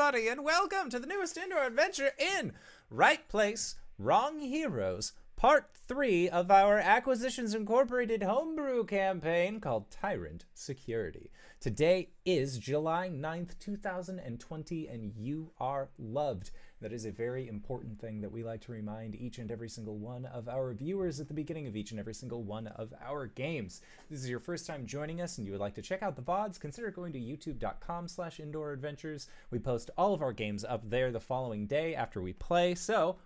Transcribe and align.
everybody, 0.00 0.28
and 0.28 0.42
welcome 0.42 0.88
to 0.88 0.98
the 0.98 1.06
newest 1.06 1.36
indoor 1.36 1.66
adventure 1.66 2.12
in 2.18 2.54
Right 2.88 3.28
Place, 3.28 3.74
Wrong 3.98 4.40
Heroes, 4.40 5.12
part 5.36 5.72
three 5.86 6.26
of 6.26 6.50
our 6.50 6.78
Acquisitions 6.78 7.54
Incorporated 7.54 8.22
homebrew 8.22 8.86
campaign 8.86 9.60
called 9.60 9.90
Tyrant 9.90 10.46
Security. 10.54 11.30
Today 11.60 12.12
is 12.24 12.56
July 12.56 13.10
9th, 13.10 13.58
2020, 13.58 14.88
and 14.88 15.12
you 15.14 15.52
are 15.60 15.90
loved. 15.98 16.50
That 16.80 16.94
is 16.94 17.04
a 17.04 17.10
very 17.10 17.46
important 17.46 18.00
thing 18.00 18.22
that 18.22 18.32
we 18.32 18.42
like 18.42 18.62
to 18.62 18.72
remind 18.72 19.14
each 19.14 19.36
and 19.36 19.50
every 19.50 19.68
single 19.68 19.98
one 19.98 20.24
of 20.24 20.48
our 20.48 20.72
viewers 20.72 21.20
at 21.20 21.28
the 21.28 21.34
beginning 21.34 21.66
of 21.66 21.76
each 21.76 21.90
and 21.90 22.00
every 22.00 22.14
single 22.14 22.42
one 22.42 22.68
of 22.68 22.94
our 23.04 23.26
games. 23.26 23.82
If 24.04 24.08
this 24.08 24.20
is 24.20 24.30
your 24.30 24.40
first 24.40 24.66
time 24.66 24.86
joining 24.86 25.20
us 25.20 25.36
and 25.36 25.46
you 25.46 25.52
would 25.52 25.60
like 25.60 25.74
to 25.74 25.82
check 25.82 26.02
out 26.02 26.16
the 26.16 26.22
VODs, 26.22 26.58
consider 26.58 26.90
going 26.90 27.12
to 27.12 27.20
youtube.com 27.20 28.08
slash 28.08 28.40
indoor 28.40 28.72
adventures. 28.72 29.28
We 29.50 29.58
post 29.58 29.90
all 29.98 30.14
of 30.14 30.22
our 30.22 30.32
games 30.32 30.64
up 30.64 30.88
there 30.88 31.12
the 31.12 31.20
following 31.20 31.66
day 31.66 31.94
after 31.94 32.22
we 32.22 32.32
play, 32.32 32.74
so 32.74 33.16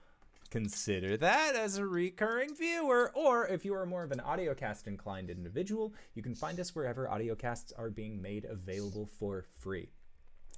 consider 0.50 1.16
that 1.16 1.54
as 1.54 1.78
a 1.78 1.86
recurring 1.86 2.56
viewer. 2.56 3.12
Or 3.14 3.46
if 3.46 3.64
you 3.64 3.72
are 3.74 3.86
more 3.86 4.02
of 4.02 4.10
an 4.10 4.22
audiocast 4.26 4.88
inclined 4.88 5.30
individual, 5.30 5.94
you 6.14 6.24
can 6.24 6.34
find 6.34 6.58
us 6.58 6.74
wherever 6.74 7.06
audiocasts 7.06 7.72
are 7.78 7.90
being 7.90 8.20
made 8.20 8.46
available 8.46 9.08
for 9.16 9.44
free. 9.56 9.90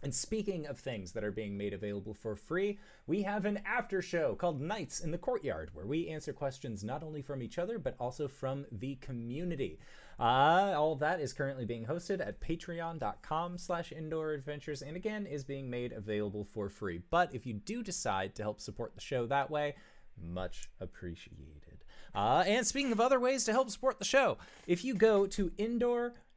And 0.03 0.15
speaking 0.15 0.67
of 0.67 0.79
things 0.79 1.13
that 1.13 1.25
are 1.25 1.33
being 1.33 1.57
made 1.57 1.73
available 1.73 2.15
for 2.15 2.37
free, 2.37 2.79
we 3.07 3.23
have 3.23 3.47
an 3.47 3.61
after 3.65 4.03
show 4.03 4.35
called 4.35 4.61
Nights 4.61 5.01
in 5.01 5.11
the 5.11 5.19
Courtyard, 5.19 5.71
where 5.73 5.87
we 5.87 6.09
answer 6.09 6.33
questions 6.33 6.85
not 6.85 7.03
only 7.03 7.23
from 7.23 7.43
each 7.43 7.59
other, 7.59 7.79
but 7.79 7.97
also 7.99 8.29
from 8.29 8.67
the 8.71 8.97
community. 8.97 9.79
Uh, 10.19 10.75
all 10.77 10.97
that 10.97 11.21
is 11.21 11.33
currently 11.33 11.65
being 11.65 11.87
hosted 11.87 12.27
at 12.27 12.41
patreon.com 12.41 13.59
slash 13.59 13.91
indoor 13.91 14.33
adventures, 14.33 14.83
and 14.83 14.97
again, 14.97 15.27
is 15.27 15.45
being 15.45 15.71
made 15.71 15.93
available 15.93 16.45
for 16.45 16.69
free. 16.69 17.01
But 17.11 17.35
if 17.35 17.47
you 17.47 17.55
do 17.55 17.83
decide 17.83 18.35
to 18.35 18.43
help 18.43 18.61
support 18.61 18.95
the 18.95 19.01
show 19.01 19.27
that 19.27 19.51
way, 19.51 19.75
much 20.23 20.69
appreciated. 20.81 21.85
Uh, 22.15 22.45
and 22.47 22.67
speaking 22.67 22.93
of 22.93 23.01
other 23.01 23.21
ways 23.21 23.45
to 23.45 23.53
help 23.53 23.71
support 23.71 23.99
the 23.99 24.05
show, 24.05 24.39
if 24.67 24.85
you 24.85 24.95
go 24.95 25.27
to 25.27 25.53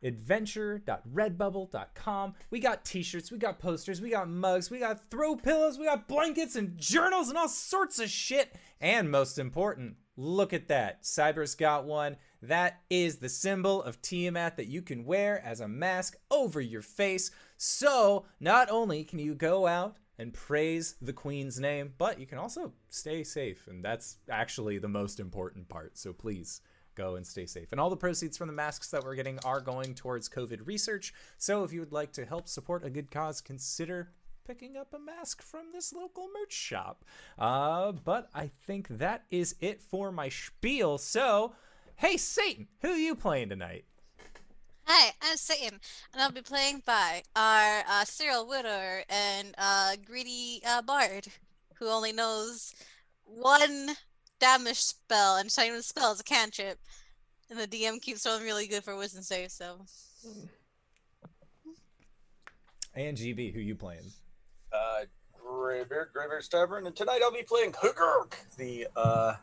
indoor.adventure.redbubble.com, 0.01 2.33
we 2.49 2.59
got 2.59 2.85
t-shirts, 2.85 3.31
we 3.31 3.37
got 3.37 3.59
posters, 3.59 4.01
we 4.01 4.09
got 4.09 4.29
mugs, 4.29 4.69
we 4.69 4.79
got 4.79 5.09
throw 5.09 5.35
pillows, 5.35 5.77
we 5.77 5.85
got 5.85 6.07
blankets 6.07 6.55
and 6.55 6.77
journals 6.77 7.29
and 7.29 7.37
all 7.37 7.47
sorts 7.47 7.99
of 7.99 8.09
shit. 8.09 8.55
And 8.81 9.11
most 9.11 9.37
important, 9.37 9.97
look 10.15 10.53
at 10.53 10.69
that. 10.69 11.03
Cyber's 11.03 11.55
got 11.55 11.85
one. 11.85 12.17
That 12.41 12.81
is 12.89 13.17
the 13.17 13.29
symbol 13.29 13.83
of 13.83 14.01
Tiamat 14.01 14.57
that 14.57 14.67
you 14.67 14.81
can 14.81 15.05
wear 15.05 15.41
as 15.45 15.59
a 15.59 15.67
mask 15.67 16.17
over 16.31 16.61
your 16.61 16.81
face. 16.81 17.31
So 17.57 18.25
not 18.39 18.69
only 18.69 19.03
can 19.03 19.19
you 19.19 19.35
go 19.35 19.67
out 19.67 19.97
and 20.17 20.33
praise 20.33 20.95
the 21.01 21.13
Queen's 21.13 21.59
name, 21.59 21.93
but 21.97 22.19
you 22.19 22.25
can 22.25 22.37
also 22.37 22.73
stay 22.89 23.23
safe. 23.23 23.67
And 23.67 23.83
that's 23.83 24.17
actually 24.29 24.77
the 24.77 24.87
most 24.87 25.19
important 25.19 25.69
part. 25.69 25.97
So 25.97 26.13
please 26.13 26.61
go 26.99 27.15
and 27.15 27.25
stay 27.25 27.45
safe. 27.45 27.71
And 27.71 27.79
all 27.79 27.89
the 27.89 27.95
proceeds 27.95 28.37
from 28.37 28.47
the 28.47 28.53
masks 28.53 28.89
that 28.91 29.03
we're 29.03 29.15
getting 29.15 29.39
are 29.45 29.61
going 29.61 29.95
towards 29.95 30.27
COVID 30.27 30.67
research. 30.67 31.13
So 31.37 31.63
if 31.63 31.71
you 31.71 31.79
would 31.79 31.93
like 31.93 32.11
to 32.13 32.25
help 32.25 32.47
support 32.47 32.83
a 32.83 32.89
good 32.89 33.09
cause, 33.09 33.41
consider 33.41 34.09
picking 34.45 34.75
up 34.75 34.93
a 34.93 34.99
mask 34.99 35.41
from 35.41 35.71
this 35.71 35.93
local 35.93 36.27
merch 36.37 36.53
shop. 36.53 37.05
Uh, 37.37 37.91
but 37.91 38.29
I 38.33 38.51
think 38.65 38.87
that 38.89 39.23
is 39.31 39.55
it 39.61 39.81
for 39.81 40.11
my 40.11 40.29
spiel. 40.29 40.97
So, 40.97 41.53
hey, 41.95 42.17
Satan, 42.17 42.67
who 42.81 42.89
are 42.89 42.97
you 42.97 43.15
playing 43.15 43.49
tonight? 43.49 43.85
Hi, 44.85 45.11
I'm 45.21 45.37
Satan, 45.37 45.79
and 46.11 46.21
I'll 46.21 46.31
be 46.31 46.41
playing 46.41 46.81
by 46.83 47.21
our 47.35 47.83
uh, 47.87 48.05
serial 48.05 48.47
widower 48.47 49.03
and 49.07 49.53
uh, 49.55 49.95
greedy 50.03 50.61
uh, 50.67 50.81
bard 50.81 51.27
who 51.75 51.87
only 51.87 52.11
knows 52.11 52.73
one 53.23 53.91
damage 54.39 54.77
spell, 54.77 55.37
and 55.37 55.55
not 55.55 55.65
even 55.65 55.81
spell 55.81 56.11
is 56.11 56.19
a 56.19 56.23
cantrip. 56.23 56.79
And 57.49 57.59
the 57.59 57.67
DM 57.67 58.01
keeps 58.01 58.23
throwing 58.23 58.43
really 58.43 58.67
good 58.67 58.83
for 58.83 58.95
wisdom 58.95 59.23
save, 59.23 59.51
so. 59.51 59.85
And 62.93 63.17
GB, 63.17 63.53
who 63.53 63.59
you 63.59 63.75
playing? 63.75 64.11
Uh, 64.71 65.05
Greybeard, 65.33 66.09
Greybeard 66.13 66.43
Stubborn, 66.43 66.85
and 66.85 66.95
tonight 66.95 67.21
I'll 67.23 67.31
be 67.31 67.43
playing 67.43 67.71
Hugurk, 67.71 68.33
the 68.57 68.87
uh, 68.95 69.33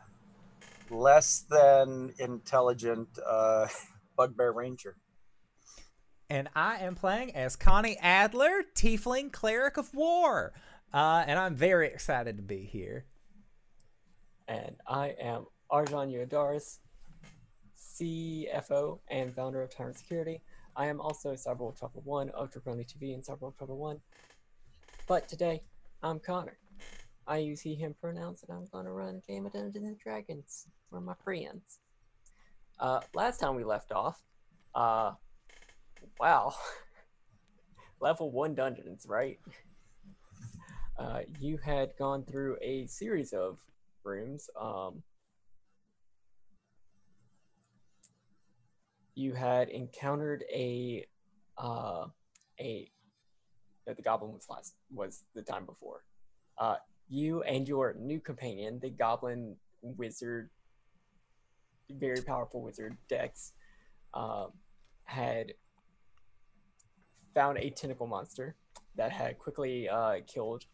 less 0.89 1.43
than 1.49 2.13
intelligent 2.19 3.07
uh, 3.25 3.67
Bugbear 4.17 4.51
Ranger. 4.51 4.95
And 6.29 6.49
I 6.55 6.77
am 6.77 6.95
playing 6.95 7.35
as 7.35 7.55
Connie 7.55 7.97
Adler, 8.01 8.63
Tiefling 8.75 9.31
Cleric 9.31 9.77
of 9.77 9.93
War. 9.93 10.53
Uh, 10.93 11.23
and 11.25 11.39
I'm 11.39 11.55
very 11.55 11.87
excited 11.87 12.37
to 12.37 12.43
be 12.43 12.63
here. 12.63 13.05
And 14.47 14.77
I 14.87 15.09
am 15.21 15.45
Arjan 15.69 16.09
Yodaris, 16.09 16.79
CFO 17.77 18.99
and 19.09 19.35
founder 19.35 19.61
of 19.61 19.75
Tyrant 19.75 19.97
Security. 19.97 20.41
I 20.77 20.87
am 20.87 21.01
also 21.01 21.33
Cyberwolf 21.33 21.77
Trouble 21.77 22.01
1 22.05 22.29
of 22.29 22.51
Draconi 22.51 22.85
TV 22.85 23.13
and 23.13 23.21
Cyberwolf 23.21 23.57
Trouble 23.57 23.77
1. 23.77 23.99
But 25.05 25.27
today, 25.27 25.63
I'm 26.01 26.19
Connor. 26.19 26.57
I 27.27 27.39
use 27.39 27.59
he, 27.59 27.75
him 27.75 27.93
pronouns, 27.99 28.43
and 28.47 28.57
I'm 28.57 28.67
going 28.71 28.85
to 28.85 28.91
run 28.91 29.21
game 29.27 29.45
of 29.45 29.51
Dungeons 29.51 29.85
and 29.85 29.99
Dragons 29.99 30.67
for 30.89 31.01
my 31.01 31.15
friends. 31.25 31.79
Uh, 32.79 33.01
last 33.13 33.39
time 33.39 33.55
we 33.55 33.65
left 33.65 33.91
off, 33.91 34.23
uh, 34.75 35.11
wow, 36.21 36.53
level 37.99 38.31
one 38.31 38.55
dungeons, 38.55 39.05
right? 39.09 39.39
Uh, 40.97 41.21
you 41.37 41.57
had 41.57 41.91
gone 41.99 42.23
through 42.23 42.57
a 42.61 42.85
series 42.87 43.33
of 43.33 43.59
rooms. 44.03 44.49
Um, 44.59 45.03
you 49.15 49.33
had 49.33 49.69
encountered 49.69 50.43
a 50.53 51.05
uh, 51.57 52.05
a 52.59 52.89
the 53.85 54.01
goblin 54.01 54.33
was 54.33 54.45
last 54.49 54.75
was 54.93 55.23
the 55.33 55.41
time 55.41 55.65
before. 55.65 56.03
Uh, 56.57 56.75
you 57.09 57.41
and 57.43 57.67
your 57.67 57.95
new 57.99 58.19
companion, 58.19 58.79
the 58.79 58.89
goblin 58.89 59.55
wizard, 59.81 60.49
very 61.89 62.21
powerful 62.21 62.61
wizard 62.61 62.97
Dex, 63.09 63.53
uh, 64.13 64.47
had 65.05 65.53
found 67.33 67.57
a 67.57 67.69
tentacle 67.69 68.07
monster 68.07 68.55
that 68.95 69.11
had 69.11 69.39
quickly 69.39 69.87
uh, 69.87 70.17
killed 70.27 70.65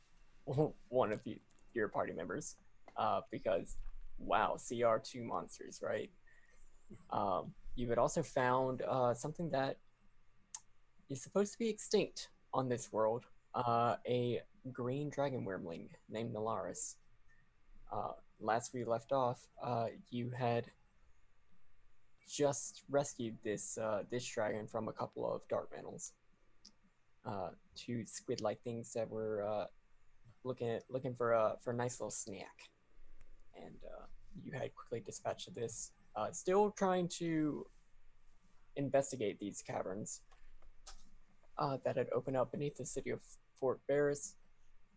one 0.90 1.12
of 1.12 1.20
you, 1.26 1.38
your 1.74 1.88
party 1.88 2.14
members 2.14 2.56
uh, 2.98 3.22
because, 3.32 3.78
wow, 4.18 4.56
CR2 4.58 5.24
monsters, 5.24 5.82
right? 5.82 6.10
Um, 7.12 7.54
you 7.76 7.90
had 7.90 7.98
also 7.98 8.22
found 8.22 8.82
uh, 8.84 9.14
something 9.14 9.50
that 9.50 9.78
is 11.10 11.22
supposed 11.22 11.54
to 11.54 11.60
be 11.60 11.70
extinct 11.70 12.30
on 12.54 12.70
this 12.70 12.92
world 12.92 13.26
uh, 13.56 13.96
a 14.08 14.42
green 14.72 15.10
dragon 15.10 15.46
wyrmling 15.46 15.88
named 16.10 16.34
Nalaris. 16.34 16.96
Uh, 17.92 18.14
last 18.40 18.74
we 18.74 18.84
left 18.84 19.12
off, 19.12 19.48
uh, 19.62 19.88
you 20.10 20.32
had 20.32 20.66
just 22.28 22.84
rescued 22.90 23.36
this 23.44 23.78
uh, 23.78 24.04
this 24.10 24.26
dragon 24.26 24.66
from 24.66 24.88
a 24.88 24.94
couple 24.94 25.32
of 25.32 25.42
dark 25.50 25.70
mantles, 25.74 26.14
uh, 27.26 27.50
two 27.76 28.06
squid-like 28.06 28.62
things 28.64 28.94
that 28.94 29.10
were 29.10 29.68
looking 30.44 30.70
at, 30.70 30.84
looking 30.90 31.14
for 31.14 31.34
a 31.34 31.58
for 31.62 31.72
a 31.72 31.76
nice 31.76 32.00
little 32.00 32.12
snack, 32.12 32.70
and 33.56 33.76
uh, 33.86 34.06
you 34.44 34.52
had 34.52 34.74
quickly 34.76 35.02
dispatched 35.06 35.54
this. 35.54 35.92
Uh, 36.16 36.32
still 36.32 36.72
trying 36.72 37.08
to 37.08 37.66
investigate 38.76 39.40
these 39.40 39.62
caverns 39.62 40.22
uh, 41.58 41.78
that 41.86 41.98
had 41.98 42.08
opened 42.14 42.38
up 42.38 42.52
beneath 42.52 42.76
the 42.78 42.86
city 42.86 43.10
of 43.10 43.20
Fort 43.60 43.80
Barris, 43.88 44.36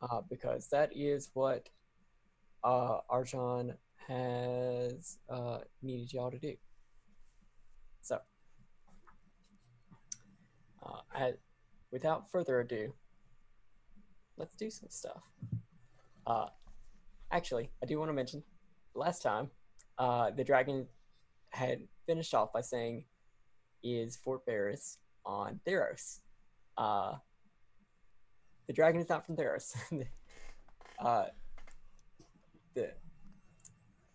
uh, 0.03 0.21
because 0.29 0.69
that 0.69 0.91
is 0.95 1.31
what 1.35 1.69
uh, 2.65 2.99
Arjan 3.11 3.75
has 4.09 5.19
uh, 5.29 5.59
needed 5.83 6.13
y'all 6.13 6.31
to 6.31 6.39
do. 6.39 6.55
So, 8.03 8.21
I, 11.13 11.33
without 11.91 12.31
further 12.31 12.61
ado, 12.61 12.93
let's 14.37 14.55
do 14.55 14.71
some 14.71 14.89
stuff. 14.91 15.23
Actually, 17.31 17.71
I 17.83 17.87
do 17.87 17.99
want 17.99 18.09
to 18.09 18.13
mention 18.15 18.43
last 18.95 19.23
time 19.23 19.51
uh, 19.99 20.31
the 20.31 20.45
dragon 20.45 20.87
had 21.51 21.83
finished 22.07 22.35
off 22.35 22.53
by 22.53 22.61
saying, 22.61 23.05
"Is 23.83 24.17
Fort 24.17 24.47
Barris 24.47 24.99
on 25.25 25.61
Theros?" 25.67 26.21
Uh, 26.77 27.15
the 28.67 28.73
dragon 28.73 29.01
is 29.01 29.09
not 29.09 29.27
from 29.27 29.37
Theros. 29.37 29.75
uh, 30.99 31.27
the 32.75 32.93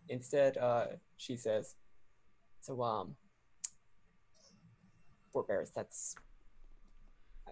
instead, 0.09 0.57
uh, 0.57 0.87
she 1.17 1.35
says, 1.35 1.75
"So, 2.61 2.81
um, 2.81 3.15
Fort 5.31 5.47
Barris. 5.47 5.71
That's 5.75 6.15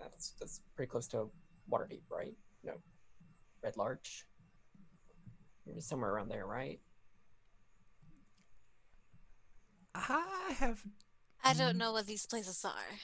that's, 0.01 0.31
that's 0.39 0.61
pretty 0.75 0.89
close 0.89 1.07
to 1.09 1.29
Waterdeep, 1.71 2.01
right? 2.09 2.33
no, 2.63 2.73
Red 3.63 3.75
Larch. 3.77 4.25
You're 5.71 5.81
somewhere 5.81 6.11
around 6.11 6.29
there, 6.29 6.45
right? 6.45 6.79
I 9.93 10.53
have. 10.57 10.83
I 11.43 11.53
don't 11.53 11.77
know 11.77 11.91
what 11.91 12.07
these 12.07 12.25
places 12.25 12.63
are. 12.65 12.97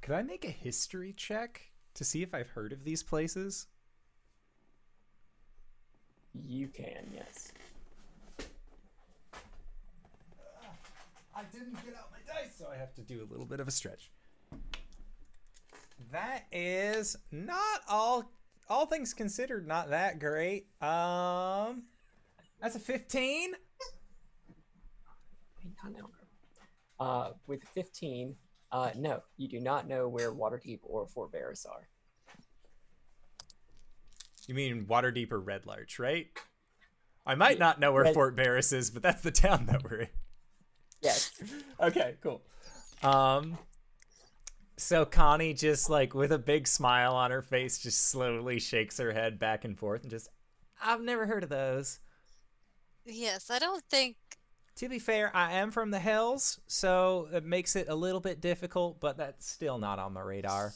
Could 0.00 0.14
I 0.14 0.22
make 0.22 0.44
a 0.44 0.50
history 0.50 1.12
check 1.16 1.72
to 1.94 2.04
see 2.04 2.22
if 2.22 2.34
I've 2.34 2.50
heard 2.50 2.72
of 2.72 2.84
these 2.84 3.02
places? 3.02 3.66
You 6.34 6.68
can, 6.68 7.12
yes. 7.14 7.52
Uh, 8.38 8.44
I 11.36 11.42
didn't 11.52 11.74
get 11.84 11.94
out 11.96 12.10
my 12.10 12.18
dice, 12.26 12.54
so 12.58 12.68
I 12.72 12.76
have 12.76 12.94
to 12.94 13.02
do 13.02 13.22
a 13.22 13.28
little 13.30 13.46
bit 13.46 13.60
of 13.60 13.68
a 13.68 13.70
stretch. 13.70 14.10
That 16.10 16.44
is 16.50 17.16
not 17.30 17.82
all 17.88 18.32
all 18.68 18.86
things 18.86 19.14
considered 19.14 19.66
not 19.66 19.90
that 19.90 20.18
great. 20.18 20.66
Um 20.80 21.84
that's 22.62 22.76
a 22.76 22.78
15. 22.78 23.52
Wait, 25.64 25.72
not 25.82 25.92
now. 25.92 26.10
Uh, 27.00 27.32
with 27.48 27.64
15, 27.74 28.36
uh, 28.70 28.90
no, 28.96 29.20
you 29.36 29.48
do 29.48 29.58
not 29.58 29.88
know 29.88 30.08
where 30.08 30.32
Waterdeep 30.32 30.78
or 30.84 31.08
Fort 31.08 31.32
Barris 31.32 31.66
are. 31.66 31.88
You 34.46 34.54
mean 34.54 34.86
Waterdeep 34.86 35.32
or 35.32 35.40
Red 35.40 35.66
Larch, 35.66 35.98
right? 35.98 36.28
I 37.26 37.34
might 37.34 37.58
not 37.58 37.80
know 37.80 37.92
where 37.92 38.04
Red- 38.04 38.14
Fort 38.14 38.36
Barris 38.36 38.72
is, 38.72 38.90
but 38.90 39.02
that's 39.02 39.22
the 39.22 39.32
town 39.32 39.66
that 39.66 39.82
we're 39.82 40.02
in. 40.02 40.08
Yes. 41.00 41.32
okay, 41.80 42.14
cool. 42.22 42.42
Um 43.02 43.58
so 44.82 45.04
Connie 45.04 45.54
just 45.54 45.88
like 45.88 46.14
with 46.14 46.32
a 46.32 46.38
big 46.38 46.66
smile 46.66 47.14
on 47.14 47.30
her 47.30 47.42
face 47.42 47.78
just 47.78 48.08
slowly 48.08 48.58
shakes 48.58 48.98
her 48.98 49.12
head 49.12 49.38
back 49.38 49.64
and 49.64 49.78
forth 49.78 50.02
and 50.02 50.10
just 50.10 50.28
I've 50.82 51.00
never 51.00 51.26
heard 51.26 51.44
of 51.44 51.48
those. 51.48 52.00
Yes, 53.04 53.50
I 53.50 53.58
don't 53.58 53.84
think. 53.84 54.16
To 54.76 54.88
be 54.88 54.98
fair, 54.98 55.30
I 55.34 55.52
am 55.52 55.70
from 55.70 55.90
the 55.90 55.98
hills, 55.98 56.58
so 56.66 57.28
it 57.32 57.44
makes 57.44 57.76
it 57.76 57.88
a 57.88 57.94
little 57.94 58.20
bit 58.20 58.40
difficult, 58.40 59.00
but 59.00 59.16
that's 59.16 59.46
still 59.46 59.78
not 59.78 59.98
on 59.98 60.14
my 60.14 60.22
radar. 60.22 60.72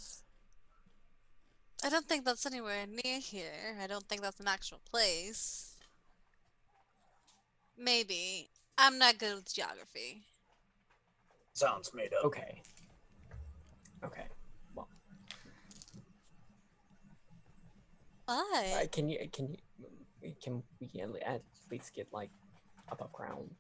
I 1.85 1.89
don't 1.89 2.07
think 2.07 2.25
that's 2.25 2.47
anywhere 2.47 2.85
near 2.87 3.21
here. 3.21 3.77
I 3.83 3.87
don't 3.87 4.07
think 4.09 4.23
that's 4.23 4.41
an 4.41 4.49
actual 4.49 4.81
place. 4.91 5.75
Maybe. 7.79 8.49
I'm 8.79 8.99
not 8.99 9.19
good 9.19 9.37
with 9.37 9.55
geography. 9.55 10.23
Sounds 11.55 11.93
made 11.95 12.13
up. 12.13 12.25
Okay. 12.27 12.63
Okay. 14.05 14.27
Well, 14.75 14.89
uh, 18.29 18.87
can 18.93 19.09
you 19.09 19.19
can 19.33 19.57
you 20.23 20.35
can 20.43 20.63
we 20.81 20.89
can 20.89 21.15
at 21.25 21.43
least 21.71 21.95
get 21.95 22.09
like 22.13 22.31
above 22.89 23.13
ground? 23.13 23.51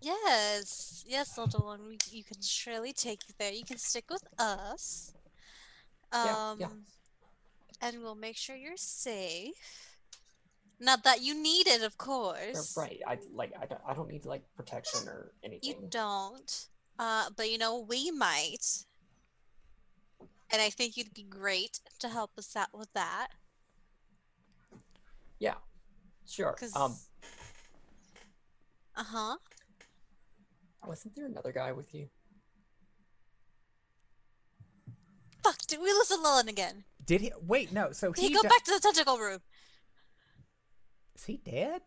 yes, 0.00 1.04
yes, 1.06 1.36
little 1.36 1.66
one, 1.66 1.80
we, 1.86 1.98
you 2.10 2.24
can 2.24 2.40
surely 2.40 2.92
take 2.92 3.20
you 3.28 3.34
there. 3.38 3.52
You 3.52 3.64
can 3.64 3.76
stick 3.78 4.04
with 4.08 4.24
us. 4.38 5.12
Um, 6.12 6.24
Yeah, 6.24 6.56
yeah. 6.58 6.68
and 7.82 8.02
we'll 8.02 8.14
make 8.14 8.36
sure 8.36 8.56
you're 8.56 8.76
safe. 8.76 9.90
Not 10.80 11.04
that 11.04 11.20
you 11.20 11.34
need 11.34 11.66
it, 11.66 11.82
of 11.82 11.98
course. 11.98 12.74
Right. 12.76 13.00
I 13.06 13.18
like 13.34 13.52
I 13.60 13.66
don't 13.66 13.82
I 13.86 13.92
don't 13.92 14.08
need 14.08 14.24
like 14.24 14.42
protection 14.56 15.06
or 15.08 15.32
anything. 15.44 15.68
You 15.68 15.88
don't. 15.90 16.66
Uh, 16.98 17.28
but 17.36 17.50
you 17.50 17.58
know, 17.58 17.80
we 17.86 18.10
might. 18.10 18.86
And 20.52 20.60
I 20.60 20.70
think 20.70 20.96
you'd 20.96 21.14
be 21.14 21.22
great 21.22 21.80
to 22.00 22.08
help 22.08 22.32
us 22.36 22.56
out 22.56 22.68
with 22.76 22.92
that. 22.94 23.28
Yeah. 25.38 25.54
Sure. 26.26 26.56
Um. 26.74 26.96
uh 28.96 29.04
huh. 29.04 29.36
Wasn't 30.86 31.14
there 31.14 31.26
another 31.26 31.52
guy 31.52 31.72
with 31.72 31.94
you? 31.94 32.08
Fuck! 35.42 35.58
Did 35.66 35.80
we 35.80 35.86
lose 35.92 36.10
Lillian 36.10 36.48
again? 36.48 36.84
Did 37.04 37.20
he 37.22 37.32
wait, 37.46 37.72
no, 37.72 37.92
so 37.92 38.12
Did 38.12 38.20
he 38.22 38.28
he 38.28 38.34
go 38.34 38.42
di- 38.42 38.48
back 38.48 38.64
to 38.64 38.72
the 38.72 38.80
tentacle 38.80 39.18
room? 39.18 39.40
Is 41.14 41.24
he 41.24 41.38
dead? 41.38 41.82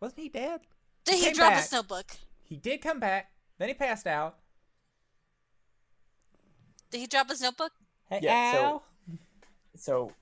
Wasn't 0.00 0.20
he 0.20 0.28
dead? 0.28 0.60
Did 1.04 1.14
he 1.16 1.24
came 1.24 1.34
drop 1.34 1.52
back. 1.52 1.62
his 1.62 1.72
notebook? 1.72 2.16
He 2.42 2.56
did 2.56 2.80
come 2.82 3.00
back, 3.00 3.30
then 3.58 3.68
he 3.68 3.74
passed 3.74 4.06
out. 4.06 4.36
Did 6.90 7.00
he 7.00 7.06
drop 7.06 7.28
his 7.30 7.40
notebook? 7.40 7.72
Hey, 8.08 8.20
Yeah, 8.22 8.52
so- 8.52 8.82
So 9.76 10.12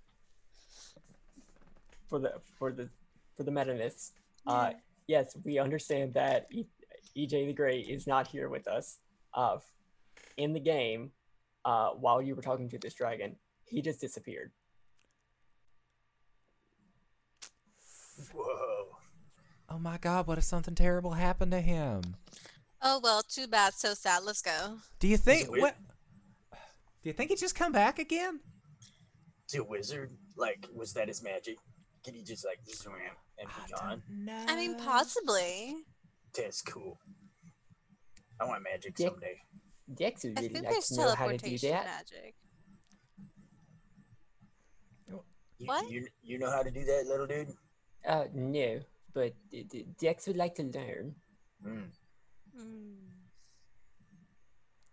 for 2.08 2.18
the 2.18 2.40
for 2.58 2.72
the 2.72 2.88
for 3.36 3.42
the 3.42 3.50
meta 3.50 3.74
myths, 3.74 4.12
uh, 4.46 4.72
yes, 5.06 5.36
we 5.44 5.58
understand 5.58 6.14
that 6.14 6.46
e- 6.50 6.66
EJ 7.16 7.46
the 7.46 7.52
Great 7.52 7.88
is 7.88 8.06
not 8.06 8.26
here 8.26 8.48
with 8.48 8.66
us. 8.66 8.98
Uh, 9.34 9.58
in 10.36 10.52
the 10.54 10.60
game, 10.60 11.12
uh, 11.64 11.90
while 11.90 12.22
you 12.22 12.34
were 12.34 12.42
talking 12.42 12.68
to 12.70 12.78
this 12.78 12.94
dragon, 12.94 13.36
he 13.66 13.82
just 13.82 14.00
disappeared. 14.00 14.52
Whoa. 18.32 18.96
Oh 19.68 19.78
my 19.78 19.98
god, 19.98 20.26
what 20.26 20.38
if 20.38 20.44
something 20.44 20.74
terrible 20.74 21.12
happened 21.12 21.52
to 21.52 21.60
him? 21.60 22.16
Oh 22.80 23.00
well, 23.02 23.22
too 23.22 23.46
bad. 23.46 23.74
So 23.74 23.94
sad. 23.94 24.24
Let's 24.24 24.42
go. 24.42 24.78
Do 24.98 25.08
you 25.08 25.16
think 25.16 25.48
what 25.50 25.76
Do 27.02 27.08
you 27.08 27.12
think 27.12 27.30
he'd 27.30 27.38
just 27.38 27.54
come 27.54 27.72
back 27.72 27.98
again? 27.98 28.40
Is 29.46 29.52
he 29.54 29.58
a 29.58 29.64
wizard? 29.64 30.12
Like, 30.36 30.66
was 30.74 30.92
that 30.94 31.08
his 31.08 31.22
magic? 31.22 31.58
Can 32.04 32.14
he 32.14 32.22
just 32.22 32.44
like 32.44 32.58
swim 32.66 32.94
and 33.38 33.48
be 33.48 33.72
gone? 33.74 34.02
No. 34.08 34.44
I 34.48 34.56
mean, 34.56 34.76
possibly. 34.78 35.76
That's 36.36 36.62
cool. 36.62 36.98
I 38.40 38.44
want 38.44 38.62
magic 38.62 38.98
Yeah. 38.98 39.08
someday. 39.08 39.40
Dex 39.94 40.24
would 40.24 40.38
I 40.38 40.42
really 40.42 40.54
think 40.54 40.66
like 40.66 40.80
to 40.84 40.96
know 40.96 41.14
how 41.14 41.28
to 41.28 41.36
do 41.36 41.58
that. 41.58 41.84
magic. 41.84 42.34
You, 45.58 45.66
What? 45.66 45.90
You, 45.90 46.06
you 46.22 46.38
know 46.38 46.50
how 46.50 46.62
to 46.62 46.70
do 46.70 46.84
that, 46.84 47.04
little 47.06 47.26
dude? 47.26 47.48
Uh, 48.06 48.24
no, 48.32 48.80
but 49.14 49.32
D- 49.50 49.64
D- 49.64 49.86
Dex 50.00 50.26
would 50.26 50.36
like 50.36 50.54
to 50.56 50.64
learn. 50.64 51.14
Mm, 51.64 51.90
Mm. 52.58 52.96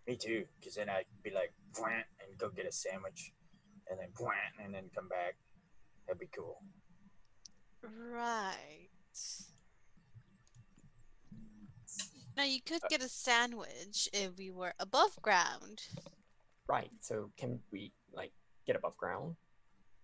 me 0.06 0.15
too. 0.15 0.45
Because 0.59 0.75
then 0.75 0.89
I'd 0.89 1.06
be 1.23 1.31
like, 1.31 1.51
"Bwah," 1.74 2.04
and 2.21 2.38
go 2.38 2.50
get 2.50 2.66
a 2.66 2.71
sandwich, 2.71 3.33
and 3.89 4.00
then 4.00 4.10
"Bwah," 4.13 4.31
and 4.63 4.74
then 4.74 4.89
come 4.94 5.07
back. 5.07 5.36
That'd 6.07 6.19
be 6.19 6.30
cool. 6.35 6.61
Right. 7.81 8.90
Now 12.35 12.44
you 12.44 12.61
could 12.61 12.83
uh, 12.83 12.88
get 12.90 13.04
a 13.04 13.09
sandwich 13.09 14.09
if 14.14 14.38
we 14.38 14.49
were 14.49 14.73
above 14.80 15.21
ground. 15.21 15.81
Right. 16.68 16.92
So 17.02 17.31
can 17.38 17.59
we 17.71 17.92
like 18.14 18.31
get 18.66 18.76
above 18.76 18.95
ground? 18.97 19.35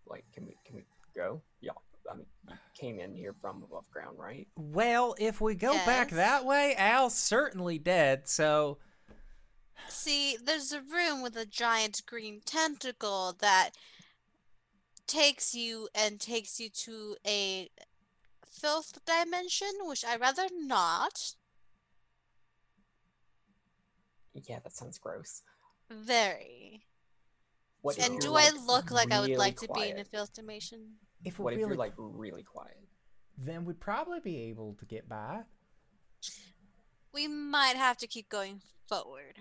Like, 0.05 0.25
can 0.33 0.45
we 0.45 0.55
can 0.65 0.75
we 0.75 0.83
go? 1.15 1.41
Yeah. 1.61 1.71
I 2.11 2.15
mean, 2.15 2.27
you 2.49 2.55
came 2.79 2.99
in 2.99 3.15
here 3.15 3.33
from 3.41 3.63
above 3.63 3.89
ground, 3.89 4.17
right? 4.19 4.47
Well, 4.57 5.15
if 5.17 5.41
we 5.41 5.55
go 5.55 5.73
back 5.85 6.11
that 6.11 6.45
way, 6.45 6.75
Al's 6.77 7.15
certainly 7.15 7.79
dead, 7.79 8.27
so 8.27 8.77
See, 9.87 10.37
there's 10.37 10.71
a 10.71 10.81
room 10.81 11.21
with 11.21 11.35
a 11.35 11.45
giant 11.45 12.01
green 12.05 12.41
tentacle 12.45 13.33
that 13.39 13.71
takes 15.07 15.53
you 15.53 15.87
and 15.93 16.19
takes 16.19 16.59
you 16.59 16.69
to 16.69 17.15
a 17.25 17.69
filth 18.47 18.99
dimension, 19.05 19.69
which 19.81 20.03
I 20.03 20.15
rather 20.17 20.47
not. 20.51 21.35
Yeah, 24.33 24.59
that 24.63 24.73
sounds 24.73 24.97
gross. 24.97 25.41
Very. 25.89 26.85
What 27.81 27.97
And 27.99 28.13
you're, 28.13 28.19
do 28.21 28.35
I 28.35 28.49
look 28.49 28.91
like 28.91 29.11
I 29.11 29.19
would 29.19 29.29
really 29.31 29.37
like 29.37 29.57
to 29.57 29.67
be 29.73 29.89
in 29.89 29.99
a 29.99 30.03
quiet? 30.03 30.07
filth 30.11 30.33
dimension? 30.33 30.95
if 31.23 31.39
What 31.39 31.45
we're 31.45 31.51
if 31.53 31.57
really 31.57 31.69
you're 31.69 31.77
like 31.77 31.93
really 31.97 32.43
quiet? 32.43 32.77
then 33.37 33.65
we'd 33.65 33.79
probably 33.79 34.19
be 34.19 34.37
able 34.49 34.75
to 34.79 34.85
get 34.85 35.07
by. 35.09 35.41
We 37.13 37.27
might 37.27 37.75
have 37.77 37.97
to 37.97 38.07
keep 38.07 38.29
going 38.29 38.61
forward. 38.87 39.39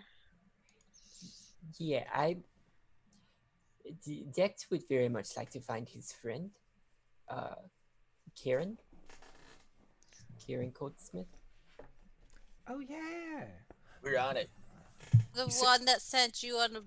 Yeah, 1.78 2.04
I. 2.12 2.36
Dex 4.34 4.66
would 4.70 4.82
very 4.88 5.08
much 5.10 5.36
like 5.36 5.50
to 5.50 5.60
find 5.60 5.86
his 5.88 6.12
friend, 6.12 6.50
uh, 7.28 7.56
Karen. 8.42 8.78
Karen 10.46 10.72
Goldsmith. 10.78 11.26
Oh 12.66 12.78
yeah. 12.80 13.44
We're 14.02 14.18
on 14.18 14.36
it. 14.36 14.50
The 15.34 15.44
You 15.44 15.50
said- 15.50 15.64
one 15.64 15.84
that 15.84 16.00
sent 16.02 16.42
you 16.42 16.56
on 16.56 16.76
a 16.76 16.82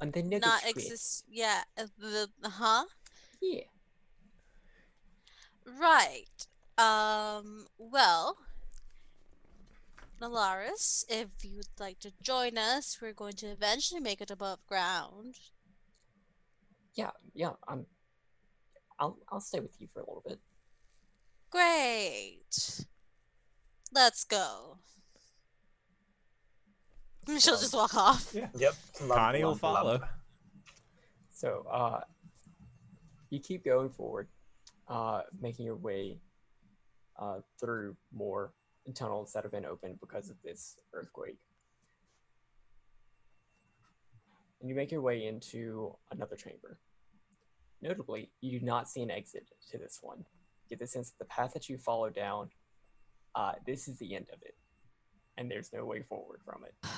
On 0.00 0.10
the 0.10 0.22
nether 0.22 0.46
not 0.46 0.66
exist. 0.68 1.24
Yeah, 1.28 1.62
uh, 1.78 1.86
the 1.98 2.28
huh? 2.44 2.84
Yeah. 3.40 3.64
Right. 5.64 6.46
Um. 6.78 7.66
Well, 7.78 8.36
Nalaris, 10.20 11.04
if 11.08 11.28
you'd 11.42 11.66
like 11.78 11.98
to 12.00 12.12
join 12.22 12.56
us, 12.56 12.98
we're 13.00 13.12
going 13.12 13.34
to 13.34 13.46
eventually 13.46 14.00
make 14.00 14.20
it 14.20 14.30
above 14.30 14.66
ground. 14.66 15.36
Yeah, 16.94 17.10
yeah. 17.34 17.52
I'm. 17.68 17.86
I'll 18.98 19.18
I'll 19.28 19.40
stay 19.40 19.60
with 19.60 19.78
you 19.78 19.88
for 19.92 20.00
a 20.00 20.06
little 20.06 20.22
bit. 20.26 20.38
Great. 21.50 22.80
Let's 23.92 24.24
go. 24.24 24.78
She'll 27.38 27.54
Um, 27.54 27.60
just 27.60 27.74
walk 27.74 27.94
off. 27.94 28.32
Yeah. 28.34 28.48
Yep. 28.56 28.74
Lump, 29.02 29.12
Connie 29.14 29.44
will 29.44 29.54
follow. 29.54 29.92
lump. 29.92 30.04
So, 31.32 31.66
uh, 31.70 32.00
you 33.28 33.40
keep 33.40 33.64
going 33.64 33.90
forward, 33.90 34.28
uh, 34.88 35.22
making 35.40 35.66
your 35.66 35.76
way 35.76 36.18
uh, 37.18 37.40
through 37.60 37.96
more 38.14 38.52
tunnels 38.94 39.32
that 39.32 39.42
have 39.42 39.52
been 39.52 39.64
opened 39.64 39.98
because 40.00 40.30
of 40.30 40.36
this 40.42 40.76
earthquake. 40.92 41.38
And 44.60 44.68
you 44.68 44.74
make 44.74 44.90
your 44.90 45.02
way 45.02 45.26
into 45.26 45.94
another 46.10 46.36
chamber. 46.36 46.78
Notably, 47.82 48.30
you 48.40 48.58
do 48.58 48.64
not 48.64 48.88
see 48.88 49.02
an 49.02 49.10
exit 49.10 49.50
to 49.70 49.78
this 49.78 49.98
one. 50.02 50.18
You 50.18 50.70
get 50.70 50.78
the 50.78 50.86
sense 50.86 51.10
that 51.10 51.18
the 51.18 51.26
path 51.26 51.52
that 51.54 51.68
you 51.68 51.76
follow 51.76 52.10
down, 52.10 52.48
uh, 53.34 53.52
this 53.66 53.86
is 53.86 53.98
the 53.98 54.14
end 54.14 54.28
of 54.32 54.40
it, 54.42 54.54
and 55.36 55.50
there's 55.50 55.72
no 55.72 55.84
way 55.84 56.02
forward 56.02 56.40
from 56.44 56.64
it. 56.64 56.74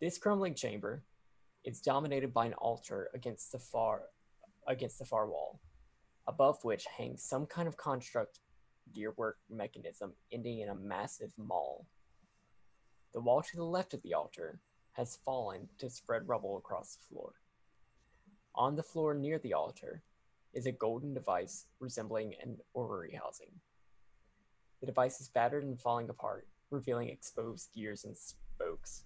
This 0.00 0.18
crumbling 0.18 0.54
chamber 0.54 1.04
is 1.64 1.80
dominated 1.80 2.34
by 2.34 2.46
an 2.46 2.54
altar 2.54 3.08
against 3.14 3.52
the 3.52 3.58
far 3.58 4.02
against 4.66 4.98
the 4.98 5.04
far 5.04 5.28
wall, 5.28 5.60
above 6.26 6.58
which 6.62 6.84
hangs 6.98 7.22
some 7.22 7.46
kind 7.46 7.68
of 7.68 7.76
construct 7.76 8.40
gearwork 8.96 9.34
mechanism 9.50 10.12
ending 10.32 10.60
in 10.60 10.68
a 10.68 10.74
massive 10.74 11.32
maul. 11.36 11.86
The 13.12 13.20
wall 13.20 13.42
to 13.42 13.56
the 13.56 13.64
left 13.64 13.94
of 13.94 14.02
the 14.02 14.14
altar 14.14 14.60
has 14.92 15.18
fallen 15.24 15.68
to 15.78 15.90
spread 15.90 16.28
rubble 16.28 16.56
across 16.56 16.96
the 16.96 17.04
floor. 17.04 17.34
On 18.54 18.76
the 18.76 18.82
floor 18.82 19.14
near 19.14 19.38
the 19.38 19.54
altar 19.54 20.02
is 20.52 20.66
a 20.66 20.72
golden 20.72 21.14
device 21.14 21.66
resembling 21.80 22.34
an 22.42 22.58
orrery 22.72 23.18
housing. 23.20 23.50
The 24.80 24.86
device 24.86 25.20
is 25.20 25.28
battered 25.28 25.64
and 25.64 25.80
falling 25.80 26.08
apart, 26.08 26.46
revealing 26.70 27.08
exposed 27.08 27.72
gears 27.74 28.04
and 28.04 28.16
spokes 28.16 29.04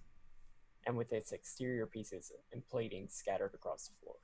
and 0.85 0.95
with 0.95 1.11
its 1.11 1.31
exterior 1.31 1.85
pieces 1.85 2.31
and 2.53 2.67
plating 2.67 3.07
scattered 3.09 3.53
across 3.53 3.87
the 3.87 3.95
floor. 4.03 4.15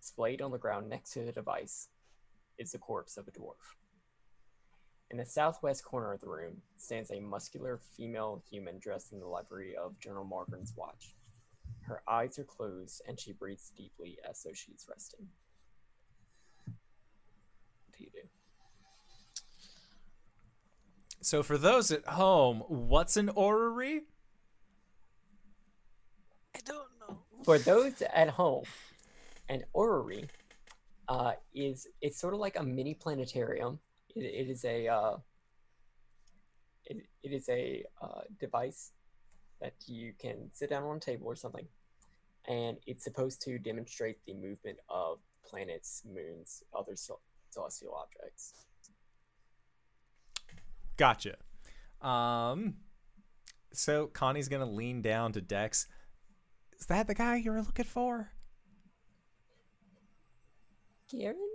Displayed 0.00 0.40
on 0.40 0.52
the 0.52 0.58
ground 0.58 0.88
next 0.88 1.12
to 1.12 1.24
the 1.24 1.32
device 1.32 1.88
is 2.58 2.72
the 2.72 2.78
corpse 2.78 3.16
of 3.16 3.28
a 3.28 3.30
dwarf. 3.30 3.77
In 5.10 5.16
the 5.16 5.24
southwest 5.24 5.84
corner 5.84 6.12
of 6.12 6.20
the 6.20 6.28
room 6.28 6.60
stands 6.76 7.10
a 7.10 7.20
muscular 7.20 7.80
female 7.96 8.42
human 8.50 8.78
dressed 8.78 9.12
in 9.12 9.20
the 9.20 9.26
livery 9.26 9.74
of 9.74 9.98
General 9.98 10.24
Margaret's 10.24 10.74
watch. 10.76 11.14
Her 11.80 12.02
eyes 12.06 12.38
are 12.38 12.44
closed 12.44 13.00
and 13.08 13.18
she 13.18 13.32
breathes 13.32 13.72
deeply 13.74 14.18
as 14.28 14.42
though 14.42 14.52
she's 14.52 14.86
resting. 14.88 15.26
What 16.66 17.96
do 17.96 18.04
you 18.04 18.10
do? 18.12 18.28
So 21.22 21.42
for 21.42 21.56
those 21.56 21.90
at 21.90 22.06
home, 22.06 22.58
what's 22.68 23.16
an 23.16 23.30
orrery? 23.30 24.02
I 26.54 26.60
don't 26.64 26.88
know. 27.00 27.18
for 27.44 27.58
those 27.58 28.02
at 28.02 28.28
home, 28.28 28.64
an 29.48 29.64
orrery 29.72 30.28
uh, 31.08 31.32
is 31.54 31.86
it's 32.02 32.20
sort 32.20 32.34
of 32.34 32.40
like 32.40 32.58
a 32.58 32.62
mini 32.62 32.92
planetarium. 32.92 33.78
It, 34.14 34.20
it 34.20 34.50
is 34.50 34.64
a 34.64 34.88
uh, 34.88 35.16
it, 36.86 37.06
it 37.22 37.32
is 37.32 37.48
a 37.48 37.84
uh, 38.00 38.22
device 38.40 38.92
that 39.60 39.74
you 39.86 40.12
can 40.18 40.50
sit 40.52 40.70
down 40.70 40.84
on 40.84 40.96
a 40.96 41.00
table 41.00 41.26
or 41.26 41.36
something, 41.36 41.66
and 42.46 42.78
it's 42.86 43.04
supposed 43.04 43.42
to 43.42 43.58
demonstrate 43.58 44.18
the 44.26 44.34
movement 44.34 44.78
of 44.88 45.18
planets, 45.44 46.02
moons, 46.06 46.62
other 46.76 46.96
cel- 46.96 47.20
celestial 47.50 47.94
objects. 47.94 48.54
Gotcha. 50.96 51.36
Um, 52.00 52.74
so 53.72 54.06
Connie's 54.06 54.48
gonna 54.48 54.66
lean 54.66 55.02
down 55.02 55.32
to 55.32 55.40
Dex. 55.40 55.88
Is 56.78 56.86
that 56.86 57.06
the 57.06 57.14
guy 57.14 57.36
you 57.36 57.52
were 57.52 57.62
looking 57.62 57.84
for? 57.84 58.30
Kieran? 61.10 61.47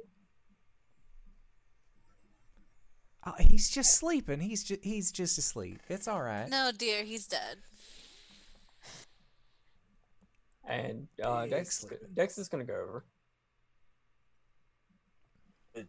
Oh, 3.25 3.33
he's 3.39 3.69
just 3.69 3.95
sleeping. 3.95 4.39
He's 4.39 4.63
just 4.63 4.83
he's 4.83 5.11
just 5.11 5.37
asleep. 5.37 5.79
It's 5.89 6.07
all 6.07 6.21
right. 6.21 6.49
No, 6.49 6.71
dear, 6.77 7.03
he's 7.03 7.25
dead. 7.27 7.57
And 10.65 11.07
uh, 11.23 11.45
Dex, 11.45 11.83
Excellent. 11.83 12.15
Dex 12.15 12.37
is 12.37 12.47
gonna 12.49 12.63
go 12.63 12.75
over. 12.75 13.05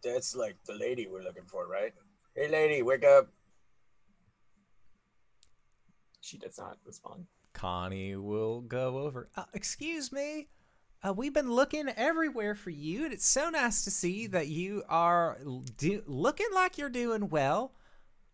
That's 0.03 0.35
like 0.35 0.57
the 0.67 0.75
lady 0.75 1.07
we're 1.07 1.23
looking 1.23 1.45
for, 1.47 1.67
right? 1.67 1.93
Hey, 2.35 2.49
lady, 2.49 2.83
wake 2.83 3.05
up. 3.05 3.29
She 6.21 6.39
does 6.39 6.59
not 6.59 6.79
respond. 6.85 7.27
Connie 7.53 8.17
will 8.17 8.63
go 8.63 8.99
over. 8.99 9.29
Uh, 9.37 9.45
excuse 9.53 10.11
me. 10.11 10.49
Uh, 11.05 11.13
we've 11.13 11.35
been 11.35 11.53
looking 11.53 11.89
everywhere 11.97 12.55
for 12.55 12.71
you, 12.71 13.05
and 13.05 13.13
it's 13.13 13.27
so 13.27 13.51
nice 13.51 13.85
to 13.85 13.91
see 13.91 14.27
that 14.27 14.49
you 14.49 14.83
are 14.89 15.39
do- 15.77 16.03
looking 16.07 16.47
like 16.55 16.79
you're 16.79 16.89
doing 16.89 17.29
well. 17.29 17.73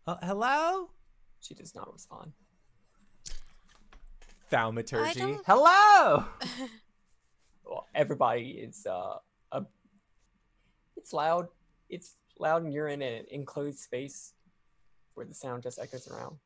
Uh, 0.07 0.17
hello, 0.23 0.91
She 1.41 1.55
does 1.55 1.75
not 1.75 1.93
respond. 1.93 2.33
thaumaturgy. 4.51 5.39
Hello. 5.47 6.25
well, 7.65 7.87
everybody 7.95 8.51
is 8.51 8.85
uh 8.85 9.17
a 9.53 9.65
it's 10.97 11.13
loud 11.13 11.47
it's 11.89 12.17
loud 12.39 12.65
and 12.65 12.73
you're 12.73 12.89
in 12.89 13.01
an 13.01 13.27
enclosed 13.31 13.79
space 13.79 14.33
where 15.15 15.25
the 15.25 15.35
sound 15.35 15.63
just 15.63 15.79
echoes 15.79 16.09
around 16.09 16.37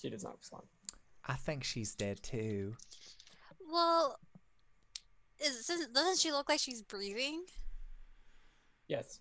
she 0.00 0.10
does 0.10 0.24
not 0.24 0.36
respond 0.38 0.64
I 1.26 1.34
think 1.34 1.62
she's 1.64 1.94
dead 1.94 2.22
too. 2.22 2.74
Well, 3.70 4.18
is, 5.38 5.66
doesn't 5.66 5.92
doesn't 5.94 6.18
she 6.18 6.32
look 6.32 6.48
like 6.48 6.58
she's 6.60 6.82
breathing? 6.82 7.44
yes 8.88 9.20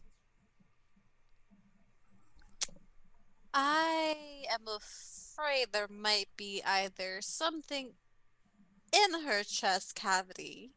I 3.53 4.45
am 4.51 4.65
afraid 4.67 5.67
there 5.71 5.87
might 5.89 6.29
be 6.37 6.61
either 6.65 7.19
something 7.21 7.93
in 8.93 9.21
her 9.25 9.43
chest 9.43 9.95
cavity 9.95 10.71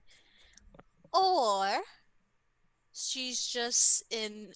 or 1.13 1.83
she's 2.93 3.47
just 3.47 4.03
in 4.11 4.53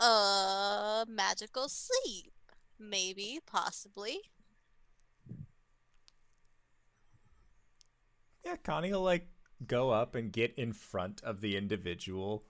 a- 0.00 0.04
a 0.04 1.06
magical 1.08 1.68
sleep. 1.68 2.32
Maybe, 2.82 3.38
possibly. 3.46 4.20
Yeah, 8.44 8.56
Connie 8.64 8.92
will 8.92 9.02
like 9.02 9.28
go 9.66 9.90
up 9.90 10.14
and 10.16 10.32
get 10.32 10.54
in 10.56 10.72
front 10.72 11.22
of 11.22 11.40
the 11.40 11.56
individual, 11.56 12.42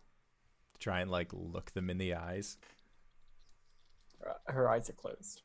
try 0.79 1.01
and 1.01 1.11
like 1.11 1.29
look 1.33 1.73
them 1.73 1.91
in 1.91 1.99
the 1.99 2.15
eyes. 2.15 2.57
her, 4.21 4.35
her 4.47 4.69
eyes 4.69 4.89
are 4.89 4.95
closed 4.95 5.43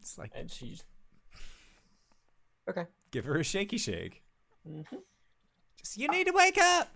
It's 0.00 0.18
like 0.18 0.32
and 0.34 0.50
she's 0.50 0.84
okay 2.68 2.84
give 3.10 3.24
her 3.24 3.38
a 3.38 3.44
shaky 3.44 3.78
shake. 3.78 4.22
hmm 4.66 4.82
Just 5.78 5.96
you 5.96 6.08
need 6.08 6.26
to 6.26 6.32
wake 6.32 6.58
up. 6.58 6.88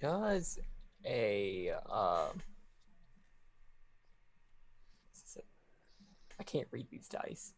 does 0.00 0.58
a 1.06 1.72
uh 1.90 2.28
this 5.12 5.22
is 5.30 5.36
it. 5.36 5.44
I 6.46 6.50
can't 6.50 6.68
read 6.70 6.86
these 6.90 7.08
dice 7.08 7.52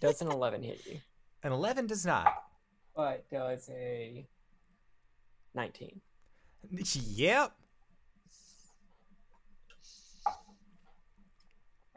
does 0.00 0.20
an 0.20 0.30
11 0.30 0.62
hit 0.62 0.84
you 0.86 0.98
An 1.42 1.52
eleven 1.52 1.86
does 1.86 2.04
not. 2.04 2.32
but 2.94 3.28
does 3.30 3.68
a 3.70 4.26
19 5.54 6.00
Yep. 6.70 7.52
All 10.26 10.34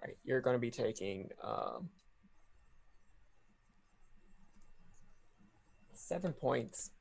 right, 0.05 0.15
you're 0.23 0.39
going 0.39 0.55
to 0.55 0.59
be 0.59 0.71
taking 0.71 1.29
um, 1.43 1.89
seven 5.93 6.31
points 6.31 6.91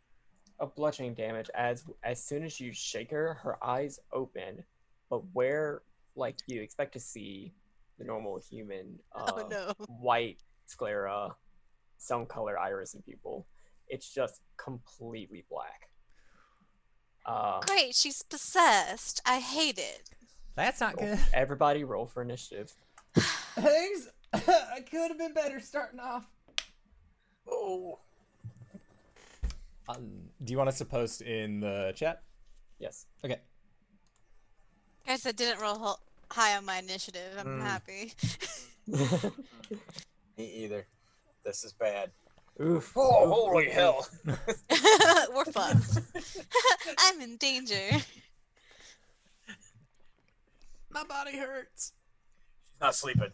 of 0.58 0.74
bludgeoning 0.74 1.14
damage 1.14 1.48
as 1.54 1.84
as 2.02 2.22
soon 2.22 2.42
as 2.42 2.58
you 2.60 2.72
shake 2.72 3.10
her, 3.10 3.34
her 3.34 3.62
eyes 3.64 4.00
open, 4.12 4.64
but 5.08 5.22
where 5.32 5.82
like 6.16 6.36
you 6.46 6.60
expect 6.62 6.92
to 6.94 7.00
see 7.00 7.52
the 8.00 8.04
normal 8.06 8.40
human 8.50 8.98
uh, 9.14 9.30
oh 9.36 9.46
no. 9.48 9.72
white 9.86 10.38
sclera, 10.66 11.30
some 11.98 12.26
color 12.26 12.58
iris 12.58 12.94
in 12.94 13.02
people. 13.02 13.46
it's 13.88 14.12
just 14.12 14.40
completely 14.56 15.44
black. 15.50 15.88
Uh, 17.26 17.60
Great, 17.60 17.94
she's 17.94 18.22
possessed. 18.22 19.20
I 19.26 19.38
hate 19.38 19.78
it. 19.78 20.10
That's 20.56 20.80
not 20.80 20.98
roll- 21.00 21.10
good. 21.10 21.18
everybody 21.34 21.84
roll 21.84 22.06
for 22.06 22.22
initiative. 22.22 22.72
Things 23.14 24.08
I 24.32 24.80
could 24.90 25.08
have 25.08 25.18
been 25.18 25.34
better 25.34 25.60
starting 25.60 26.00
off. 26.00 26.26
Oh, 27.48 27.98
Um, 29.88 30.30
do 30.44 30.52
you 30.52 30.56
want 30.58 30.68
us 30.68 30.78
to 30.78 30.84
post 30.84 31.20
in 31.20 31.60
the 31.60 31.92
chat? 31.96 32.22
Yes. 32.78 33.06
Okay. 33.24 33.40
Guys, 35.06 35.26
I 35.26 35.32
didn't 35.32 35.60
roll 35.60 35.76
ho- 35.78 35.96
high 36.30 36.56
on 36.56 36.64
my 36.64 36.78
initiative. 36.78 37.36
I'm 37.38 37.60
Mm. 37.60 37.62
happy. 37.62 38.12
me 40.38 40.44
either. 40.64 40.86
This 41.44 41.64
is 41.64 41.72
bad. 41.72 42.10
Oof. 42.60 42.92
Oh, 42.96 43.28
holy 43.30 43.70
hell! 43.70 44.06
We're 45.34 45.44
fun. 45.46 45.82
I'm 46.98 47.20
in 47.20 47.36
danger. 47.38 47.90
My 50.90 51.04
body 51.04 51.36
hurts. 51.38 51.92
Not 52.80 52.94
sleeping. 52.94 53.30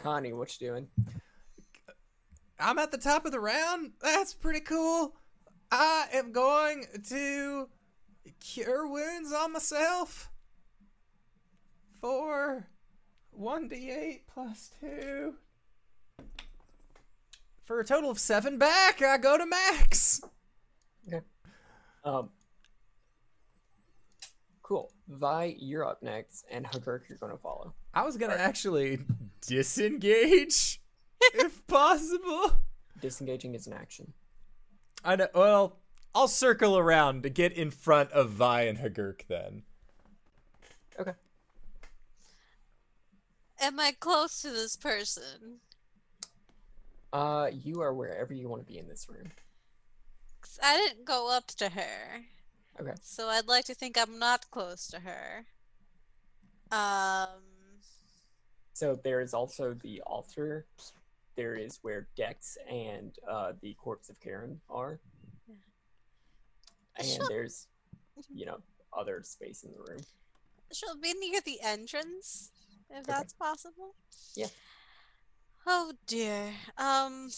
Connie, 0.00 0.32
what 0.32 0.60
you 0.60 0.68
doing? 0.68 0.88
I'm 2.60 2.78
at 2.78 2.92
the 2.92 2.98
top 2.98 3.24
of 3.26 3.32
the 3.32 3.40
round. 3.40 3.92
That's 4.00 4.34
pretty 4.34 4.60
cool. 4.60 5.14
I 5.70 6.06
am 6.12 6.32
going 6.32 6.84
to 7.08 7.68
cure 8.40 8.86
wounds 8.86 9.32
on 9.32 9.52
myself 9.52 10.30
for 12.02 12.66
1d8 13.40 14.20
plus 14.26 14.72
2. 14.80 15.34
For 17.64 17.80
a 17.80 17.84
total 17.84 18.10
of 18.10 18.18
7 18.18 18.58
back, 18.58 19.00
I 19.00 19.16
go 19.16 19.38
to 19.38 19.46
max. 19.46 20.20
Okay. 21.08 21.20
Um. 22.04 22.30
Cool. 24.62 24.92
Vi, 25.08 25.56
you're 25.58 25.86
up 25.86 26.02
next, 26.02 26.44
and 26.50 26.66
Hugurk, 26.66 27.02
you're 27.08 27.18
going 27.18 27.32
to 27.32 27.38
follow. 27.38 27.72
I 27.94 28.02
was 28.02 28.16
going 28.16 28.30
to 28.32 28.40
actually 28.40 28.98
disengage 29.46 30.80
if 31.20 31.66
possible. 31.66 32.52
Disengaging 33.00 33.54
is 33.54 33.66
an 33.66 33.74
action. 33.74 34.12
I 35.04 35.16
know. 35.16 35.28
Well, 35.34 35.78
I'll 36.14 36.28
circle 36.28 36.76
around 36.76 37.22
to 37.22 37.30
get 37.30 37.52
in 37.52 37.70
front 37.70 38.10
of 38.12 38.30
Vi 38.30 38.62
and 38.62 38.78
Hagurk 38.78 39.26
then. 39.28 39.62
Okay. 40.98 41.12
Am 43.62 43.78
I 43.78 43.92
close 43.92 44.42
to 44.42 44.50
this 44.50 44.74
person? 44.74 45.60
Uh, 47.12 47.48
you 47.52 47.80
are 47.80 47.94
wherever 47.94 48.34
you 48.34 48.48
want 48.48 48.60
to 48.66 48.66
be 48.66 48.78
in 48.78 48.88
this 48.88 49.08
room. 49.08 49.30
'Cause 50.40 50.58
I 50.60 50.76
didn't 50.76 51.04
go 51.04 51.28
up 51.30 51.46
to 51.58 51.68
her. 51.68 52.26
Okay. 52.80 52.94
So 53.00 53.28
I'd 53.28 53.46
like 53.46 53.64
to 53.66 53.74
think 53.74 53.96
I'm 53.96 54.18
not 54.18 54.50
close 54.50 54.88
to 54.88 55.00
her. 55.00 55.46
Um. 56.72 57.42
So 58.72 58.96
there 58.96 59.20
is 59.20 59.32
also 59.34 59.74
the 59.74 60.00
altar. 60.02 60.66
There 61.36 61.54
is 61.54 61.78
where 61.82 62.08
Dex 62.16 62.56
and 62.68 63.16
uh, 63.28 63.52
the 63.60 63.74
corpse 63.74 64.08
of 64.08 64.18
Karen 64.18 64.60
are. 64.68 65.00
Yeah. 65.46 65.54
And 66.96 67.06
Sure. 67.06 67.26
there's, 67.28 67.68
you 68.28 68.44
know, 68.46 68.62
other 68.92 69.22
space 69.22 69.62
in 69.62 69.72
the 69.72 69.78
room. 69.80 70.00
She'll 70.72 70.96
be 70.96 71.12
near 71.14 71.40
the 71.42 71.60
entrance, 71.60 72.50
if 72.92 73.04
that's 73.06 73.32
possible. 73.32 73.94
Yeah. 74.34 74.48
Oh 75.66 75.92
dear. 76.06 76.54
Um. 76.76 77.30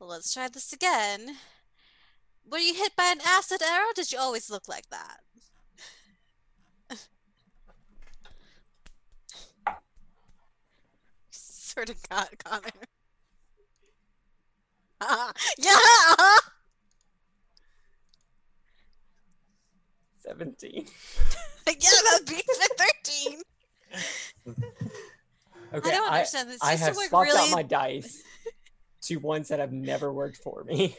Let's 0.00 0.32
try 0.32 0.48
this 0.48 0.72
again. 0.72 1.36
Were 2.48 2.58
you 2.58 2.74
hit 2.74 2.94
by 2.96 3.12
an 3.12 3.20
acid 3.26 3.60
arrow? 3.62 3.92
Did 3.94 4.12
you 4.12 4.18
always 4.18 4.48
look 4.48 4.68
like 4.68 4.88
that? 4.90 5.20
sort 11.30 11.90
of 11.90 12.08
got 12.08 12.38
Connor. 12.44 12.70
Ah, 15.00 15.32
yeah. 15.58 16.38
17. 20.20 20.70
yeah, 21.66 21.74
that 21.76 22.20
beats 22.26 22.58
my 22.58 22.66
thirteen. 22.76 23.40
Okay, 25.74 25.90
I 25.90 25.92
don't 25.92 26.10
understand 26.10 26.48
this. 26.48 26.62
I 26.62 26.72
used 26.72 26.82
to 26.82 26.88
have 26.88 26.96
work 26.96 27.08
swapped 27.08 27.28
really 27.28 27.50
out 27.50 27.54
my 27.54 27.62
dice 27.62 28.22
to 29.02 29.16
ones 29.18 29.48
that 29.48 29.58
have 29.58 29.72
never 29.72 30.12
worked 30.12 30.38
for 30.38 30.64
me. 30.64 30.96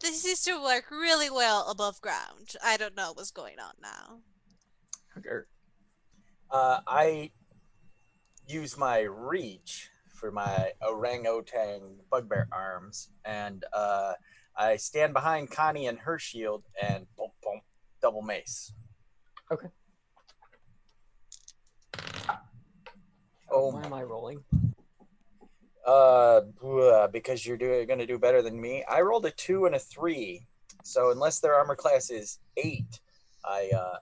This 0.00 0.24
used 0.24 0.44
to 0.44 0.62
work 0.62 0.90
really 0.90 1.30
well 1.30 1.66
above 1.68 2.00
ground. 2.00 2.54
I 2.62 2.76
don't 2.76 2.94
know 2.94 3.12
what's 3.14 3.30
going 3.30 3.58
on 3.58 3.72
now. 3.80 4.20
Okay. 5.16 5.46
Uh, 6.50 6.80
I 6.86 7.30
use 8.46 8.76
my 8.76 9.00
reach 9.00 9.90
for 10.08 10.30
my 10.30 10.72
orangutan 10.86 11.96
bugbear 12.10 12.48
arms, 12.52 13.08
and 13.24 13.64
uh, 13.72 14.12
I 14.56 14.76
stand 14.76 15.14
behind 15.14 15.50
Connie 15.50 15.86
and 15.86 15.98
her 15.98 16.18
shield, 16.18 16.64
and 16.80 17.06
boom, 17.16 17.30
boom, 17.42 17.60
double 18.00 18.22
mace. 18.22 18.72
Okay. 19.50 19.68
Oh 23.54 23.70
Why 23.70 23.80
my 23.80 23.86
am 23.86 23.92
I 23.92 24.02
rolling? 24.02 24.44
Uh, 25.86 26.40
because 27.08 27.46
you're 27.46 27.56
doing 27.56 27.86
going 27.86 27.98
to 28.00 28.06
do 28.06 28.18
better 28.18 28.42
than 28.42 28.60
me. 28.60 28.82
I 28.90 29.00
rolled 29.02 29.26
a 29.26 29.30
two 29.30 29.66
and 29.66 29.76
a 29.76 29.78
three, 29.78 30.46
so 30.82 31.12
unless 31.12 31.38
their 31.38 31.54
armor 31.54 31.76
class 31.76 32.10
is 32.10 32.40
eight, 32.56 33.00
I 33.44 33.70
uh, 33.76 33.98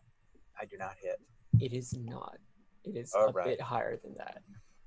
I 0.59 0.65
do 0.65 0.79
not 0.79 0.95
hit. 1.03 1.21
It 1.61 1.75
is 1.75 1.93
not. 1.99 2.39
It 2.85 2.97
is 2.97 3.13
All 3.15 3.29
a 3.29 3.33
right. 3.33 3.45
bit 3.45 3.61
higher 3.61 3.99
than 4.03 4.15
that. 4.17 4.39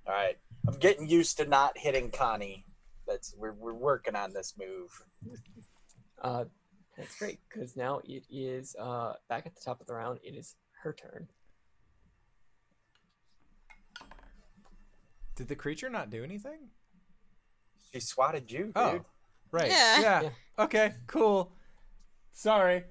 All 0.07 0.13
right, 0.13 0.37
I'm 0.67 0.79
getting 0.79 1.07
used 1.07 1.37
to 1.37 1.45
not 1.45 1.77
hitting 1.77 2.09
Connie. 2.09 2.65
That's 3.07 3.35
we're 3.37 3.53
we're 3.53 3.73
working 3.73 4.15
on 4.15 4.33
this 4.33 4.55
move. 4.57 4.89
Uh, 6.21 6.45
that's 6.97 7.15
great 7.19 7.39
because 7.49 7.75
now 7.75 7.99
it 8.03 8.23
is 8.31 8.75
uh 8.79 9.13
back 9.29 9.45
at 9.45 9.53
the 9.53 9.61
top 9.61 9.79
of 9.79 9.85
the 9.85 9.93
round. 9.93 10.19
It 10.23 10.35
is 10.35 10.55
her 10.81 10.93
turn. 10.93 11.27
Did 15.35 15.47
the 15.49 15.55
creature 15.55 15.89
not 15.89 16.09
do 16.09 16.23
anything? 16.23 16.69
She 17.93 17.99
swatted 17.99 18.51
you, 18.51 18.65
dude. 18.65 18.71
Oh, 18.75 19.01
right. 19.51 19.69
Yeah. 19.69 20.01
Yeah. 20.01 20.21
Yeah. 20.23 20.29
Okay. 20.59 20.93
Cool. 21.07 21.51
Sorry, 22.31 22.83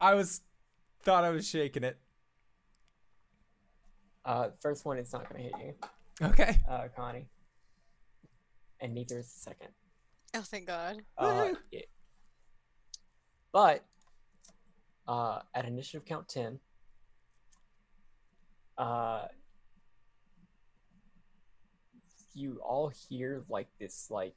I 0.00 0.14
was 0.14 0.40
thought 1.02 1.24
I 1.24 1.30
was 1.30 1.48
shaking 1.48 1.84
it. 1.84 1.98
Uh, 4.24 4.48
first 4.60 4.84
one 4.84 4.98
it's 4.98 5.12
not 5.12 5.28
going 5.28 5.42
to 5.44 5.48
hit 5.48 5.52
you, 6.20 6.26
Okay. 6.28 6.56
uh, 6.68 6.86
Connie, 6.96 7.26
and 8.80 8.94
neither 8.94 9.18
is 9.18 9.26
the 9.32 9.40
second. 9.40 9.68
Oh, 10.34 10.40
thank 10.42 10.66
God. 10.66 10.98
Uh, 11.18 11.24
Woohoo. 11.26 11.56
it, 11.72 11.88
but 13.52 13.84
uh, 15.08 15.40
at 15.54 15.64
initiative 15.66 16.04
count 16.04 16.28
ten, 16.28 16.58
uh, 18.78 19.26
you 22.34 22.60
all 22.64 22.92
hear 23.08 23.42
like 23.48 23.68
this 23.78 24.08
like 24.10 24.34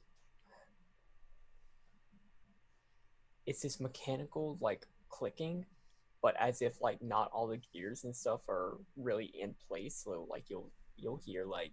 it's 3.46 3.62
this 3.62 3.80
mechanical 3.80 4.58
like 4.60 4.86
clicking 5.08 5.64
but 6.22 6.34
as 6.40 6.62
if 6.62 6.80
like 6.80 7.00
not 7.02 7.30
all 7.32 7.46
the 7.46 7.60
gears 7.72 8.04
and 8.04 8.14
stuff 8.14 8.40
are 8.48 8.78
really 8.96 9.26
in 9.40 9.54
place 9.68 10.02
so 10.04 10.26
like 10.30 10.44
you'll 10.48 10.70
you'll 10.96 11.20
hear 11.24 11.44
like 11.44 11.72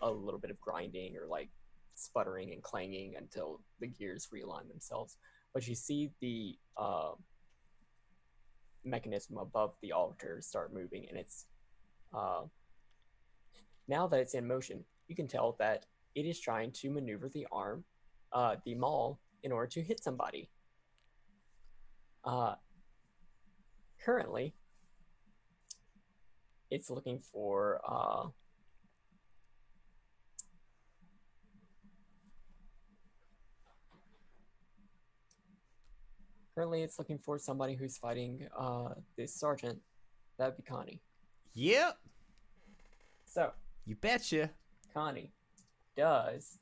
a 0.00 0.10
little 0.10 0.40
bit 0.40 0.50
of 0.50 0.60
grinding 0.60 1.16
or 1.16 1.26
like 1.26 1.50
sputtering 1.94 2.52
and 2.52 2.62
clanging 2.62 3.14
until 3.16 3.60
the 3.80 3.86
gears 3.86 4.28
realign 4.34 4.68
themselves. 4.68 5.16
But 5.52 5.66
you 5.66 5.74
see 5.74 6.10
the 6.20 6.56
uh, 6.76 7.12
mechanism 8.84 9.38
above 9.38 9.74
the 9.82 9.92
altar 9.92 10.40
start 10.40 10.74
moving 10.74 11.06
and 11.08 11.18
it's 11.18 11.46
uh, 12.12 12.42
now 13.88 14.06
that 14.06 14.20
it's 14.20 14.34
in 14.34 14.46
motion 14.46 14.84
you 15.08 15.14
can 15.16 15.26
tell 15.26 15.56
that 15.58 15.86
it 16.14 16.24
is 16.26 16.40
trying 16.40 16.70
to 16.72 16.90
maneuver 16.90 17.28
the 17.28 17.46
arm 17.52 17.84
uh, 18.32 18.56
the 18.64 18.74
maul 18.74 19.20
in 19.42 19.52
order 19.52 19.66
to 19.66 19.82
hit 19.82 20.02
somebody 20.02 20.48
uh, 22.24 22.54
currently 24.04 24.54
it's 26.70 26.90
looking 26.90 27.18
for 27.18 27.80
uh, 27.86 28.26
currently 36.54 36.82
it's 36.82 36.98
looking 36.98 37.18
for 37.18 37.38
somebody 37.38 37.74
who's 37.74 37.96
fighting 37.98 38.46
uh, 38.58 38.90
this 39.16 39.34
sergeant 39.34 39.78
that 40.38 40.46
would 40.46 40.56
be 40.56 40.62
connie 40.62 41.00
Yep. 41.56 41.98
so 43.24 43.52
You 43.86 43.94
betcha. 43.94 44.50
Connie 44.94 45.32
does 45.96 46.58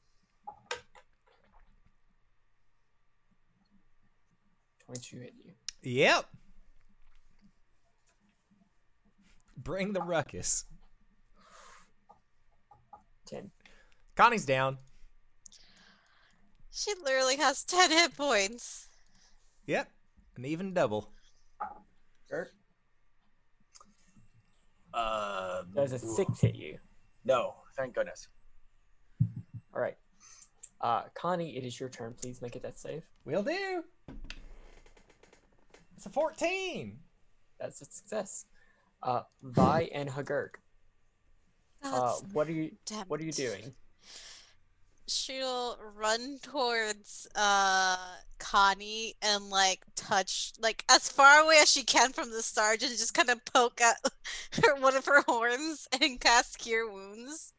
22 4.87 5.18
hit 5.18 5.35
you 5.45 5.53
Yep. 5.85 6.27
Bring 9.57 9.92
the 9.92 10.01
ruckus. 10.03 10.64
10. 13.27 13.51
Connie's 14.14 14.45
down. 14.47 14.79
She 16.71 16.92
literally 17.03 17.37
has 17.37 17.64
10 17.64 17.90
hit 17.90 18.16
points. 18.16 18.88
Yep. 19.66 19.90
An 20.37 20.45
even 20.45 20.73
double. 20.73 21.11
Gert, 22.31 22.53
Uh, 24.95 25.62
does 25.75 25.92
a 25.92 25.99
6 25.99 26.40
hit 26.40 26.55
you? 26.55 26.79
No, 27.25 27.55
thank 27.77 27.95
goodness. 27.95 28.29
All 29.75 29.81
right. 29.81 29.97
Uh, 30.81 31.03
Connie, 31.15 31.57
it 31.57 31.65
is 31.65 31.79
your 31.79 31.89
turn. 31.89 32.15
Please 32.21 32.43
make 32.43 32.57
a 32.57 32.61
death 32.61 32.79
save. 32.79 33.05
Will 33.25 33.43
do. 33.43 33.85
It's 35.97 36.07
a 36.07 36.11
14. 36.11 36.99
That's 37.61 37.81
a 37.81 37.85
success. 37.85 38.47
Uh, 39.03 39.23
Vi 39.43 39.91
and 39.95 40.09
Hagurk, 40.09 40.57
uh, 41.85 42.13
what 42.33 42.49
are 42.49 42.53
you 42.53 42.71
damn 42.87 43.07
what 43.07 43.21
are 43.21 43.25
you 43.25 43.33
doing? 43.33 43.73
She'll 45.09 45.77
run 45.97 46.39
towards 46.43 47.27
uh 47.35 47.97
Connie 48.39 49.15
and 49.23 49.51
like 49.51 49.81
touch 49.97 50.53
like 50.61 50.85
as 50.89 51.09
far 51.09 51.41
away 51.41 51.59
as 51.61 51.71
she 51.71 51.83
can 51.83 52.13
from 52.13 52.31
the 52.31 52.43
sergeant, 52.43 52.93
just 52.93 53.15
kind 53.15 53.31
of 53.31 53.45
poke 53.45 53.81
at 53.81 53.97
her 54.63 54.77
one 54.77 54.97
of 54.97 55.07
her 55.07 55.23
horns 55.23 55.89
and 56.01 56.21
cast 56.21 56.59
cure 56.59 56.91
wounds. 56.91 57.53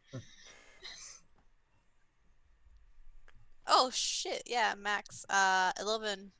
Oh 3.67 3.89
shit, 3.93 4.43
yeah, 4.45 4.73
max 4.77 5.25
uh 5.29 5.71
eleven. 5.79 6.31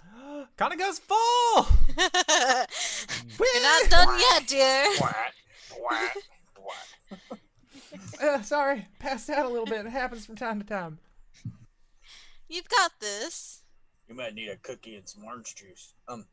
kind 0.56 0.72
of 0.72 0.78
goes 0.78 0.98
full. 0.98 1.66
You're 1.96 3.62
not 3.62 3.90
done 3.90 4.18
yet, 4.18 4.46
dear. 4.46 4.84
What? 4.98 5.16
What? 5.78 6.12
What? 6.56 7.38
Uh, 8.22 8.42
sorry, 8.42 8.86
passed 8.98 9.28
out 9.30 9.46
a 9.46 9.48
little 9.48 9.66
bit. 9.66 9.84
It 9.84 9.90
happens 9.90 10.24
from 10.24 10.36
time 10.36 10.60
to 10.60 10.66
time. 10.66 10.98
You've 12.48 12.68
got 12.68 12.92
this. 13.00 13.62
You 14.08 14.14
might 14.14 14.34
need 14.34 14.48
a 14.48 14.56
cookie 14.56 14.96
and 14.96 15.08
some 15.08 15.24
orange 15.24 15.54
juice. 15.54 15.94
Um, 16.08 16.26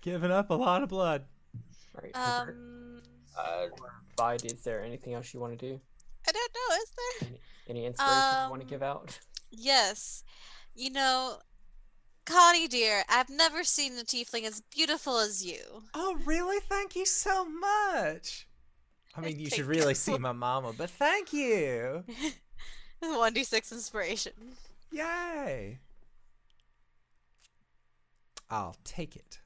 Giving 0.00 0.30
up 0.30 0.50
a 0.50 0.54
lot 0.54 0.82
of 0.82 0.88
blood. 0.88 1.24
All 1.94 2.00
right. 2.02 2.12
Hagurk. 2.12 2.48
Um 2.48 3.02
uh, 3.38 3.66
Vi, 4.16 4.34
is 4.44 4.62
there 4.62 4.82
anything 4.82 5.14
else 5.14 5.32
you 5.32 5.40
want 5.40 5.58
to 5.58 5.66
do? 5.66 5.80
I 6.28 6.32
don't 6.32 6.52
know, 6.54 6.76
is 6.76 6.92
there? 7.20 7.38
Any, 7.72 7.80
any 7.80 7.86
inspiration 7.86 8.44
you 8.44 8.50
want 8.50 8.60
to 8.60 8.66
Um, 8.66 8.70
give 8.70 8.82
out? 8.82 9.18
Yes. 9.54 10.24
You 10.74 10.90
know, 10.90 11.36
Connie 12.24 12.66
dear, 12.68 13.02
I've 13.08 13.28
never 13.28 13.64
seen 13.64 13.92
a 13.98 14.02
tiefling 14.02 14.44
as 14.44 14.62
beautiful 14.62 15.18
as 15.18 15.44
you. 15.44 15.82
Oh, 15.92 16.16
really? 16.24 16.58
Thank 16.60 16.96
you 16.96 17.04
so 17.04 17.44
much. 17.44 18.46
I 19.14 19.20
mean, 19.20 19.38
you 19.38 19.50
should 19.50 19.66
really 19.66 19.92
see 19.92 20.16
my 20.16 20.32
mama, 20.32 20.72
but 20.76 20.88
thank 20.88 21.34
you. 21.34 22.04
1d6 23.02 23.72
inspiration. 23.72 24.32
Yay. 24.90 25.80
I'll 28.48 28.76
take 28.84 29.16
it. 29.16 29.40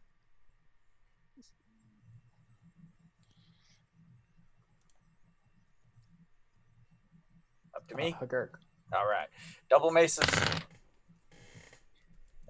Up 7.87 7.97
to 7.97 8.03
me. 8.03 8.15
Uh, 8.21 8.25
Hagurk. 8.25 8.49
All 8.95 9.07
right. 9.07 9.29
Double 9.69 9.91
maces. 9.91 10.29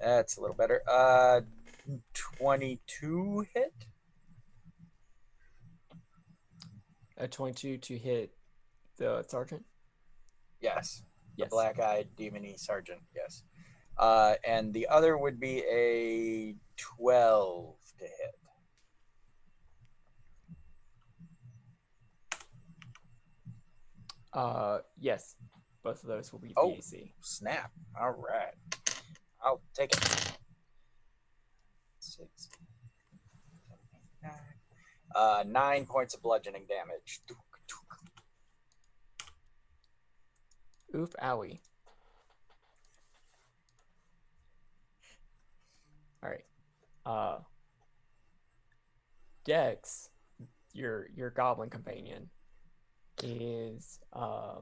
That's 0.03 0.37
a 0.37 0.41
little 0.41 0.57
better. 0.57 0.83
Uh, 0.89 1.41
22 2.39 3.47
hit. 3.55 3.73
A 7.19 7.27
22 7.27 7.79
to 7.79 7.99
hit 7.99 8.33
the 8.99 9.25
sergeant. 9.27 9.65
Yes. 10.61 11.03
Yes. 11.37 11.49
The 11.49 11.51
black-eyed 11.51 12.09
demony 12.17 12.59
sergeant. 12.59 13.01
Yes. 13.15 13.43
Uh, 13.97 14.35
and 14.47 14.75
the 14.75 14.87
other 14.89 15.17
would 15.17 15.41
be 15.41 15.63
a 15.71 16.55
12 16.77 17.75
to 17.99 18.05
hit. 18.05 18.35
Uh, 24.37 24.79
yes. 25.01 25.35
Both 25.83 26.03
of 26.03 26.09
those 26.09 26.31
will 26.33 26.41
be 26.41 26.53
Oh. 26.57 26.71
the 26.71 26.77
AC. 26.79 27.15
Snap. 27.23 27.71
All 28.01 28.11
right. 28.13 28.55
I'll 29.43 29.63
take 29.75 29.93
it. 29.93 29.99
Six. 32.01 32.49
seven, 33.69 33.87
eight, 33.95 34.23
nine. 34.23 34.33
Uh, 35.15 35.45
nine 35.47 35.87
points 35.87 36.15
of 36.15 36.23
bludgeoning 36.23 36.67
damage. 36.69 37.21
Oof, 40.95 41.15
owie. 41.23 41.61
All 46.23 46.31
right. 46.31 46.45
Uh, 47.05 47.39
Dex, 49.45 50.11
your 50.73 51.09
your 51.15 51.31
goblin 51.31 51.71
companion, 51.71 52.31
is 53.23 53.99
uh, 54.13 54.57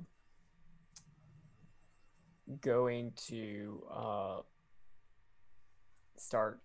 going 2.61 3.13
to 3.29 3.83
uh, 3.93 4.41
start 6.17 6.61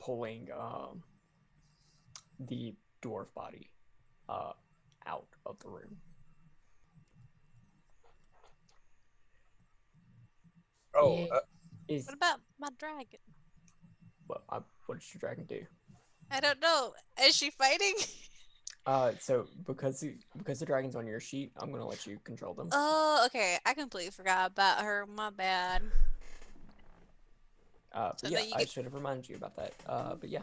pulling 0.00 0.48
um, 0.58 1.02
the 2.40 2.74
dwarf 3.02 3.26
body 3.34 3.70
uh, 4.28 4.52
out 5.06 5.28
of 5.46 5.58
the 5.60 5.68
room. 5.68 5.96
Oh, 10.96 11.26
uh, 11.32 11.40
Is 11.88 12.06
What 12.06 12.14
about 12.14 12.40
my 12.58 12.68
dragon? 12.78 13.18
what? 14.26 14.42
Uh, 14.48 14.60
what 14.86 15.00
does 15.00 15.12
your 15.12 15.18
dragon 15.18 15.44
do? 15.44 15.60
I 16.30 16.40
don't 16.40 16.60
know. 16.60 16.92
Is 17.22 17.34
she 17.34 17.50
fighting? 17.50 17.94
Uh, 18.86 19.12
so 19.18 19.46
because 19.66 20.00
the, 20.00 20.14
because 20.36 20.58
the 20.60 20.66
dragon's 20.66 20.94
on 20.94 21.06
your 21.06 21.20
sheet, 21.20 21.52
I'm 21.56 21.70
gonna 21.72 21.86
let 21.86 22.06
you 22.06 22.18
control 22.24 22.52
them. 22.54 22.68
oh, 22.72 23.22
okay. 23.26 23.56
I 23.64 23.72
completely 23.74 24.10
forgot 24.10 24.50
about 24.50 24.82
her. 24.82 25.06
My 25.06 25.30
bad. 25.30 25.82
Uh, 27.92 28.10
so 28.16 28.28
but 28.28 28.32
now 28.32 28.38
yeah, 28.40 28.54
I 28.56 28.58
get- 28.58 28.68
should 28.70 28.84
have 28.84 28.94
reminded 28.94 29.28
you 29.28 29.36
about 29.36 29.56
that. 29.56 29.72
Uh, 29.86 30.14
but 30.16 30.28
yeah, 30.28 30.42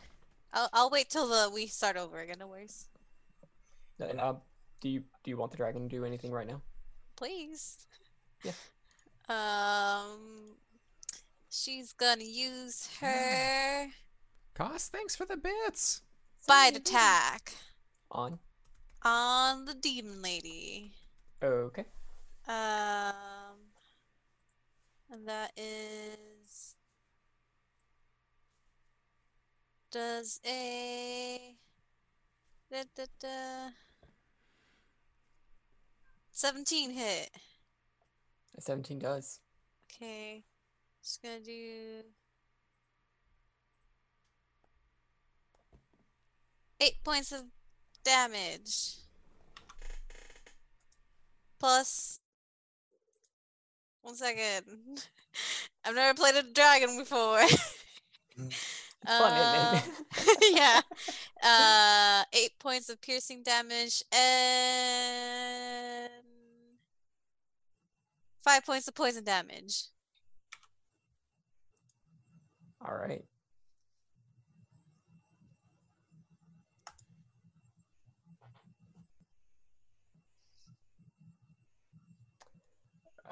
I'll, 0.54 0.69
I'll 0.73 0.89
wait 0.89 1.10
till 1.10 1.27
the 1.27 1.51
we 1.54 1.67
start 1.67 1.97
over 1.97 2.19
again. 2.19 2.38
No 2.39 2.47
worries. 2.47 2.88
Uh, 4.01 4.06
And- 4.06 4.19
um, 4.19 4.38
do 4.80 4.89
you 4.89 5.01
do 5.23 5.30
you 5.30 5.38
want 5.38 5.51
the 5.51 5.58
dragon 5.58 5.84
to 5.84 5.88
do 5.95 6.04
anything 6.06 6.32
right 6.32 6.47
now? 6.47 6.62
Please. 7.15 7.77
Yeah. 8.43 8.54
Um, 9.30 10.56
she's 11.49 11.93
gonna 11.93 12.23
use 12.25 12.89
her 12.99 13.88
Cost, 14.56 14.91
thanks 14.91 15.15
for 15.15 15.25
the 15.25 15.38
bits. 15.38 16.01
bite 16.47 16.75
attack 16.75 17.54
On. 18.13 18.39
on 19.04 19.65
the 19.65 19.74
demon 19.74 20.21
lady. 20.21 20.91
Okay. 21.41 21.86
Um, 22.45 23.71
and 25.10 25.28
that 25.28 25.52
is 25.56 26.76
does 29.91 30.41
a 30.45 31.56
da, 32.69 32.84
da, 32.95 33.06
da, 33.19 33.69
17 36.32 36.91
hit. 36.91 37.30
A 38.58 38.62
17 38.62 39.00
does. 39.00 39.39
Okay, 39.93 40.43
just 41.02 41.21
gonna 41.24 41.39
do 41.39 42.04
eight 46.82 47.04
points 47.04 47.32
of 47.32 47.43
damage 48.04 48.96
plus 51.60 52.20
one 54.02 54.16
second. 54.16 54.66
I've 55.86 55.96
never 55.96 56.16
played 56.16 56.36
a 56.36 56.44
dragon 56.44 56.98
before. 56.98 57.42
Uh, 59.08 59.82
yeah. 60.52 60.80
Uh, 61.44 62.24
eight 62.34 62.52
points 62.60 62.88
of 62.88 63.02
piercing 63.02 63.42
damage 63.42 64.04
and 64.16 66.12
five 68.44 68.64
points 68.64 68.88
of 68.88 68.94
poison 68.94 69.24
damage. 69.24 69.86
All 72.80 72.94
right. 72.94 73.24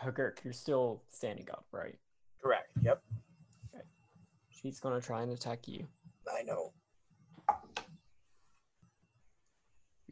Hagurk, 0.03 0.43
you're 0.43 0.53
still 0.53 1.03
standing 1.09 1.47
up, 1.51 1.65
right? 1.71 1.95
correct. 2.41 2.69
Yep. 2.83 3.01
She's 4.49 4.79
gonna 4.79 5.01
try 5.01 5.21
and 5.21 5.31
attack 5.31 5.67
you. 5.67 5.87
I 6.31 6.43
know. 6.43 6.73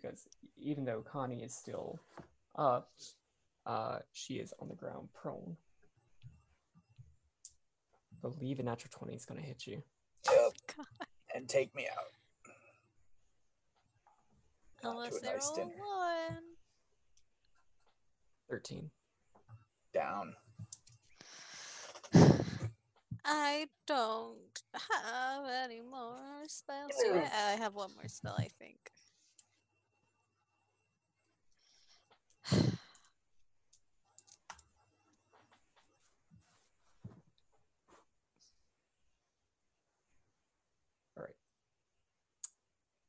because 0.08 0.28
even 0.58 0.86
though 0.86 1.02
Connie 1.02 1.44
is 1.44 1.54
still 1.56 2.00
up, 2.56 2.92
uh, 3.66 4.00
she 4.14 4.36
is 4.36 4.54
on 4.62 4.70
the 4.70 4.76
ground 4.76 5.10
prone. 5.14 5.58
I 8.14 8.30
Believe 8.30 8.60
a 8.60 8.64
natural 8.64 8.90
20 8.92 9.14
is 9.16 9.26
going 9.26 9.40
to 9.40 9.46
hit 9.46 9.68
you. 9.68 9.84
Yep. 10.32 10.52
God. 10.78 11.08
And 11.36 11.48
take 11.50 11.76
me 11.76 11.88
out. 11.92 12.06
Unless 14.84 15.12
to 15.14 15.18
a 15.18 15.22
they 15.22 15.34
nice 15.34 15.48
roll 15.48 15.56
dinner. 15.56 15.84
one. 15.84 16.44
13. 18.50 18.90
Down. 19.94 20.34
I 23.26 23.68
don't 23.86 24.62
have 24.74 25.46
any 25.66 25.82
more 25.82 26.18
spells. 26.48 26.92
I? 27.14 27.20
I 27.20 27.52
have 27.60 27.74
one 27.76 27.92
more 27.96 28.08
spell, 28.08 28.36
I 28.38 28.48
think. 28.60 28.92
All 41.18 41.24
right. 41.24 41.36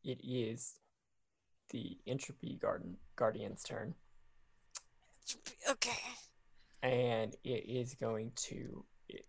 It 0.02 0.20
is 0.24 0.74
the 1.70 1.98
Entropy 2.06 2.56
Garden 2.60 2.96
Guardian's 3.16 3.62
turn, 3.62 3.94
Okay. 5.70 5.98
And 6.82 7.34
it 7.44 7.64
is 7.68 7.94
going 7.94 8.32
to 8.36 8.84
it 9.08 9.24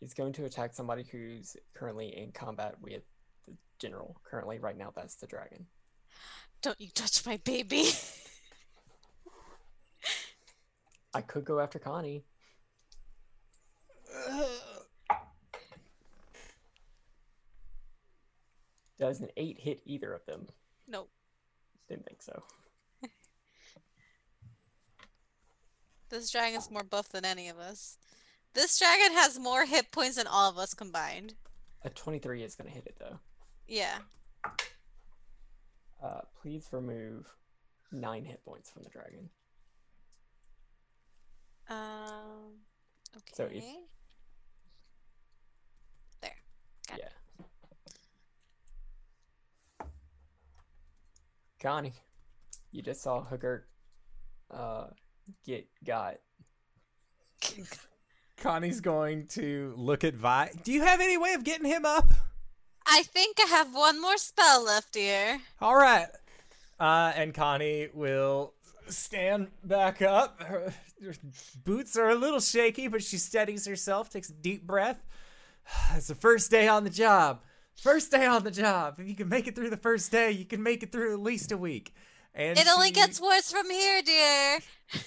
is 0.00 0.14
going 0.14 0.32
to 0.34 0.44
attack 0.44 0.74
somebody 0.74 1.04
who's 1.10 1.56
currently 1.74 2.16
in 2.16 2.32
combat 2.32 2.74
with 2.80 3.02
the 3.46 3.54
general. 3.78 4.20
Currently, 4.24 4.58
right 4.58 4.76
now, 4.76 4.92
that's 4.94 5.16
the 5.16 5.26
dragon. 5.26 5.66
Don't 6.62 6.80
you 6.80 6.88
touch 6.94 7.24
my 7.26 7.38
baby. 7.44 7.86
I 11.14 11.20
could 11.22 11.44
go 11.44 11.60
after 11.60 11.78
Connie. 11.78 12.24
Does 18.98 19.20
an 19.20 19.28
eight 19.36 19.60
hit 19.60 19.82
either 19.84 20.12
of 20.12 20.24
them? 20.26 20.46
nope. 20.88 21.10
Didn't 21.88 22.06
think 22.06 22.22
so. 22.22 22.42
This 26.08 26.30
dragon's 26.30 26.70
more 26.70 26.84
buff 26.84 27.08
than 27.08 27.24
any 27.24 27.48
of 27.48 27.58
us. 27.58 27.98
This 28.54 28.78
dragon 28.78 29.12
has 29.16 29.38
more 29.38 29.66
hit 29.66 29.90
points 29.90 30.16
than 30.16 30.26
all 30.26 30.48
of 30.50 30.56
us 30.58 30.72
combined. 30.72 31.34
A 31.82 31.90
twenty-three 31.90 32.42
is 32.42 32.54
going 32.54 32.68
to 32.68 32.74
hit 32.74 32.86
it 32.86 32.96
though. 32.98 33.18
Yeah. 33.68 33.98
Uh, 36.02 36.20
please 36.40 36.68
remove 36.72 37.26
nine 37.92 38.24
hit 38.24 38.44
points 38.44 38.70
from 38.70 38.82
the 38.84 38.90
dragon. 38.90 39.28
Um. 41.68 42.60
Okay. 43.16 43.32
So 43.34 43.44
if- 43.52 43.64
There. 46.20 46.36
Got 46.88 46.98
yeah. 46.98 47.08
Connie, 51.60 51.94
you 52.70 52.82
just 52.82 53.02
saw 53.02 53.24
Hooker 53.24 53.66
uh, 54.50 54.86
get 55.44 55.66
got. 55.84 56.16
Connie's 58.36 58.80
going 58.80 59.26
to 59.28 59.72
look 59.76 60.04
at 60.04 60.14
Vi. 60.14 60.50
Do 60.62 60.72
you 60.72 60.82
have 60.82 61.00
any 61.00 61.16
way 61.16 61.32
of 61.34 61.44
getting 61.44 61.66
him 61.66 61.84
up? 61.84 62.08
I 62.86 63.02
think 63.02 63.38
I 63.40 63.46
have 63.48 63.74
one 63.74 64.00
more 64.00 64.18
spell 64.18 64.64
left 64.64 64.94
here. 64.94 65.40
All 65.60 65.74
right. 65.76 66.06
Uh, 66.78 67.12
and 67.16 67.32
Connie 67.34 67.88
will 67.94 68.52
stand 68.88 69.48
back 69.64 70.02
up. 70.02 70.42
Her, 70.42 70.72
her 71.02 71.14
boots 71.64 71.96
are 71.96 72.10
a 72.10 72.14
little 72.14 72.40
shaky, 72.40 72.88
but 72.88 73.02
she 73.02 73.16
steadies 73.16 73.66
herself, 73.66 74.10
takes 74.10 74.28
a 74.30 74.34
deep 74.34 74.66
breath. 74.66 75.02
It's 75.96 76.06
the 76.08 76.14
first 76.14 76.50
day 76.50 76.68
on 76.68 76.84
the 76.84 76.90
job. 76.90 77.40
First 77.74 78.10
day 78.12 78.24
on 78.26 78.44
the 78.44 78.50
job. 78.50 79.00
If 79.00 79.08
you 79.08 79.14
can 79.16 79.28
make 79.28 79.46
it 79.48 79.54
through 79.56 79.70
the 79.70 79.76
first 79.76 80.12
day, 80.12 80.30
you 80.30 80.44
can 80.44 80.62
make 80.62 80.82
it 80.82 80.92
through 80.92 81.12
at 81.14 81.20
least 81.20 81.50
a 81.52 81.56
week. 81.56 81.92
And 82.34 82.56
It 82.58 82.68
only 82.68 82.88
she- 82.88 82.92
gets 82.94 83.20
worse 83.20 83.50
from 83.50 83.68
here, 83.70 84.02
dear. 84.02 84.58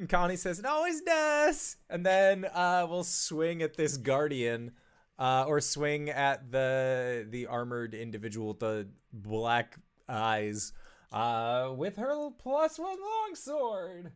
And 0.00 0.08
Connie 0.08 0.36
says, 0.36 0.58
"It 0.58 0.64
always 0.64 1.02
does." 1.02 1.76
And 1.90 2.06
then 2.06 2.46
uh, 2.46 2.86
we'll 2.88 3.04
swing 3.04 3.60
at 3.60 3.76
this 3.76 3.98
guardian, 3.98 4.72
uh, 5.18 5.44
or 5.46 5.60
swing 5.60 6.08
at 6.08 6.50
the 6.50 7.26
the 7.28 7.46
armored 7.46 7.92
individual 7.92 8.48
with 8.48 8.60
the 8.60 8.88
black 9.12 9.76
eyes, 10.08 10.72
uh, 11.12 11.74
with 11.76 11.96
her 11.96 12.30
plus 12.38 12.78
one 12.78 12.96
longsword. 12.98 14.12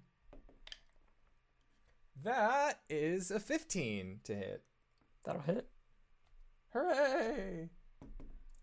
That 2.23 2.81
is 2.88 3.31
a 3.31 3.38
fifteen 3.38 4.20
to 4.25 4.35
hit. 4.35 4.62
That'll 5.27 5.42
hit. 5.42 5.68
Hooray! 6.73 7.68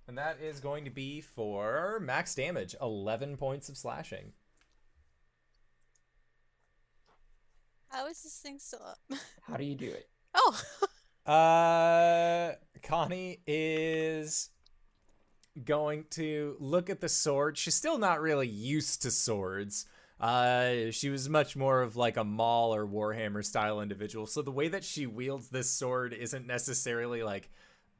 And 0.07 0.17
that 0.17 0.39
is 0.41 0.59
going 0.59 0.85
to 0.85 0.91
be 0.91 1.21
for 1.21 1.99
max 2.01 2.33
damage, 2.33 2.75
eleven 2.81 3.37
points 3.37 3.69
of 3.69 3.77
slashing. 3.77 4.33
How 7.91 8.07
is 8.07 8.23
this 8.23 8.37
thing 8.39 8.57
still 8.59 8.81
up? 8.85 8.99
How 9.43 9.57
do 9.57 9.63
you 9.65 9.75
do 9.75 9.89
it? 9.91 10.07
Oh, 10.33 10.61
Uh, 11.25 12.53
Connie 12.83 13.41
is 13.45 14.49
going 15.63 16.05
to 16.11 16.55
look 16.59 16.89
at 16.89 17.01
the 17.01 17.09
sword. 17.09 17.57
She's 17.57 17.75
still 17.75 17.97
not 17.97 18.21
really 18.21 18.47
used 18.47 19.01
to 19.03 19.11
swords. 19.11 19.85
Uh, 20.19 20.91
she 20.91 21.09
was 21.09 21.27
much 21.29 21.55
more 21.55 21.81
of 21.81 21.95
like 21.95 22.17
a 22.17 22.23
Maul 22.23 22.73
or 22.73 22.87
Warhammer 22.87 23.43
style 23.43 23.81
individual. 23.81 24.25
So 24.25 24.41
the 24.41 24.51
way 24.51 24.67
that 24.69 24.83
she 24.83 25.05
wields 25.05 25.49
this 25.49 25.69
sword 25.69 26.13
isn't 26.13 26.47
necessarily 26.47 27.23
like 27.23 27.49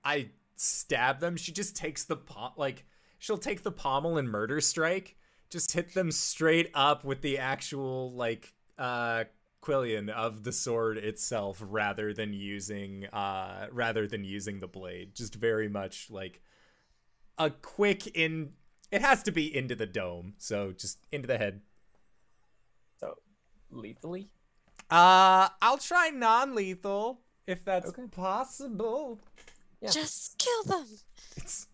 I 0.04 0.30
stab 0.56 1.19
them. 1.19 1.36
She 1.36 1.51
just 1.51 1.75
takes 1.75 2.04
the 2.04 2.15
pom- 2.15 2.54
like 2.58 2.86
she'll 3.19 3.38
take 3.38 3.63
the 3.63 3.71
pommel 3.71 4.17
and 4.17 4.30
murder 4.30 4.62
strike, 4.62 5.15
just 5.49 5.71
hit 5.73 5.93
them 5.93 6.12
straight 6.12 6.69
up 6.73 7.04
with 7.04 7.21
the 7.21 7.38
actual 7.39 8.12
like 8.13 8.54
uh 8.77 9.25
quillion 9.62 10.10
of 10.10 10.43
the 10.43 10.52
sword 10.52 10.97
itself 10.97 11.62
rather 11.63 12.13
than 12.13 12.34
using 12.34 13.06
uh 13.08 13.67
rather 13.71 14.08
than 14.08 14.24
using 14.24 14.60
the 14.60 14.67
blade 14.67 15.13
just 15.13 15.36
very 15.36 15.69
much 15.69 16.10
like 16.10 16.41
a 17.38 17.50
quick 17.50 18.08
in 18.17 18.54
it 18.91 19.02
has 19.02 19.21
to 19.21 19.32
be 19.32 19.56
into 19.56 19.76
the 19.76 19.86
dome 19.86 20.34
so 20.38 20.71
just 20.71 20.97
into 21.12 21.28
the 21.28 21.38
head 21.38 21.62
So, 23.00 23.17
lethally? 23.69 24.30
uh 24.89 25.47
i'll 25.62 25.78
try 25.78 26.10
non-lethal 26.10 27.21
if 27.45 27.63
that's 27.63 27.89
Okay. 27.89 28.08
possible 28.10 29.19
Yeah. 29.80 29.91
just 29.91 30.38
kill 30.39 30.63
them. 30.63 30.88
it's 31.38 31.67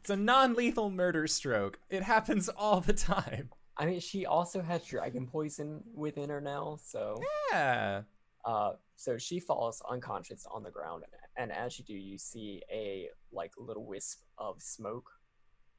it's 0.00 0.10
a 0.10 0.16
non-lethal 0.16 0.90
murder 0.90 1.28
stroke 1.28 1.78
it 1.88 2.02
happens 2.02 2.48
all 2.48 2.80
the 2.80 2.92
time 2.92 3.50
I 3.82 3.86
mean, 3.86 4.00
she 4.00 4.26
also 4.26 4.62
has 4.62 4.84
dragon 4.84 5.26
poison 5.26 5.82
within 5.92 6.30
her 6.30 6.40
now, 6.40 6.78
so 6.80 7.20
yeah 7.50 8.02
uh, 8.44 8.72
so 8.96 9.18
she 9.18 9.40
falls 9.40 9.82
unconscious 9.88 10.46
on 10.50 10.62
the 10.62 10.70
ground, 10.70 11.04
and 11.36 11.52
as 11.52 11.78
you 11.78 11.84
do, 11.84 11.94
you 11.94 12.18
see 12.18 12.62
a 12.70 13.08
like 13.32 13.52
little 13.56 13.84
wisp 13.84 14.20
of 14.38 14.60
smoke, 14.60 15.08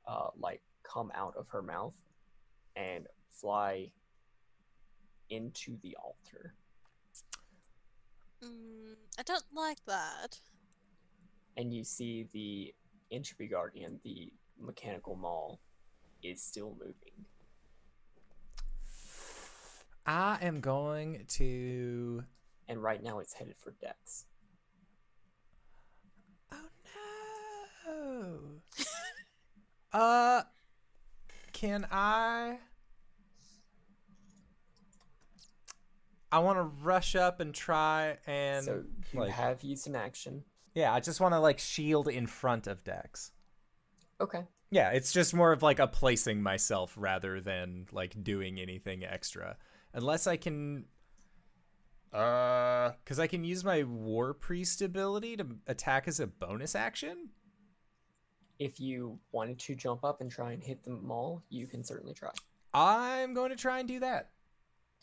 uh, 0.08 0.28
like 0.38 0.62
come 0.84 1.12
out 1.16 1.34
of 1.38 1.48
her 1.50 1.62
mouth, 1.62 1.94
and 2.76 3.08
fly 3.30 3.89
into 5.30 5.78
the 5.82 5.96
altar. 6.04 6.54
Mm, 8.44 8.96
I 9.18 9.24
don't 9.24 9.46
like 9.54 9.84
that. 9.86 10.39
and 11.58 11.74
you 11.74 11.84
see 11.84 12.28
the 12.34 12.74
entropy 13.12 13.48
guardian, 13.48 14.00
the 14.04 14.32
mechanical 14.60 15.16
maul, 15.16 15.60
is 16.24 16.42
still 16.42 16.76
moving. 16.80 17.26
I 20.06 20.38
am 20.42 20.60
going 20.60 21.24
to 21.28 22.24
And 22.68 22.82
right 22.82 23.02
now 23.02 23.20
it's 23.20 23.34
headed 23.34 23.56
for 23.58 23.72
Dex. 23.82 24.26
Oh 26.52 26.58
no. 27.86 28.38
uh 30.00 30.44
can 31.52 31.88
I 31.92 32.58
I 36.32 36.39
want 36.39 36.58
to 36.58 36.63
rush 36.63 37.16
up 37.16 37.39
and 37.39 37.54
try 37.54 38.18
and 38.26 38.66
so 38.66 38.84
you 39.13 39.20
like 39.20 39.32
have 39.32 39.62
used 39.62 39.88
an 39.88 39.96
action. 39.96 40.44
Yeah, 40.74 40.92
I 40.92 41.00
just 41.00 41.22
want 41.22 41.36
to 41.36 41.39
like 41.39 41.60
shield 41.60 42.08
in 42.08 42.26
front 42.26 42.66
of 42.66 42.84
Dex. 42.84 43.32
Okay. 44.20 44.44
Yeah, 44.72 44.89
it's 44.89 45.13
just 45.13 45.36
more 45.36 45.52
of 45.52 45.62
like 45.62 45.78
a 45.78 45.86
placing 45.86 46.42
myself 46.42 46.96
rather 46.98 47.39
than 47.39 47.86
like 47.92 48.24
doing 48.24 48.60
anything 48.60 49.04
extra. 49.06 49.58
Unless 49.93 50.27
I 50.27 50.38
can 50.38 50.86
uh 52.12 52.91
cuz 53.06 53.17
I 53.19 53.27
can 53.27 53.43
use 53.43 53.63
my 53.63 53.84
war 53.84 54.34
priest 54.34 54.82
ability 54.82 55.38
to 55.38 55.47
attack 55.67 56.08
as 56.08 56.19
a 56.19 56.27
bonus 56.27 56.75
action. 56.75 57.29
If 58.60 58.79
you 58.79 59.19
wanted 59.32 59.60
to 59.60 59.75
jump 59.75 60.03
up 60.03 60.21
and 60.21 60.32
try 60.32 60.51
and 60.51 60.63
hit 60.63 60.84
them 60.84 61.10
all, 61.10 61.43
you 61.49 61.67
can 61.67 61.84
certainly 61.84 62.13
try. 62.13 62.29
I'm 62.73 63.34
going 63.34 63.49
to 63.49 63.56
try 63.56 63.79
and 63.79 63.88
do 63.88 63.99
that. 63.99 64.29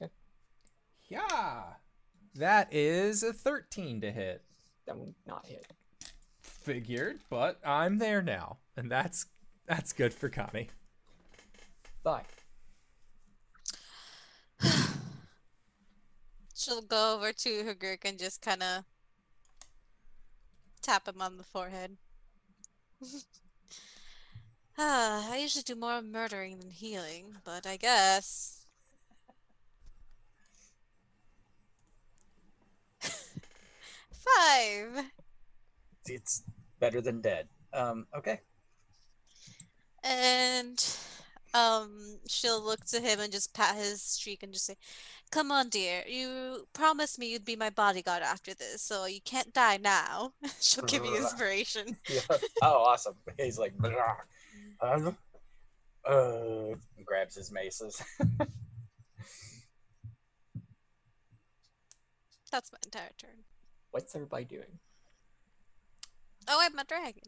Okay. 0.00 0.10
Yeah. 1.08 1.62
That 2.34 2.72
is 2.72 3.22
a 3.22 3.32
13 3.32 4.00
to 4.00 4.12
hit. 4.12 4.42
That 4.86 4.98
will 4.98 5.14
not 5.26 5.46
hit. 5.46 5.66
Figured, 6.40 7.20
but 7.28 7.58
I'm 7.64 7.98
there 7.98 8.22
now, 8.22 8.58
and 8.76 8.90
that's 8.90 9.26
that's 9.66 9.92
good 9.92 10.12
for 10.12 10.28
Connie. 10.28 10.68
Bye. 12.02 12.24
She'll 16.60 16.82
go 16.82 17.14
over 17.14 17.32
to 17.32 17.64
Hagurk 17.64 18.00
and 18.04 18.18
just 18.18 18.42
kind 18.42 18.62
of 18.62 18.84
tap 20.82 21.08
him 21.08 21.22
on 21.22 21.38
the 21.38 21.42
forehead. 21.42 21.96
ah, 24.78 25.32
I 25.32 25.38
usually 25.38 25.62
do 25.62 25.74
more 25.74 26.02
murdering 26.02 26.58
than 26.58 26.68
healing, 26.68 27.36
but 27.46 27.66
I 27.66 27.78
guess. 27.78 28.66
Five. 34.10 35.06
It's 36.04 36.42
better 36.78 37.00
than 37.00 37.22
dead. 37.22 37.48
Um, 37.72 38.06
okay. 38.14 38.40
And 40.04 40.84
um 41.52 42.20
she'll 42.28 42.62
look 42.62 42.84
to 42.84 43.00
him 43.00 43.18
and 43.18 43.32
just 43.32 43.52
pat 43.52 43.74
his 43.74 44.16
cheek 44.16 44.42
and 44.42 44.52
just 44.52 44.66
say, 44.66 44.76
Come 45.30 45.52
on, 45.52 45.68
dear, 45.68 46.02
you 46.08 46.66
promised 46.72 47.16
me 47.18 47.30
you'd 47.30 47.44
be 47.44 47.54
my 47.54 47.70
bodyguard 47.70 48.22
after 48.22 48.52
this, 48.52 48.82
so 48.82 49.04
you 49.06 49.20
can't 49.20 49.52
die 49.52 49.76
now. 49.76 50.32
she'll 50.60 50.84
give 50.84 51.04
you 51.04 51.16
inspiration. 51.22 51.96
Yeah. 52.08 52.20
Oh, 52.62 52.82
awesome. 52.84 53.14
He's 53.38 53.58
like, 53.58 53.76
"Blah." 53.78 54.16
Uh, 54.80 55.12
uh, 56.04 56.74
grabs 57.04 57.36
his 57.36 57.52
maces. 57.52 58.02
That's 62.50 62.72
my 62.72 62.78
entire 62.84 63.10
turn. 63.16 63.44
What's 63.92 64.14
everybody 64.16 64.44
doing? 64.46 64.78
Oh, 66.48 66.58
I'm 66.60 66.76
a 66.78 66.84
dragon. 66.84 67.22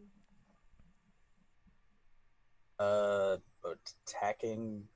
uh, 2.80 3.36
attacking 3.64 4.88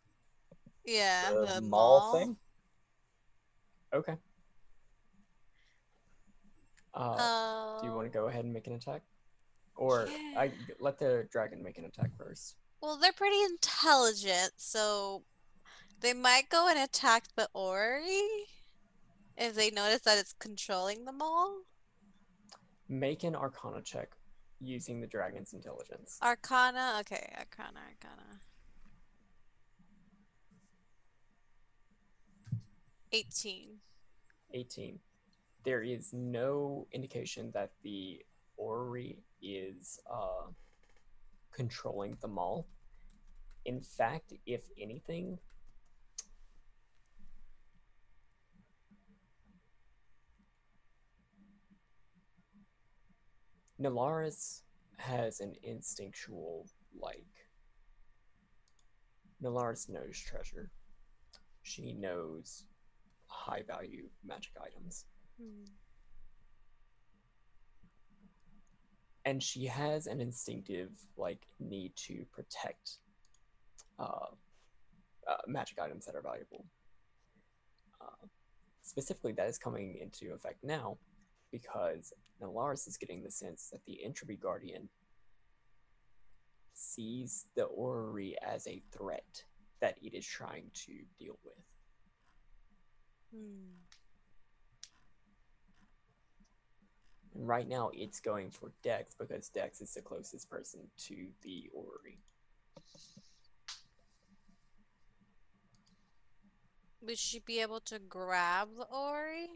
Yeah, 0.84 1.30
the, 1.30 1.46
the 1.54 1.60
maul, 1.60 2.00
maul. 2.00 2.12
thing. 2.18 2.36
Okay. 3.94 4.16
Uh, 6.94 7.80
do 7.80 7.86
you 7.86 7.92
want 7.92 8.10
to 8.10 8.12
go 8.12 8.26
ahead 8.26 8.44
and 8.44 8.52
make 8.52 8.66
an 8.66 8.72
attack? 8.74 9.02
Or 9.76 10.08
I 10.36 10.50
let 10.80 10.98
the 10.98 11.28
dragon 11.30 11.62
make 11.62 11.76
an 11.76 11.84
attack 11.84 12.10
first. 12.16 12.56
Well, 12.80 12.96
they're 12.96 13.12
pretty 13.12 13.42
intelligent, 13.42 14.52
so 14.56 15.22
they 16.00 16.14
might 16.14 16.48
go 16.48 16.68
and 16.68 16.78
attack 16.78 17.24
the 17.36 17.48
Orrery 17.54 18.22
if 19.36 19.54
they 19.54 19.70
notice 19.70 20.00
that 20.00 20.18
it's 20.18 20.32
controlling 20.32 21.04
them 21.04 21.20
all. 21.20 21.60
Make 22.88 23.24
an 23.24 23.34
arcana 23.34 23.82
check 23.82 24.10
using 24.60 25.00
the 25.00 25.06
dragon's 25.06 25.52
intelligence. 25.52 26.18
Arcana, 26.22 26.98
okay, 27.00 27.34
Arcana, 27.38 27.80
Arcana. 27.80 28.40
18. 33.16 33.68
18. 34.52 34.98
There 35.64 35.82
is 35.82 36.12
no 36.12 36.86
indication 36.92 37.50
that 37.54 37.70
the 37.82 38.20
Orrery 38.58 39.16
is 39.40 39.98
uh, 40.10 40.50
controlling 41.50 42.18
the 42.20 42.28
mall. 42.28 42.66
In 43.64 43.80
fact, 43.80 44.34
if 44.44 44.68
anything, 44.78 45.38
Nalaris 53.80 54.60
has 54.98 55.40
an 55.40 55.54
instinctual 55.62 56.66
like. 57.00 57.24
Nalaris 59.42 59.88
knows 59.88 60.18
treasure. 60.18 60.70
She 61.62 61.94
knows 61.94 62.64
high 63.36 63.62
value 63.66 64.04
magic 64.24 64.52
items. 64.62 65.04
Hmm. 65.40 65.64
and 69.26 69.42
she 69.42 69.66
has 69.66 70.06
an 70.06 70.20
instinctive 70.20 70.90
like 71.16 71.42
need 71.58 71.92
to 71.96 72.24
protect 72.32 72.98
uh, 73.98 74.30
uh, 75.28 75.36
magic 75.48 75.78
items 75.80 76.06
that 76.06 76.14
are 76.14 76.22
valuable. 76.22 76.64
Uh, 78.00 78.26
specifically, 78.82 79.32
that 79.32 79.48
is 79.48 79.58
coming 79.58 79.98
into 80.00 80.32
effect 80.32 80.62
now 80.62 80.96
because 81.50 82.12
Nalaris 82.40 82.86
is 82.86 82.96
getting 82.96 83.22
the 83.22 83.30
sense 83.30 83.68
that 83.72 83.84
the 83.84 84.04
Entropy 84.04 84.36
Guardian 84.36 84.88
sees 86.72 87.46
the 87.56 87.64
Orrery 87.64 88.36
as 88.46 88.66
a 88.68 88.80
threat 88.92 89.42
that 89.80 89.98
it 90.02 90.14
is 90.14 90.24
trying 90.24 90.70
to 90.72 90.92
deal 91.18 91.38
with. 91.44 91.54
Hmm. 93.34 93.74
And 97.34 97.46
right 97.46 97.68
now, 97.68 97.90
it's 97.92 98.20
going 98.20 98.50
for 98.50 98.72
Dex 98.82 99.14
because 99.14 99.48
Dex 99.48 99.80
is 99.80 99.92
the 99.92 100.00
closest 100.00 100.48
person 100.48 100.80
to 101.06 101.26
the 101.42 101.68
Orrery. 101.74 102.18
Would 107.02 107.18
she 107.18 107.40
be 107.40 107.60
able 107.60 107.80
to 107.80 107.98
grab 107.98 108.68
the 108.76 108.84
Orrery? 108.84 109.50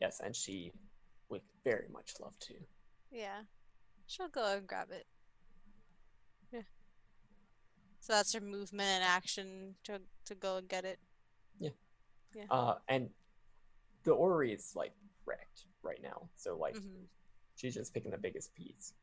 Yes, 0.00 0.20
and 0.22 0.36
she 0.36 0.72
would 1.28 1.40
very 1.64 1.86
much 1.92 2.12
love 2.20 2.38
to. 2.40 2.54
Yeah. 3.10 3.42
She'll 4.06 4.28
go 4.28 4.56
and 4.56 4.66
grab 4.66 4.88
it. 4.90 5.06
Yeah. 6.52 6.62
So 8.00 8.12
that's 8.12 8.32
her 8.34 8.40
movement 8.40 8.88
and 8.88 9.04
action 9.04 9.74
to 9.84 10.00
to 10.26 10.34
go 10.34 10.56
and 10.58 10.68
get 10.68 10.84
it. 10.84 10.98
Uh, 12.50 12.76
and 12.88 13.10
the 14.04 14.12
Orrery 14.12 14.52
is 14.52 14.72
like 14.74 14.92
wrecked 15.26 15.64
right 15.82 16.00
now, 16.02 16.28
so 16.36 16.56
like 16.56 16.76
Mhm. 16.76 17.06
she's 17.56 17.74
just 17.74 17.92
picking 17.92 18.10
the 18.10 18.18
biggest 18.18 18.54
piece. 18.54 18.94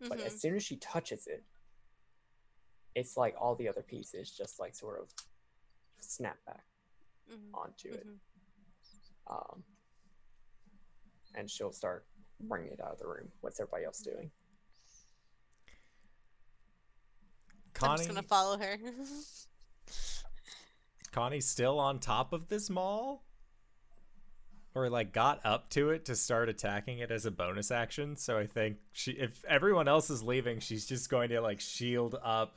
But 0.00 0.18
Mhm. 0.18 0.26
as 0.26 0.40
soon 0.40 0.54
as 0.56 0.62
she 0.64 0.76
touches 0.76 1.26
it, 1.26 1.44
it's 2.94 3.16
like 3.16 3.34
all 3.38 3.54
the 3.56 3.68
other 3.68 3.82
pieces 3.82 4.30
just 4.30 4.58
like 4.58 4.74
sort 4.74 5.00
of 5.00 5.12
snap 6.00 6.42
back 6.44 6.66
Mhm. 7.28 7.50
onto 7.54 7.88
it. 7.92 8.06
Mhm. 8.06 8.20
Um, 9.26 9.64
and 11.34 11.50
she'll 11.50 11.72
start 11.72 12.06
bringing 12.40 12.72
it 12.72 12.80
out 12.80 12.92
of 12.92 12.98
the 12.98 13.06
room. 13.06 13.32
What's 13.40 13.58
everybody 13.60 13.84
else 13.84 14.00
doing? 14.00 14.30
I'm 17.82 17.96
just 17.98 18.08
gonna 18.08 18.22
follow 18.22 18.56
her. 18.58 18.78
Connie's 21.16 21.46
still 21.46 21.80
on 21.80 21.98
top 21.98 22.34
of 22.34 22.48
this 22.48 22.68
maul? 22.68 23.24
Or 24.74 24.90
like 24.90 25.14
got 25.14 25.40
up 25.46 25.70
to 25.70 25.88
it 25.88 26.04
to 26.04 26.14
start 26.14 26.50
attacking 26.50 26.98
it 26.98 27.10
as 27.10 27.24
a 27.24 27.30
bonus 27.30 27.70
action. 27.70 28.16
So 28.16 28.36
I 28.36 28.46
think 28.46 28.76
she 28.92 29.12
if 29.12 29.42
everyone 29.48 29.88
else 29.88 30.10
is 30.10 30.22
leaving, 30.22 30.60
she's 30.60 30.84
just 30.84 31.08
going 31.08 31.30
to 31.30 31.40
like 31.40 31.60
shield 31.60 32.16
up, 32.22 32.56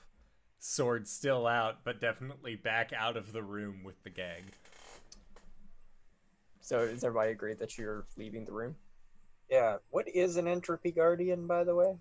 sword 0.58 1.08
still 1.08 1.48
out, 1.48 1.86
but 1.86 2.02
definitely 2.02 2.58
back 2.58 2.92
out 2.92 3.16
of 3.16 3.32
the 3.32 3.42
room 3.42 3.86
with 3.86 4.04
the 4.04 4.10
gang. 4.10 4.52
So 6.60 6.86
does 6.86 7.06
everybody 7.06 7.32
agree 7.32 7.54
that 7.54 7.78
you're 7.78 8.08
leaving 8.18 8.44
the 8.44 8.52
room? 8.52 8.76
Yeah. 9.50 9.78
What 9.90 10.10
is 10.14 10.36
an 10.36 10.50
entropy 10.50 10.92
guardian, 10.92 11.48
by 11.48 11.64
the 11.64 11.76
way? 11.76 11.96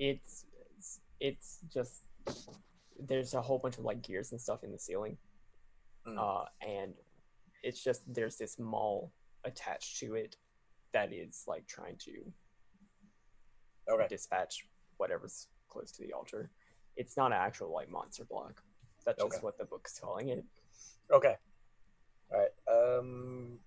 It's 0.00 0.46
it's, 0.76 1.00
it's 1.20 1.58
just 1.72 2.02
there's 3.00 3.34
a 3.34 3.42
whole 3.42 3.58
bunch 3.58 3.78
of 3.78 3.84
like 3.84 4.02
gears 4.02 4.32
and 4.32 4.40
stuff 4.40 4.64
in 4.64 4.72
the 4.72 4.78
ceiling. 4.78 5.16
Mm. 6.06 6.18
uh, 6.18 6.44
and 6.66 6.94
it's 7.62 7.82
just 7.82 8.02
there's 8.12 8.36
this 8.36 8.58
maul 8.58 9.12
attached 9.44 10.00
to 10.00 10.14
it 10.16 10.34
that 10.92 11.12
is 11.12 11.44
like 11.46 11.66
trying 11.68 11.96
to 11.98 12.10
Okay. 13.88 14.06
dispatch 14.08 14.66
whatever's 14.96 15.48
close 15.68 15.92
to 15.92 16.02
the 16.02 16.12
altar. 16.12 16.50
It's 16.96 17.16
not 17.16 17.26
an 17.32 17.38
actual 17.38 17.72
like 17.72 17.88
monster 17.88 18.24
block. 18.24 18.62
That's 19.06 19.22
just 19.22 19.42
what 19.42 19.58
the 19.58 19.64
book's 19.64 19.98
calling 19.98 20.28
it. 20.28 20.44
Okay. 21.12 21.36
All 22.32 22.38
right. 22.38 22.50
Um. 22.68 23.58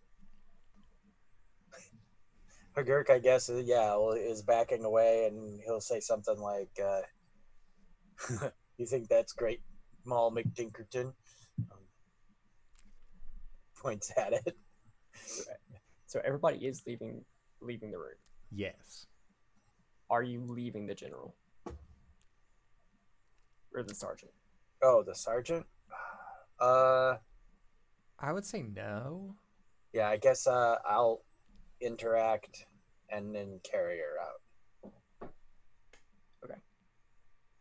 Hagurk, 2.78 3.10
I 3.10 3.20
guess, 3.20 3.50
yeah, 3.64 3.98
is 4.18 4.42
backing 4.42 4.84
away, 4.84 5.28
and 5.28 5.62
he'll 5.66 5.80
say 5.82 6.00
something 6.02 6.38
like, 6.38 6.78
uh, 6.84 7.02
"You 8.78 8.86
think 8.86 9.08
that's 9.08 9.34
great, 9.34 9.62
Maul 10.06 10.32
McTinkerton 10.32 11.14
Um, 11.72 11.88
points 13.82 14.12
at 14.18 14.34
it. 14.34 14.58
So 16.08 16.22
everybody 16.24 16.66
is 16.66 16.84
leaving 16.86 17.26
leaving 17.62 17.92
the 17.92 17.98
room. 17.98 18.18
Yes. 18.52 19.08
Are 20.10 20.24
you 20.24 20.42
leaving 20.42 20.86
the 20.86 20.96
general? 20.96 21.36
or 23.74 23.84
the 23.84 23.94
sergeant? 23.96 24.32
Oh, 24.82 25.04
the 25.04 25.14
sergeant. 25.16 25.66
Uh, 26.60 27.18
I 28.18 28.32
would 28.32 28.46
say 28.46 28.62
no. 28.64 29.36
yeah. 29.92 30.08
I 30.08 30.16
guess 30.16 30.48
uh, 30.48 30.78
I'll 30.88 31.24
interact 31.82 32.66
and 33.10 33.36
then 33.36 33.60
carry 33.70 33.98
her 34.00 34.18
out. 34.22 34.42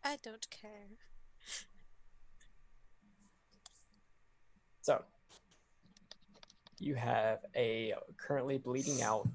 I 0.05 0.19
don't 0.23 0.49
care. 0.51 0.99
So, 4.83 5.03
you 6.79 6.95
have 6.95 7.39
a 7.57 7.95
currently 8.19 8.59
bleeding 8.59 9.01
out 9.03 9.27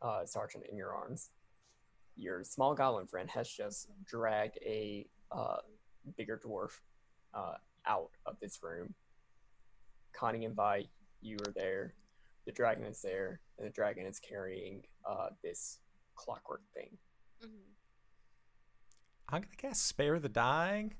uh, 0.00 0.24
sergeant 0.24 0.64
in 0.70 0.76
your 0.76 0.92
arms. 0.94 1.30
Your 2.16 2.44
small 2.44 2.74
goblin 2.74 3.06
friend 3.08 3.28
has 3.30 3.48
just 3.48 3.88
dragged 4.06 4.58
a 4.64 5.06
uh, 5.32 5.56
bigger 6.16 6.40
dwarf 6.44 6.70
uh, 7.34 7.54
out 7.86 8.10
of 8.26 8.36
this 8.40 8.60
room. 8.62 8.94
Connie 10.12 10.44
and 10.44 10.54
Vi, 10.54 10.88
you 11.20 11.36
are 11.46 11.52
there. 11.56 11.94
The 12.46 12.52
dragon 12.52 12.84
is 12.84 13.02
there, 13.02 13.40
and 13.58 13.66
the 13.66 13.72
dragon 13.72 14.06
is 14.06 14.20
carrying 14.20 14.84
uh, 15.04 15.30
this 15.42 15.80
clockwork 16.14 16.62
thing. 16.74 16.96
Mhm. 17.44 17.75
I'm 19.28 19.42
gonna 19.42 19.56
cast 19.56 19.86
Spare 19.86 20.18
the 20.20 20.28
Dying 20.28 20.94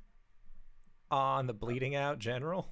on 1.11 1.47
the 1.47 1.53
bleeding 1.55 1.95
out 1.95 2.19
general. 2.19 2.69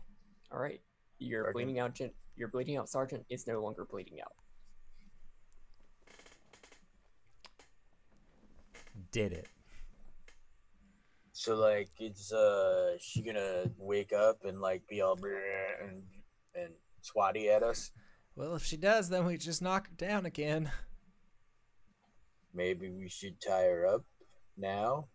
All 0.51 0.59
right, 0.59 0.81
your 1.19 1.45
Sergeant. 1.45 1.55
bleeding 1.55 1.79
out, 1.79 1.95
gen- 1.95 2.13
your 2.37 2.49
bleeding 2.49 2.77
out 2.77 2.89
sergeant 2.89 3.25
is 3.31 3.47
no 3.47 3.63
longer 3.63 3.85
bleeding 3.85 4.21
out. 4.21 4.33
Did 9.13 9.33
it. 9.33 9.49
So 11.33 11.55
like, 11.57 11.91
it's 12.01 12.33
uh, 12.33 12.97
she 13.01 13.23
gonna 13.23 13.71
wake 13.79 14.13
up 14.13 14.45
and 14.45 14.61
like 14.61 14.87
be 14.89 15.03
all 15.03 15.17
"Bleh," 15.17 15.39
and 15.83 16.03
and 16.57 16.73
swatty 17.03 17.49
at 17.49 17.63
us. 17.63 17.93
Well, 18.35 18.57
if 18.57 18.65
she 18.65 18.77
does, 18.77 19.09
then 19.09 19.25
we 19.27 19.37
just 19.37 19.63
knock 19.63 19.89
her 19.89 19.95
down 19.95 20.27
again. 20.27 20.73
Maybe 22.53 22.91
we 22.91 23.09
should 23.09 23.41
tie 23.41 23.65
her 23.65 23.87
up 23.87 24.05
now 24.57 25.09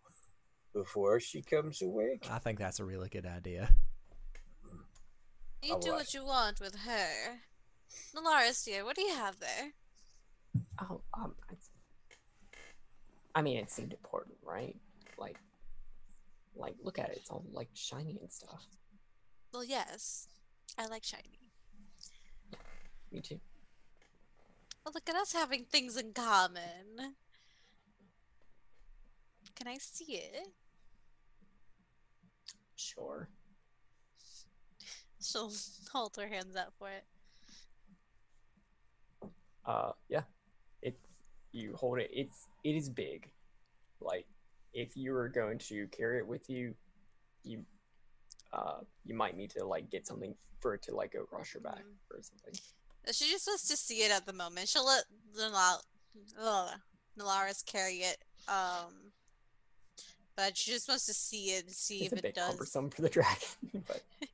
before 0.74 1.20
she 1.20 1.42
comes 1.42 1.82
awake. 1.82 2.28
I 2.30 2.40
think 2.40 2.60
that's 2.60 2.80
a 2.80 2.86
really 2.86 3.10
good 3.10 3.26
idea. 3.26 3.70
You 5.62 5.78
do 5.82 5.90
Alright. 5.90 5.92
what 5.92 6.14
you 6.14 6.26
want 6.26 6.60
with 6.62 6.76
her. 6.76 7.40
Nalaris, 8.16 8.64
dear, 8.64 8.86
what 8.86 8.96
do 8.96 9.02
you 9.02 9.14
have 9.14 9.40
there? 9.40 9.74
Oh, 10.82 11.02
um, 11.14 11.36
I, 11.50 11.56
I 13.36 13.42
mean, 13.42 13.58
it 13.58 13.70
seemed 13.70 13.92
important, 13.94 14.38
right? 14.44 14.76
Like, 15.18 15.38
like, 16.56 16.76
look 16.82 16.98
at 16.98 17.10
it; 17.10 17.18
it's 17.18 17.30
all 17.30 17.46
like 17.52 17.70
shiny 17.74 18.18
and 18.22 18.32
stuff. 18.32 18.66
Well, 19.54 19.64
yes. 19.64 20.28
I 20.78 20.88
like 20.88 21.04
shiny. 21.04 21.40
Me 23.12 23.22
too. 23.22 23.40
Oh, 24.86 24.92
look 24.94 25.10
at 25.10 25.16
us 25.16 25.34
having 25.34 25.66
things 25.66 25.98
in 25.98 26.14
common. 26.14 27.16
Can 29.60 29.68
I 29.68 29.78
see 29.80 30.14
it? 30.14 30.47
Sure. 32.76 33.28
She'll 35.22 35.51
hold 35.91 36.16
her 36.16 36.28
hands 36.28 36.55
out 36.55 36.74
for 36.80 36.89
it. 36.89 37.03
Uh, 39.66 39.91
yeah. 40.07 40.22
It, 40.82 40.97
you 41.51 41.76
hold 41.76 41.99
it. 41.99 42.10
It's 42.14 42.47
it 42.64 42.76
is 42.76 42.89
big. 42.89 43.30
Like, 43.99 44.26
if 44.74 44.95
you 44.95 45.12
were 45.12 45.28
going 45.28 45.57
to 45.60 45.88
carry 45.88 46.20
it 46.20 46.28
with 46.28 46.49
you, 46.49 46.74
you, 47.43 47.66
uh, 48.53 48.80
you 49.05 49.14
might 49.14 49.36
need 49.36 49.49
to 49.51 49.66
like 49.66 49.89
get 49.89 50.07
something 50.07 50.34
for 50.62 50.74
it 50.74 50.82
to 50.84 50.95
like 50.95 51.12
go 51.14 51.22
across 51.24 51.53
your 51.53 51.62
back 51.62 51.80
Mhm. 51.80 52.16
or 52.16 52.22
something. 52.22 52.53
She 53.12 53.30
just 53.30 53.45
wants 53.47 53.68
to 53.68 53.76
see 53.78 54.03
it 54.03 54.12
at 54.12 54.26
the 54.26 54.34
moment. 54.34 54.70
She'll 54.70 54.86
let 54.86 55.03
Nalaris 57.18 57.66
carry 57.66 57.97
it. 57.97 58.18
Um, 58.47 59.12
but 60.40 60.56
she 60.56 60.72
just 60.72 60.88
wants 60.88 61.06
to 61.06 61.14
see 61.14 61.48
it 61.52 61.66
and 61.66 61.74
see 61.76 62.06
It's 62.06 62.14
if 62.14 62.20
a 62.20 62.22
bit 62.22 62.26
it 62.30 62.36
does. 62.36 62.48
cumbersome 62.52 62.90
for 62.90 63.02
the 63.02 63.10
dragon, 63.10 63.38
but 63.88 64.02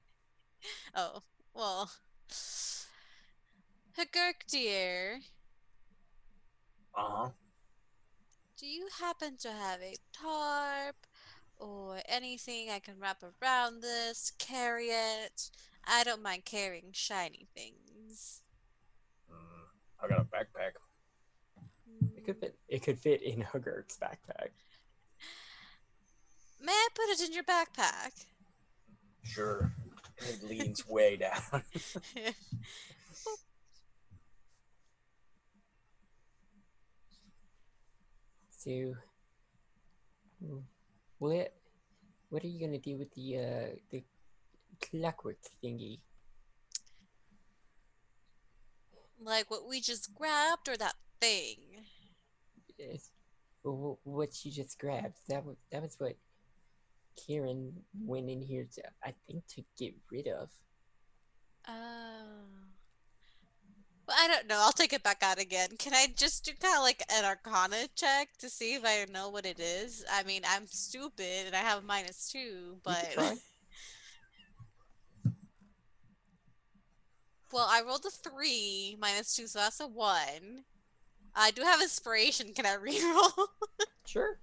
Oh, 0.95 1.23
well. 1.55 1.89
Hagurk, 3.97 4.45
dear, 4.47 5.19
Uh 6.95 7.01
huh. 7.09 7.29
do 8.57 8.67
you 8.67 8.87
happen 9.01 9.35
to 9.37 9.49
have 9.51 9.81
a 9.81 9.95
tarp 10.13 10.95
or 11.57 11.99
anything 12.07 12.69
I 12.69 12.77
can 12.79 12.95
wrap 12.99 13.23
around 13.23 13.81
this? 13.81 14.31
Carry 14.37 14.85
it? 14.89 15.49
I 15.87 16.03
don't 16.03 16.21
mind 16.21 16.45
carrying 16.45 16.91
shiny 16.91 17.47
things. 17.55 18.41
Mm, 19.31 20.03
I 20.03 20.07
got 20.07 20.19
a 20.19 20.23
backpack. 20.25 20.73
it 22.15 22.25
could 22.25 22.37
fit. 22.37 22.55
It 22.67 22.83
could 22.83 22.99
fit 22.99 23.21
in 23.23 23.41
Hagurk's 23.41 23.97
backpack. 23.97 24.49
May 26.65 26.71
I 26.71 26.87
put 26.95 27.09
it 27.09 27.27
in 27.27 27.33
your 27.33 27.43
backpack? 27.43 28.25
Sure. 29.23 29.71
It 30.17 30.43
leans 30.43 30.87
way 30.87 31.17
down. 31.17 31.63
So, 38.65 38.95
what 41.19 41.53
what 42.29 42.43
are 42.43 42.47
you 42.47 42.59
gonna 42.59 42.79
do 42.79 42.97
with 42.97 43.13
the 43.13 43.37
uh 43.37 43.75
the 43.91 44.03
clockwork 44.81 45.37
thingy? 45.63 45.99
like 49.25 49.49
what 49.49 49.67
we 49.67 49.81
just 49.81 50.13
grabbed 50.13 50.69
or 50.69 50.77
that 50.77 50.95
thing? 51.19 51.57
Yes. 52.77 53.11
Well, 53.63 53.99
what 54.03 54.45
you 54.45 54.51
just 54.51 54.79
grabbed? 54.79 55.17
That 55.27 55.45
was 55.45 55.57
that 55.71 55.81
was 55.81 55.95
what 55.97 56.15
Kieran 57.15 57.73
went 57.99 58.29
in 58.29 58.41
here 58.41 58.67
to 58.75 58.83
I 59.03 59.13
think 59.27 59.45
to 59.55 59.63
get 59.77 59.93
rid 60.11 60.27
of. 60.27 60.49
Oh. 61.67 62.45
Well, 64.07 64.17
I 64.19 64.27
don't 64.27 64.47
know. 64.47 64.59
I'll 64.59 64.71
take 64.71 64.93
it 64.93 65.01
back 65.01 65.23
out 65.23 65.39
again. 65.39 65.69
Can 65.79 65.93
I 65.95 66.07
just 66.15 66.45
do 66.45 66.51
kind 66.61 66.77
of 66.77 66.83
like 66.83 67.01
an 67.11 67.25
arcana 67.25 67.87
check 67.95 68.29
to 68.37 68.49
see 68.49 68.75
if 68.75 68.83
I 68.85 69.05
know 69.11 69.29
what 69.29 69.47
it 69.47 69.59
is? 69.59 70.05
I 70.11 70.21
mean, 70.23 70.43
I'm 70.47 70.67
stupid 70.67 71.47
and 71.47 71.55
I 71.55 71.59
have 71.59 71.83
minus 71.83 72.31
two, 72.31 72.77
but. 72.83 73.17
Well, 77.55 77.67
I 77.69 77.83
rolled 77.83 78.05
a 78.05 78.09
three 78.09 78.97
minus 78.99 79.33
two, 79.33 79.47
so 79.47 79.59
that's 79.59 79.79
a 79.79 79.87
one. 79.87 80.65
I 81.33 81.51
do 81.51 81.61
have 81.61 81.81
inspiration. 81.81 82.53
Can 82.53 82.65
I 82.65 82.75
reroll? 82.75 83.47
Sure. 84.05 84.39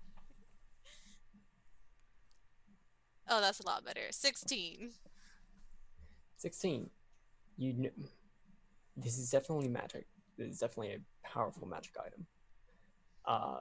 Oh, 3.28 3.40
that's 3.40 3.60
a 3.60 3.66
lot 3.66 3.84
better. 3.84 4.00
16. 4.10 4.90
16. 6.38 6.90
You 7.56 7.72
kn- 7.74 8.08
this 8.96 9.18
is 9.18 9.30
definitely 9.30 9.68
magic. 9.68 10.06
This 10.36 10.52
is 10.52 10.58
definitely 10.58 10.94
a 10.94 11.28
powerful 11.28 11.66
magic 11.66 11.94
item. 12.04 12.26
Uh, 13.24 13.60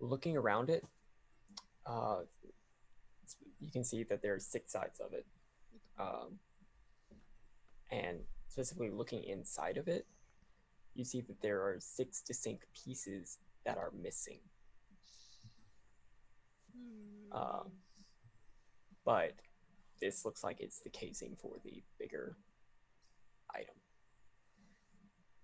looking 0.00 0.36
around 0.36 0.70
it, 0.70 0.84
uh, 1.86 2.20
you 3.60 3.70
can 3.70 3.84
see 3.84 4.02
that 4.04 4.22
there 4.22 4.34
are 4.34 4.40
six 4.40 4.72
sides 4.72 5.00
of 5.00 5.12
it. 5.12 5.26
Um, 5.98 6.38
and 7.90 8.18
specifically 8.48 8.90
looking 8.90 9.22
inside 9.24 9.76
of 9.76 9.88
it, 9.88 10.06
you 10.94 11.04
see 11.04 11.20
that 11.22 11.40
there 11.40 11.60
are 11.60 11.76
six 11.78 12.20
distinct 12.20 12.66
pieces 12.84 13.38
that 13.64 13.78
are 13.78 13.92
missing. 14.02 14.38
Uh, 17.32 17.62
Hmm. 17.62 17.68
but 19.04 19.32
this 20.00 20.24
looks 20.24 20.42
like 20.44 20.60
it's 20.60 20.80
the 20.80 20.90
casing 20.90 21.36
for 21.40 21.56
the 21.64 21.82
bigger 21.98 22.36
item. 23.54 23.74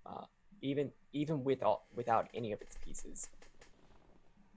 Uh, 0.06 0.24
even 0.62 0.90
even 1.12 1.44
with 1.44 1.62
all, 1.62 1.86
without 1.94 2.28
any 2.34 2.52
of 2.52 2.60
its 2.60 2.76
pieces, 2.84 3.28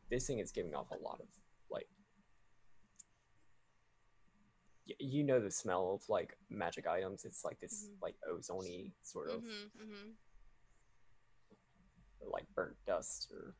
this 0.09 0.25
thing 0.27 0.39
is 0.39 0.51
giving 0.51 0.73
off 0.75 0.91
a 0.91 0.95
lot 1.03 1.19
of 1.19 1.27
like. 1.69 1.87
y- 4.87 4.95
You 4.99 5.23
know 5.23 5.39
the 5.39 5.51
smell 5.51 5.93
of 5.95 6.07
like 6.09 6.37
magic 6.49 6.87
items. 6.87 7.25
It's 7.25 7.43
like 7.45 7.59
this 7.59 7.89
Mhm. 7.89 8.01
like 8.01 8.15
ozony 8.29 8.93
sort 9.03 9.29
of 9.29 9.43
Mm-hmm, 9.43 9.81
mm-hmm. 9.83 10.11
like 12.29 12.45
burnt 12.55 12.77
dust 12.85 13.31
or 13.31 13.55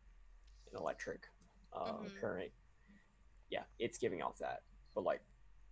an 0.71 0.77
electric 0.77 1.27
uh, 1.73 2.03
Mhm. 2.03 2.19
current. 2.19 2.51
Yeah, 3.51 3.63
it's 3.79 3.99
giving 3.99 4.21
off 4.23 4.39
that, 4.39 4.63
but 4.95 5.03
like 5.03 5.21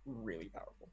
really 0.06 0.48
powerful. 0.48 0.88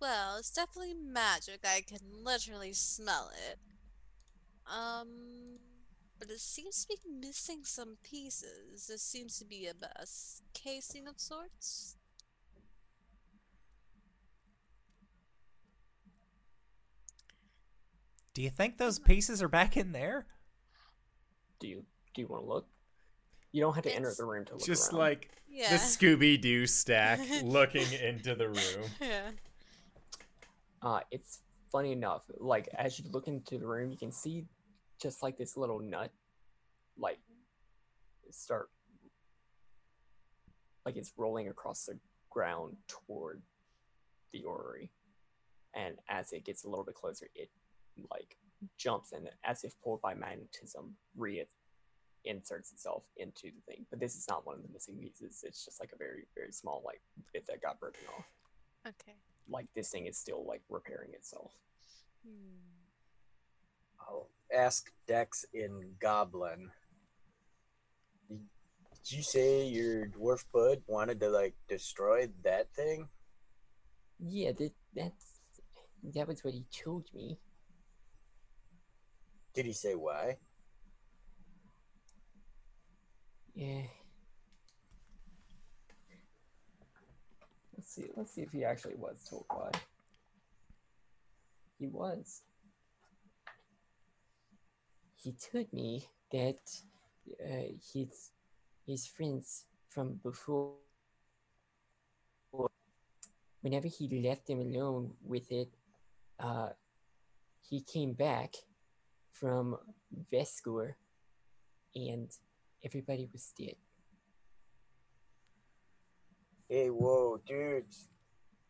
Well, 0.00 0.36
it's 0.36 0.50
definitely 0.52 0.94
magic. 0.94 1.60
I 1.64 1.80
can 1.82 1.98
literally 2.24 2.72
smell 2.72 3.30
it. 3.50 3.58
Um, 4.66 5.58
but 6.18 6.28
it 6.30 6.40
seems 6.40 6.84
to 6.84 6.88
be 6.88 7.10
missing 7.10 7.64
some 7.64 7.96
pieces. 8.02 8.86
There 8.88 8.98
seems 8.98 9.38
to 9.38 9.44
be 9.44 9.66
a, 9.66 9.70
a 9.70 10.02
s- 10.02 10.42
casing 10.54 11.06
of 11.06 11.20
sorts. 11.20 11.96
Do 18.34 18.42
you 18.42 18.50
think 18.50 18.78
those 18.78 18.98
pieces 19.00 19.42
are 19.42 19.48
back 19.48 19.76
in 19.76 19.92
there? 19.92 20.26
Do 21.60 21.68
you 21.68 21.84
do 22.14 22.22
you 22.22 22.28
want 22.28 22.44
to 22.44 22.48
look? 22.48 22.68
You 23.56 23.62
don't 23.62 23.72
have 23.72 23.84
to 23.84 23.94
enter 23.94 24.12
the 24.14 24.26
room 24.26 24.44
to 24.44 24.52
look 24.52 24.66
Just 24.66 24.92
around. 24.92 24.98
like 24.98 25.30
Yeah. 25.48 25.70
the 25.70 25.76
Scooby 25.76 26.38
Doo 26.38 26.66
stack 26.66 27.20
looking 27.42 27.90
into 27.90 28.34
the 28.34 28.48
room. 28.50 28.90
yeah. 29.00 29.30
Uh, 30.82 31.00
it's 31.10 31.40
funny 31.72 31.92
enough. 31.92 32.24
Like 32.36 32.68
as 32.76 32.98
you 32.98 33.06
look 33.10 33.28
into 33.28 33.56
the 33.56 33.66
room, 33.66 33.90
you 33.90 33.96
can 33.96 34.12
see 34.12 34.44
just 35.00 35.22
like 35.22 35.38
this 35.38 35.56
little 35.56 35.80
nut, 35.80 36.12
like 36.98 37.18
start, 38.30 38.68
like 40.84 40.96
it's 40.96 41.14
rolling 41.16 41.48
across 41.48 41.86
the 41.86 41.98
ground 42.28 42.76
toward 42.88 43.40
the 44.34 44.44
orrery, 44.44 44.90
and 45.72 45.94
as 46.10 46.30
it 46.34 46.44
gets 46.44 46.64
a 46.64 46.68
little 46.68 46.84
bit 46.84 46.94
closer, 46.94 47.26
it 47.34 47.48
like 48.10 48.36
jumps 48.76 49.12
and 49.12 49.30
as 49.44 49.64
if 49.64 49.72
pulled 49.80 50.02
by 50.02 50.12
magnetism, 50.12 50.94
re 51.16 51.40
inserts 52.26 52.72
itself 52.72 53.04
into 53.16 53.44
the 53.54 53.62
thing. 53.72 53.86
But 53.90 54.00
this 54.00 54.14
is 54.16 54.26
not 54.28 54.46
one 54.46 54.56
of 54.56 54.62
the 54.62 54.72
missing 54.72 54.96
pieces. 55.00 55.42
It's 55.44 55.64
just 55.64 55.80
like 55.80 55.90
a 55.94 55.96
very 55.96 56.24
very 56.34 56.52
small 56.52 56.82
like 56.84 57.00
bit 57.32 57.46
that 57.48 57.62
got 57.62 57.80
broken 57.80 58.02
off 58.16 58.24
Okay. 58.86 59.16
like 59.48 59.66
this 59.74 59.90
thing 59.90 60.06
is 60.06 60.18
still 60.18 60.44
like 60.46 60.62
repairing 60.68 61.10
itself. 61.14 61.52
Hmm. 62.26 62.58
I'll 64.00 64.28
ask 64.54 64.90
Dex 65.08 65.44
in 65.54 65.94
Goblin. 66.00 66.70
Did 68.28 68.40
did 69.04 69.16
you 69.16 69.22
say 69.22 69.66
your 69.66 70.06
dwarf 70.06 70.44
bud 70.52 70.82
wanted 70.86 71.20
to 71.20 71.28
like 71.30 71.54
destroy 71.68 72.28
that 72.44 72.72
thing? 72.74 73.08
Yeah, 74.18 74.52
that 74.52 74.72
that's 74.94 75.40
that 76.14 76.28
was 76.28 76.42
what 76.44 76.54
he 76.54 76.64
told 76.84 77.06
me. 77.14 77.38
Did 79.54 79.66
he 79.66 79.72
say 79.72 79.94
why? 79.94 80.36
Yeah. 83.56 83.84
Let's 87.74 87.94
see. 87.94 88.04
Let's 88.14 88.32
see 88.32 88.42
if 88.42 88.52
he 88.52 88.64
actually 88.64 88.96
was 88.96 89.24
told 89.28 89.46
why. 89.48 89.70
He 91.78 91.86
was. 91.86 92.42
He 95.16 95.32
told 95.32 95.72
me 95.72 96.04
that 96.30 96.58
uh, 97.42 97.72
his 97.94 98.30
his 98.86 99.06
friends 99.06 99.64
from 99.88 100.20
before. 100.22 100.74
Whenever 103.62 103.88
he 103.88 104.22
left 104.22 104.46
them 104.46 104.60
alone 104.60 105.14
with 105.24 105.50
it, 105.50 105.70
uh, 106.38 106.68
he 107.68 107.80
came 107.80 108.12
back 108.12 108.54
from 109.32 109.76
Veskur, 110.30 110.94
and 111.94 112.30
everybody 112.84 113.28
was 113.32 113.52
dead. 113.58 113.76
Hey, 116.68 116.88
whoa, 116.88 117.40
dudes. 117.46 118.08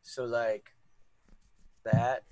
So 0.03 0.25
like 0.25 0.71
that 1.85 2.25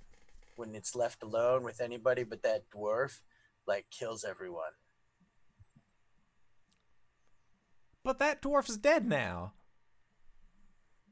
when 0.56 0.74
it's 0.74 0.94
left 0.94 1.22
alone 1.22 1.64
with 1.64 1.80
anybody 1.80 2.22
but 2.24 2.42
that 2.42 2.70
dwarf, 2.70 3.20
like 3.66 3.86
kills 3.90 4.24
everyone. 4.24 4.72
But 8.04 8.18
that 8.18 8.42
dwarf's 8.42 8.76
dead 8.76 9.06
now. 9.06 9.54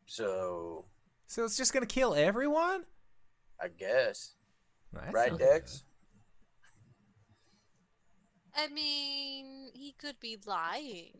So 0.06 0.84
So 1.26 1.44
it's 1.44 1.56
just 1.56 1.72
gonna 1.72 1.86
kill 1.86 2.14
everyone? 2.14 2.84
I 3.60 3.68
guess. 3.68 4.34
That 4.92 5.14
right, 5.14 5.28
sounds 5.30 5.40
Dex? 5.40 5.84
I 8.54 8.68
mean, 8.68 9.70
he 9.74 9.92
could 9.98 10.20
be 10.20 10.36
lying. 10.46 11.12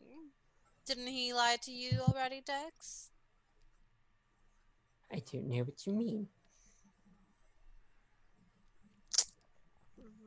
Didn't 0.85 1.07
he 1.07 1.33
lie 1.33 1.57
to 1.63 1.71
you 1.71 1.99
already, 2.01 2.41
Dex? 2.45 3.09
I 5.11 5.21
don't 5.31 5.47
know 5.47 5.63
what 5.63 5.85
you 5.85 5.93
mean. 5.93 6.27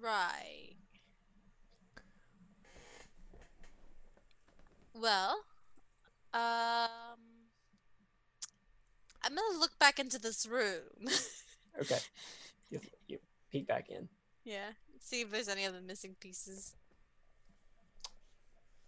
Right. 0.00 0.74
Well, 4.94 5.44
um, 6.32 7.18
I'm 9.22 9.34
gonna 9.34 9.58
look 9.58 9.78
back 9.78 9.98
into 9.98 10.18
this 10.18 10.46
room. 10.46 11.08
Okay. 11.80 11.98
You, 12.68 12.80
you 13.06 13.18
peek 13.52 13.68
back 13.68 13.90
in. 13.90 14.08
yeah, 14.44 14.70
see 14.98 15.20
if 15.20 15.30
there's 15.30 15.46
any 15.46 15.64
other 15.64 15.80
missing 15.80 16.16
pieces. 16.18 16.74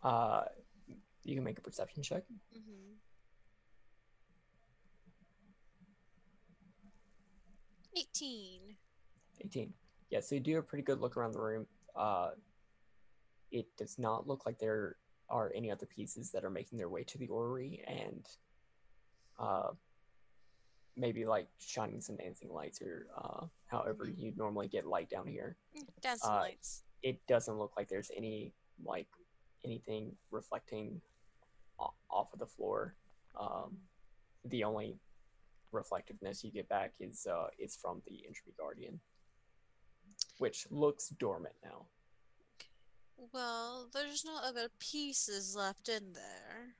Uh, 0.03 0.43
you 1.25 1.35
can 1.35 1.45
make 1.45 1.59
a 1.59 1.61
perception 1.63 2.03
check. 2.03 2.23
Mm-hmm. 2.57 2.95
18. 7.97 8.77
18. 9.45 9.73
Yeah, 10.11 10.21
so 10.21 10.35
you 10.35 10.41
do 10.41 10.59
a 10.59 10.63
pretty 10.63 10.85
good 10.85 11.01
look 11.01 11.17
around 11.17 11.33
the 11.33 11.41
room. 11.41 11.67
Uh, 11.97 12.31
it 13.51 13.67
does 13.77 13.99
not 13.99 14.27
look 14.27 14.47
like 14.47 14.59
there 14.59 14.97
are 15.29 15.53
any 15.55 15.71
other 15.71 15.87
pieces 15.87 16.31
that 16.31 16.45
are 16.45 16.51
making 16.51 16.79
their 16.79 16.89
way 16.89 17.03
to 17.05 17.19
the 17.19 17.27
orrery, 17.29 17.83
and 17.87 18.27
uh, 19.39 19.71
maybe 20.97 21.25
like 21.25 21.49
shining 21.59 22.01
some 22.01 22.17
dancing 22.17 22.51
lights 22.51 22.81
or 22.83 23.07
uh, 23.17 23.47
however 23.67 24.07
Mhm. 24.07 24.19
you 24.19 24.33
normally 24.37 24.69
get 24.69 24.87
light 24.87 25.09
down 25.11 25.27
here. 25.27 25.57
Dancing 26.01 26.31
Uh, 26.31 26.37
lights. 26.41 26.85
It 27.03 27.25
doesn't 27.27 27.57
look 27.59 27.77
like 27.77 27.89
there's 27.89 28.11
any 28.17 28.53
like 28.85 29.09
anything 29.65 30.13
reflecting 30.31 31.01
off 31.79 32.33
of 32.33 32.39
the 32.39 32.47
floor. 32.47 32.95
Um, 33.39 33.77
the 34.45 34.65
only 34.65 34.99
reflectiveness 35.73 36.43
you 36.43 36.51
get 36.51 36.69
back 36.69 36.93
is 36.99 37.27
uh, 37.31 37.49
is 37.59 37.77
from 37.77 38.03
the 38.07 38.25
entropy 38.27 38.55
guardian, 38.59 39.01
which 40.39 40.67
looks 40.71 41.09
dormant 41.11 41.55
now. 41.63 41.87
Well, 43.33 43.89
there's 43.93 44.25
no 44.25 44.39
other 44.43 44.69
pieces 44.79 45.57
left 45.57 45.89
in 45.89 46.13
there. 46.15 46.75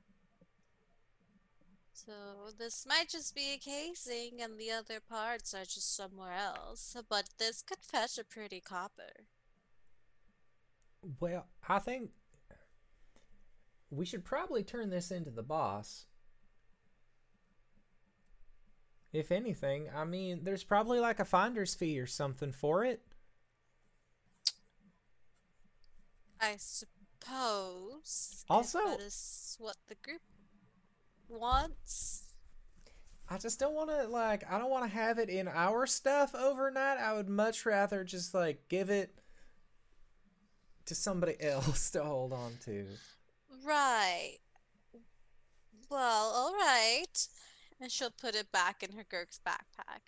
So 1.93 2.13
this 2.57 2.85
might 2.87 3.09
just 3.09 3.35
be 3.35 3.53
a 3.53 3.57
casing 3.57 4.41
and 4.41 4.57
the 4.57 4.71
other 4.71 5.01
parts 5.01 5.53
are 5.53 5.65
just 5.65 5.95
somewhere 5.95 6.33
else. 6.33 6.95
But 7.09 7.25
this 7.37 7.61
could 7.61 7.79
fetch 7.81 8.17
a 8.17 8.23
pretty 8.23 8.61
copper. 8.61 9.27
Well, 11.19 11.45
I 11.67 11.79
think 11.79 12.11
we 13.91 14.05
should 14.05 14.23
probably 14.23 14.63
turn 14.63 14.89
this 14.89 15.11
into 15.11 15.31
the 15.31 15.43
boss. 15.43 16.05
If 19.11 19.31
anything, 19.31 19.87
I 19.95 20.05
mean, 20.05 20.41
there's 20.43 20.63
probably 20.63 20.99
like 20.99 21.19
a 21.19 21.25
finder's 21.25 21.73
fee 21.73 21.99
or 21.99 22.05
something 22.05 22.51
for 22.51 22.85
it. 22.85 23.01
I 26.39 26.57
suppose. 26.57 28.45
Also- 28.49 28.79
that 28.79 28.99
is 29.01 29.57
what 29.59 29.77
the 29.87 29.95
group 29.95 30.21
wants. 31.27 32.25
I 33.31 33.37
just 33.37 33.59
don't 33.59 33.75
want 33.75 33.91
to 33.91 34.07
like 34.07 34.43
I 34.51 34.57
don't 34.57 34.71
want 34.71 34.85
to 34.85 34.97
have 34.97 35.19
it 35.19 35.29
in 35.29 35.47
our 35.47 35.85
stuff 35.85 36.33
overnight. 36.33 36.97
I 36.97 37.13
would 37.13 37.29
much 37.29 37.63
rather 37.65 38.03
just 38.03 38.33
like 38.33 38.67
give 38.69 38.89
it 38.89 39.13
to 40.87 40.95
somebody 40.95 41.35
else 41.39 41.91
to 41.91 42.03
hold 42.03 42.33
on 42.33 42.53
to. 42.65 42.87
Right. 43.65 44.37
Well, 45.89 46.31
all 46.35 46.53
right. 46.53 47.27
And 47.81 47.91
she'll 47.91 48.11
put 48.11 48.35
it 48.35 48.51
back 48.51 48.83
in 48.83 48.89
Hagurk's 48.89 49.39
backpack. 49.45 50.01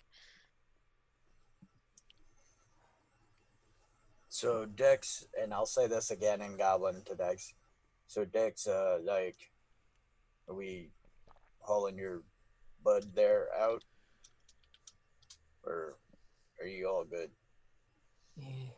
So 4.28 4.64
Dex, 4.64 5.26
and 5.40 5.52
I'll 5.52 5.66
say 5.66 5.86
this 5.86 6.10
again 6.10 6.40
in 6.40 6.56
Goblin 6.56 7.02
to 7.06 7.14
Dex. 7.14 7.54
So 8.06 8.24
Dex, 8.24 8.66
uh, 8.66 8.98
like, 9.04 9.36
are 10.48 10.54
we 10.54 10.88
hauling 11.60 11.96
your 11.96 12.22
bud 12.82 13.14
there 13.14 13.48
out, 13.58 13.84
or 15.64 15.96
are 16.60 16.66
you 16.66 16.88
all 16.88 17.04
good? 17.04 17.30
Yeah. 18.36 18.71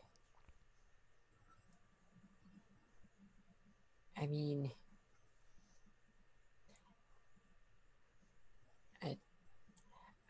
I 4.24 4.26
mean, 4.26 4.70
I, 9.02 9.18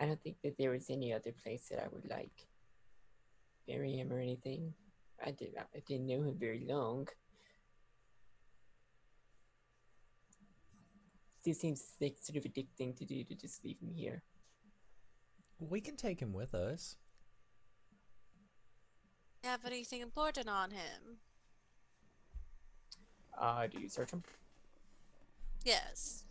I 0.01 0.07
don't 0.07 0.21
think 0.21 0.39
that 0.43 0.59
there 0.59 0.73
was 0.73 0.91
any 0.91 1.13
other 1.13 1.31
place 1.31 1.69
that 1.71 1.81
I 1.81 1.87
would 1.93 2.11
like 2.11 2.49
bury 3.69 3.93
him 3.93 4.13
or 4.13 4.19
anything. 4.19 4.75
I 5.25 5.31
did 5.31 5.55
I 5.57 5.79
didn't 5.87 6.09
know 6.09 6.25
him 6.25 6.37
very 6.41 6.67
long. 6.69 7.07
This 11.45 11.61
seems 11.61 11.93
like 12.01 12.17
sort 12.21 12.39
of 12.39 12.47
a 12.47 12.49
dick 12.49 12.67
thing 12.77 12.95
to 12.95 13.05
do 13.05 13.23
to 13.23 13.35
just 13.37 13.65
leave 13.65 13.79
him 13.81 13.93
here. 13.95 14.25
We 15.61 15.81
can 15.81 15.95
take 15.95 16.21
him 16.21 16.33
with 16.33 16.53
us. 16.53 16.97
Have 19.45 19.65
anything 19.65 20.01
important 20.01 20.49
on 20.49 20.73
him. 20.73 21.19
Uh, 23.39 23.67
do 23.67 23.81
you 23.81 23.89
search 23.89 24.11
him? 24.11 24.23
Yes. 25.65 26.25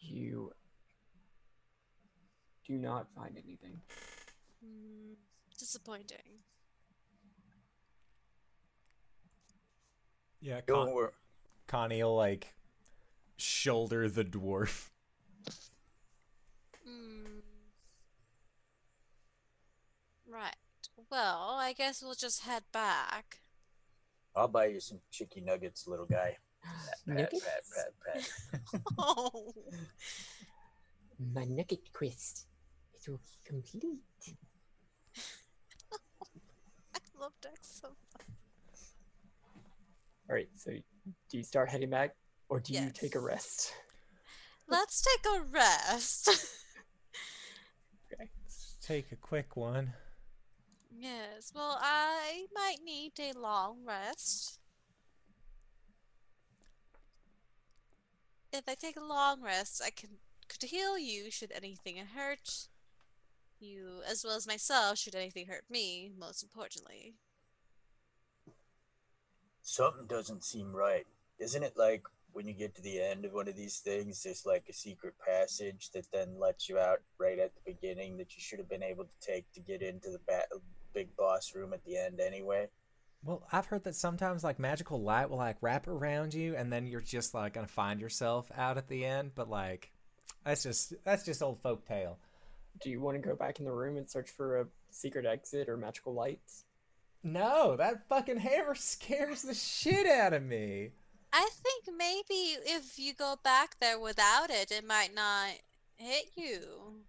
You 0.00 0.52
do 2.66 2.74
not 2.74 3.06
find 3.14 3.36
anything. 3.42 3.80
Hmm, 4.64 5.12
disappointing. 5.58 6.40
Yeah, 10.40 10.60
Don't 10.66 10.92
wor- 10.92 11.12
Connie 11.66 12.02
will 12.02 12.14
like 12.16 12.54
shoulder 13.36 14.08
the 14.08 14.24
dwarf. 14.24 14.90
Hmm. 16.86 17.40
Right. 20.28 20.54
Well, 21.10 21.56
I 21.58 21.72
guess 21.72 22.02
we'll 22.02 22.14
just 22.14 22.42
head 22.42 22.62
back. 22.72 23.38
I'll 24.36 24.48
buy 24.48 24.66
you 24.66 24.80
some 24.80 25.00
chicky 25.10 25.40
nuggets, 25.40 25.88
little 25.88 26.04
guy. 26.04 26.36
Pat, 26.62 26.72
pat, 27.06 27.16
Nuggets? 27.16 27.44
pat, 27.44 27.92
pat, 28.04 28.30
pat. 28.72 28.82
Oh. 28.98 29.52
My 31.34 31.44
nugget 31.44 31.90
quest. 31.92 32.46
It 32.94 33.08
will 33.08 33.18
be 33.18 33.38
complete. 33.44 34.36
I 36.94 36.98
love 37.18 37.32
Dex 37.40 37.80
so 37.80 37.88
much. 37.88 38.26
All 40.28 40.34
right, 40.34 40.48
so 40.56 40.72
do 40.72 41.36
you 41.38 41.44
start 41.44 41.70
heading 41.70 41.90
back, 41.90 42.16
or 42.48 42.60
do 42.60 42.74
you 42.74 42.90
take 42.92 43.14
a 43.14 43.20
rest? 43.20 43.72
Let's 44.68 45.00
take 45.00 45.24
a 45.34 45.40
rest. 45.44 46.28
okay. 48.12 48.28
Let's 48.44 48.74
take 48.82 49.12
a 49.12 49.16
quick 49.16 49.56
one. 49.56 49.92
Yes. 50.98 51.52
Well, 51.54 51.78
I 51.80 52.46
might 52.54 52.78
need 52.84 53.12
a 53.20 53.38
long 53.38 53.78
rest. 53.86 54.58
If 58.52 58.64
I 58.68 58.74
take 58.74 58.96
a 58.96 59.04
long 59.04 59.42
rest, 59.42 59.82
I 59.84 59.90
can 59.90 60.18
could 60.48 60.68
heal 60.68 60.96
you 60.96 61.30
should 61.30 61.52
anything 61.52 61.96
hurt 61.96 62.68
you, 63.58 64.00
as 64.08 64.24
well 64.24 64.36
as 64.36 64.46
myself 64.46 64.98
should 64.98 65.14
anything 65.14 65.46
hurt 65.46 65.64
me. 65.68 66.12
Most 66.18 66.42
importantly. 66.42 67.14
Something 69.62 70.06
doesn't 70.06 70.44
seem 70.44 70.72
right. 70.72 71.06
Isn't 71.38 71.64
it 71.64 71.76
like 71.76 72.04
when 72.32 72.46
you 72.46 72.52
get 72.52 72.74
to 72.76 72.82
the 72.82 73.00
end 73.00 73.24
of 73.24 73.32
one 73.32 73.48
of 73.48 73.56
these 73.56 73.78
things, 73.78 74.22
there's 74.22 74.44
like 74.46 74.64
a 74.68 74.72
secret 74.72 75.14
passage 75.26 75.90
that 75.94 76.06
then 76.12 76.38
lets 76.38 76.68
you 76.68 76.78
out 76.78 77.00
right 77.18 77.38
at 77.38 77.52
the 77.54 77.72
beginning 77.72 78.18
that 78.18 78.36
you 78.36 78.42
should 78.42 78.58
have 78.58 78.68
been 78.68 78.82
able 78.82 79.04
to 79.04 79.26
take 79.26 79.50
to 79.52 79.60
get 79.60 79.82
into 79.82 80.10
the 80.10 80.20
ba- 80.26 80.44
big 80.96 81.14
boss 81.14 81.54
room 81.54 81.74
at 81.74 81.84
the 81.84 81.98
end 81.98 82.18
anyway? 82.18 82.68
Well, 83.22 83.46
I've 83.52 83.66
heard 83.66 83.84
that 83.84 83.94
sometimes 83.94 84.42
like 84.42 84.58
magical 84.58 85.02
light 85.02 85.28
will 85.28 85.36
like 85.36 85.58
wrap 85.60 85.86
around 85.86 86.32
you, 86.32 86.56
and 86.56 86.72
then 86.72 86.86
you're 86.86 87.00
just 87.00 87.34
like 87.34 87.52
gonna 87.52 87.66
find 87.66 88.00
yourself 88.00 88.50
out 88.56 88.78
at 88.78 88.88
the 88.88 89.04
end. 89.04 89.32
But 89.34 89.50
like, 89.50 89.92
that's 90.44 90.62
just 90.62 90.94
that's 91.04 91.24
just 91.24 91.42
old 91.42 91.60
folk 91.60 91.86
tale. 91.86 92.18
Do 92.82 92.90
you 92.90 93.00
want 93.00 93.20
to 93.20 93.28
go 93.28 93.36
back 93.36 93.58
in 93.58 93.64
the 93.64 93.72
room 93.72 93.96
and 93.96 94.08
search 94.08 94.30
for 94.30 94.60
a 94.60 94.66
secret 94.90 95.26
exit 95.26 95.68
or 95.68 95.76
magical 95.76 96.14
lights? 96.14 96.64
No, 97.22 97.76
that 97.76 98.08
fucking 98.08 98.38
hammer 98.38 98.74
scares 98.74 99.42
the 99.42 99.54
shit 99.54 100.06
out 100.06 100.32
of 100.32 100.42
me. 100.42 100.92
I 101.32 101.48
think 101.62 101.96
maybe 101.96 102.56
if 102.64 102.98
you 102.98 103.12
go 103.12 103.36
back 103.42 103.76
there 103.80 103.98
without 103.98 104.48
it, 104.50 104.70
it 104.70 104.86
might 104.86 105.14
not 105.14 105.50
hit 105.96 106.30
you. 106.36 107.02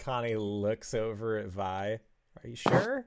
Connie 0.00 0.36
looks 0.36 0.94
over 0.94 1.36
at 1.38 1.48
Vi. 1.48 1.98
Are 2.42 2.48
you 2.48 2.56
sure? 2.56 3.06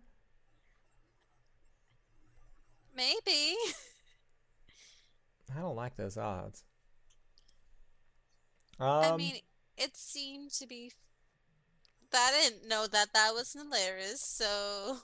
Maybe. 2.95 3.55
I 5.55 5.59
don't 5.59 5.75
like 5.75 5.97
those 5.97 6.17
odds. 6.17 6.63
Um, 8.79 8.89
I 8.89 9.17
mean, 9.17 9.35
it 9.77 9.97
seemed 9.97 10.51
to 10.53 10.67
be. 10.67 10.91
I 12.13 12.31
didn't 12.43 12.69
know 12.69 12.85
that 12.85 13.07
that 13.13 13.33
was 13.33 13.53
hilarious, 13.53 14.21
so. 14.21 14.97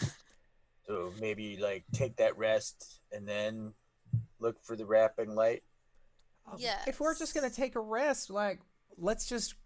So 0.86 1.12
maybe 1.20 1.56
like 1.56 1.82
take 1.92 2.14
that 2.18 2.38
rest 2.38 3.00
and 3.10 3.26
then 3.26 3.72
look 4.38 4.64
for 4.64 4.76
the 4.76 4.86
wrapping 4.86 5.34
light. 5.34 5.64
um, 6.46 6.58
if 6.86 7.00
we're 7.00 7.18
just 7.18 7.34
gonna 7.34 7.50
take 7.50 7.74
a 7.74 7.80
rest, 7.80 8.30
like, 8.30 8.60
let's 8.96 9.28
just 9.28 9.56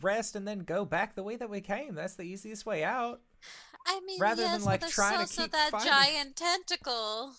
rest 0.00 0.36
and 0.36 0.46
then 0.46 0.60
go 0.60 0.84
back 0.84 1.14
the 1.14 1.22
way 1.22 1.36
that 1.36 1.50
we 1.50 1.60
came. 1.60 1.94
That's 1.94 2.14
the 2.14 2.22
easiest 2.24 2.64
way 2.66 2.84
out. 2.84 3.20
I 3.86 4.00
mean, 4.06 4.20
Rather 4.20 4.42
than, 4.42 4.52
yes, 4.52 4.64
like, 4.64 4.80
but 4.80 4.86
there's 4.86 4.94
trying 4.94 5.14
to 5.14 5.20
also 5.20 5.42
keep 5.42 5.52
that 5.52 5.70
fighting. 5.70 5.90
giant 5.90 6.36
tentacle. 6.36 7.32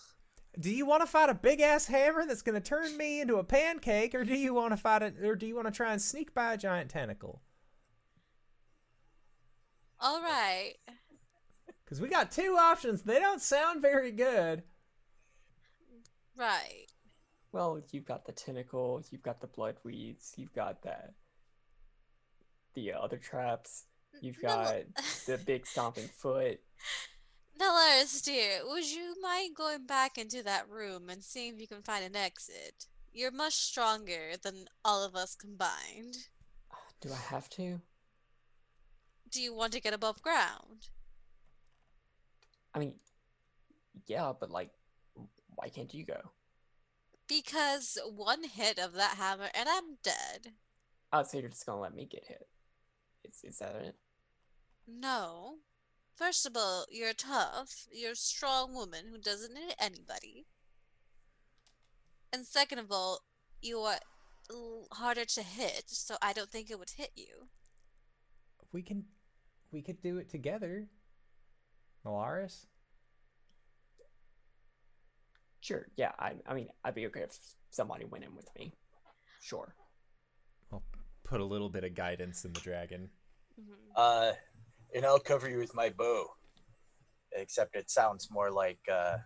Do 0.60 0.70
you 0.70 0.86
want 0.86 1.02
to 1.02 1.06
fight 1.06 1.30
a 1.30 1.34
big 1.34 1.60
ass 1.60 1.86
hammer 1.86 2.26
that's 2.26 2.42
gonna 2.42 2.60
turn 2.60 2.96
me 2.96 3.20
into 3.20 3.36
a 3.36 3.44
pancake, 3.44 4.14
or 4.14 4.24
do 4.24 4.34
you 4.36 4.54
want 4.54 4.72
to 4.72 4.76
fight 4.76 5.02
it, 5.02 5.16
or 5.24 5.34
do 5.34 5.46
you 5.46 5.54
want 5.56 5.66
to 5.66 5.72
try 5.72 5.92
and 5.92 6.00
sneak 6.00 6.34
by 6.34 6.52
a 6.52 6.56
giant 6.56 6.90
tentacle? 6.90 7.42
All 10.00 10.20
right. 10.20 10.74
Because 11.84 12.00
we 12.00 12.08
got 12.08 12.30
two 12.30 12.56
options. 12.58 13.02
They 13.02 13.18
don't 13.18 13.40
sound 13.40 13.82
very 13.82 14.10
good. 14.12 14.62
Right. 16.36 16.86
Well, 17.52 17.80
you've 17.90 18.04
got 18.04 18.26
the 18.26 18.32
tentacle, 18.32 19.02
you've 19.10 19.22
got 19.22 19.40
the 19.40 19.46
blood 19.46 19.76
weeds, 19.84 20.34
you've 20.36 20.52
got 20.52 20.82
that 20.82 21.14
the 22.74 22.92
other 22.92 23.16
traps, 23.16 23.84
you've 24.20 24.42
No, 24.42 24.48
got 24.48 24.74
the 25.26 25.38
big 25.38 25.66
stomping 25.66 26.08
foot. 26.08 26.60
Nalaris, 27.60 28.22
dear, 28.22 28.60
would 28.66 28.90
you 28.90 29.14
mind 29.22 29.54
going 29.54 29.86
back 29.86 30.18
into 30.18 30.42
that 30.42 30.68
room 30.68 31.08
and 31.08 31.22
seeing 31.22 31.54
if 31.54 31.60
you 31.60 31.68
can 31.68 31.82
find 31.82 32.04
an 32.04 32.16
exit? 32.16 32.86
You're 33.12 33.30
much 33.30 33.54
stronger 33.54 34.32
than 34.42 34.66
all 34.84 35.04
of 35.04 35.14
us 35.14 35.36
combined. 35.36 36.16
Do 37.00 37.10
I 37.12 37.34
have 37.34 37.48
to? 37.50 37.80
Do 39.30 39.40
you 39.40 39.54
want 39.54 39.72
to 39.72 39.80
get 39.80 39.94
above 39.94 40.22
ground? 40.22 40.88
I 42.74 42.78
mean, 42.80 42.94
yeah, 44.06 44.32
but 44.38 44.50
like, 44.50 44.70
why 45.54 45.68
can't 45.68 45.92
you 45.94 46.04
go? 46.04 46.20
Because 47.28 47.98
one 48.14 48.42
hit 48.44 48.78
of 48.78 48.94
that 48.94 49.16
hammer 49.16 49.48
and 49.54 49.68
I'm 49.68 49.96
dead. 50.02 50.52
Oh, 51.12 51.22
so 51.22 51.38
you're 51.38 51.48
just 51.48 51.64
gonna 51.66 51.80
let 51.80 51.94
me 51.94 52.06
get 52.10 52.24
hit? 52.26 52.46
Is 53.24 53.42
is 53.44 53.58
that 53.58 53.76
it? 53.76 53.96
No. 54.86 55.56
First 56.16 56.46
of 56.46 56.56
all, 56.56 56.86
you're 56.90 57.12
tough. 57.12 57.86
You're 57.92 58.12
a 58.12 58.16
strong 58.16 58.72
woman 58.72 59.06
who 59.10 59.18
doesn't 59.18 59.56
hit 59.56 59.74
anybody. 59.80 60.46
And 62.32 62.46
second 62.46 62.78
of 62.78 62.92
all, 62.92 63.20
you 63.60 63.78
are 63.80 63.98
harder 64.92 65.24
to 65.24 65.42
hit, 65.42 65.84
so 65.86 66.16
I 66.22 66.32
don't 66.32 66.50
think 66.50 66.70
it 66.70 66.78
would 66.78 66.90
hit 66.96 67.10
you. 67.16 67.48
We 68.72 68.82
can, 68.82 69.04
we 69.72 69.82
could 69.82 70.02
do 70.02 70.18
it 70.18 70.30
together. 70.30 70.86
Nalaris. 72.04 72.66
Sure. 75.60 75.86
Yeah. 75.96 76.12
I 76.18 76.34
I 76.46 76.54
mean, 76.54 76.68
I'd 76.84 76.94
be 76.94 77.06
okay 77.06 77.22
if 77.22 77.38
somebody 77.70 78.04
went 78.04 78.24
in 78.24 78.36
with 78.36 78.48
me. 78.58 78.74
Sure. 79.40 79.74
I'll 81.24 81.30
put 81.30 81.40
a 81.40 81.44
little 81.44 81.68
bit 81.68 81.84
of 81.84 81.94
guidance 81.94 82.44
in 82.44 82.52
the 82.52 82.60
dragon. 82.60 83.10
Mhm. 83.58 83.92
Uh, 83.96 84.32
and 84.94 85.04
I'll 85.06 85.20
cover 85.20 85.48
you 85.48 85.58
with 85.58 85.74
my 85.74 85.90
bow. 85.90 86.36
Except 87.32 87.76
it 87.76 87.90
sounds 87.90 88.30
more 88.30 88.50
like, 88.50 88.80
uh, 88.88 89.18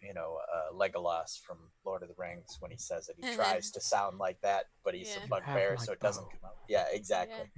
you 0.00 0.12
know, 0.14 0.38
uh, 0.52 0.72
Legolas 0.72 1.38
from 1.40 1.72
Lord 1.84 2.02
of 2.02 2.08
the 2.08 2.14
Rings 2.14 2.56
when 2.60 2.70
he 2.70 2.76
says 2.76 3.08
it. 3.08 3.16
He 3.16 3.34
tries 3.34 3.70
to 3.72 3.80
sound 3.80 4.18
like 4.18 4.40
that, 4.40 4.66
but 4.84 4.94
he's 4.94 5.14
Yeah. 5.16 5.24
a 5.24 5.28
bugbear, 5.28 5.78
so 5.78 5.86
my 5.86 5.92
it 5.92 6.00
doesn't 6.00 6.30
come 6.30 6.44
out. 6.44 6.58
Yeah, 6.68 6.86
exactly. 6.88 7.50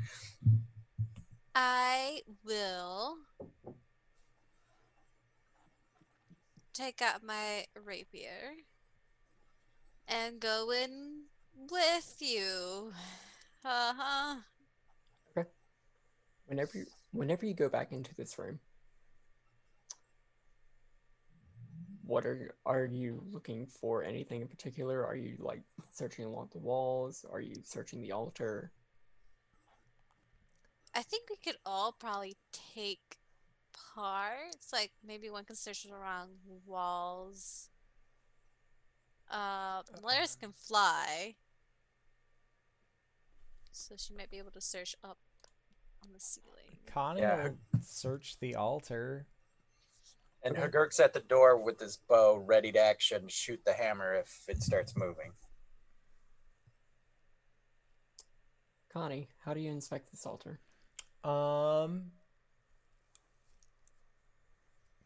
I 1.55 2.23
will 2.45 3.19
take 6.73 7.03
out 7.03 7.23
my 7.23 7.67
rapier 7.75 8.55
and 10.07 10.41
go 10.41 10.71
in 10.71 11.29
with 11.55 12.17
you. 12.21 12.95
Uh 13.65 13.93
huh. 13.97 14.35
Whenever 16.47 16.79
you, 16.79 16.87
whenever 17.13 17.47
you 17.47 17.55
go 17.55 17.69
back 17.69 17.93
into 17.93 18.15
this 18.15 18.39
room, 18.39 18.59
what 22.05 22.27
are 22.27 22.55
are 22.67 22.85
you 22.85 23.23
looking 23.31 23.67
for? 23.67 24.03
Anything 24.03 24.43
in 24.43 24.49
particular? 24.49 25.07
Are 25.07 25.17
you 25.17 25.37
like 25.39 25.63
searching 25.91 26.25
along 26.25 26.51
the 26.53 26.59
walls? 26.59 27.25
Are 27.31 27.41
you 27.41 27.55
searching 27.65 28.03
the 28.03 28.13
altar? 28.13 28.73
I 30.95 31.03
think 31.03 31.31
we 31.31 31.37
could 31.37 31.57
all 31.65 31.93
probably 31.93 32.37
take 32.75 33.17
parts. 33.95 34.73
Like 34.73 34.91
maybe 35.07 35.31
one 35.31 35.45
can 35.45 35.57
search 35.57 35.87
around 35.87 36.33
walls. 36.67 37.71
Uh, 39.31 39.83
Laris 40.03 40.39
can 40.39 40.53
fly. 40.53 41.37
So 43.73 43.95
she 43.97 44.15
might 44.15 44.31
be 44.31 44.39
able 44.39 44.51
to 44.53 44.61
search 44.61 44.95
up 45.03 45.19
on 46.05 46.13
the 46.13 46.21
ceiling. 46.21 46.79
Connie 46.87 47.23
Yeah. 47.23 47.49
will 47.49 47.59
search 47.81 48.39
the 48.39 48.55
altar. 48.55 49.27
And 50.43 50.57
Okay. 50.57 50.67
Hagurk's 50.67 50.99
at 51.01 51.13
the 51.13 51.21
door 51.21 51.57
with 51.57 51.79
his 51.81 51.97
bow, 51.97 52.37
ready 52.37 52.73
to 52.73 52.79
action, 52.79 53.29
shoot 53.29 53.65
the 53.65 53.73
hammer 53.75 54.15
if 54.15 54.45
it 54.49 54.63
starts 54.63 54.97
moving. 54.97 55.33
Connie, 58.93 59.29
how 59.45 59.55
do 59.55 59.61
you 59.61 59.71
inspect 59.71 60.11
this 60.11 60.27
altar? 60.27 60.61
Um, 61.25 62.13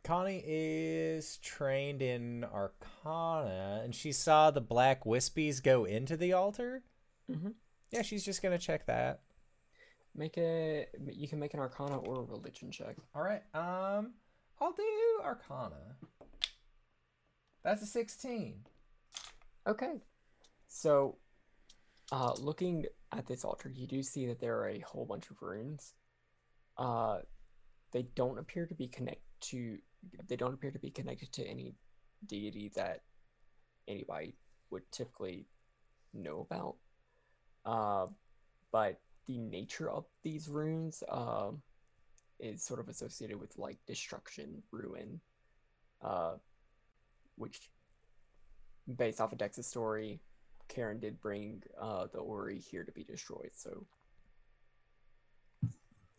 Connie 0.03 0.43
is 0.45 1.37
trained 1.39 2.01
in 2.03 2.43
Arcana, 2.45 3.83
and 3.85 3.95
she 3.95 4.11
saw 4.13 4.51
the 4.51 4.61
black 4.61 5.05
wispies 5.05 5.63
go 5.63 5.85
into 5.85 6.17
the 6.17 6.33
altar. 6.33 6.83
Mm-hmm. 7.31 7.51
Yeah, 7.91 8.03
she's 8.03 8.25
just 8.25 8.43
gonna 8.43 8.59
check 8.59 8.87
that. 8.87 9.21
Make 10.15 10.39
a. 10.39 10.87
You 11.13 11.29
can 11.29 11.39
make 11.39 11.55
an 11.55 11.61
Arcana 11.61 11.99
or 11.99 12.21
a 12.21 12.25
Religion 12.25 12.71
check. 12.71 12.97
All 13.15 13.23
right. 13.23 13.43
Um, 13.55 14.15
I'll 14.61 14.73
do 14.73 15.21
Arcana. 15.23 15.97
That's 17.63 17.83
a 17.83 17.87
sixteen. 17.87 18.61
Okay. 19.67 20.01
So, 20.69 21.19
uh, 22.13 22.33
looking 22.39 22.87
at 23.13 23.27
this 23.27 23.45
altar, 23.45 23.71
you 23.75 23.87
do 23.87 24.03
see 24.03 24.27
that 24.27 24.41
there 24.41 24.59
are 24.59 24.69
a 24.69 24.81
whole 24.81 25.05
bunch 25.05 25.31
of 25.31 25.41
runes. 25.43 25.95
Uh, 26.79 27.19
they 27.93 28.03
don't 28.15 28.39
appear 28.39 28.67
to 28.67 28.75
be 28.75 28.89
connect 28.89 29.23
to. 29.43 29.79
They 30.29 30.37
don't 30.37 30.55
appear 30.55 30.71
to 30.71 30.79
be 30.79 30.91
connected 30.91 31.33
to 31.35 31.45
any 31.47 31.75
deity 32.27 32.71
that 32.75 33.03
anybody 33.87 34.35
would 34.71 34.91
typically 34.93 35.47
know 36.15 36.47
about. 36.51 36.77
Uh, 37.67 38.07
but 38.73 39.01
the 39.27 39.39
nature 39.39 39.91
of 39.91 40.05
these 40.23 40.49
runes 40.49 41.03
um, 41.11 41.61
is 42.39 42.63
sort 42.63 42.79
of 42.81 42.89
associated 42.89 43.41
with 43.41 43.59
like 43.59 43.77
destruction, 43.87 44.63
ruin, 44.71 45.21
uh, 46.03 46.35
which 47.37 47.69
based 48.97 49.21
off 49.21 49.33
of 49.33 49.39
Dex's 49.39 49.67
story, 49.67 50.21
Karen 50.69 51.01
did 51.01 51.21
bring 51.21 51.63
uh, 51.81 52.07
the 52.13 52.19
Orrery 52.19 52.59
here 52.59 52.85
to 52.85 52.93
be 52.93 53.03
destroyed, 53.03 53.51
so 53.55 53.85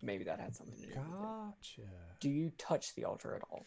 maybe 0.01 0.25
that 0.25 0.39
had 0.39 0.55
something 0.55 0.75
to 0.75 0.81
do 0.81 0.87
with 0.87 0.97
it. 0.97 1.21
Gotcha. 1.21 1.81
Do 2.19 2.29
you 2.29 2.51
touch 2.57 2.93
the 2.95 3.05
altar 3.05 3.35
at 3.35 3.41
all? 3.49 3.65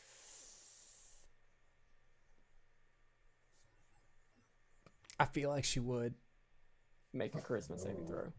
I 5.18 5.26
feel 5.26 5.50
like 5.50 5.64
she 5.64 5.80
would. 5.80 6.14
Make 7.12 7.34
a 7.34 7.38
charisma 7.38 7.78
saving 7.78 8.06
throw. 8.06 8.32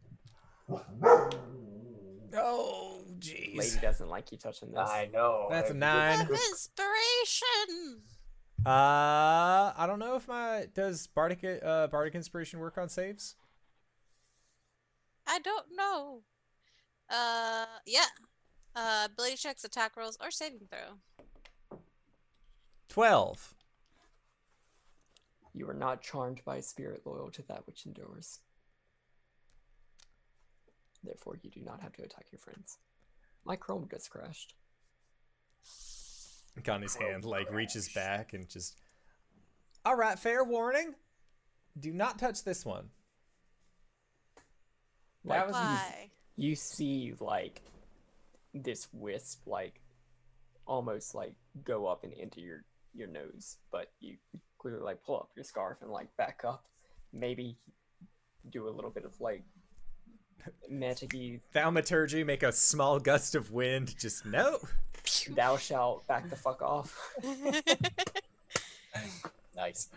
Oh, 2.34 3.04
jeez. 3.20 3.58
Lady 3.58 3.76
doesn't 3.82 4.08
like 4.08 4.32
you 4.32 4.38
touching 4.38 4.72
this. 4.72 4.90
I 4.90 5.10
know. 5.12 5.48
That's 5.50 5.70
a 5.72 5.74
I- 5.74 5.78
nine. 5.78 6.18
Have 6.20 6.30
inspiration! 6.32 8.02
Uh, 8.66 9.74
I 9.76 9.86
don't 9.88 10.00
know 10.00 10.16
if 10.16 10.28
my 10.28 10.68
does 10.76 11.08
bardic 11.08 11.44
uh 11.44 11.88
bardic 11.88 12.14
inspiration 12.14 12.60
work 12.60 12.78
on 12.78 12.90
saves. 12.90 13.36
I 15.28 15.40
don't 15.40 15.66
know. 15.76 16.22
Uh, 17.10 17.66
yeah. 17.86 18.06
Uh, 18.76 19.08
ability 19.12 19.36
checks, 19.36 19.64
attack 19.64 19.98
rolls, 19.98 20.18
or 20.22 20.32
saving 20.32 20.68
throw. 20.70 21.80
Twelve. 22.88 23.54
You 25.54 25.68
are 25.70 25.74
not 25.74 26.02
charmed 26.02 26.42
by 26.46 26.58
a 26.58 26.62
spirit 26.62 27.02
loyal 27.06 27.30
to 27.32 27.42
that 27.50 27.66
which 27.68 27.86
endures. 27.86 28.40
Therefore, 31.04 31.40
you 31.42 31.50
do 31.50 31.62
not 31.62 31.82
have 31.82 31.94
to 31.94 32.04
attack 32.04 32.28
your 32.32 32.40
friends. 32.40 32.78
My 33.46 33.56
Chrome 33.56 33.88
just 33.90 34.10
crashed. 34.10 34.54
Connie's 36.64 36.96
hand 36.96 37.24
like 37.26 37.52
reaches 37.52 37.90
back 37.90 38.34
and 38.34 38.48
just. 38.50 38.76
All 39.84 39.96
right, 39.96 40.20
fair 40.20 40.44
warning. 40.44 40.94
Do 41.80 41.92
not 41.92 42.20
touch 42.20 42.44
this 42.44 42.66
one. 42.66 42.90
That 45.26 45.48
was 45.48 45.56
Why? 45.56 46.12
you 46.36 46.56
see 46.56 47.14
like 47.20 47.62
this 48.54 48.88
wisp 48.92 49.42
like 49.46 49.80
almost 50.66 51.14
like 51.16 51.34
go 51.64 51.86
up 51.86 52.04
and 52.04 52.14
into 52.14 52.42
your 52.42 52.64
your 52.94 53.08
nose 53.08 53.58
but 53.72 53.92
you 54.00 54.18
clearly 54.58 54.82
like 54.82 55.04
pull 55.04 55.16
up 55.16 55.30
your 55.36 55.44
scarf 55.44 55.78
and 55.82 55.92
like 55.92 56.16
back 56.18 56.42
up 56.46 56.66
maybe 57.14 57.58
do 58.50 58.68
a 58.68 58.72
little 58.72 58.90
bit 58.90 59.06
of 59.06 59.20
like 59.22 59.44
magic 60.70 61.12
Thaumaturgy, 61.54 62.24
make 62.26 62.44
a 62.44 62.52
small 62.52 63.00
gust 63.00 63.36
of 63.36 63.52
wind. 63.52 63.96
Just 63.98 64.26
no. 64.26 64.60
thou 65.36 65.58
shalt 65.58 66.06
back 66.08 66.30
the 66.30 66.36
fuck 66.36 66.62
off 66.62 66.98
Nice. 69.56 69.90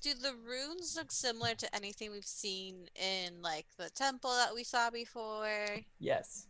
Do 0.00 0.10
the 0.14 0.34
runes 0.46 0.96
look 0.96 1.10
similar 1.12 1.54
to 1.54 1.74
anything 1.74 2.10
we've 2.12 2.24
seen 2.24 2.88
in 2.94 3.42
like 3.42 3.66
the 3.76 3.90
temple 3.90 4.30
that 4.30 4.54
we 4.54 4.64
saw 4.64 4.90
before? 4.90 5.68
yes 5.98 6.46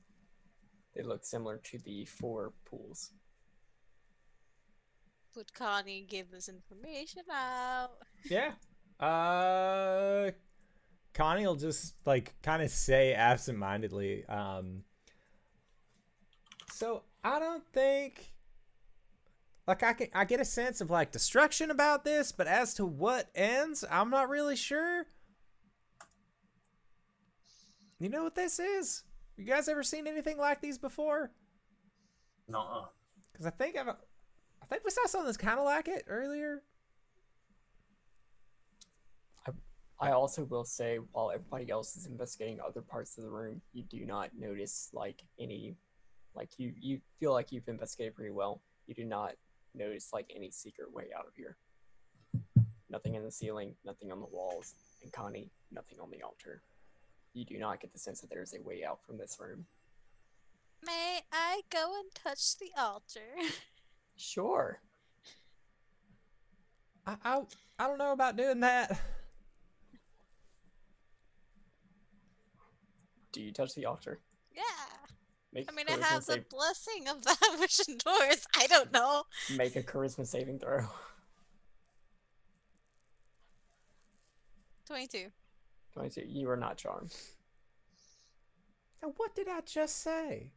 they 0.94 1.02
look 1.02 1.24
similar 1.24 1.58
to 1.58 1.78
the 1.78 2.04
four 2.06 2.52
pools 2.64 3.12
Would 5.36 5.52
Connie 5.54 6.04
give 6.08 6.30
this 6.30 6.48
information 6.48 7.22
out? 7.32 7.92
Yeah. 8.28 8.52
Uh, 8.98 10.30
Connie 11.18 11.44
will 11.44 11.56
just 11.56 11.94
like 12.06 12.32
kind 12.42 12.62
of 12.62 12.70
say 12.70 13.12
absentmindedly. 13.12 14.24
Um. 14.28 14.84
So 16.72 17.02
I 17.24 17.40
don't 17.40 17.66
think. 17.72 18.32
Like 19.66 19.82
I 19.82 19.92
can, 19.92 20.06
I 20.14 20.24
get 20.24 20.40
a 20.40 20.46
sense 20.46 20.80
of 20.80 20.90
like 20.90 21.10
destruction 21.12 21.70
about 21.70 22.04
this, 22.04 22.32
but 22.32 22.46
as 22.46 22.72
to 22.74 22.86
what 22.86 23.28
ends, 23.34 23.84
I'm 23.90 24.08
not 24.08 24.30
really 24.30 24.56
sure. 24.56 25.04
You 27.98 28.08
know 28.08 28.22
what 28.22 28.34
this 28.34 28.58
is? 28.58 29.02
You 29.36 29.44
guys 29.44 29.68
ever 29.68 29.82
seen 29.82 30.06
anything 30.06 30.38
like 30.38 30.62
these 30.62 30.78
before? 30.78 31.32
No. 32.48 32.86
Because 33.30 33.44
I 33.44 33.50
think 33.50 33.76
I've, 33.76 33.88
I 33.88 34.66
think 34.70 34.84
we 34.84 34.90
saw 34.90 35.04
something 35.06 35.26
that's 35.26 35.36
kind 35.36 35.58
of 35.58 35.66
like 35.66 35.88
it 35.88 36.04
earlier. 36.08 36.62
I 40.00 40.12
also 40.12 40.44
will 40.44 40.64
say, 40.64 40.98
while 41.12 41.30
everybody 41.30 41.70
else 41.70 41.96
is 41.96 42.06
investigating 42.06 42.60
other 42.60 42.82
parts 42.82 43.18
of 43.18 43.24
the 43.24 43.30
room, 43.30 43.60
you 43.72 43.82
do 43.82 44.04
not 44.06 44.30
notice 44.38 44.90
like 44.92 45.22
any, 45.40 45.76
like 46.34 46.50
you 46.56 46.72
you 46.80 47.00
feel 47.18 47.32
like 47.32 47.50
you've 47.50 47.68
investigated 47.68 48.14
pretty 48.14 48.30
well. 48.30 48.62
You 48.86 48.94
do 48.94 49.04
not 49.04 49.32
notice 49.74 50.10
like 50.12 50.30
any 50.34 50.50
secret 50.50 50.92
way 50.92 51.06
out 51.16 51.26
of 51.26 51.34
here. 51.36 51.56
Nothing 52.88 53.16
in 53.16 53.24
the 53.24 53.30
ceiling, 53.30 53.74
nothing 53.84 54.12
on 54.12 54.20
the 54.20 54.26
walls, 54.26 54.74
and 55.02 55.12
Connie, 55.12 55.50
nothing 55.72 55.98
on 56.00 56.10
the 56.10 56.22
altar. 56.22 56.62
You 57.34 57.44
do 57.44 57.58
not 57.58 57.80
get 57.80 57.92
the 57.92 57.98
sense 57.98 58.20
that 58.20 58.30
there 58.30 58.42
is 58.42 58.54
a 58.54 58.62
way 58.62 58.84
out 58.84 59.00
from 59.04 59.18
this 59.18 59.38
room. 59.40 59.66
May 60.86 61.20
I 61.32 61.62
go 61.70 61.92
and 61.98 62.14
touch 62.14 62.56
the 62.58 62.70
altar? 62.80 63.20
Sure. 64.16 64.80
I, 67.06 67.16
I, 67.24 67.40
I 67.78 67.86
don't 67.86 67.98
know 67.98 68.12
about 68.12 68.36
doing 68.36 68.60
that. 68.60 68.98
Do 73.38 73.44
you 73.44 73.52
touch 73.52 73.72
the 73.76 73.86
altar? 73.86 74.18
yeah. 74.52 74.62
Make 75.52 75.70
I 75.70 75.72
a 75.72 75.76
mean, 75.76 75.86
it 75.86 76.02
has 76.02 76.26
have 76.26 76.26
the 76.26 76.44
blessing 76.50 77.06
of 77.08 77.22
that 77.22 77.56
which 77.60 77.78
endures. 77.88 78.44
I 78.56 78.66
don't 78.66 78.92
know. 78.92 79.22
make 79.56 79.76
a 79.76 79.82
charisma 79.84 80.26
saving 80.26 80.58
throw. 80.58 80.80
22. 84.88 85.26
22. 85.92 86.22
You 86.26 86.50
are 86.50 86.56
not 86.56 86.78
charmed. 86.78 87.14
Now, 89.00 89.12
what 89.16 89.36
did 89.36 89.46
I 89.48 89.60
just 89.60 90.02
say? 90.02 90.50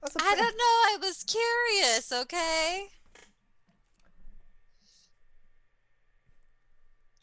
That's 0.00 0.14
a 0.14 0.20
I 0.22 0.36
don't 0.36 0.56
know. 0.56 0.62
I 0.62 0.98
was 1.00 1.24
curious, 1.24 2.12
okay? 2.12 2.84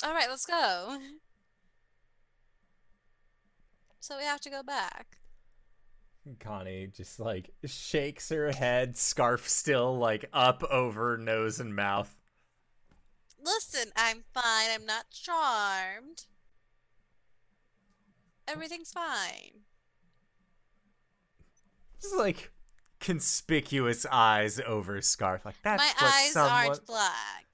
All 0.03 0.13
right, 0.13 0.27
let's 0.29 0.45
go. 0.45 0.97
So 4.01 4.17
we 4.17 4.23
have 4.23 4.41
to 4.41 4.49
go 4.49 4.63
back. 4.63 5.17
Connie 6.39 6.87
just 6.87 7.19
like 7.19 7.51
shakes 7.65 8.29
her 8.29 8.51
head, 8.51 8.97
scarf 8.97 9.47
still 9.47 9.95
like 9.97 10.25
up 10.33 10.63
over 10.63 11.17
nose 11.17 11.59
and 11.59 11.75
mouth. 11.75 12.15
Listen, 13.43 13.91
I'm 13.95 14.23
fine. 14.33 14.69
I'm 14.73 14.85
not 14.85 15.09
charmed. 15.11 16.25
Everything's 18.47 18.91
fine. 18.91 19.61
Just 22.01 22.15
like 22.15 22.51
conspicuous 22.99 24.05
eyes 24.11 24.59
over 24.65 24.99
scarf. 25.01 25.45
Like 25.45 25.55
that's 25.63 25.81
My 25.83 26.07
eyes 26.07 26.31
someone. 26.33 26.51
aren't 26.51 26.85
black. 26.87 27.45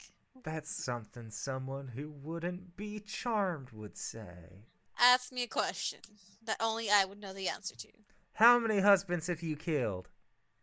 That's 0.43 0.69
something 0.69 1.29
someone 1.29 1.89
who 1.89 2.09
wouldn't 2.09 2.77
be 2.77 2.99
charmed 3.01 3.71
would 3.71 3.97
say. 3.97 4.63
Ask 4.99 5.31
me 5.31 5.43
a 5.43 5.47
question 5.47 5.99
that 6.43 6.57
only 6.59 6.89
I 6.89 7.05
would 7.05 7.19
know 7.19 7.33
the 7.33 7.47
answer 7.47 7.75
to. 7.75 7.87
How 8.33 8.59
many 8.59 8.79
husbands 8.79 9.27
have 9.27 9.41
you 9.41 9.55
killed? 9.55 10.09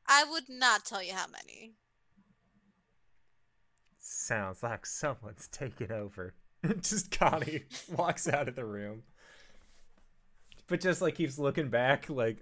I 0.06 0.24
would 0.24 0.48
not 0.48 0.84
tell 0.84 1.02
you 1.02 1.14
how 1.14 1.26
many. 1.26 1.74
Sounds 3.98 4.62
like 4.62 4.86
someone's 4.86 5.48
taken 5.48 5.90
over. 5.90 6.34
just 6.80 7.10
Connie 7.10 7.64
walks 7.96 8.28
out 8.28 8.48
of 8.48 8.54
the 8.54 8.64
room. 8.64 9.02
But 10.66 10.80
just 10.80 11.02
like 11.02 11.16
keeps 11.16 11.38
looking 11.38 11.68
back, 11.68 12.08
like. 12.08 12.38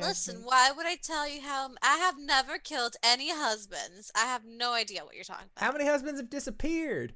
Listen, 0.00 0.38
me?" 0.38 0.42
why 0.44 0.72
would 0.74 0.86
I 0.86 0.96
tell 0.96 1.28
you 1.28 1.42
how 1.42 1.70
I 1.82 1.96
have 1.96 2.18
never 2.18 2.58
killed 2.58 2.96
any 3.02 3.30
husbands? 3.30 4.10
I 4.14 4.24
have 4.26 4.44
no 4.44 4.72
idea 4.72 5.04
what 5.04 5.14
you're 5.14 5.24
talking 5.24 5.48
about. 5.54 5.64
How 5.64 5.72
many 5.72 5.84
husbands 5.84 6.18
have 6.18 6.30
disappeared? 6.30 7.14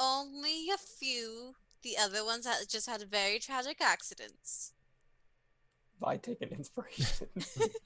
Only 0.00 0.70
a 0.70 0.78
few. 0.78 1.54
The 1.82 1.96
other 1.98 2.24
ones 2.24 2.44
that 2.44 2.68
just 2.68 2.88
had 2.88 3.02
very 3.10 3.38
tragic 3.38 3.80
accidents. 3.80 4.72
By 6.00 6.16
taking 6.16 6.50
inspiration. 6.50 7.28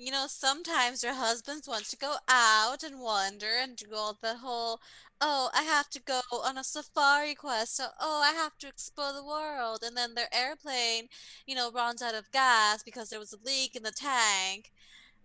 You 0.00 0.10
know, 0.10 0.24
sometimes 0.28 1.02
your 1.02 1.12
husbands 1.12 1.68
want 1.68 1.84
to 1.90 1.96
go 1.96 2.14
out 2.26 2.82
and 2.82 3.00
wander 3.00 3.58
and 3.60 3.76
do 3.76 3.94
all 3.94 4.16
the 4.22 4.38
whole, 4.38 4.80
oh, 5.20 5.50
I 5.52 5.64
have 5.64 5.90
to 5.90 6.00
go 6.00 6.22
on 6.32 6.56
a 6.56 6.64
safari 6.64 7.34
quest, 7.34 7.76
so 7.76 7.88
oh, 8.00 8.22
I 8.24 8.32
have 8.32 8.56
to 8.60 8.66
explore 8.66 9.12
the 9.12 9.22
world, 9.22 9.80
and 9.84 9.94
then 9.94 10.14
their 10.14 10.34
airplane, 10.34 11.08
you 11.46 11.54
know, 11.54 11.70
runs 11.70 12.00
out 12.00 12.14
of 12.14 12.32
gas 12.32 12.82
because 12.82 13.10
there 13.10 13.18
was 13.18 13.34
a 13.34 13.46
leak 13.46 13.76
in 13.76 13.82
the 13.82 13.92
tank. 13.92 14.72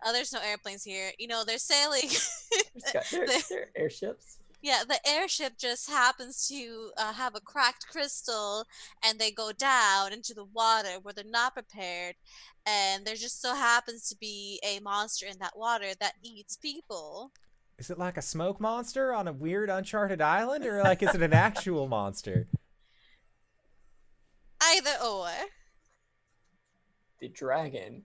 Oh, 0.04 0.12
there's 0.12 0.34
no 0.34 0.40
airplanes 0.46 0.84
here. 0.84 1.12
You 1.18 1.28
know, 1.28 1.42
they're 1.42 1.56
sailing. 1.56 2.10
They're, 2.92 3.26
they're 3.48 3.70
airships. 3.74 4.40
Yeah, 4.66 4.82
the 4.86 4.98
airship 5.08 5.56
just 5.56 5.88
happens 5.88 6.48
to 6.48 6.90
uh, 6.98 7.12
have 7.12 7.36
a 7.36 7.40
cracked 7.40 7.86
crystal, 7.86 8.64
and 9.04 9.16
they 9.16 9.30
go 9.30 9.52
down 9.52 10.12
into 10.12 10.34
the 10.34 10.44
water 10.44 10.98
where 11.00 11.14
they're 11.14 11.24
not 11.24 11.54
prepared, 11.54 12.16
and 12.66 13.06
there 13.06 13.14
just 13.14 13.40
so 13.40 13.54
happens 13.54 14.08
to 14.08 14.16
be 14.16 14.60
a 14.64 14.80
monster 14.80 15.24
in 15.24 15.38
that 15.38 15.56
water 15.56 15.92
that 16.00 16.14
eats 16.20 16.56
people. 16.56 17.30
Is 17.78 17.90
it 17.90 17.98
like 17.98 18.16
a 18.16 18.22
smoke 18.22 18.60
monster 18.60 19.14
on 19.14 19.28
a 19.28 19.32
weird 19.32 19.70
uncharted 19.70 20.20
island, 20.20 20.66
or 20.66 20.82
like 20.82 21.00
is 21.00 21.14
it 21.14 21.22
an 21.22 21.32
actual 21.32 21.86
monster? 21.86 22.48
Either 24.60 24.96
or. 25.00 25.30
The 27.20 27.28
dragon 27.28 28.02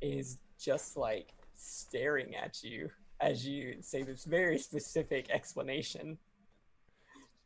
is 0.00 0.38
just 0.58 0.96
like 0.96 1.34
staring 1.54 2.34
at 2.34 2.62
you 2.62 2.88
as 3.24 3.46
you 3.46 3.76
say 3.80 4.02
this 4.02 4.24
very 4.24 4.58
specific 4.58 5.30
explanation. 5.30 6.18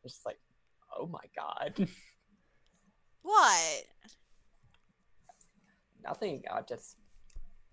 Just 0.02 0.26
like, 0.26 0.38
oh 0.98 1.06
my 1.06 1.20
god. 1.36 1.88
What? 3.22 3.84
Nothing. 6.02 6.42
I 6.50 6.62
just, 6.62 6.96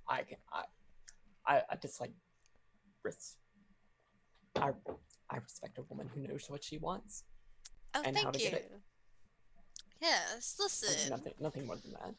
I 0.08 0.22
can, 0.24 0.38
I, 0.52 0.64
I, 1.48 1.62
I 1.70 1.76
just 1.82 2.00
like, 2.02 2.12
res- 3.04 3.38
I, 4.58 4.72
I 5.30 5.38
respect 5.38 5.78
a 5.80 5.84
woman 5.84 6.10
who 6.14 6.22
knows 6.28 6.46
what 6.50 6.64
she 6.64 6.78
wants. 6.78 7.24
Oh, 7.96 8.02
And 8.06 8.18
how 8.18 8.24
thank 8.24 8.36
to 8.36 8.44
you. 8.44 8.50
get 8.52 8.60
it. 8.60 8.72
Yes, 10.02 10.56
listen, 10.60 11.10
Nothing, 11.10 11.34
nothing 11.40 11.66
more 11.66 11.78
than 11.78 11.92
that. 11.94 12.14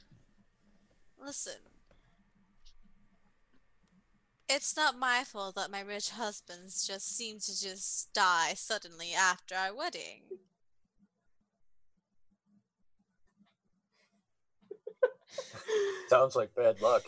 listen. 1.22 1.52
It's 4.48 4.76
not 4.76 4.96
my 4.98 5.24
fault 5.24 5.56
that 5.56 5.70
my 5.72 5.80
rich 5.80 6.10
husbands 6.10 6.86
just 6.86 7.16
seem 7.16 7.40
to 7.40 7.60
just 7.60 8.12
die 8.12 8.54
suddenly 8.54 9.12
after 9.12 9.56
our 9.56 9.74
wedding. 9.74 10.22
Sounds 16.08 16.36
like 16.36 16.54
bad 16.54 16.80
luck. 16.80 17.02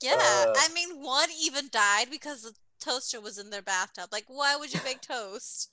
Yeah, 0.00 0.16
Uh, 0.18 0.54
I 0.56 0.68
mean, 0.72 1.02
one 1.02 1.28
even 1.38 1.68
died 1.70 2.08
because 2.10 2.42
the 2.42 2.54
toaster 2.80 3.20
was 3.20 3.36
in 3.36 3.50
their 3.50 3.62
bathtub. 3.62 4.10
Like, 4.12 4.24
why 4.28 4.56
would 4.56 4.72
you 4.72 4.80
make 4.84 5.00
toast 5.02 5.70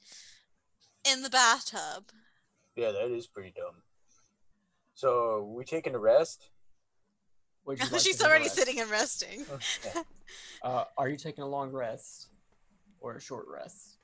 in 1.10 1.22
the 1.22 1.30
bathtub? 1.30 2.12
Yeah, 2.76 2.92
that 2.92 3.12
is 3.12 3.28
pretty 3.28 3.54
dumb. 3.56 3.84
So 4.96 5.44
we 5.44 5.64
taking 5.64 5.94
a 5.96 6.00
rest? 6.00 6.50
Would 7.68 7.80
you 7.80 7.86
like 7.92 8.02
She's 8.02 8.18
take 8.18 8.28
already 8.28 8.46
rest? 8.46 8.56
sitting 8.56 8.80
and 8.80 8.90
resting. 8.90 9.46
Yeah. 9.86 10.02
Uh, 10.64 10.84
are 10.98 11.08
you 11.10 11.18
taking 11.18 11.44
a 11.44 11.48
long 11.48 11.72
rest 11.72 12.28
or 13.00 13.16
a 13.16 13.22
short 13.22 13.46
rest? 13.48 13.98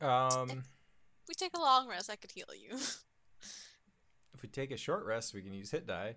Um, 0.00 0.62
we 1.26 1.34
take 1.34 1.56
a 1.56 1.60
long 1.60 1.88
rest, 1.88 2.08
I 2.10 2.16
could 2.16 2.30
heal 2.30 2.46
you. 2.56 2.76
if 4.34 4.42
we 4.42 4.48
take 4.48 4.70
a 4.70 4.76
short 4.76 5.04
rest, 5.04 5.34
we 5.34 5.42
can 5.42 5.52
use 5.52 5.70
hit 5.70 5.86
die. 5.86 6.14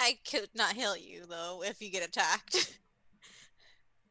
I 0.00 0.18
could 0.30 0.48
not 0.54 0.74
heal 0.74 0.96
you 0.96 1.24
though 1.28 1.62
if 1.64 1.80
you 1.82 1.90
get 1.90 2.06
attacked. 2.06 2.78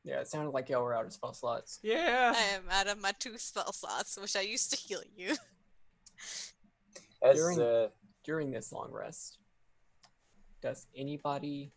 Yeah, 0.08 0.20
it 0.20 0.28
sounded 0.28 0.52
like 0.52 0.70
y'all 0.70 0.84
were 0.84 0.94
out 0.94 1.06
of 1.08 1.14
spell 1.14 1.34
slots. 1.34 1.80
Yeah. 1.82 2.32
I 2.36 2.56
am 2.56 2.66
out 2.70 2.86
of 2.86 3.02
my 3.02 3.12
two 3.18 3.40
spell 3.40 3.74
slots, 3.74 4.16
which 4.22 4.36
I 4.36 4.42
used 4.42 4.70
to 4.70 4.78
heal 4.78 5.02
you. 5.18 5.36
As 7.24 7.38
During- 7.38 7.60
uh, 7.60 7.88
During 8.24 8.52
this 8.52 8.72
long 8.72 8.92
rest, 8.92 9.40
does 10.66 10.88
anybody 10.98 11.72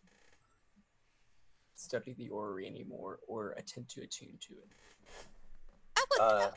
study 1.75 2.15
the 2.17 2.27
orrery 2.29 2.65
anymore 2.65 3.19
or 3.27 3.51
attempt 3.51 3.91
to 3.91 4.01
attune 4.01 4.35
to 4.39 4.53
it? 4.53 4.67
I 5.95 6.03
would, 6.09 6.21
uh, 6.21 6.51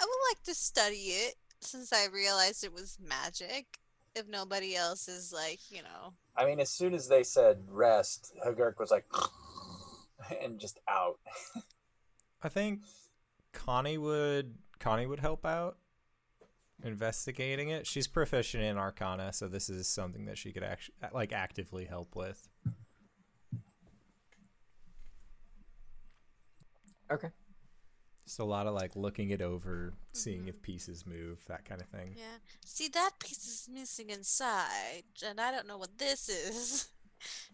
I 0.00 0.04
would 0.04 0.30
like 0.30 0.42
to 0.44 0.54
study 0.54 1.12
it 1.12 1.34
since 1.60 1.92
I 1.92 2.06
realized 2.06 2.64
it 2.64 2.72
was 2.72 2.96
magic. 3.06 3.78
If 4.14 4.26
nobody 4.28 4.74
else 4.74 5.08
is 5.08 5.30
like, 5.30 5.58
you 5.70 5.82
know, 5.82 6.14
I 6.38 6.46
mean, 6.46 6.58
as 6.58 6.70
soon 6.70 6.94
as 6.94 7.06
they 7.06 7.22
said 7.22 7.58
rest, 7.68 8.32
Hagurk 8.46 8.78
was 8.78 8.90
like, 8.90 9.04
and 10.42 10.58
just 10.58 10.78
out. 10.88 11.18
I 12.42 12.48
think 12.48 12.80
Connie 13.52 13.98
would 13.98 14.54
Connie 14.78 15.06
would 15.06 15.20
help 15.20 15.44
out 15.44 15.76
investigating 16.84 17.70
it. 17.70 17.86
She's 17.86 18.06
proficient 18.06 18.62
in 18.62 18.76
Arcana, 18.76 19.32
so 19.32 19.48
this 19.48 19.68
is 19.68 19.88
something 19.88 20.26
that 20.26 20.38
she 20.38 20.52
could 20.52 20.62
actually 20.62 20.94
like 21.12 21.32
actively 21.32 21.86
help 21.86 22.14
with. 22.14 22.48
Okay. 27.10 27.30
Just 28.24 28.38
a 28.38 28.44
lot 28.44 28.66
of 28.66 28.74
like 28.74 28.96
looking 28.96 29.30
it 29.30 29.42
over, 29.42 29.92
seeing 30.12 30.48
if 30.48 30.56
mm-hmm. 30.56 30.62
pieces 30.62 31.04
move, 31.06 31.44
that 31.48 31.64
kind 31.64 31.80
of 31.80 31.88
thing. 31.88 32.14
yeah. 32.16 32.38
See, 32.64 32.88
that 32.88 33.12
piece 33.18 33.46
is 33.46 33.68
missing 33.72 34.10
inside, 34.10 35.04
and 35.26 35.40
I 35.40 35.50
don't 35.50 35.66
know 35.66 35.78
what 35.78 35.98
this 35.98 36.28
is. 36.28 36.88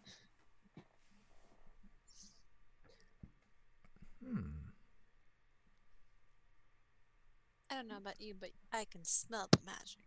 I 7.71 7.75
don't 7.75 7.89
know 7.89 7.99
about 7.99 8.21
you, 8.21 8.35
but 8.39 8.51
I 8.73 8.85
can 8.91 9.05
smell 9.05 9.49
the 9.53 9.59
magic. 9.64 10.03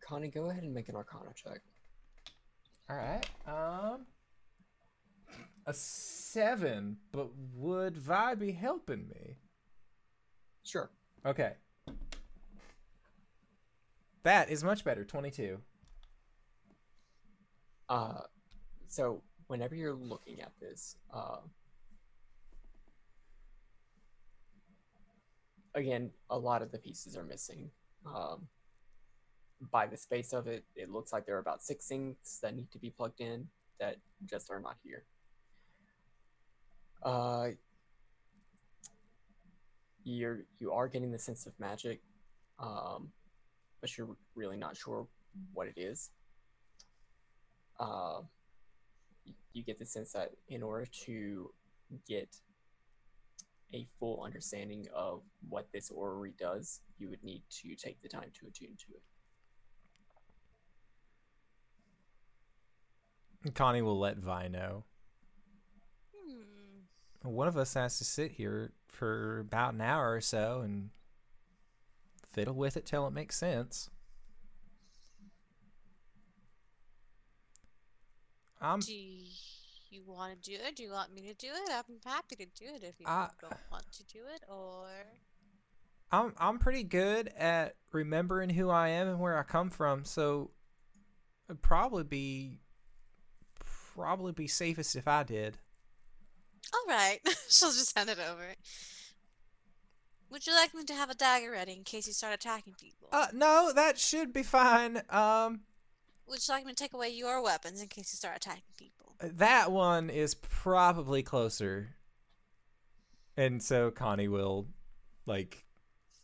Connie, 0.00 0.28
go 0.28 0.50
ahead 0.50 0.64
and 0.64 0.74
make 0.74 0.88
an 0.88 0.96
arcana 0.96 1.30
check. 1.34 1.60
All 2.90 2.96
right. 2.96 3.24
Um, 3.46 4.06
a 5.66 5.72
seven, 5.72 6.96
but 7.12 7.28
would 7.54 7.96
Vi 7.96 8.34
be 8.34 8.52
helping 8.52 9.08
me? 9.08 9.38
Sure. 10.64 10.90
Okay. 11.24 11.52
That 14.24 14.50
is 14.50 14.64
much 14.64 14.84
better. 14.84 15.04
Twenty-two. 15.04 15.58
Uh, 17.88 18.22
so 18.88 19.22
whenever 19.46 19.76
you're 19.76 19.94
looking 19.94 20.40
at 20.40 20.52
this, 20.60 20.96
uh, 21.14 21.38
again, 25.76 26.10
a 26.30 26.38
lot 26.38 26.62
of 26.62 26.72
the 26.72 26.78
pieces 26.78 27.16
are 27.16 27.22
missing. 27.22 27.70
Um, 28.04 28.48
by 29.70 29.86
the 29.86 29.96
space 29.96 30.32
of 30.32 30.48
it, 30.48 30.64
it 30.74 30.90
looks 30.90 31.12
like 31.12 31.26
there 31.26 31.36
are 31.36 31.40
about 31.40 31.62
six 31.62 31.86
things 31.86 32.40
that 32.42 32.56
need 32.56 32.70
to 32.72 32.78
be 32.78 32.90
plugged 32.90 33.20
in 33.20 33.46
that 33.78 33.96
just 34.28 34.50
are 34.50 34.60
not 34.60 34.76
here. 34.82 35.04
Uh, 37.02 37.50
you're 40.02 40.40
you 40.58 40.72
are 40.72 40.88
getting 40.88 41.12
the 41.12 41.18
sense 41.18 41.46
of 41.46 41.52
magic, 41.60 42.00
um, 42.58 43.08
but 43.80 43.96
you're 43.96 44.16
really 44.34 44.56
not 44.56 44.76
sure 44.76 45.06
what 45.52 45.68
it 45.68 45.78
is 45.78 46.10
uh, 47.78 48.20
you 49.52 49.62
get 49.62 49.78
the 49.78 49.86
sense 49.86 50.12
that 50.12 50.32
in 50.48 50.62
order 50.62 50.86
to 51.04 51.50
get 52.08 52.28
a 53.74 53.86
full 53.98 54.22
understanding 54.24 54.86
of 54.94 55.22
what 55.48 55.68
this 55.72 55.90
orrery 55.90 56.34
does, 56.38 56.80
you 56.98 57.08
would 57.08 57.22
need 57.24 57.42
to 57.62 57.74
take 57.74 58.00
the 58.02 58.08
time 58.08 58.30
to 58.40 58.46
attune 58.46 58.76
to 58.76 58.86
it. 63.44 63.54
Connie 63.54 63.82
will 63.82 63.98
let 63.98 64.16
Vi 64.16 64.48
know. 64.48 64.84
Hmm. 67.22 67.28
one 67.28 67.48
of 67.48 67.56
us 67.56 67.74
has 67.74 67.98
to 67.98 68.04
sit 68.04 68.32
here 68.32 68.72
for 68.88 69.40
about 69.40 69.74
an 69.74 69.80
hour 69.80 70.14
or 70.14 70.20
so 70.20 70.62
and 70.64 70.90
fiddle 72.32 72.54
with 72.54 72.76
it 72.76 72.86
till 72.86 73.06
it 73.06 73.12
makes 73.12 73.36
sense. 73.36 73.90
I'm 78.60 78.80
Do 78.80 78.92
you 79.96 80.04
want 80.06 80.42
to 80.42 80.50
do 80.50 80.56
it? 80.62 80.76
Do 80.76 80.82
you 80.82 80.90
want 80.92 81.12
me 81.14 81.22
to 81.22 81.34
do 81.34 81.48
it? 81.48 81.70
I'm 81.70 81.96
happy 82.04 82.36
to 82.36 82.44
do 82.46 82.74
it 82.74 82.82
if 82.82 82.98
you 83.00 83.06
Uh, 83.06 83.28
don't 83.40 83.52
want 83.70 83.90
to 83.92 84.04
do 84.04 84.20
it, 84.34 84.42
or 84.48 84.86
I'm 86.12 86.34
I'm 86.38 86.58
pretty 86.58 86.82
good 86.84 87.28
at 87.36 87.76
remembering 87.92 88.50
who 88.50 88.70
I 88.70 88.88
am 88.90 89.08
and 89.08 89.20
where 89.20 89.38
I 89.38 89.42
come 89.42 89.70
from, 89.70 90.04
so 90.04 90.50
it'd 91.48 91.62
probably 91.62 92.04
be 92.04 92.60
probably 93.94 94.32
be 94.32 94.46
safest 94.46 94.94
if 94.96 95.08
I 95.08 95.22
did. 95.22 95.58
all 96.74 96.84
right. 96.88 97.20
She'll 97.48 97.70
just 97.72 97.96
hand 97.96 98.10
it 98.10 98.18
over. 98.18 98.54
Would 100.30 100.46
you 100.46 100.52
like 100.54 100.74
me 100.74 100.82
to 100.84 100.94
have 100.94 101.08
a 101.08 101.14
dagger 101.14 101.52
ready 101.52 101.72
in 101.72 101.84
case 101.84 102.06
you 102.06 102.12
start 102.12 102.34
attacking 102.34 102.74
people? 102.74 103.08
Uh 103.12 103.28
no, 103.32 103.72
that 103.74 103.98
should 103.98 104.32
be 104.32 104.42
fine. 104.42 105.02
Um 105.08 105.60
Would 106.28 106.46
you 106.46 106.54
like 106.54 106.64
me 106.64 106.72
to 106.72 106.76
take 106.76 106.92
away 106.92 107.08
your 107.08 107.42
weapons 107.42 107.80
in 107.80 107.88
case 107.88 108.12
you 108.12 108.16
start 108.16 108.36
attacking 108.36 108.62
people? 108.76 109.14
that 109.20 109.72
one 109.72 110.10
is 110.10 110.34
probably 110.34 111.22
closer. 111.22 111.96
And 113.36 113.62
so 113.62 113.90
Connie 113.90 114.28
will 114.28 114.66
like 115.24 115.64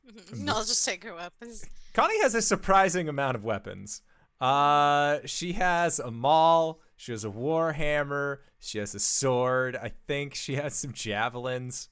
no, 0.37 0.57
I'll 0.57 0.65
just 0.65 0.85
take 0.85 1.05
her 1.05 1.15
weapons. 1.15 1.65
Connie 1.95 2.21
has 2.23 2.35
a 2.35 2.43
surprising 2.43 3.09
amount 3.09 3.37
of 3.37 3.45
weapons. 3.45 4.03
Uh, 4.41 5.21
she 5.25 5.53
has 5.53 5.99
a 6.01 6.11
maul. 6.11 6.81
She 6.97 7.13
has 7.13 7.25
a 7.25 7.31
war 7.31 7.73
hammer. 7.73 8.43
She 8.59 8.79
has 8.79 8.95
a 8.95 8.99
sword. 8.99 9.77
I 9.77 9.93
think 10.07 10.35
she 10.35 10.57
has 10.57 10.75
some 10.75 10.93
javelins. 10.93 11.89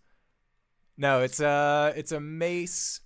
No, 0.97 1.21
it's 1.21 1.41
a 1.41 1.93
it's 1.97 2.13
a 2.13 2.21
mace. 2.21 3.01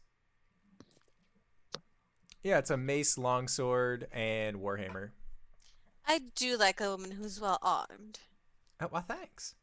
Yeah, 2.45 2.59
it's 2.59 2.69
a 2.71 2.77
mace, 2.77 3.17
longsword, 3.17 4.07
and 4.13 4.59
warhammer. 4.59 5.11
I 6.07 6.21
do 6.37 6.59
like 6.59 6.79
a 6.81 6.91
woman 6.91 7.13
who's 7.13 7.41
well 7.41 7.59
armed. 7.63 8.21
Oh, 8.81 8.89
well, 8.93 9.05
thanks. 9.09 9.55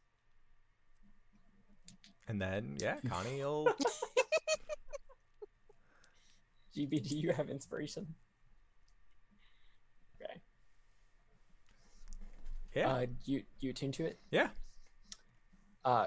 And 2.26 2.42
then, 2.42 2.76
yeah, 2.80 2.96
Connie 3.08 3.38
will. 3.38 3.68
GB, 6.76 7.02
do 7.08 7.16
you 7.16 7.32
have 7.32 7.48
inspiration? 7.48 8.04
Okay. 10.20 10.40
Yeah, 12.74 12.88
Uh, 12.92 13.06
you 13.24 13.40
do 13.40 13.46
you 13.60 13.70
attune 13.70 13.92
to 13.92 14.04
it? 14.06 14.18
yeah. 14.32 14.48
Uh, 15.84 16.06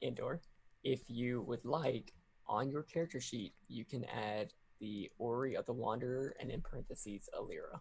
indoor. 0.00 0.40
If 0.82 1.10
you 1.10 1.42
would 1.42 1.64
like, 1.66 2.12
on 2.46 2.70
your 2.70 2.84
character 2.84 3.20
sheet, 3.20 3.52
you 3.68 3.84
can 3.84 4.04
add 4.04 4.52
the 4.80 5.10
Orrery 5.18 5.56
of 5.56 5.66
the 5.66 5.72
Wanderer 5.72 6.34
and 6.40 6.50
in 6.50 6.60
parentheses 6.60 7.28
Alira. 7.38 7.80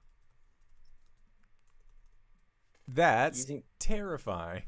That's 2.87 3.39
Using 3.39 3.63
terrifying. 3.79 4.63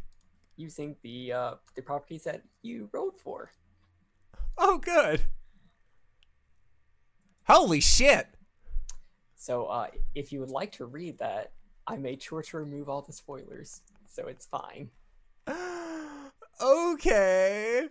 using 0.56 0.96
the 1.04 1.32
uh 1.34 1.54
the 1.76 1.82
properties 1.84 2.24
that 2.24 2.42
you 2.64 2.90
wrote 2.92 3.20
for. 3.20 3.52
Oh, 4.58 4.80
good. 4.80 5.22
Holy 7.44 7.80
shit. 7.80 8.28
So 9.36 9.66
uh, 9.68 9.88
if 10.16 10.32
you 10.34 10.40
would 10.40 10.50
like 10.50 10.72
to 10.74 10.86
read 10.86 11.20
that, 11.20 11.52
I 11.86 11.96
made 11.96 12.22
sure 12.22 12.42
to 12.42 12.58
remove 12.58 12.90
all 12.90 13.02
the 13.04 13.14
spoilers, 13.14 13.82
so 14.08 14.26
it's 14.28 14.48
fine. 14.48 14.90
okay. 16.62 17.88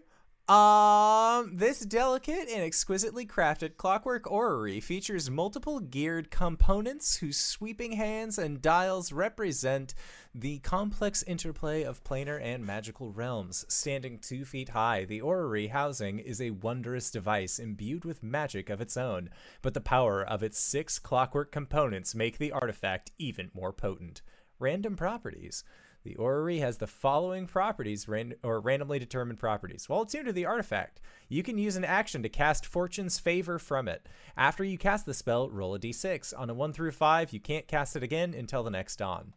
Um, 0.48 1.56
this 1.56 1.80
delicate 1.80 2.48
and 2.48 2.62
exquisitely 2.62 3.26
crafted 3.26 3.76
clockwork 3.76 4.30
orrery 4.30 4.78
features 4.78 5.28
multiple 5.28 5.80
geared 5.80 6.30
components 6.30 7.16
whose 7.16 7.36
sweeping 7.36 7.92
hands 7.92 8.38
and 8.38 8.62
dials 8.62 9.12
represent 9.12 9.92
the 10.32 10.60
complex 10.60 11.24
interplay 11.24 11.82
of 11.82 12.04
planar 12.04 12.40
and 12.40 12.64
magical 12.64 13.10
realms. 13.10 13.64
Standing 13.68 14.20
two 14.20 14.44
feet 14.44 14.68
high, 14.68 15.04
the 15.04 15.20
orrery 15.20 15.66
housing 15.66 16.20
is 16.20 16.40
a 16.40 16.50
wondrous 16.50 17.10
device 17.10 17.58
imbued 17.58 18.04
with 18.04 18.22
magic 18.22 18.70
of 18.70 18.80
its 18.80 18.96
own, 18.96 19.30
but 19.62 19.74
the 19.74 19.80
power 19.80 20.22
of 20.22 20.44
its 20.44 20.60
six 20.60 21.00
clockwork 21.00 21.50
components 21.50 22.14
make 22.14 22.38
the 22.38 22.52
artifact 22.52 23.10
even 23.18 23.50
more 23.52 23.72
potent. 23.72 24.22
Random 24.60 24.94
properties. 24.94 25.64
The 26.06 26.14
orrery 26.14 26.60
has 26.60 26.78
the 26.78 26.86
following 26.86 27.48
properties, 27.48 28.06
ran- 28.06 28.36
or 28.44 28.60
randomly 28.60 29.00
determined 29.00 29.40
properties. 29.40 29.88
While 29.88 30.02
attuned 30.02 30.26
to 30.26 30.32
the 30.32 30.44
artifact, 30.44 31.00
you 31.28 31.42
can 31.42 31.58
use 31.58 31.74
an 31.74 31.84
action 31.84 32.22
to 32.22 32.28
cast 32.28 32.64
Fortune's 32.64 33.18
Favor 33.18 33.58
from 33.58 33.88
it. 33.88 34.08
After 34.36 34.62
you 34.62 34.78
cast 34.78 35.04
the 35.04 35.12
spell, 35.12 35.50
roll 35.50 35.74
a 35.74 35.80
d6. 35.80 36.32
On 36.38 36.48
a 36.48 36.54
1 36.54 36.72
through 36.72 36.92
5, 36.92 37.32
you 37.32 37.40
can't 37.40 37.66
cast 37.66 37.96
it 37.96 38.04
again 38.04 38.34
until 38.34 38.62
the 38.62 38.70
next 38.70 39.00
dawn. 39.00 39.32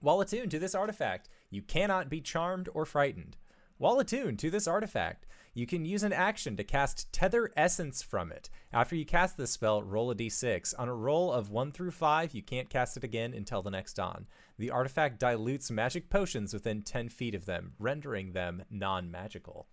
While 0.00 0.20
attuned 0.20 0.50
to 0.50 0.58
this 0.58 0.74
artifact, 0.74 1.30
you 1.48 1.62
cannot 1.62 2.10
be 2.10 2.20
charmed 2.20 2.68
or 2.74 2.84
frightened. 2.84 3.38
While 3.78 3.98
attuned 3.98 4.38
to 4.40 4.50
this 4.50 4.68
artifact, 4.68 5.26
you 5.58 5.66
can 5.66 5.84
use 5.84 6.04
an 6.04 6.12
action 6.12 6.56
to 6.56 6.62
cast 6.62 7.12
Tether 7.12 7.50
Essence 7.56 8.00
from 8.00 8.30
it. 8.30 8.48
After 8.72 8.94
you 8.94 9.04
cast 9.04 9.36
this 9.36 9.50
spell, 9.50 9.82
roll 9.82 10.12
a 10.12 10.14
d6. 10.14 10.72
On 10.78 10.88
a 10.88 10.94
roll 10.94 11.32
of 11.32 11.50
1 11.50 11.72
through 11.72 11.90
5, 11.90 12.32
you 12.32 12.42
can't 12.42 12.70
cast 12.70 12.96
it 12.96 13.02
again 13.02 13.34
until 13.34 13.60
the 13.60 13.70
next 13.72 13.94
dawn. 13.94 14.28
The 14.56 14.70
artifact 14.70 15.18
dilutes 15.18 15.68
magic 15.68 16.10
potions 16.10 16.54
within 16.54 16.82
10 16.82 17.08
feet 17.08 17.34
of 17.34 17.44
them, 17.44 17.72
rendering 17.80 18.34
them 18.34 18.62
non 18.70 19.10
magical. 19.10 19.66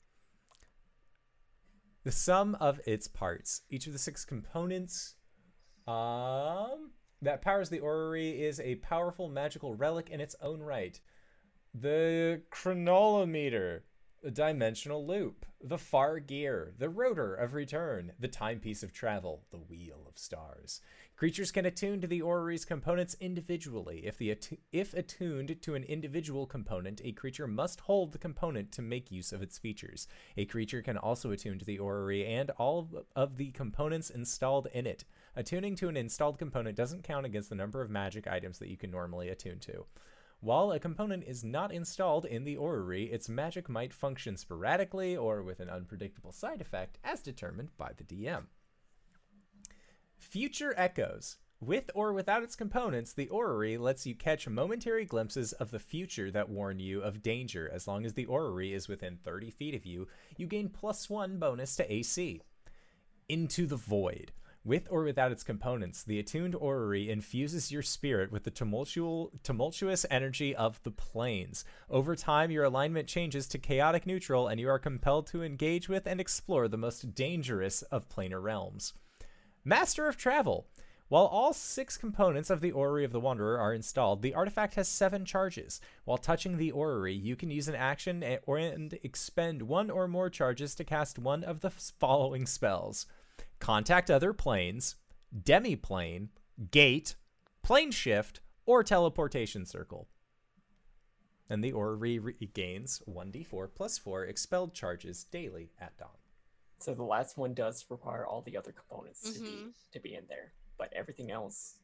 The 2.04 2.12
sum 2.12 2.58
of 2.60 2.82
its 2.88 3.08
parts. 3.08 3.62
Each 3.70 3.86
of 3.86 3.94
the 3.94 4.00
six 4.00 4.26
components 4.26 5.14
um, 5.88 6.94
that 7.22 7.44
powers 7.44 7.70
the 7.70 7.80
orrery 7.80 8.44
is 8.44 8.60
a 8.60 8.76
powerful 8.78 9.30
magical 9.30 9.76
relic 9.76 10.10
in 10.10 10.20
its 10.20 10.36
own 10.42 10.62
right. 10.62 11.00
The 11.76 12.42
chronolometer, 12.50 13.84
the 14.26 14.32
dimensional 14.32 15.06
loop, 15.06 15.46
the 15.64 15.78
far 15.78 16.18
gear, 16.18 16.74
the 16.80 16.90
rotor 16.90 17.36
of 17.36 17.54
return, 17.54 18.12
the 18.20 18.28
timepiece 18.28 18.82
of 18.82 18.92
travel, 18.92 19.44
the 19.52 19.58
wheel 19.58 20.02
of 20.10 20.18
stars. 20.18 20.82
Creatures 21.16 21.52
can 21.52 21.68
attune 21.68 22.02
to 22.02 22.08
the 22.08 22.24
orrery's 22.24 22.66
components 22.66 23.16
individually. 23.22 24.02
If 24.04 24.18
the 24.18 24.36
if 24.72 24.96
attuned 24.96 25.62
to 25.62 25.76
an 25.76 25.84
individual 25.84 26.48
component, 26.48 27.02
a 27.04 27.12
creature 27.12 27.46
must 27.46 27.82
hold 27.82 28.14
the 28.14 28.18
component 28.18 28.72
to 28.72 28.82
make 28.82 29.12
use 29.12 29.32
of 29.32 29.44
its 29.44 29.60
features. 29.60 30.08
A 30.38 30.46
creature 30.46 30.82
can 30.82 30.98
also 30.98 31.30
attune 31.30 31.60
to 31.60 31.66
the 31.66 31.78
orrery 31.78 32.26
and 32.26 32.50
all 32.58 32.90
of 33.16 33.38
the 33.38 33.52
components 33.52 34.10
installed 34.10 34.70
in 34.74 34.88
it. 34.88 35.06
Attuning 35.36 35.76
to 35.76 35.88
an 35.88 35.98
installed 35.98 36.40
component 36.40 36.76
doesn't 36.76 37.04
count 37.04 37.28
against 37.28 37.50
the 37.50 37.56
number 37.56 37.84
of 37.84 37.92
magic 37.92 38.26
items 38.26 38.58
that 38.58 38.70
you 38.70 38.78
can 38.78 38.90
normally 38.90 39.30
attune 39.30 39.60
to. 39.60 39.86
While 40.40 40.72
a 40.72 40.80
component 40.80 41.24
is 41.24 41.44
not 41.44 41.72
installed 41.72 42.26
in 42.26 42.44
the 42.44 42.58
orrery, 42.58 43.12
its 43.12 43.28
magic 43.28 43.68
might 43.68 43.94
function 43.94 44.38
sporadically 44.38 45.16
or 45.16 45.42
with 45.42 45.60
an 45.60 45.70
unpredictable 45.70 46.32
side 46.32 46.62
effect 46.62 47.00
as 47.04 47.22
determined 47.22 47.70
by 47.78 47.94
the 47.98 48.04
DM. 48.04 48.46
Future 50.18 50.74
Echoes. 50.78 51.38
With 51.62 51.90
or 51.96 52.14
without 52.14 52.44
its 52.44 52.56
components, 52.56 53.14
the 53.14 53.30
orrery 53.30 53.78
lets 53.78 54.06
you 54.06 54.14
catch 54.14 54.48
momentary 54.48 55.06
glimpses 55.06 55.54
of 55.54 55.72
the 55.72 55.80
future 55.80 56.30
that 56.30 56.50
warn 56.50 56.80
you 56.80 57.02
of 57.02 57.24
danger. 57.24 57.70
As 57.74 57.88
long 57.88 58.06
as 58.06 58.14
the 58.14 58.26
orrery 58.26 58.74
is 58.74 58.88
within 58.88 59.18
30 59.18 59.50
feet 59.52 59.74
of 59.74 59.86
you, 59.86 60.08
you 60.38 60.48
gain 60.48 60.70
plus 60.70 61.10
one 61.10 61.40
bonus 61.40 61.76
to 61.78 61.92
AC. 61.92 62.42
Into 63.30 63.66
the 63.66 63.78
Void. 63.78 64.34
With 64.66 64.88
or 64.90 65.04
without 65.04 65.32
its 65.32 65.44
components, 65.44 66.02
the 66.02 66.18
attuned 66.18 66.56
orrery 66.56 67.08
infuses 67.12 67.72
your 67.72 67.84
spirit 67.84 68.32
with 68.32 68.46
the 68.46 68.50
tumultuous 69.44 70.06
energy 70.10 70.56
of 70.56 70.82
the 70.82 70.90
planes. 70.90 71.64
Over 71.88 72.16
time, 72.16 72.50
your 72.50 72.64
alignment 72.64 73.08
changes 73.08 73.48
to 73.50 73.60
chaotic 73.60 74.08
neutral, 74.08 74.48
and 74.48 74.60
you 74.60 74.68
are 74.68 74.80
compelled 74.80 75.28
to 75.28 75.44
engage 75.44 75.88
with 75.88 76.08
and 76.08 76.20
explore 76.20 76.68
the 76.68 76.78
most 76.78 77.14
dangerous 77.14 77.84
of 77.84 78.10
planar 78.10 78.42
realms. 78.42 78.94
Master 79.64 80.08
of 80.08 80.18
Travel. 80.18 80.66
While 81.10 81.28
all 81.28 81.54
six 81.54 81.96
components 81.96 82.50
of 82.50 82.62
the 82.62 82.72
Orrery 82.72 83.06
of 83.06 83.12
the 83.12 83.20
Wanderer 83.20 83.60
are 83.60 83.76
installed, 83.76 84.24
the 84.24 84.34
artifact 84.34 84.74
has 84.74 84.88
seven 84.88 85.26
charges. 85.26 85.80
While 86.06 86.18
touching 86.18 86.58
the 86.58 86.72
Orrery, 86.72 87.14
you 87.14 87.36
can 87.36 87.52
use 87.52 87.68
an 87.68 87.76
action 87.76 88.24
eh, 88.24 88.38
or 88.48 88.58
and 88.58 88.98
expend 89.04 89.62
one 89.62 89.92
or 89.92 90.08
more 90.08 90.32
charges 90.32 90.74
to 90.74 90.84
cast 90.84 91.20
one 91.20 91.44
of 91.44 91.60
the 91.60 91.70
following 91.70 92.48
spells 92.48 93.06
Contact 93.60 94.10
Other 94.12 94.34
Planes, 94.34 94.96
Demiplane, 95.36 96.30
Gate, 96.72 97.16
Plane 97.64 97.92
Shift, 97.92 98.42
or 98.66 98.84
Teleportation 98.84 99.66
Circle. 99.66 100.08
And 101.50 101.64
the 101.64 101.72
Orrery 101.74 102.18
regains 102.20 103.02
1d4 103.08 103.70
plus 103.76 103.98
4 103.98 104.26
expelled 104.26 104.74
charges 104.74 105.24
daily 105.26 105.72
at 105.80 105.98
dawn. 105.98 106.10
So 106.80 106.94
the 106.94 107.04
last 107.04 107.38
one 107.38 107.54
does 107.54 107.86
require 107.90 108.26
all 108.26 108.42
the 108.42 108.58
other 108.58 108.72
components 108.72 109.22
to 109.34 109.40
be 109.40 109.48
Mhm. 109.48 109.74
to 109.94 110.00
be 110.00 110.14
in 110.16 110.26
there, 110.28 110.54
but 110.78 110.92
everything 110.94 111.32
else, 111.32 111.76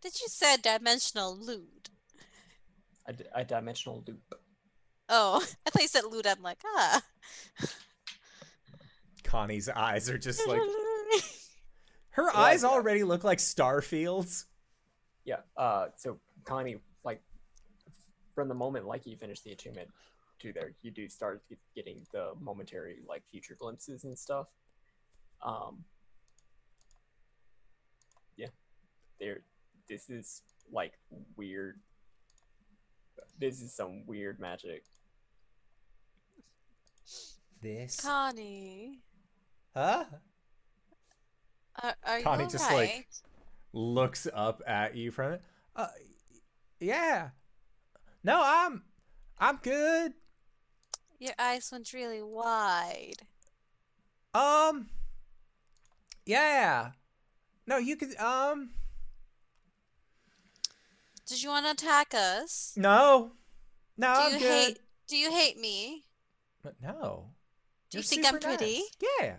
Did 0.00 0.20
you 0.20 0.28
say 0.28 0.56
dimensional 0.56 1.36
loot? 1.36 1.90
a, 3.06 3.12
d- 3.14 3.24
a 3.34 3.44
dimensional 3.44 4.04
loop. 4.06 4.40
Oh, 5.08 5.44
I 5.66 5.70
thought 5.70 5.82
you 5.82 5.88
said 5.88 6.04
loot. 6.04 6.26
I'm 6.26 6.42
like, 6.42 6.62
ah. 6.64 7.02
Connie's 9.28 9.68
eyes 9.68 10.08
are 10.08 10.16
just 10.18 10.46
like 10.48 10.60
her 12.10 12.24
Like 12.24 12.34
eyes 12.34 12.62
that. 12.62 12.68
already 12.68 13.04
look 13.04 13.24
like 13.24 13.38
star 13.38 13.82
fields. 13.82 14.46
Yeah. 15.24 15.40
Uh, 15.56 15.88
so 15.96 16.18
Connie, 16.44 16.78
like, 17.04 17.20
from 18.34 18.48
the 18.48 18.54
moment 18.54 18.86
like 18.86 19.04
you 19.06 19.16
finish 19.16 19.40
the 19.42 19.52
attunement 19.52 19.88
to 20.40 20.52
there, 20.54 20.72
you 20.82 20.90
do 20.90 21.08
start 21.08 21.42
getting 21.74 22.06
the 22.12 22.30
momentary 22.40 22.96
like 23.06 23.22
future 23.30 23.54
glimpses 23.58 24.04
and 24.04 24.18
stuff. 24.18 24.46
Um. 25.42 25.84
Yeah. 28.36 28.48
There. 29.20 29.40
This 29.90 30.08
is 30.08 30.42
like 30.72 30.94
weird. 31.36 31.80
This 33.38 33.60
is 33.60 33.74
some 33.74 34.06
weird 34.06 34.40
magic. 34.40 34.84
This, 37.60 37.96
Connie, 38.00 39.00
huh? 39.78 40.04
are, 41.82 41.94
are 42.04 42.20
Connie 42.22 42.44
you 42.44 42.50
just, 42.50 42.64
alright? 42.70 42.88
like- 42.88 43.06
Looks 43.72 44.26
up 44.32 44.62
at 44.66 44.96
you 44.96 45.10
from 45.10 45.32
it. 45.34 45.42
Uh, 45.76 45.88
yeah. 46.80 47.28
No, 48.24 48.40
I'm, 48.42 48.82
I'm 49.38 49.56
good. 49.62 50.14
Your 51.20 51.34
eyes 51.38 51.68
went 51.70 51.92
really 51.92 52.22
wide. 52.22 53.22
Um. 54.34 54.88
Yeah. 56.24 56.92
No, 57.66 57.76
you 57.76 57.96
could. 57.96 58.16
Um. 58.16 58.70
Did 61.26 61.42
you 61.42 61.50
want 61.50 61.66
to 61.66 61.72
attack 61.72 62.14
us? 62.14 62.72
No. 62.76 63.32
No, 63.96 64.14
Do 64.14 64.20
I'm 64.20 64.32
you 64.34 64.38
good. 64.38 64.48
hate? 64.50 64.78
Do 65.08 65.16
you 65.16 65.30
hate 65.30 65.58
me? 65.58 66.04
But 66.62 66.76
no. 66.82 67.26
Do 67.90 67.98
you 67.98 68.00
You're 68.00 68.02
think 68.02 68.26
I'm 68.26 68.38
pretty? 68.40 68.78
nice. 68.78 68.90
Yeah. 69.20 69.34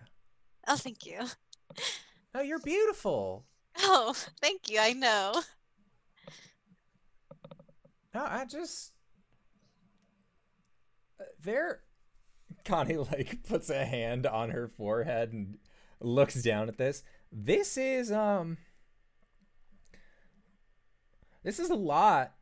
Oh, 0.70 0.76
thank 0.78 1.06
you. 1.06 1.20
No, 2.32 2.42
you're 2.42 2.60
beautiful. 2.60 3.44
Oh, 3.80 4.14
thank 4.40 4.70
you. 4.70 4.80
I 4.80 4.94
know. 4.94 5.42
No, 8.14 8.24
I 8.24 8.46
just. 8.46 8.92
Uh, 11.20 11.24
There. 11.42 11.80
Connie, 12.66 12.98
like, 13.12 13.44
puts 13.48 13.72
a 13.72 13.84
hand 13.84 14.28
on 14.28 14.52
her 14.52 14.68
forehead 14.68 15.34
and 15.34 15.58
looks 16.00 16.36
down 16.44 16.70
at 16.70 16.78
this. 16.78 17.04
This 17.32 17.78
is, 17.78 18.12
um. 18.12 18.58
This 21.44 21.58
is 21.58 21.72
a 21.72 21.76
lot. 21.76 22.34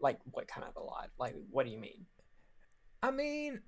Like, 0.00 0.18
what 0.32 0.48
kind 0.48 0.66
of 0.68 0.74
a 0.74 0.84
lot? 0.84 1.10
Like, 1.18 1.36
what 1.50 1.66
do 1.66 1.72
you 1.72 1.78
mean? 1.78 2.06
I 3.00 3.12
mean. 3.12 3.60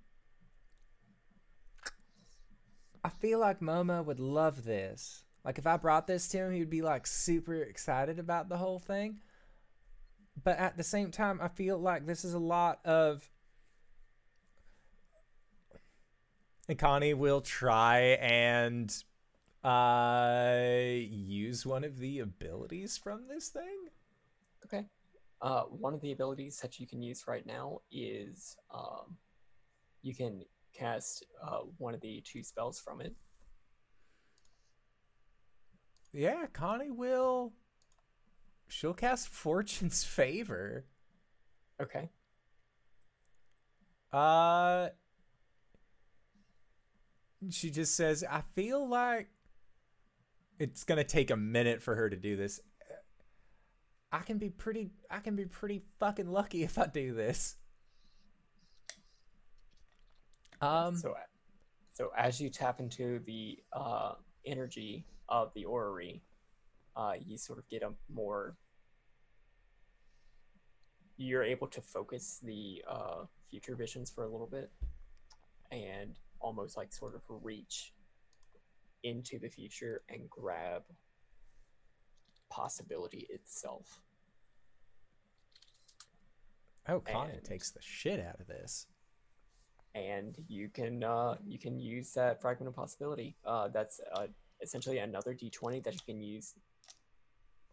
I 3.03 3.09
feel 3.09 3.39
like 3.39 3.61
Momo 3.61 4.05
would 4.05 4.21
love 4.21 4.65
this. 4.65 5.25
Like, 5.45 5.59
if 5.59 5.67
I 5.67 5.77
brought 5.77 6.07
this 6.07 6.29
to 6.29 6.39
him, 6.39 6.53
he 6.53 6.61
would 6.61 6.71
be, 6.71 6.83
like, 6.83 7.07
super 7.07 7.55
excited 7.55 8.19
about 8.19 8.49
the 8.49 8.59
whole 8.59 8.79
thing. 8.79 9.21
But 10.43 10.59
at 10.59 10.77
the 10.77 10.83
same 10.83 11.11
time, 11.11 11.41
I 11.43 11.49
feel 11.49 11.79
like 11.79 12.07
this 12.07 12.25
is 12.25 12.35
a 12.35 12.39
lot 12.39 12.85
of. 12.85 13.31
And 16.69 16.79
Connie 16.79 17.15
will 17.15 17.41
try 17.41 18.19
and 18.21 18.95
uh 19.63 20.57
use 20.97 21.67
one 21.67 21.85
of 21.85 21.99
the 21.99 22.21
abilities 22.21 22.97
from 22.97 23.29
this 23.29 23.49
thing. 23.49 23.89
Okay. 24.65 24.87
Uh, 25.43 25.63
one 25.65 25.93
of 25.93 26.01
the 26.01 26.13
abilities 26.13 26.61
that 26.61 26.79
you 26.79 26.87
can 26.87 27.03
use 27.03 27.25
right 27.27 27.45
now 27.45 27.81
is 27.91 28.57
um, 28.73 29.17
you 30.03 30.15
can 30.15 30.45
cast 30.75 31.25
uh, 31.43 31.61
one 31.79 31.95
of 31.95 32.01
the 32.01 32.23
two 32.25 32.43
spells 32.43 32.81
from 32.81 33.01
it. 33.01 33.15
Yeah, 36.13 36.47
Connie 36.53 36.91
will. 36.91 37.53
She'll 38.69 38.95
cast 38.95 39.29
Fortune's 39.29 40.05
Favor. 40.05 40.87
Okay. 41.81 42.11
Uh. 44.13 44.89
She 47.49 47.71
just 47.71 47.97
says, 47.97 48.23
I 48.29 48.43
feel 48.55 48.87
like 48.87 49.31
it's 50.59 50.85
gonna 50.85 51.05
take 51.05 51.31
a 51.31 51.37
minute 51.37 51.83
for 51.83 51.97
her 51.97 52.11
to 52.11 52.17
do 52.17 52.37
this. 52.37 52.61
I 54.13 54.19
can 54.19 54.39
be 54.39 54.51
pretty 54.51 54.91
I 55.11 55.21
can 55.21 55.37
be 55.37 55.47
pretty 55.47 55.83
fucking 55.99 56.31
lucky 56.31 56.63
if 56.65 56.77
I 56.79 56.87
do 56.87 57.15
this. 57.15 57.57
Um 60.61 60.97
So, 60.97 61.15
so 61.93 62.11
as 62.17 62.41
you 62.41 62.51
tap 62.51 62.81
into 62.81 63.21
the 63.27 63.59
uh, 63.73 64.15
energy 64.47 65.07
of 65.29 65.53
the 65.55 65.65
orrery, 65.65 66.23
uh, 66.97 67.15
you 67.25 67.37
sort 67.37 67.59
of 67.59 67.69
get 67.69 67.83
a 67.83 67.93
more. 68.13 68.57
You're 71.17 71.45
able 71.45 71.67
to 71.69 71.83
focus 71.83 72.41
the 72.43 72.83
uh, 72.89 73.25
future 73.51 73.77
visions 73.77 74.11
for 74.11 74.25
a 74.25 74.29
little 74.29 74.47
bit, 74.47 74.71
and 75.71 76.19
almost 76.41 76.77
like 76.77 76.93
sort 76.93 77.15
of 77.15 77.23
reach 77.29 77.93
into 79.03 79.39
the 79.39 79.49
future 79.49 80.03
and 80.09 80.29
grab 80.31 80.83
possibility 82.51 83.27
itself. 83.31 84.01
Oh 86.89 87.03
and- 87.07 87.45
takes 87.45 87.71
the 87.71 87.81
shit 87.83 88.21
out 88.21 88.41
of 88.41 88.47
this. 88.47 88.87
And 89.95 90.37
you 90.49 90.69
can 90.69 91.03
uh, 91.03 91.37
you 91.47 91.59
can 91.59 91.79
use 91.81 92.13
that 92.15 92.41
fragment 92.41 92.69
of 92.69 92.77
possibility. 92.77 93.37
Uh, 93.45 93.69
that's 93.69 94.01
uh, 94.15 94.27
essentially 94.63 94.99
another 94.99 95.35
d20 95.35 95.83
that 95.85 95.95
you 95.95 96.01
can 96.07 96.23
use 96.23 96.55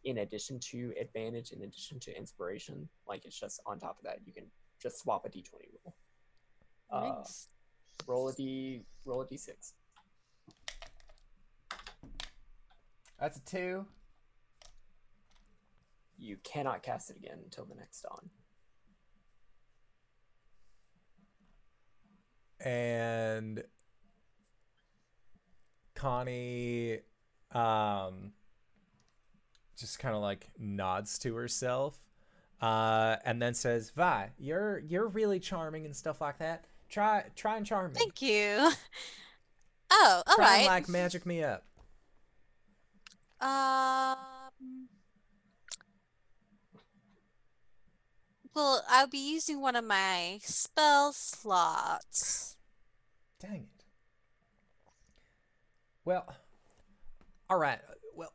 in 0.03 0.20
addition 0.20 0.59
to 0.59 0.93
advantage, 0.99 1.51
in 1.51 1.61
addition 1.63 1.99
to 1.99 2.18
inspiration. 2.18 2.88
Like 3.07 3.26
it's 3.26 3.39
just 3.39 3.59
on 3.65 3.80
top 3.80 3.97
of 3.99 4.03
that, 4.05 4.20
you 4.26 4.34
can 4.34 4.45
just 4.82 4.99
swap 4.99 5.26
a 5.26 5.30
d20 5.30 5.51
roll. 5.84 5.93
Uh, 6.89 7.15
Nice. 7.18 7.47
roll 8.07 8.30
a 8.30 8.34
d 8.34 8.84
roll 9.06 9.22
a 9.22 9.26
d6. 9.26 9.73
That's 13.19 13.38
a 13.38 13.41
two. 13.41 13.85
You 16.19 16.38
cannot 16.44 16.81
cast 16.84 17.10
it 17.11 17.18
again 17.18 17.39
until 17.44 17.65
the 17.65 17.76
next 17.76 18.02
dawn. 18.02 18.30
And 22.63 23.63
Connie 25.95 26.99
um 27.51 28.31
just 29.77 29.99
kind 29.99 30.15
of 30.15 30.21
like 30.21 30.47
nods 30.59 31.17
to 31.19 31.35
herself 31.35 31.97
uh 32.61 33.15
and 33.25 33.41
then 33.41 33.53
says 33.53 33.91
Vi 33.91 34.29
you're 34.39 34.79
you're 34.79 35.07
really 35.07 35.39
charming 35.39 35.85
and 35.85 35.95
stuff 35.95 36.19
like 36.21 36.39
that 36.39 36.65
try 36.89 37.23
try 37.35 37.57
and 37.57 37.65
charm 37.65 37.91
me 37.93 37.99
Thank 37.99 38.21
you. 38.21 38.71
Oh, 39.89 40.21
all 40.27 40.35
try 40.35 40.57
and 40.57 40.67
like 40.67 40.89
magic 40.89 41.25
me 41.25 41.43
up 41.43 41.63
Um. 43.39 44.17
Well, 48.57 48.84
I'll 48.89 49.05
be 49.05 49.19
using 49.19 49.61
one 49.61 49.75
of 49.75 49.85
my 49.85 50.39
spell 50.41 51.13
slots. 51.13 52.57
dang 53.39 53.67
it 53.77 53.84
well 56.03 56.25
all 57.51 57.59
right 57.59 57.77
well 58.15 58.34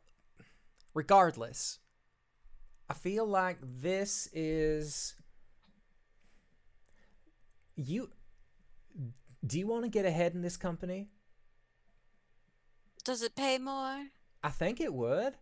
regardless 0.93 1.79
I 2.89 2.93
feel 2.93 3.25
like 3.25 3.57
this 3.61 4.29
is 4.31 5.15
you 7.75 8.09
do 9.45 9.59
you 9.59 9.67
want 9.67 9.83
to 9.83 9.89
get 9.89 10.05
ahead 10.05 10.35
in 10.35 10.41
this 10.41 10.55
company? 10.55 11.09
Does 13.03 13.21
it 13.21 13.35
pay 13.35 13.57
more? 13.57 14.07
I 14.41 14.49
think 14.49 14.79
it 14.79 14.93
would. 14.93 15.33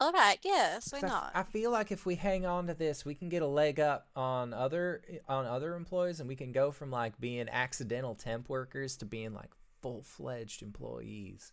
All 0.00 0.12
right. 0.12 0.38
Yes. 0.44 0.92
Why 0.92 1.00
'Cause 1.00 1.10
I 1.10 1.12
not? 1.12 1.32
I 1.34 1.42
feel 1.42 1.70
like 1.72 1.90
if 1.90 2.06
we 2.06 2.14
hang 2.14 2.46
on 2.46 2.66
to 2.68 2.74
this, 2.74 3.04
we 3.04 3.14
can 3.14 3.28
get 3.28 3.42
a 3.42 3.46
leg 3.46 3.80
up 3.80 4.08
on 4.14 4.52
other 4.54 5.02
on 5.28 5.44
other 5.46 5.74
employees, 5.74 6.20
and 6.20 6.28
we 6.28 6.36
can 6.36 6.52
go 6.52 6.70
from 6.70 6.90
like 6.90 7.18
being 7.20 7.48
accidental 7.48 8.14
temp 8.14 8.48
workers 8.48 8.96
to 8.98 9.04
being 9.06 9.34
like 9.34 9.50
full 9.80 10.02
fledged 10.02 10.62
employees. 10.62 11.52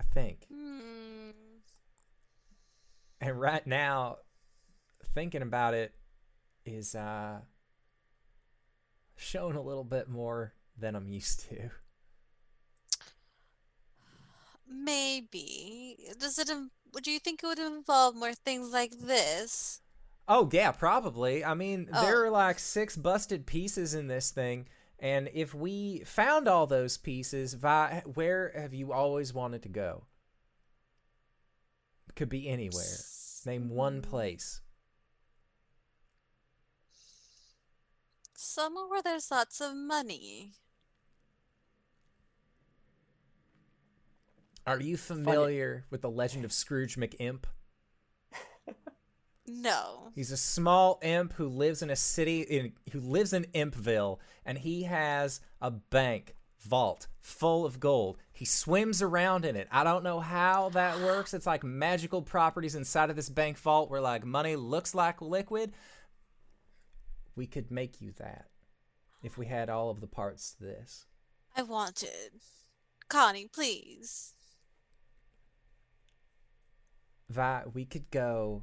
I 0.00 0.04
think. 0.04 0.46
Hmm. 0.50 1.30
And 3.20 3.40
right 3.40 3.66
now, 3.66 4.18
thinking 5.14 5.42
about 5.42 5.74
it 5.74 5.94
is 6.64 6.94
uh 6.94 7.40
showing 9.16 9.56
a 9.56 9.62
little 9.62 9.84
bit 9.84 10.08
more 10.08 10.54
than 10.76 10.94
I'm 10.94 11.08
used 11.08 11.40
to. 11.48 11.70
Maybe. 14.68 15.96
Does 16.18 16.38
it? 16.38 16.50
Would 16.92 17.06
you 17.06 17.18
think 17.18 17.42
it 17.42 17.46
would 17.46 17.58
involve 17.58 18.14
more 18.16 18.34
things 18.34 18.72
like 18.72 18.92
this? 18.98 19.80
Oh 20.26 20.48
yeah, 20.52 20.72
probably. 20.72 21.44
I 21.44 21.54
mean, 21.54 21.88
Oh. 21.92 22.02
there 22.02 22.24
are 22.24 22.30
like 22.30 22.58
six 22.58 22.96
busted 22.96 23.46
pieces 23.46 23.94
in 23.94 24.08
this 24.08 24.30
thing, 24.30 24.68
and 24.98 25.30
if 25.32 25.54
we 25.54 26.00
found 26.04 26.48
all 26.48 26.66
those 26.66 26.98
pieces, 26.98 27.54
Vi, 27.54 28.02
where 28.14 28.52
have 28.54 28.74
you 28.74 28.92
always 28.92 29.32
wanted 29.32 29.62
to 29.62 29.68
go? 29.68 30.04
Could 32.14 32.28
be 32.28 32.48
anywhere. 32.48 32.98
Name 33.46 33.70
one 33.70 34.02
place. 34.02 34.60
Somewhere 38.34 38.86
where 38.88 39.02
there's 39.02 39.30
lots 39.30 39.60
of 39.60 39.74
money. 39.76 40.52
Are 44.68 44.80
you 44.80 44.96
familiar 44.96 45.84
with 45.90 46.02
the 46.02 46.10
legend 46.10 46.44
of 46.44 46.52
Scrooge 46.52 46.96
McImp? 46.96 47.44
No. 49.50 50.10
He's 50.14 50.30
a 50.30 50.36
small 50.36 50.98
imp 51.02 51.32
who 51.32 51.48
lives 51.48 51.80
in 51.80 51.90
a 51.90 51.96
city 51.96 52.42
in 52.42 52.72
who 52.92 53.00
lives 53.00 53.32
in 53.32 53.46
Impville 53.54 54.18
and 54.44 54.58
he 54.58 54.82
has 54.82 55.40
a 55.60 55.70
bank 55.70 56.36
vault 56.60 57.06
full 57.20 57.64
of 57.64 57.80
gold. 57.80 58.18
He 58.32 58.44
swims 58.44 59.00
around 59.00 59.44
in 59.44 59.56
it. 59.56 59.68
I 59.70 59.84
don't 59.84 60.04
know 60.04 60.20
how 60.20 60.68
that 60.70 61.00
works. 61.02 61.32
It's 61.32 61.46
like 61.46 61.64
magical 61.64 62.22
properties 62.22 62.74
inside 62.74 63.10
of 63.10 63.16
this 63.16 63.30
bank 63.30 63.58
vault 63.58 63.90
where 63.90 64.00
like 64.00 64.24
money 64.24 64.54
looks 64.56 64.94
like 64.94 65.22
liquid. 65.22 65.72
We 67.34 67.46
could 67.46 67.70
make 67.70 68.00
you 68.00 68.12
that 68.18 68.46
if 69.22 69.38
we 69.38 69.46
had 69.46 69.70
all 69.70 69.90
of 69.90 70.00
the 70.00 70.06
parts 70.06 70.52
to 70.54 70.64
this. 70.64 71.06
I 71.56 71.62
wanted. 71.62 72.32
Connie, 73.08 73.48
please. 73.50 74.34
Vi, 77.28 77.62
we 77.74 77.84
could 77.84 78.10
go 78.10 78.62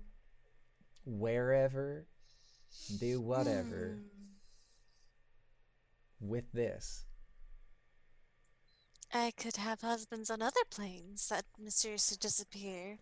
wherever, 1.06 2.08
do 3.00 3.22
whatever 3.22 4.00
Hmm. 4.00 4.08
with 6.20 6.52
this. 6.52 7.06
I 9.14 9.32
could 9.32 9.58
have 9.58 9.82
husbands 9.82 10.30
on 10.30 10.42
other 10.42 10.64
planes 10.70 11.30
that 11.30 11.46
mysteriously 11.58 12.18
disappear. 12.20 13.00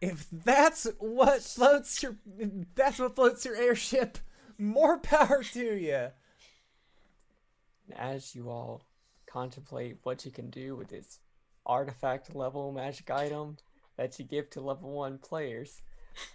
If 0.00 0.28
that's 0.30 0.86
what 0.98 1.42
floats 1.42 2.02
your 2.02 2.16
if 2.38 2.50
that's 2.74 2.98
what 2.98 3.14
floats 3.14 3.44
your 3.44 3.56
airship, 3.56 4.18
more 4.58 4.98
power 4.98 5.42
to 5.44 5.76
you. 5.76 6.08
As 7.94 8.34
you 8.34 8.48
all 8.48 8.82
contemplate 9.26 9.98
what 10.02 10.24
you 10.24 10.30
can 10.30 10.50
do 10.50 10.76
with 10.76 10.88
this 10.88 11.20
artifact 11.64 12.34
level 12.34 12.72
magic 12.72 13.10
item 13.10 13.56
that 13.96 14.18
you 14.18 14.24
give 14.24 14.50
to 14.50 14.60
level 14.60 14.92
one 14.92 15.18
players, 15.18 15.82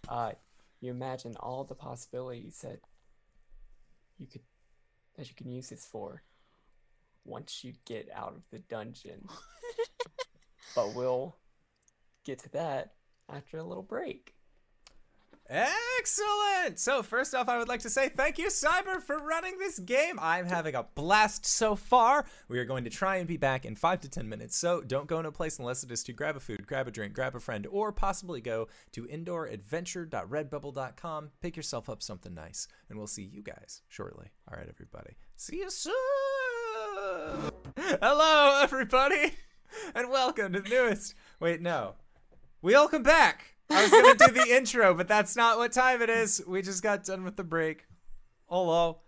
uh, 0.08 0.32
you 0.80 0.92
imagine 0.92 1.36
all 1.40 1.64
the 1.64 1.76
possibilities 1.76 2.60
that 2.64 2.80
you 4.18 4.28
could 4.28 4.42
that 5.18 5.28
you 5.28 5.36
can 5.36 5.50
use 5.50 5.70
this 5.70 5.86
for 5.86 6.22
once 7.26 7.64
you 7.64 7.74
get 7.86 8.10
out 8.16 8.36
of 8.36 8.44
the 8.52 8.60
dungeon. 8.60 9.28
but 10.76 10.94
we'll 10.94 11.36
get 12.24 12.40
to 12.40 12.50
that 12.50 12.94
after 13.30 13.58
a 13.58 13.64
little 13.64 13.84
break. 13.84 14.37
Excellent! 15.50 16.78
So, 16.78 17.02
first 17.02 17.34
off, 17.34 17.48
I 17.48 17.58
would 17.58 17.70
like 17.70 17.80
to 17.82 17.90
say 17.90 18.10
thank 18.10 18.38
you, 18.38 18.48
Cyber, 18.48 19.02
for 19.02 19.18
running 19.18 19.58
this 19.58 19.80
game. 19.80 20.20
I'm 20.22 20.46
having 20.46 20.76
a 20.76 20.84
blast 20.84 21.46
so 21.46 21.78
far. 21.78 22.26
We 22.50 22.60
are 22.60 22.66
going 22.66 22.84
to 22.84 22.90
try 22.90 23.16
and 23.16 23.26
be 23.28 23.38
back 23.38 23.66
in 23.66 23.78
five 23.78 24.02
to 24.02 24.10
ten 24.10 24.28
minutes, 24.28 24.58
so 24.58 24.82
don't 24.82 25.08
go 25.08 25.20
in 25.20 25.26
a 25.26 25.32
place 25.32 25.58
unless 25.58 25.86
it 25.86 25.92
is 25.92 26.04
to 26.04 26.12
grab 26.12 26.36
a 26.36 26.42
food, 26.42 26.68
grab 26.68 26.90
a 26.90 26.92
drink, 26.92 27.14
grab 27.14 27.34
a 27.34 27.40
friend, 27.40 27.66
or 27.72 27.94
possibly 27.94 28.42
go 28.42 28.68
to 28.92 29.06
indooradventure.redbubble.com, 29.06 31.30
pick 31.42 31.56
yourself 31.56 31.90
up 31.90 32.04
something 32.04 32.34
nice, 32.34 32.68
and 32.90 32.98
we'll 32.98 33.08
see 33.08 33.24
you 33.24 33.42
guys 33.42 33.84
shortly. 33.88 34.28
All 34.52 34.58
right, 34.58 34.68
everybody. 34.68 35.16
See 35.38 35.60
you 35.60 35.70
soon! 35.70 35.94
Hello, 37.78 38.60
everybody, 38.62 39.32
and 39.96 40.10
welcome 40.10 40.52
to 40.54 40.60
the 40.60 40.70
newest. 40.70 41.14
Wait, 41.40 41.62
no. 41.62 41.96
Welcome 42.62 43.04
back. 43.04 43.57
I 43.70 43.82
was 43.84 43.92
gonna 43.92 44.16
do 44.16 44.32
the 44.34 44.56
intro, 44.56 44.94
but 44.94 45.08
that's 45.08 45.36
not 45.36 45.58
what 45.58 45.72
time 45.72 46.02
it 46.02 46.10
is. 46.10 46.42
We 46.48 46.62
just 46.62 46.82
got 46.82 47.04
done 47.04 47.24
with 47.24 47.36
the 47.36 47.44
break. 47.44 47.86
Hello. 48.48 49.00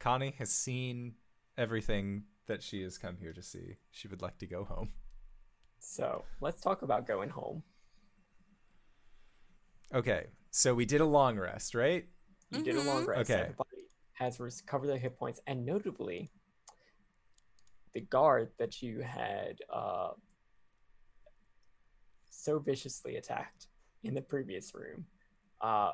Connie 0.00 0.34
has 0.38 0.50
seen 0.50 1.14
everything 1.56 2.24
that 2.46 2.62
she 2.62 2.82
has 2.82 2.98
come 2.98 3.16
here 3.20 3.32
to 3.32 3.42
see. 3.42 3.76
She 3.90 4.08
would 4.08 4.22
like 4.22 4.38
to 4.38 4.46
go 4.46 4.64
home. 4.64 4.90
So 5.78 6.24
let's 6.40 6.60
talk 6.60 6.82
about 6.82 7.06
going 7.06 7.30
home. 7.30 7.62
Okay, 9.94 10.26
so 10.50 10.74
we 10.74 10.84
did 10.84 11.00
a 11.00 11.06
long 11.06 11.38
rest, 11.38 11.74
right? 11.74 12.06
You 12.50 12.62
did 12.62 12.76
a 12.76 12.82
long 12.82 13.04
Mhm. 13.04 13.08
rest. 13.08 13.30
Okay. 13.30 13.40
Everybody 13.42 13.86
has 14.14 14.40
recovered 14.40 14.88
their 14.88 14.98
hit 14.98 15.16
points, 15.16 15.40
and 15.46 15.64
notably, 15.64 16.30
the 17.94 18.00
guard 18.00 18.52
that 18.58 18.82
you 18.82 19.00
had 19.00 19.60
uh, 19.70 20.12
so 22.38 22.58
viciously 22.58 23.16
attacked 23.16 23.66
in 24.04 24.14
the 24.14 24.22
previous 24.22 24.72
room 24.74 25.04
uh, 25.60 25.90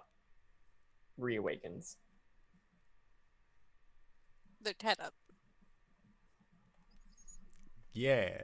reawakens. 1.19 1.97
Their 4.61 4.75
head 4.83 4.99
up. 5.03 5.15
Yeah. 7.93 8.41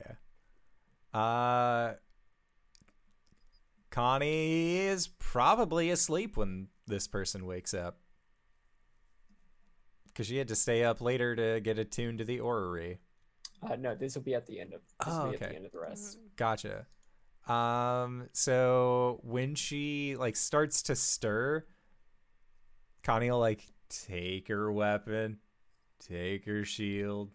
Uh 1.13 1.95
Connie 3.91 4.77
is 4.77 5.09
probably 5.09 5.91
asleep 5.91 6.37
when 6.37 6.69
this 6.87 7.09
person 7.09 7.45
wakes 7.47 7.75
up. 7.75 7.99
Cuz 10.15 10.27
she 10.27 10.37
had 10.37 10.47
to 10.49 10.55
stay 10.55 10.85
up 10.85 11.01
later 11.01 11.35
to 11.35 11.61
get 11.61 11.79
attuned 11.79 12.19
to 12.19 12.25
the 12.25 12.39
orrery. 12.39 13.01
Uh, 13.63 13.77
no, 13.77 13.95
this 13.95 14.15
will 14.15 14.23
be 14.23 14.35
at 14.35 14.47
the 14.47 14.61
end 14.61 14.73
of. 14.73 14.83
This 14.83 15.15
Oh, 15.15 15.25
will 15.25 15.31
be 15.31 15.35
at 15.35 15.51
the 15.51 15.57
end 15.57 15.67
of 15.67 15.73
the 15.73 15.81
rest. 15.81 16.19
Gotcha. 16.37 16.87
Um 17.51 18.29
so 18.33 19.19
when 19.25 19.57
she 19.57 20.15
like 20.17 20.37
starts 20.37 20.83
to 20.85 20.95
stir, 20.95 21.67
Connie 23.03 23.31
will 23.31 23.41
like 23.41 23.67
take 23.89 24.47
her 24.47 24.71
weapon, 24.71 25.39
take 25.99 26.45
her 26.45 26.65
shield, 26.65 27.33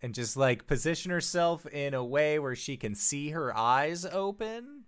and 0.00 0.12
just 0.12 0.36
like 0.36 0.66
position 0.66 1.12
herself 1.12 1.64
in 1.66 1.94
a 1.94 2.04
way 2.04 2.40
where 2.40 2.56
she 2.56 2.76
can 2.76 2.96
see 2.96 3.30
her 3.30 3.56
eyes 3.56 4.04
open. 4.04 4.82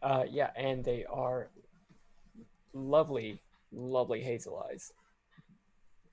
Uh, 0.00 0.22
yeah, 0.30 0.50
and 0.54 0.84
they 0.84 1.04
are 1.06 1.50
lovely, 2.72 3.40
lovely 3.72 4.22
hazel 4.22 4.64
eyes. 4.70 4.92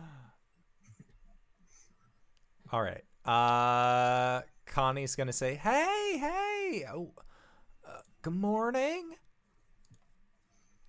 All 2.73 2.83
right. 2.83 3.03
Uh 3.25 4.43
Connie's 4.67 5.17
going 5.17 5.27
to 5.27 5.33
say, 5.33 5.55
"Hey, 5.55 6.19
hey. 6.19 6.85
Oh, 6.93 7.13
uh, 7.87 8.01
good 8.23 8.35
morning." 8.35 9.17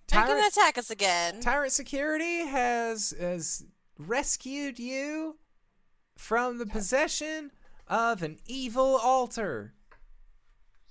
They're 0.08 0.20
gonna 0.20 0.34
Tyrant, 0.40 0.52
attack 0.52 0.78
us 0.78 0.90
again. 0.90 1.40
Tyrant 1.40 1.72
Security 1.72 2.46
has 2.46 3.12
has 3.18 3.64
rescued 3.98 4.78
you 4.78 5.36
from 6.16 6.58
the 6.58 6.66
possession 6.66 7.50
of 7.88 8.22
an 8.22 8.38
evil 8.46 8.96
altar. 9.02 9.74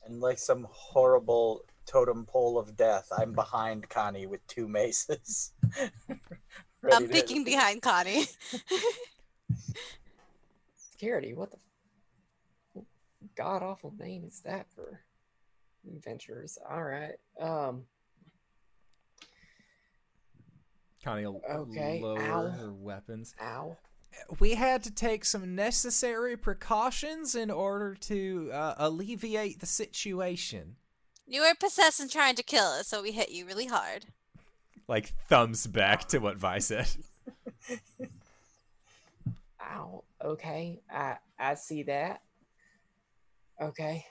And 0.06 0.20
like 0.22 0.38
some 0.38 0.68
horrible 0.70 1.64
totem 1.86 2.26
pole 2.26 2.57
of 2.57 2.76
death, 2.76 3.07
I'm 3.18 3.34
behind 3.34 3.90
Connie 3.90 4.28
with 4.28 4.45
two 4.48 4.68
maces. 4.68 5.53
I'm 6.91 7.07
to- 7.07 7.14
peeking 7.14 7.44
behind 7.44 7.82
Connie. 7.82 8.26
Security, 10.91 11.34
what 11.34 11.52
the 11.52 11.57
god 13.36 13.62
awful 13.64 13.94
name 13.99 14.24
is 14.26 14.41
that 14.41 14.68
for 14.74 15.02
adventurers? 15.88 16.57
All 16.70 16.84
right. 16.84 17.16
Um, 17.40 17.84
Connie 21.03 21.26
will 21.26 21.41
Okay, 21.49 21.99
lower 22.02 22.22
ow. 22.22 22.49
her 22.49 22.72
weapons. 22.74 23.36
ow. 23.41 23.78
We 24.40 24.56
had 24.56 24.82
to 24.84 24.91
take 24.91 25.26
some 25.26 25.56
necessary 25.56 26.38
precautions 26.38 27.36
in 27.36 27.52
order 27.52 27.95
to 28.02 28.49
uh, 28.53 28.76
alleviate 28.78 29.60
the 29.60 29.66
situation. 29.66 30.78
you 31.28 31.41
were 31.41 31.53
possessed 31.60 31.99
and 31.99 32.10
trying 32.10 32.36
to 32.36 32.44
kill 32.44 32.64
us, 32.66 32.88
so 32.88 33.02
we 33.03 33.12
hit 33.12 33.30
you 33.32 33.45
really 33.45 33.66
hard. 33.68 34.06
Like 34.88 35.14
thumbs 35.28 35.68
back 35.68 36.07
to 36.10 36.20
what 36.20 36.38
Vi 36.38 36.60
said. 36.60 36.88
Ow. 39.62 40.03
Okay. 40.24 40.80
I 40.90 41.18
I 41.38 41.56
see 41.56 41.84
that. 41.84 42.22
Okay. 43.61 44.06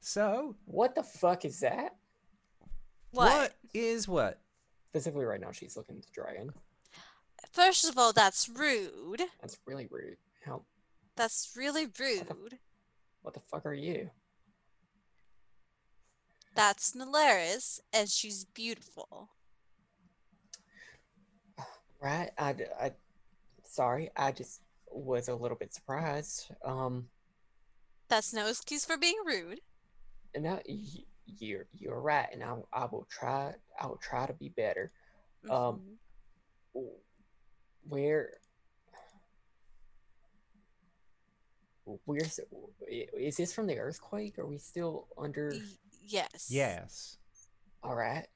So, 0.00 0.56
What 0.64 0.94
the 0.94 1.02
fuck 1.02 1.44
is 1.44 1.60
that? 1.60 1.96
What? 3.10 3.32
what 3.32 3.54
is 3.74 4.08
what? 4.08 4.40
Specifically, 4.90 5.24
right 5.26 5.40
now, 5.40 5.52
she's 5.52 5.76
looking 5.76 5.96
at 5.96 6.02
the 6.02 6.12
dragon. 6.12 6.50
First 7.52 7.88
of 7.88 7.98
all, 7.98 8.12
that's 8.12 8.48
rude. 8.48 9.22
That's 9.40 9.58
really 9.66 9.86
rude. 9.90 10.16
How? 10.44 10.62
That's 11.16 11.52
really 11.56 11.86
rude. 11.98 12.58
What 13.22 13.34
the 13.34 13.40
fuck 13.40 13.66
are 13.66 13.74
you? 13.74 14.10
That's 16.54 16.92
Nalaris, 16.92 17.80
and 17.92 18.08
she's 18.08 18.44
beautiful. 18.44 19.30
Right? 22.00 22.30
I, 22.38 22.54
I, 22.80 22.92
sorry, 23.64 24.10
I 24.16 24.30
just 24.30 24.60
was 24.92 25.28
a 25.28 25.34
little 25.34 25.56
bit 25.56 25.72
surprised. 25.74 26.50
Um, 26.64 27.08
That's 28.08 28.32
no 28.32 28.46
excuse 28.48 28.84
for 28.84 28.96
being 28.96 29.16
rude. 29.26 29.60
no, 30.36 30.60
y- 30.68 31.04
you're 31.38 31.66
you're 31.74 32.00
right, 32.00 32.28
and 32.32 32.42
I 32.42 32.54
I 32.72 32.86
will 32.86 33.06
try 33.10 33.54
I 33.80 33.86
will 33.86 33.98
try 33.98 34.26
to 34.26 34.32
be 34.32 34.48
better. 34.48 34.90
Um, 35.50 35.98
Mhm. 36.74 36.88
Where? 37.88 38.34
Where's 42.04 42.38
is 42.86 43.36
this 43.36 43.52
from 43.54 43.66
the 43.66 43.78
earthquake? 43.78 44.38
Are 44.38 44.46
we 44.46 44.58
still 44.58 45.08
under? 45.16 45.52
Yes. 46.06 46.48
Yes. 46.50 47.16
All 47.82 47.94
right. 47.94 48.26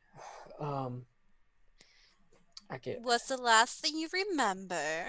Um, 0.58 1.04
I 2.70 2.78
get. 2.78 3.02
What's 3.02 3.26
the 3.26 3.36
last 3.36 3.80
thing 3.80 3.96
you 3.96 4.08
remember? 4.12 5.04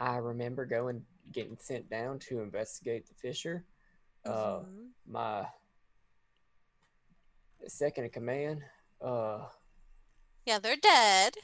I 0.00 0.16
remember 0.16 0.64
going 0.66 1.04
getting 1.32 1.58
sent 1.58 1.90
down 1.90 2.18
to 2.20 2.40
investigate 2.40 3.06
the 3.08 3.14
fissure. 3.14 3.64
Uh, 4.24 4.60
Mhm. 4.60 4.92
my 5.06 5.48
second 7.66 8.04
in 8.04 8.10
command. 8.10 8.64
Uh, 9.00 9.48
Yeah, 10.46 10.58
they're 10.58 10.76
dead. 10.76 11.36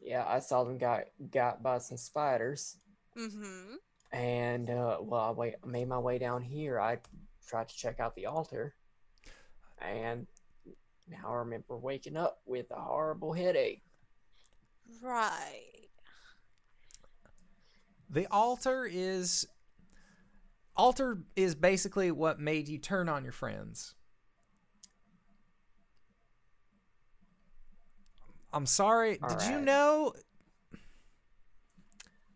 yeah, 0.00 0.24
I 0.26 0.38
saw 0.38 0.64
them 0.64 0.78
got 0.78 1.04
got 1.30 1.62
by 1.62 1.78
some 1.78 1.96
spiders, 1.98 2.76
Mm-hmm. 3.16 3.74
and 4.12 4.70
uh, 4.70 4.98
well, 5.00 5.20
I 5.22 5.30
wait, 5.32 5.66
made 5.66 5.88
my 5.88 5.98
way 5.98 6.18
down 6.18 6.42
here. 6.42 6.80
I 6.80 7.00
tried 7.46 7.68
to 7.68 7.76
check 7.76 8.00
out 8.00 8.14
the 8.14 8.26
altar, 8.26 8.74
and 9.78 10.26
now 11.08 11.30
I 11.32 11.36
remember 11.38 11.76
waking 11.76 12.16
up 12.16 12.40
with 12.46 12.70
a 12.70 12.80
horrible 12.80 13.32
headache. 13.32 13.82
Right. 15.02 15.77
The 18.10 18.26
altar 18.30 18.88
is 18.90 19.46
altar 20.76 21.18
is 21.36 21.54
basically 21.54 22.10
what 22.10 22.40
made 22.40 22.68
you 22.68 22.78
turn 22.78 23.08
on 23.08 23.22
your 23.22 23.32
friends. 23.32 23.94
I'm 28.52 28.66
sorry. 28.66 29.18
Did 29.28 29.42
you 29.50 29.60
know? 29.60 30.14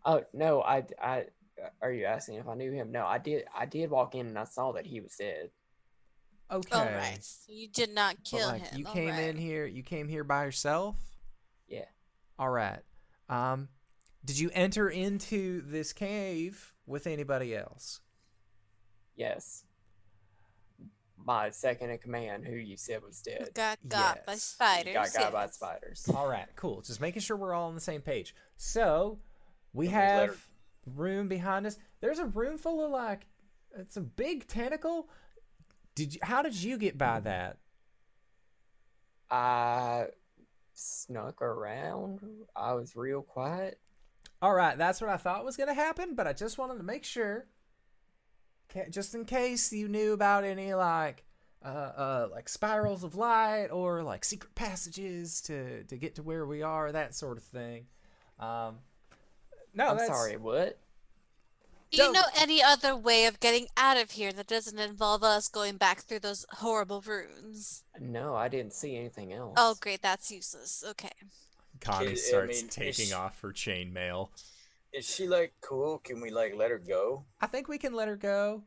Oh 0.05 0.23
no, 0.35 0.62
I 0.62 0.85
I 1.01 1.24
are 1.81 1.93
you 1.93 2.05
asking 2.05 2.36
if 2.36 2.49
I 2.49 2.55
knew 2.55 2.73
him? 2.73 2.93
No, 2.93 3.07
I 3.07 3.19
did. 3.19 3.44
I 3.57 3.66
did 3.66 3.90
walk 3.90 4.15
in 4.15 4.27
and 4.27 4.39
I 4.39 4.44
saw 4.44 4.73
that 4.73 4.86
he 4.86 5.01
was 5.01 5.15
dead. 5.16 5.51
Okay. 6.51 6.77
All 6.77 6.85
right. 6.85 7.19
So 7.20 7.53
you 7.53 7.69
did 7.69 7.94
not 7.94 8.16
kill 8.24 8.49
like 8.49 8.66
him. 8.66 8.81
you 8.81 8.86
all 8.86 8.93
came 8.93 9.15
in 9.15 9.36
here. 9.36 9.65
You 9.65 9.82
came 9.82 10.09
here 10.09 10.24
by 10.24 10.44
yourself. 10.44 10.97
Yeah. 11.69 11.86
All 12.39 12.51
right. 12.51 12.81
Um, 13.31 13.69
did 14.24 14.39
you 14.39 14.51
enter 14.55 14.89
into 14.89 15.62
this 15.62 15.93
cave 15.93 16.73
with 16.86 17.07
anybody 17.07 17.55
else? 17.57 18.01
Yes. 19.16 19.65
My 21.24 21.51
second 21.51 21.90
in 21.90 21.99
command, 21.99 22.44
who 22.47 22.57
you 22.57 22.77
said 22.77 23.03
was 23.03 23.20
dead, 23.23 23.51
got 23.55 23.78
got 23.86 24.27
by 24.27 24.35
spiders. 24.35 24.93
got 24.94 25.12
got 25.15 25.32
by 25.32 25.47
spiders. 25.47 26.09
All 26.15 26.27
right, 26.27 26.47
cool. 26.57 26.81
Just 26.82 27.01
making 27.01 27.23
sure 27.23 27.36
we're 27.36 27.55
all 27.55 27.69
on 27.69 27.74
the 27.77 27.81
same 27.81 28.01
page. 28.01 28.35
So 28.57 29.20
we 29.73 29.86
And 29.86 29.94
have 29.94 30.28
her- 30.31 30.36
room 30.86 31.28
behind 31.28 31.65
us. 31.66 31.78
There's 32.01 32.19
a 32.19 32.24
room 32.27 32.59
full 32.59 32.85
of 32.85 32.90
like 32.90 33.28
it's 33.78 33.97
a 33.97 34.01
big 34.01 34.49
tentacle. 34.49 35.09
Did 35.94 36.15
you? 36.15 36.20
How 36.24 36.43
did 36.43 36.55
you 36.61 36.77
get 36.77 36.99
by 36.99 37.20
that? 37.20 37.59
I 39.31 40.07
snuck 40.74 41.40
around. 41.40 42.20
I 42.57 42.73
was 42.74 42.97
real 42.97 43.23
quiet. 43.23 43.78
All 44.43 44.52
right, 44.55 44.77
that's 44.77 45.01
what 45.01 45.09
I 45.09 45.16
thought 45.16 45.44
was 45.44 45.56
gonna 45.56 45.73
happen, 45.73 46.16
but 46.16 46.27
I 46.27 46.32
just 46.32 46.59
wanted 46.59 46.77
to 46.78 46.82
make 46.82 47.05
sure, 47.05 47.47
just 48.90 49.14
in 49.14 49.24
case 49.24 49.73
you 49.73 49.86
knew 49.86 50.12
about 50.12 50.43
any 50.43 50.74
like, 50.74 51.24
uh, 51.64 51.69
uh, 51.69 52.28
like 52.32 52.48
spirals 52.48 53.05
of 53.05 53.14
light 53.14 53.69
or 53.69 54.02
like 54.02 54.24
secret 54.24 54.52
passages 54.56 55.40
to 55.43 55.85
to 55.85 55.97
get 55.97 56.16
to 56.16 56.23
where 56.24 56.44
we 56.44 56.60
are, 56.60 56.90
that 56.90 57.14
sort 57.14 57.36
of 57.39 57.44
thing. 57.44 57.86
Um, 58.40 58.78
no, 59.74 59.90
I'm 59.90 59.97
that's, 59.97 60.09
sorry, 60.09 60.36
what? 60.36 60.81
Do 61.93 61.98
you 61.98 62.05
Don't- 62.05 62.14
know 62.14 62.24
any 62.36 62.60
other 62.62 62.97
way 62.97 63.27
of 63.27 63.39
getting 63.39 63.69
out 63.77 63.97
of 63.97 64.12
here 64.12 64.32
that 64.32 64.47
doesn't 64.48 64.78
involve 64.78 65.23
us 65.23 65.47
going 65.47 65.77
back 65.77 66.01
through 66.01 66.20
those 66.20 66.44
horrible 66.51 67.01
runes? 67.02 67.85
No, 68.01 68.35
I 68.35 68.48
didn't 68.48 68.73
see 68.73 68.97
anything 68.97 69.32
else. 69.32 69.55
Oh, 69.56 69.77
great. 69.78 70.01
That's 70.02 70.31
useless. 70.32 70.82
Okay. 70.89 71.10
Connie 71.82 72.09
I- 72.09 72.12
I 72.12 72.14
starts 72.14 72.60
mean, 72.62 72.68
taking 72.70 73.06
is- 73.06 73.12
off 73.12 73.40
her 73.40 73.50
chainmail. 73.52 74.30
Is 74.92 75.06
she 75.09 75.26
like 75.26 75.54
cool? 75.62 75.98
Can 75.98 76.20
we 76.20 76.30
like 76.30 76.54
let 76.54 76.70
her 76.70 76.78
go? 76.78 77.24
I 77.40 77.46
think 77.46 77.66
we 77.68 77.78
can 77.78 77.94
let 77.94 78.09
her 78.09 78.16
go. 78.16 78.62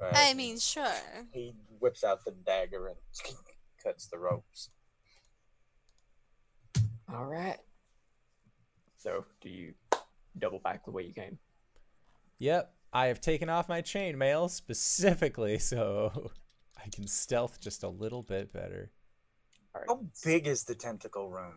Alright. 0.00 0.16
I 0.16 0.32
mean, 0.34 0.58
sure. 0.58 0.86
he 1.32 1.54
whips 1.78 2.02
out 2.02 2.24
the 2.24 2.32
dagger 2.32 2.86
and 2.88 2.96
cuts 3.84 4.06
the 4.06 4.18
ropes. 4.18 4.70
All 7.12 7.26
right. 7.26 7.58
So, 8.96 9.24
do 9.42 9.48
you 9.50 9.74
double 10.38 10.58
back 10.60 10.84
the 10.84 10.90
way 10.90 11.02
you 11.02 11.12
came? 11.12 11.38
Yep, 12.38 12.72
I 12.92 13.06
have 13.06 13.20
taken 13.20 13.48
off 13.50 13.68
my 13.68 13.82
chainmail 13.82 14.48
specifically 14.50 15.58
so 15.70 16.30
I 16.82 16.88
can 16.88 17.06
stealth 17.06 17.60
just 17.60 17.82
a 17.82 17.88
little 17.88 18.22
bit 18.22 18.52
better. 18.52 18.90
All 19.74 19.80
right. 19.82 19.88
How 19.90 20.00
big 20.24 20.46
is 20.46 20.64
the 20.64 20.74
tentacle 20.74 21.28
room? 21.30 21.54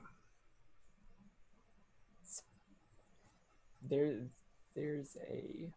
There's 3.89 4.29
there's 4.75 5.17
a 5.29 5.69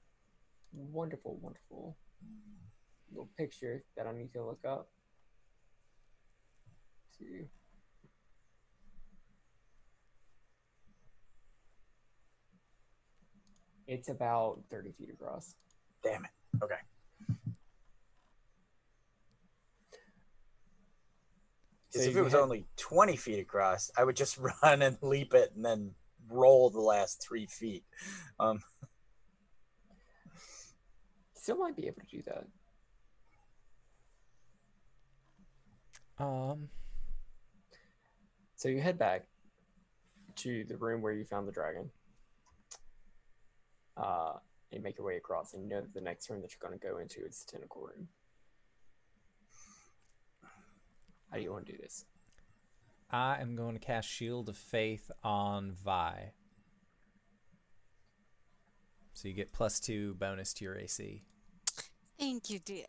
wonderful, 0.73 1.39
wonderful 1.43 1.97
little 3.11 3.29
picture 3.37 3.85
that 3.97 4.07
I 4.07 4.13
need 4.13 4.33
to 4.35 4.45
look 4.45 4.61
up. 4.67 4.89
It's 13.87 14.09
about 14.09 14.61
30 14.71 14.93
feet 14.93 15.11
across. 15.11 15.55
Damn 16.03 16.25
it. 16.25 16.31
Okay. 16.63 16.75
So 21.91 22.03
if 22.03 22.17
it 22.17 22.23
was 22.23 22.33
had- 22.33 22.43
only 22.43 22.67
20 22.77 23.17
feet 23.17 23.39
across, 23.39 23.91
I 23.97 24.05
would 24.05 24.17
just 24.17 24.39
run 24.63 24.83
and 24.83 24.99
leap 25.03 25.35
it 25.35 25.53
and 25.55 25.65
then 25.65 25.95
roll 26.31 26.71
the 26.71 26.81
last 26.81 27.25
three 27.27 27.47
feet. 27.47 27.85
Um, 28.39 28.61
Still 31.35 31.59
might 31.59 31.77
be 31.77 31.87
able 31.87 32.01
to 32.01 32.17
do 32.17 32.23
that. 32.27 32.47
Um, 36.25 36.69
So 38.57 38.69
you 38.69 38.81
head 38.81 38.99
back 38.99 39.27
to 40.37 40.65
the 40.65 40.77
room 40.77 41.03
where 41.03 41.13
you 41.13 41.25
found 41.25 41.47
the 41.47 41.53
dragon. 41.53 41.91
Uh, 43.97 44.33
and 44.73 44.83
make 44.83 44.99
your 44.99 45.07
way 45.07 45.17
across, 45.17 45.55
and 45.55 45.63
you 45.63 45.69
know 45.69 45.81
that 45.81 45.95
the 45.95 46.01
next 46.01 46.29
room 46.29 46.43
that 46.43 46.51
you're 46.53 46.69
going 46.69 46.79
to 46.79 46.87
go 46.87 46.99
into 46.99 47.25
is 47.25 47.45
the 47.45 47.53
tentacle 47.53 47.83
room. 47.83 48.09
How 51.31 51.37
do 51.37 51.43
you 51.43 51.53
want 51.53 51.67
to 51.67 51.73
do 51.73 51.79
this? 51.79 52.05
I 53.11 53.41
am 53.41 53.55
going 53.55 53.75
to 53.75 53.81
cast 53.81 54.09
Shield 54.09 54.49
of 54.49 54.57
Faith 54.57 55.11
on 55.23 55.73
Vi. 55.73 56.33
So 59.13 59.29
you 59.29 59.35
get 59.35 59.53
plus 59.53 59.81
two 59.81 60.15
bonus 60.15 60.53
to 60.55 60.65
your 60.65 60.77
AC. 60.77 61.23
Thank 62.19 62.51
you, 62.51 62.59
dear. 62.59 62.85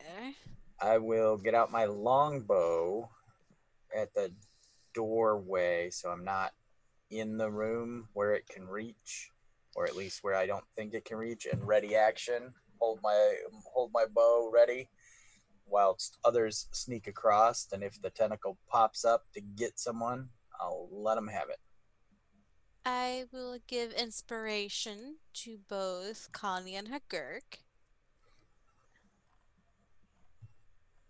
I 0.81 0.97
will 0.97 1.37
get 1.37 1.53
out 1.53 1.71
my 1.71 1.85
longbow 1.85 3.09
at 3.95 4.13
the 4.13 4.31
doorway 4.93 5.89
so 5.91 6.09
I'm 6.09 6.23
not 6.23 6.51
in 7.09 7.37
the 7.37 7.49
room 7.49 8.09
where 8.13 8.33
it 8.33 8.47
can 8.49 8.67
reach, 8.67 9.31
or 9.75 9.85
at 9.85 9.95
least 9.95 10.23
where 10.23 10.35
I 10.35 10.47
don't 10.47 10.65
think 10.75 10.93
it 10.93 11.05
can 11.05 11.17
reach, 11.17 11.45
and 11.45 11.65
ready 11.65 11.95
action. 11.95 12.53
Hold 12.79 12.99
my 13.01 13.35
hold 13.73 13.91
my 13.93 14.05
bow 14.13 14.49
ready, 14.53 14.89
whilst 15.69 16.17
others 16.23 16.67
sneak 16.71 17.07
across. 17.07 17.67
And 17.71 17.83
if 17.83 18.01
the 18.01 18.09
tentacle 18.09 18.57
pops 18.69 19.05
up 19.05 19.25
to 19.33 19.41
get 19.41 19.79
someone, 19.79 20.29
I'll 20.59 20.87
let 20.91 21.15
them 21.15 21.27
have 21.27 21.49
it. 21.49 21.59
I 22.85 23.25
will 23.33 23.59
give 23.67 23.91
inspiration 23.91 25.17
to 25.33 25.59
both 25.67 26.29
Connie 26.31 26.75
and 26.75 26.87
Hagurk. 26.87 27.59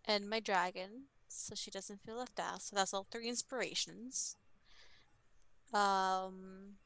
And 0.06 0.30
my 0.30 0.40
dragon, 0.40 1.04
so 1.28 1.54
she 1.54 1.70
doesn't 1.70 2.02
feel 2.04 2.18
left 2.18 2.40
out. 2.40 2.62
So 2.64 2.76
that's 2.76 2.94
all 2.94 3.06
three 3.12 3.28
inspirations. 3.28 4.38
Um, 5.74 6.78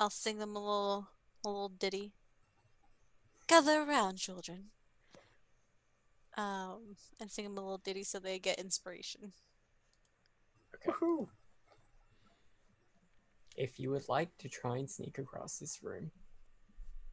I'll 0.00 0.10
sing 0.10 0.38
them 0.38 0.56
a 0.56 0.58
little, 0.58 1.08
a 1.44 1.48
little 1.48 1.68
ditty. 1.68 2.12
Gather 3.46 3.82
around, 3.82 4.16
children. 4.16 4.70
Um, 6.36 6.96
and 7.20 7.30
sing 7.30 7.44
them 7.44 7.56
a 7.58 7.60
little 7.60 7.78
ditty 7.78 8.02
so 8.04 8.18
they 8.18 8.38
get 8.38 8.58
inspiration. 8.58 9.32
Woohoo. 10.86 11.28
If 13.56 13.78
you 13.78 13.90
would 13.90 14.08
like 14.08 14.36
to 14.38 14.48
try 14.48 14.78
and 14.78 14.90
sneak 14.90 15.18
across 15.18 15.58
this 15.58 15.82
room, 15.82 16.10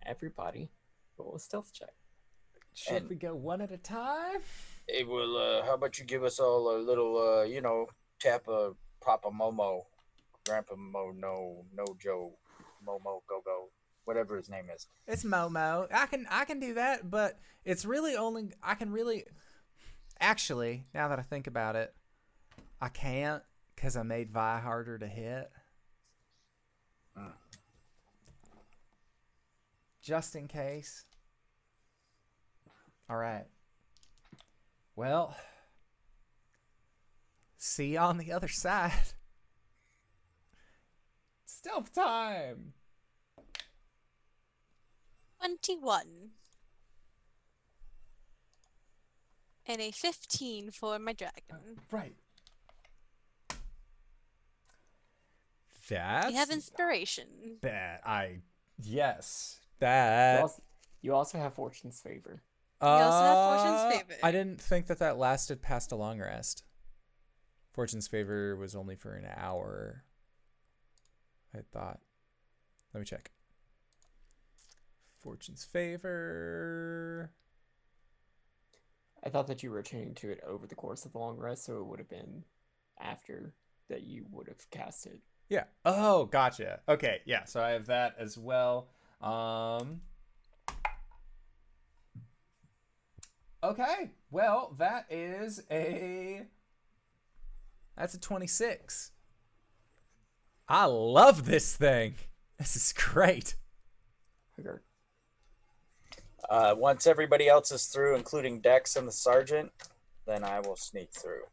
everybody 0.06 0.72
roll 1.18 1.36
a 1.36 1.40
stealth 1.40 1.72
check. 1.74 1.94
Should 2.74 2.94
And- 3.04 3.10
we 3.10 3.16
go 3.16 3.36
one 3.36 3.62
at 3.62 3.72
a 3.72 3.78
time? 3.78 4.42
It 4.88 5.08
will. 5.08 5.38
uh, 5.38 5.64
how 5.66 5.76
about 5.76 6.00
you 6.00 6.06
give 6.06 6.24
us 6.24 6.40
all 6.40 6.76
a 6.76 6.78
little, 6.80 7.18
uh, 7.18 7.44
you 7.44 7.62
know, 7.62 7.88
tap 8.20 8.48
of 8.48 8.76
Papa 9.00 9.30
Momo, 9.30 9.86
Grandpa 10.46 10.76
Mo, 10.76 11.12
no, 11.12 11.66
no 11.74 11.86
Joe, 12.00 12.38
Momo, 12.86 13.22
go 13.28 13.42
go, 13.46 13.70
whatever 14.06 14.38
his 14.38 14.50
name 14.50 14.66
is. 14.74 14.88
It's 15.08 15.24
Momo. 15.24 15.88
I 15.94 16.06
can 16.06 16.26
I 16.30 16.46
can 16.46 16.60
do 16.60 16.74
that, 16.76 17.10
but 17.10 17.40
it's 17.66 17.86
really 17.86 18.16
only 18.16 18.52
I 18.62 18.76
can 18.76 18.92
really 18.92 19.26
actually 20.20 20.84
now 20.94 21.08
that 21.08 21.20
I 21.20 21.24
think 21.24 21.48
about 21.48 21.76
it, 21.76 21.94
I 22.80 22.90
can't 22.90 23.44
because 23.76 23.96
I 23.96 24.04
made 24.04 24.32
Vi 24.32 24.60
harder 24.60 24.98
to 24.98 25.08
hit. 25.08 25.52
Mm. 27.18 27.32
Just 30.02 30.36
in 30.36 30.48
case. 30.48 31.06
All 33.10 33.18
right. 33.18 33.46
Well, 34.96 35.36
see 37.58 37.94
you 37.94 38.00
on 38.00 38.18
the 38.18 38.32
other 38.32 38.48
side. 38.48 38.92
Stealth 41.46 41.94
time. 41.94 42.74
21. 45.46 46.04
And 49.68 49.82
a 49.82 49.92
15 49.92 50.72
for 50.72 51.00
my 51.00 51.14
dragon. 51.14 51.78
Right. 51.92 52.16
That's 55.90 56.32
you 56.32 56.38
have 56.38 56.50
inspiration. 56.52 57.58
that. 57.62 58.02
I 58.06 58.40
yes. 58.82 59.60
You 59.60 59.86
That. 59.88 60.42
also, 60.42 60.62
you 61.02 61.14
also 61.14 61.38
have 61.38 61.54
Fortune's 61.54 62.00
favor. 62.00 62.42
also 62.80 63.12
have 63.12 63.60
Fortune's 63.60 63.82
Uh, 63.82 63.90
favor. 64.00 64.20
I 64.24 64.32
didn't 64.32 64.62
think 64.62 64.88
that 64.88 65.00
that 65.00 65.18
lasted 65.18 65.62
past 65.62 65.92
a 65.92 65.96
long 65.96 66.20
rest. 66.20 66.64
Fortune's 67.74 68.08
favor 68.08 68.56
was 68.56 68.74
only 68.76 68.96
for 68.96 69.14
an 69.16 69.26
hour. 69.36 70.04
I 71.54 71.60
thought. 71.74 72.00
Let 72.94 73.00
me 73.02 73.06
check. 73.06 73.32
Fortune's 75.22 75.64
favor. 75.64 77.32
I 79.24 79.30
thought 79.30 79.48
that 79.48 79.62
you 79.62 79.72
were 79.72 79.84
changing 79.84 80.16
to 80.16 80.32
it 80.32 80.42
over 80.46 80.66
the 80.66 80.76
course 80.76 81.06
of 81.06 81.12
the 81.12 81.20
long 81.20 81.38
rest, 81.38 81.66
so 81.66 81.78
it 81.78 81.86
would 81.86 82.00
have 82.00 82.10
been 82.10 82.44
after 83.00 83.54
that 83.90 84.04
you 84.04 84.26
would 84.32 84.48
have 84.48 84.70
cast 84.72 85.06
it. 85.06 85.20
Yeah. 85.50 85.66
Oh, 85.86 86.26
gotcha. 86.26 86.80
Okay. 86.90 87.20
Yeah. 87.26 87.44
So 87.44 87.62
I 87.62 87.72
have 87.72 87.86
that 87.88 88.16
as 88.18 88.38
well. 88.38 88.88
Um. 89.22 90.02
Okay. 93.64 94.12
Well, 94.32 94.76
that 94.80 95.06
is 95.10 95.62
a. 95.70 96.44
That's 97.98 98.16
a 98.16 98.20
26. 98.20 99.12
I 100.68 100.86
love 100.86 101.46
this 101.46 101.76
thing. 101.76 102.16
This 102.58 102.76
is 102.76 102.94
great. 102.96 103.56
Haggard. 104.56 104.82
Uh, 106.52 106.76
once 106.78 107.08
everybody 107.08 107.48
else 107.48 107.72
is 107.72 107.86
through, 107.86 108.14
including 108.14 108.60
Dex 108.60 108.98
and 108.98 109.08
the 109.08 109.12
sergeant, 109.14 109.72
then 110.28 110.44
I 110.44 110.60
will 110.60 110.76
sneak 110.76 111.10
through. 111.14 111.44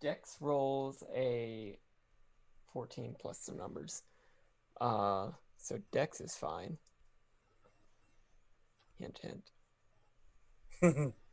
Dex 0.00 0.38
rolls 0.40 1.04
a 1.14 1.78
14 2.72 3.16
plus 3.20 3.38
some 3.38 3.58
numbers. 3.58 4.02
Uh, 4.80 5.32
so 5.58 5.78
Dex 5.92 6.22
is 6.22 6.34
fine. 6.34 6.78
Hint, 8.98 9.20
hint. 10.80 11.12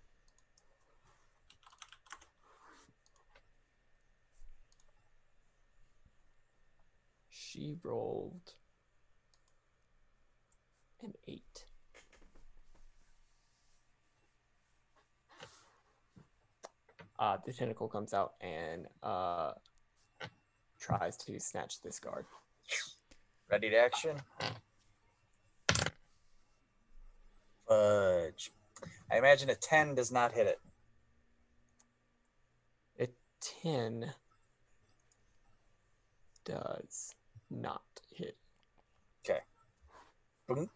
She 7.29 7.75
rolled 7.83 8.53
an 11.03 11.13
8. 11.27 11.41
Uh, 17.19 17.37
the 17.45 17.53
tentacle 17.53 17.87
comes 17.87 18.13
out 18.13 18.33
and 18.41 18.87
uh, 19.03 19.51
tries 20.79 21.15
to 21.17 21.39
snatch 21.39 21.81
this 21.81 21.99
guard. 21.99 22.25
Ready 23.49 23.69
to 23.69 23.77
action? 23.77 24.15
Fudge. 27.67 28.51
I 29.11 29.17
imagine 29.17 29.49
a 29.49 29.55
10 29.55 29.93
does 29.93 30.11
not 30.11 30.33
hit 30.33 30.47
it. 30.47 30.59
A 32.99 33.07
10 33.61 34.13
does 36.43 37.13
not. 37.49 37.81
Boink. 40.51 40.69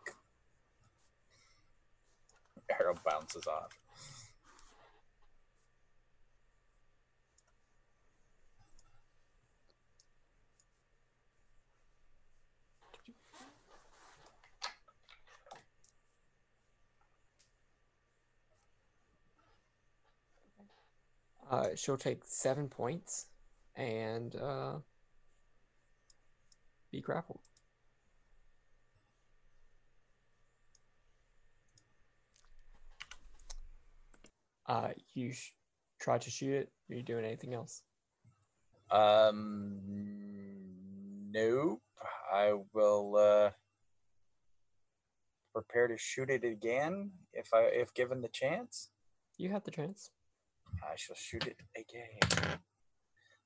Arrow 2.79 2.95
bounces 3.05 3.45
off. 3.45 3.77
Uh, 21.51 21.67
she'll 21.75 21.97
take 21.97 22.21
seven 22.23 22.67
points 22.67 23.27
and 23.75 24.35
uh, 24.35 24.75
be 26.91 27.01
grappled. 27.01 27.39
Uh, 34.67 34.89
you 35.13 35.31
sh- 35.33 35.53
try 35.99 36.17
to 36.17 36.29
shoot 36.29 36.53
it. 36.53 36.71
Are 36.89 36.95
you 36.95 37.03
doing 37.03 37.25
anything 37.25 37.53
else? 37.53 37.81
Um, 38.91 39.79
nope. 41.31 41.81
I 42.33 42.53
will 42.73 43.15
uh, 43.15 43.49
prepare 45.53 45.87
to 45.87 45.97
shoot 45.97 46.29
it 46.29 46.43
again 46.43 47.11
if 47.33 47.53
I 47.53 47.61
if 47.63 47.93
given 47.93 48.21
the 48.21 48.27
chance. 48.29 48.89
You 49.37 49.49
have 49.49 49.63
the 49.63 49.71
chance. 49.71 50.11
I 50.83 50.95
shall 50.95 51.15
shoot 51.15 51.45
it 51.47 51.57
again. 51.75 52.57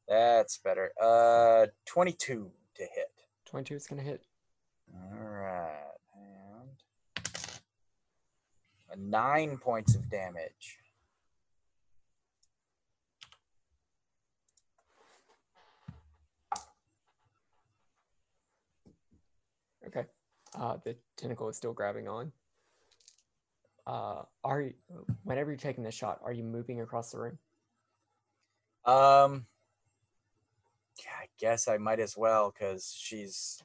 That's 0.08 0.58
better. 0.58 0.91
Uh, 1.02 1.68
twenty-two 1.86 2.52
to 2.76 2.84
hit. 2.84 3.12
22 3.46 3.76
is 3.76 3.88
going 3.88 4.00
to 4.00 4.08
hit. 4.08 4.24
All 4.94 5.18
right, 5.20 5.98
and 8.91 9.10
nine 9.10 9.58
points 9.58 9.96
of 9.96 10.10
damage. 10.10 10.78
Okay. 19.88 20.06
Uh, 20.57 20.77
the 20.84 20.95
tentacle 21.17 21.49
is 21.49 21.57
still 21.57 21.73
grabbing 21.73 22.07
on. 22.07 22.31
Uh, 23.85 24.23
are 24.43 24.61
you, 24.61 24.73
whenever 25.23 25.49
you're 25.49 25.57
taking 25.57 25.84
the 25.84 25.91
shot, 25.91 26.19
are 26.23 26.31
you 26.31 26.43
moving 26.43 26.81
across 26.81 27.11
the 27.11 27.19
room? 27.19 27.38
Um, 28.85 29.45
yeah, 30.99 31.11
I 31.21 31.27
guess 31.39 31.67
I 31.67 31.77
might 31.77 31.99
as 31.99 32.15
well 32.17 32.53
because 32.53 32.93
she's 32.95 33.61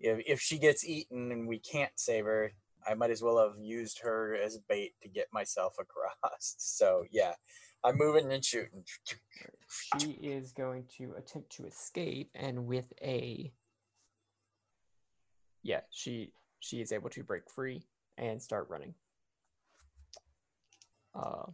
if 0.00 0.22
if 0.26 0.40
she 0.40 0.58
gets 0.58 0.84
eaten 0.84 1.32
and 1.32 1.48
we 1.48 1.58
can't 1.58 1.92
save 1.96 2.24
her, 2.24 2.52
I 2.86 2.94
might 2.94 3.10
as 3.10 3.22
well 3.22 3.38
have 3.38 3.58
used 3.60 4.00
her 4.00 4.36
as 4.36 4.58
bait 4.68 4.92
to 5.02 5.08
get 5.08 5.26
myself 5.32 5.76
across. 5.78 6.56
So 6.58 7.04
yeah, 7.10 7.32
I'm 7.84 7.96
moving 7.96 8.32
and 8.32 8.44
shooting. 8.44 8.84
She 9.68 10.12
is 10.12 10.52
going 10.52 10.84
to 10.98 11.14
attempt 11.16 11.50
to 11.56 11.66
escape, 11.66 12.30
and 12.34 12.66
with 12.66 12.92
a 13.02 13.52
yeah, 15.68 15.80
she 15.90 16.32
she 16.60 16.80
is 16.80 16.92
able 16.92 17.10
to 17.10 17.22
break 17.22 17.42
free 17.50 17.82
and 18.16 18.40
start 18.40 18.68
running. 18.70 18.94
Uh, 21.14 21.44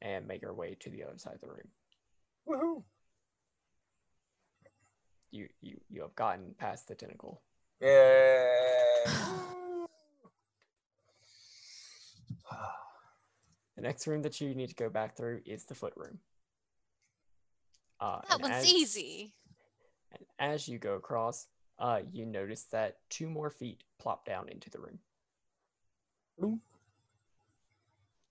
and 0.00 0.28
make 0.28 0.42
her 0.42 0.54
way 0.54 0.76
to 0.78 0.90
the 0.90 1.02
other 1.02 1.18
side 1.18 1.34
of 1.34 1.40
the 1.40 1.48
room. 1.48 1.68
Woohoo! 2.48 2.84
You 5.32 5.48
you 5.60 5.80
you 5.90 6.02
have 6.02 6.14
gotten 6.14 6.54
past 6.56 6.86
the 6.86 6.94
tentacle. 6.94 7.42
Yeah. 7.80 7.88
the 13.74 13.82
next 13.82 14.06
room 14.06 14.22
that 14.22 14.40
you 14.40 14.54
need 14.54 14.68
to 14.68 14.76
go 14.76 14.88
back 14.88 15.16
through 15.16 15.40
is 15.44 15.64
the 15.64 15.74
foot 15.74 15.94
room. 15.96 16.20
Uh, 18.00 18.20
that 18.28 18.40
one's 18.40 18.54
as, 18.54 18.72
easy. 18.72 19.34
And 20.12 20.24
as 20.38 20.68
you 20.68 20.78
go 20.78 20.94
across, 20.94 21.48
uh, 21.78 22.00
you 22.12 22.26
notice 22.26 22.64
that 22.72 22.96
two 23.08 23.28
more 23.28 23.50
feet 23.50 23.82
plop 23.98 24.24
down 24.24 24.48
into 24.48 24.70
the 24.70 24.80
room. 24.80 24.98
Boom. 26.38 26.60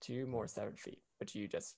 Two 0.01 0.25
more 0.27 0.47
seven 0.47 0.75
feet, 0.75 1.01
but 1.19 1.33
you 1.33 1.47
just 1.47 1.75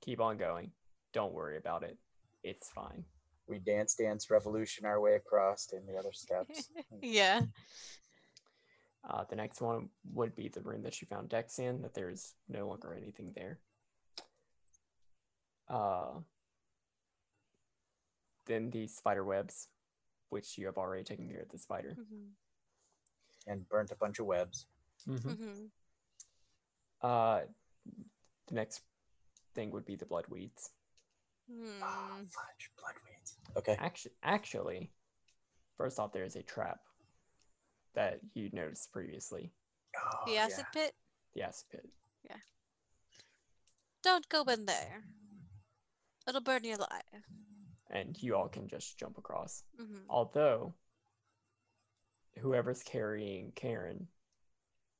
keep 0.00 0.20
on 0.20 0.36
going. 0.36 0.70
Don't 1.12 1.32
worry 1.32 1.56
about 1.56 1.82
it. 1.82 1.96
It's 2.42 2.68
fine. 2.70 3.04
We 3.46 3.58
dance, 3.58 3.94
dance, 3.94 4.30
revolution 4.30 4.84
our 4.84 5.00
way 5.00 5.14
across 5.14 5.72
in 5.72 5.86
the 5.86 5.98
other 5.98 6.12
steps. 6.12 6.68
Yeah. 7.02 7.42
Uh, 9.08 9.24
the 9.30 9.36
next 9.36 9.60
one 9.62 9.88
would 10.12 10.34
be 10.34 10.48
the 10.48 10.60
room 10.60 10.82
that 10.82 11.00
you 11.00 11.06
found 11.06 11.28
Dex 11.28 11.58
in, 11.58 11.80
that 11.82 11.94
there's 11.94 12.34
no 12.48 12.68
longer 12.68 12.92
anything 12.92 13.32
there. 13.34 13.58
Uh, 15.68 16.18
then 18.46 18.70
the 18.70 18.86
spider 18.86 19.24
webs, 19.24 19.68
which 20.30 20.58
you 20.58 20.66
have 20.66 20.76
already 20.76 21.04
taken 21.04 21.28
care 21.28 21.42
of 21.42 21.48
the 21.50 21.58
spider. 21.58 21.96
Mhm, 21.98 22.30
and 23.46 23.68
burnt 23.68 23.90
a 23.90 23.96
bunch 23.96 24.18
of 24.18 24.26
webs. 24.26 24.66
Mm-hmm. 25.06 25.30
mhm. 25.30 25.70
Uh, 27.00 27.46
the 28.48 28.54
next 28.54 28.82
thing 29.54 29.70
would 29.70 29.84
be 29.86 29.96
the 29.96 30.04
blood 30.06 30.26
weeds. 30.28 30.70
Hmm. 31.50 31.82
Oh, 31.82 32.18
fudge, 32.28 32.70
blood 32.78 32.94
weeds. 33.06 33.38
Okay. 33.56 33.76
Actually, 33.78 34.12
actually, 34.22 34.92
first 35.76 35.98
off, 35.98 36.12
there 36.12 36.24
is 36.24 36.36
a 36.36 36.42
trap 36.42 36.80
that 37.94 38.20
you 38.34 38.50
noticed 38.52 38.92
previously. 38.92 39.52
Oh, 39.96 40.24
The 40.26 40.36
acid 40.36 40.66
pit? 40.72 40.94
The 41.34 41.42
acid 41.42 41.68
pit. 41.70 41.88
Yeah. 42.28 42.36
Don't 44.02 44.28
go 44.28 44.42
in 44.44 44.66
there. 44.66 45.04
It'll 46.26 46.40
burn 46.42 46.64
you 46.64 46.76
alive. 46.76 47.24
And 47.90 48.20
you 48.22 48.36
all 48.36 48.48
can 48.48 48.68
just 48.68 48.98
jump 48.98 49.18
across. 49.18 49.62
hmm 49.78 49.98
Although, 50.08 50.74
whoever's 52.38 52.82
carrying 52.82 53.52
Karen 53.54 54.06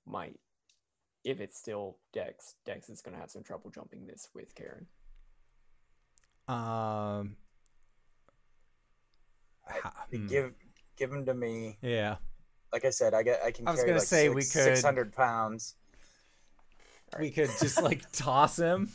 might, 0.06 0.38
if 1.24 1.40
it's 1.40 1.58
still 1.58 1.98
Dex, 2.12 2.54
Dex 2.64 2.88
is 2.88 3.02
going 3.02 3.14
to 3.14 3.20
have 3.20 3.30
some 3.30 3.42
trouble 3.42 3.70
jumping 3.70 4.06
this 4.06 4.28
with 4.34 4.54
Karen. 4.54 4.86
Um. 6.48 7.36
ha- 9.66 10.06
hmm. 10.10 10.26
Give 10.26 10.52
give 10.96 11.10
them 11.10 11.26
to 11.26 11.34
me. 11.34 11.76
Yeah. 11.82 12.16
Like 12.72 12.84
I 12.86 12.90
said, 12.90 13.12
I 13.14 13.22
get 13.22 13.40
I 13.44 13.50
can 13.50 13.68
I 13.68 13.72
was 13.72 13.80
carry 13.80 13.88
gonna 13.90 13.98
like 14.00 14.08
say 14.08 14.28
we 14.30 14.36
could- 14.36 14.44
six 14.46 14.82
hundred 14.82 15.12
pounds. 15.14 15.74
We 17.18 17.30
could 17.30 17.50
just 17.60 17.82
like 17.82 18.02
toss 18.12 18.58
him. 18.58 18.90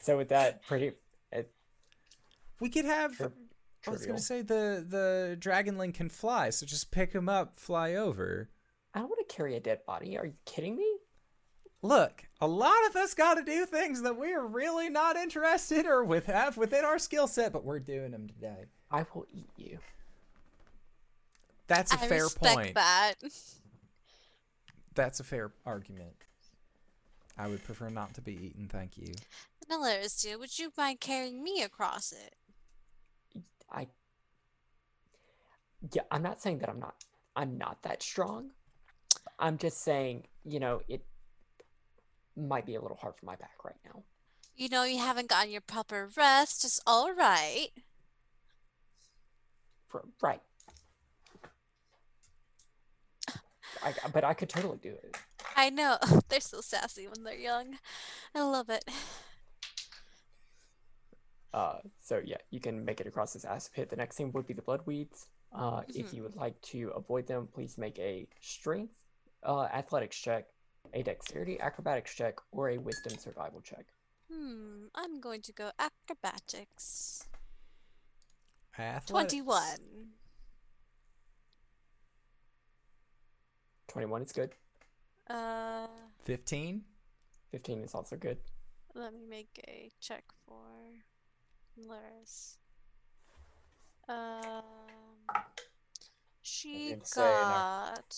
So 0.00 0.16
with 0.16 0.28
that, 0.30 0.64
pretty 0.66 0.86
it, 0.88 1.00
We 2.60 2.70
could 2.70 2.84
have. 2.84 3.16
tri- 3.16 3.28
I 3.86 3.90
was 3.90 4.06
gonna 4.06 4.18
say 4.18 4.42
the 4.42 4.84
the 4.88 5.36
dragonling 5.38 5.92
can 5.92 6.08
fly, 6.08 6.50
so 6.50 6.66
just 6.66 6.90
pick 6.90 7.12
him 7.12 7.28
up, 7.28 7.58
fly 7.58 7.94
over. 7.94 8.48
I 8.94 9.00
don't 9.00 9.08
want 9.08 9.28
to 9.28 9.34
carry 9.34 9.54
a 9.54 9.60
dead 9.60 9.84
body. 9.86 10.16
Are 10.18 10.26
you 10.26 10.34
kidding 10.44 10.76
me? 10.76 10.90
Look, 11.82 12.24
a 12.40 12.48
lot 12.48 12.86
of 12.88 12.96
us 12.96 13.14
got 13.14 13.34
to 13.34 13.42
do 13.44 13.66
things 13.66 14.02
that 14.02 14.16
we're 14.16 14.44
really 14.44 14.88
not 14.88 15.16
interested 15.16 15.86
or 15.86 16.02
with 16.02 16.26
have 16.26 16.56
within 16.56 16.84
our 16.84 16.98
skill 16.98 17.28
set, 17.28 17.52
but 17.52 17.64
we're 17.64 17.78
doing 17.78 18.10
them 18.10 18.26
today. 18.26 18.64
I 18.90 19.04
will 19.14 19.26
eat 19.32 19.50
you. 19.56 19.78
That's 21.68 21.92
a 21.92 22.00
I 22.00 22.08
fair 22.08 22.24
respect 22.24 22.56
point. 22.56 22.74
that. 22.74 23.14
That's 24.94 25.20
a 25.20 25.24
fair 25.24 25.52
argument. 25.66 26.14
I 27.38 27.48
would 27.48 27.62
prefer 27.64 27.90
not 27.90 28.14
to 28.14 28.22
be 28.22 28.32
eaten, 28.32 28.66
thank 28.68 28.96
you. 28.96 29.12
Vanilla 29.68 29.98
dear, 30.18 30.38
would 30.38 30.58
you 30.58 30.72
mind 30.76 31.00
carrying 31.00 31.42
me 31.42 31.62
across 31.62 32.12
it? 32.12 32.34
I 33.70 33.86
yeah, 35.92 36.02
I'm 36.10 36.22
not 36.22 36.40
saying 36.40 36.58
that 36.58 36.68
I'm 36.68 36.80
not 36.80 36.94
I'm 37.34 37.58
not 37.58 37.82
that 37.82 38.02
strong. 38.02 38.50
I'm 39.38 39.58
just 39.58 39.82
saying, 39.82 40.26
you 40.44 40.60
know, 40.60 40.80
it 40.88 41.04
might 42.36 42.64
be 42.64 42.74
a 42.74 42.80
little 42.80 42.96
hard 42.96 43.14
for 43.18 43.26
my 43.26 43.36
back 43.36 43.64
right 43.64 43.76
now. 43.84 44.02
You 44.56 44.68
know 44.68 44.84
you 44.84 44.98
haven't 44.98 45.28
gotten 45.28 45.50
your 45.50 45.60
proper 45.60 46.08
rest. 46.16 46.64
It's 46.64 46.80
all 46.86 47.12
right. 47.12 47.68
Right. 50.22 50.40
I, 53.82 53.94
but 54.12 54.24
I 54.24 54.34
could 54.34 54.48
totally 54.48 54.78
do 54.82 54.90
it. 54.90 55.16
I 55.56 55.70
know. 55.70 55.98
They're 56.28 56.40
so 56.40 56.60
sassy 56.60 57.06
when 57.06 57.24
they're 57.24 57.34
young. 57.34 57.78
I 58.34 58.42
love 58.42 58.68
it. 58.68 58.84
Uh, 61.56 61.78
so 62.00 62.20
yeah, 62.22 62.36
you 62.50 62.60
can 62.60 62.84
make 62.84 63.00
it 63.00 63.06
across 63.06 63.32
this 63.32 63.46
acid 63.46 63.72
pit. 63.74 63.88
The 63.88 63.96
next 63.96 64.16
thing 64.16 64.30
would 64.32 64.46
be 64.46 64.52
the 64.52 64.60
blood 64.60 64.82
weeds. 64.84 65.28
Uh, 65.54 65.80
if 65.88 66.12
you 66.12 66.22
would 66.22 66.36
like 66.36 66.60
to 66.60 66.90
avoid 66.94 67.26
them, 67.26 67.48
please 67.54 67.78
make 67.78 67.98
a 67.98 68.28
strength, 68.42 68.92
uh, 69.42 69.62
athletics 69.62 70.18
check, 70.18 70.48
a 70.92 71.02
dexterity 71.02 71.58
acrobatics 71.58 72.14
check, 72.14 72.34
or 72.52 72.68
a 72.68 72.76
wisdom 72.76 73.16
survival 73.18 73.62
check. 73.62 73.86
Hmm. 74.30 74.88
I'm 74.94 75.18
going 75.18 75.40
to 75.42 75.52
go 75.52 75.70
acrobatics. 75.78 77.24
Athletics. 78.78 79.10
21. 79.10 79.62
21 83.88 84.22
is 84.22 84.32
good. 84.32 84.50
Uh, 85.30 85.86
15? 86.24 86.82
15 87.50 87.82
is 87.82 87.94
also 87.94 88.16
good. 88.16 88.36
let 88.94 89.14
me 89.14 89.20
make 89.28 89.64
a 89.66 89.90
check 90.00 90.24
for 90.46 90.66
Laris. 91.78 92.56
Um, 94.08 94.62
she 96.42 96.90
gonna 96.90 97.04
say, 97.04 97.20
no. 97.20 97.40
got 97.84 98.16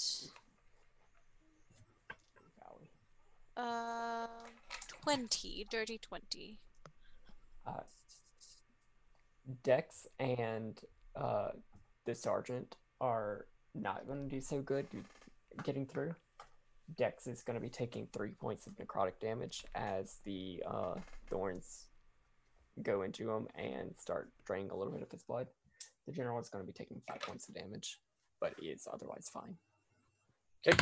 uh 3.57 4.27
20, 5.03 5.67
dirty 5.71 5.99
20. 5.99 6.59
Uh, 7.67 7.73
Dex 9.63 10.07
and 10.21 10.81
uh, 11.17 11.49
the 12.05 12.15
sergeant 12.15 12.77
are 13.01 13.47
not 13.75 14.07
going 14.07 14.29
to 14.29 14.35
do 14.35 14.41
so 14.41 14.61
good 14.61 14.87
getting 15.65 15.87
through. 15.87 16.15
Dex 16.97 17.27
is 17.27 17.43
going 17.43 17.55
to 17.55 17.61
be 17.61 17.69
taking 17.69 18.07
three 18.13 18.31
points 18.31 18.67
of 18.67 18.75
necrotic 18.77 19.19
damage 19.21 19.65
as 19.75 20.19
the 20.25 20.63
uh, 20.67 20.95
thorns 21.29 21.88
go 22.83 23.03
into 23.03 23.31
him 23.31 23.49
and 23.55 23.95
start 23.99 24.29
draining 24.47 24.71
a 24.71 24.77
little 24.77 24.93
bit 24.93 25.03
of 25.03 25.11
his 25.11 25.23
blood. 25.23 25.47
The 26.07 26.13
general 26.13 26.41
is 26.41 26.49
going 26.49 26.65
to 26.65 26.67
be 26.67 26.77
taking 26.77 27.03
five 27.07 27.21
points 27.21 27.49
of 27.49 27.55
damage, 27.55 27.99
but 28.41 28.55
is 28.63 28.89
otherwise 28.93 29.29
fine. 29.33 29.57
Okay. 30.67 30.77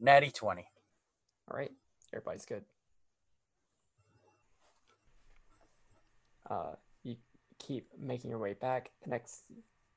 Natty 0.00 0.30
twenty. 0.30 0.66
All 1.50 1.56
right, 1.56 1.72
everybody's 2.12 2.44
good. 2.44 2.64
Uh, 6.48 6.74
you 7.02 7.16
keep 7.58 7.86
making 7.98 8.30
your 8.30 8.38
way 8.38 8.54
back. 8.54 8.90
The 9.02 9.10
next 9.10 9.44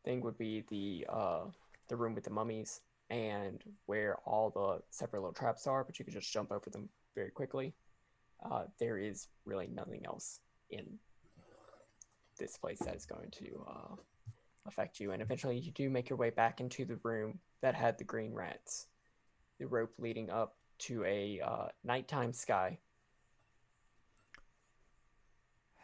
thing 0.03 0.21
would 0.21 0.37
be 0.37 0.63
the 0.69 1.05
uh, 1.09 1.41
the 1.89 1.95
room 1.95 2.15
with 2.15 2.23
the 2.23 2.29
mummies 2.29 2.81
and 3.09 3.61
where 3.85 4.17
all 4.25 4.49
the 4.49 4.81
separate 4.89 5.19
little 5.19 5.33
traps 5.33 5.67
are, 5.67 5.83
but 5.83 5.99
you 5.99 6.05
can 6.05 6.13
just 6.13 6.31
jump 6.31 6.51
over 6.51 6.69
them 6.69 6.89
very 7.15 7.29
quickly. 7.31 7.73
Uh, 8.43 8.63
there 8.79 8.97
is 8.97 9.27
really 9.45 9.67
nothing 9.67 10.05
else 10.05 10.39
in 10.69 10.99
this 12.37 12.57
place 12.57 12.79
that 12.79 12.95
is 12.95 13.05
going 13.05 13.31
to 13.31 13.65
uh, 13.67 13.95
affect 14.65 14.99
you, 14.99 15.11
and 15.11 15.21
eventually 15.21 15.57
you 15.57 15.71
do 15.71 15.89
make 15.89 16.09
your 16.09 16.17
way 16.17 16.29
back 16.29 16.59
into 16.59 16.85
the 16.85 16.97
room 17.03 17.39
that 17.61 17.75
had 17.75 17.97
the 17.97 18.03
green 18.03 18.33
rats. 18.33 18.87
The 19.59 19.67
rope 19.67 19.93
leading 19.97 20.29
up 20.29 20.55
to 20.79 21.03
a 21.05 21.39
uh, 21.45 21.67
nighttime 21.83 22.33
sky. 22.33 22.79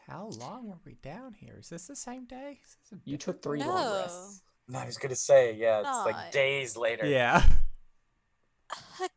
How 0.07 0.29
long 0.39 0.67
were 0.67 0.79
we 0.85 0.95
down 1.01 1.33
here? 1.33 1.55
Is 1.57 1.69
this 1.69 1.87
the 1.87 1.95
same 1.95 2.25
day? 2.25 2.59
Is 2.61 2.75
this 2.89 2.99
a 2.99 3.09
You 3.09 3.17
took 3.17 3.41
three 3.41 3.59
day? 3.59 3.65
long 3.67 3.85
No. 3.85 3.95
rests. 4.01 4.41
No, 4.67 4.79
I 4.79 4.85
was 4.85 4.97
gonna 4.97 5.15
say, 5.15 5.53
yeah, 5.55 5.79
it's 5.79 5.89
Aw. 5.89 6.03
like 6.03 6.31
days 6.31 6.75
later. 6.75 7.05
Yeah. 7.05 7.43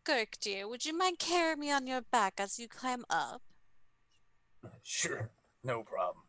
Kirk, 0.05 0.37
dear, 0.41 0.69
would 0.69 0.85
you 0.85 0.97
mind 0.97 1.19
carrying 1.19 1.61
me 1.61 1.71
on 1.71 1.87
your 1.87 2.01
back 2.03 2.35
as 2.39 2.59
you 2.59 2.69
climb 2.69 3.05
up? 3.11 3.43
Sure. 4.83 5.31
No 5.65 5.83
problem. 5.83 6.25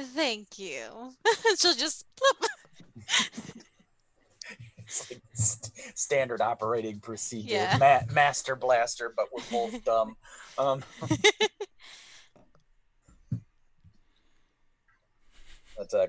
Thank 0.00 0.58
you. 0.58 1.12
She'll 1.58 1.74
just 1.74 2.06
plop. 2.16 2.50
It's 4.78 5.10
like 5.10 5.20
st- 5.34 5.98
standard 5.98 6.40
operating 6.40 7.00
procedure. 7.00 7.52
Yeah. 7.54 7.76
Ma- 7.78 8.12
master 8.12 8.56
blaster, 8.56 9.12
but 9.14 9.26
we're 9.32 9.42
both 9.50 9.84
dumb. 9.84 10.16
Um, 10.58 10.82
that's 15.78 15.94
a 15.94 16.08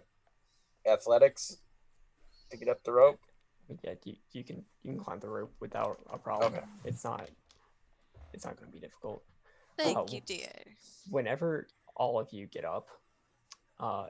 athletics 0.90 1.58
to 2.50 2.58
get 2.58 2.68
up 2.70 2.84
the 2.84 2.92
rope. 2.92 3.20
Yeah, 3.84 3.94
you, 4.04 4.16
you 4.34 4.44
can 4.44 4.64
you 4.84 4.92
can 4.94 5.00
climb 5.00 5.20
the 5.20 5.30
rope 5.30 5.54
without 5.60 6.00
a 6.12 6.18
problem. 6.18 6.54
Okay. 6.56 6.66
It's 6.86 7.04
not 7.04 7.30
it's 8.34 8.46
not 8.46 8.58
going 8.58 8.68
to 8.70 8.74
be 8.74 8.80
difficult. 8.80 9.24
Thank 9.78 9.98
Oh. 9.98 10.06
you, 10.10 10.22
dear. 10.22 10.50
Whenever 11.10 11.68
all 12.02 12.20
of 12.20 12.34
you 12.34 12.48
get 12.48 12.66
up, 12.66 12.88
uh, 13.80 14.08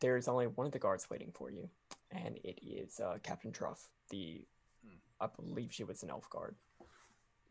there's 0.00 0.26
only 0.26 0.48
one 0.48 0.66
of 0.66 0.72
the 0.72 0.78
guards 0.80 1.08
waiting 1.08 1.30
for 1.32 1.52
you, 1.52 1.70
and 2.10 2.36
it 2.42 2.58
is 2.66 2.98
uh, 2.98 3.18
Captain 3.22 3.52
Truff. 3.52 3.88
The 4.10 4.44
Hmm. 4.84 4.96
I 5.20 5.28
believe 5.28 5.72
she 5.72 5.84
was 5.84 6.02
an 6.02 6.10
elf 6.10 6.28
guard. 6.28 6.56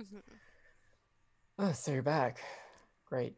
Mhm. 0.01 0.21
Oh, 1.57 1.71
so 1.71 1.91
you're 1.91 2.03
back. 2.03 2.39
Great. 3.05 3.35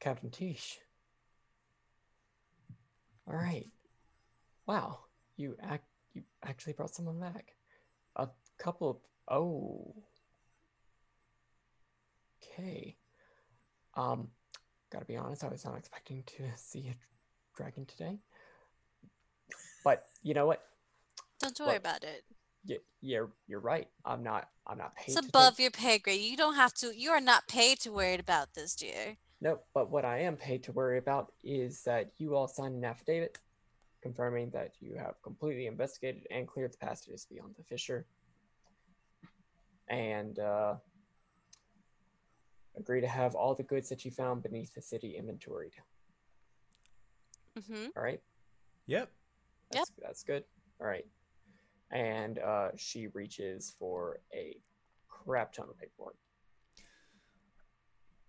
Captain 0.00 0.30
Tish. 0.30 0.78
All 3.26 3.34
right. 3.34 3.70
Wow. 4.66 5.06
You 5.36 5.56
act 5.60 5.86
you 6.14 6.22
actually 6.42 6.74
brought 6.74 6.94
someone 6.94 7.18
back. 7.18 7.56
A 8.16 8.28
couple 8.58 8.90
of 8.90 8.96
oh. 9.28 9.94
Okay. 12.42 12.96
Um 13.96 14.28
gotta 14.92 15.04
be 15.04 15.16
honest, 15.16 15.44
I 15.44 15.48
was 15.48 15.64
not 15.64 15.76
expecting 15.76 16.22
to 16.36 16.44
see 16.56 16.88
a 16.88 16.94
dragon 17.56 17.86
today. 17.86 18.18
But 19.84 20.04
you 20.22 20.34
know 20.34 20.46
what? 20.46 20.62
Don't 21.40 21.58
worry 21.60 21.76
about 21.76 22.02
it. 22.02 22.24
Yeah, 22.64 22.78
you're 23.00 23.30
you're 23.46 23.60
right. 23.60 23.88
I'm 24.04 24.22
not 24.22 24.48
I'm 24.66 24.78
not 24.78 24.96
paid 24.96 25.16
It's 25.16 25.28
above 25.28 25.60
your 25.60 25.70
pay 25.70 25.98
grade. 25.98 26.20
You 26.20 26.36
don't 26.36 26.56
have 26.56 26.74
to. 26.74 26.96
You 26.96 27.10
are 27.10 27.20
not 27.20 27.46
paid 27.48 27.80
to 27.80 27.92
worry 27.92 28.14
about 28.14 28.54
this, 28.54 28.74
dear. 28.74 29.16
No, 29.40 29.60
but 29.74 29.90
what 29.90 30.04
I 30.04 30.20
am 30.20 30.36
paid 30.36 30.64
to 30.64 30.72
worry 30.72 30.98
about 30.98 31.32
is 31.44 31.82
that 31.82 32.10
you 32.18 32.34
all 32.34 32.48
signed 32.48 32.74
an 32.74 32.84
affidavit 32.84 33.38
confirming 34.02 34.50
that 34.50 34.72
you 34.80 34.94
have 34.96 35.20
completely 35.22 35.66
investigated 35.66 36.26
and 36.30 36.46
cleared 36.46 36.72
the 36.72 36.78
passages 36.78 37.26
beyond 37.30 37.54
the 37.56 37.64
fissure. 37.64 38.06
And 39.88 40.38
uh, 40.38 40.76
agree 42.76 43.00
to 43.00 43.08
have 43.08 43.34
all 43.34 43.54
the 43.54 43.62
goods 43.62 43.88
that 43.88 44.04
you 44.04 44.10
found 44.10 44.42
beneath 44.42 44.74
the 44.74 44.82
city 44.82 45.16
inventoried. 45.16 45.72
hmm 47.66 47.86
All 47.96 48.02
right? 48.02 48.20
Yep. 48.86 49.10
That's, 49.70 49.92
That's 50.00 50.22
good. 50.22 50.44
All 50.80 50.86
right. 50.86 51.06
And 51.90 52.38
uh, 52.38 52.68
she 52.76 53.06
reaches 53.08 53.74
for 53.78 54.20
a 54.34 54.56
crap 55.08 55.52
ton 55.52 55.68
of 55.68 55.78
paperwork. 55.78 56.16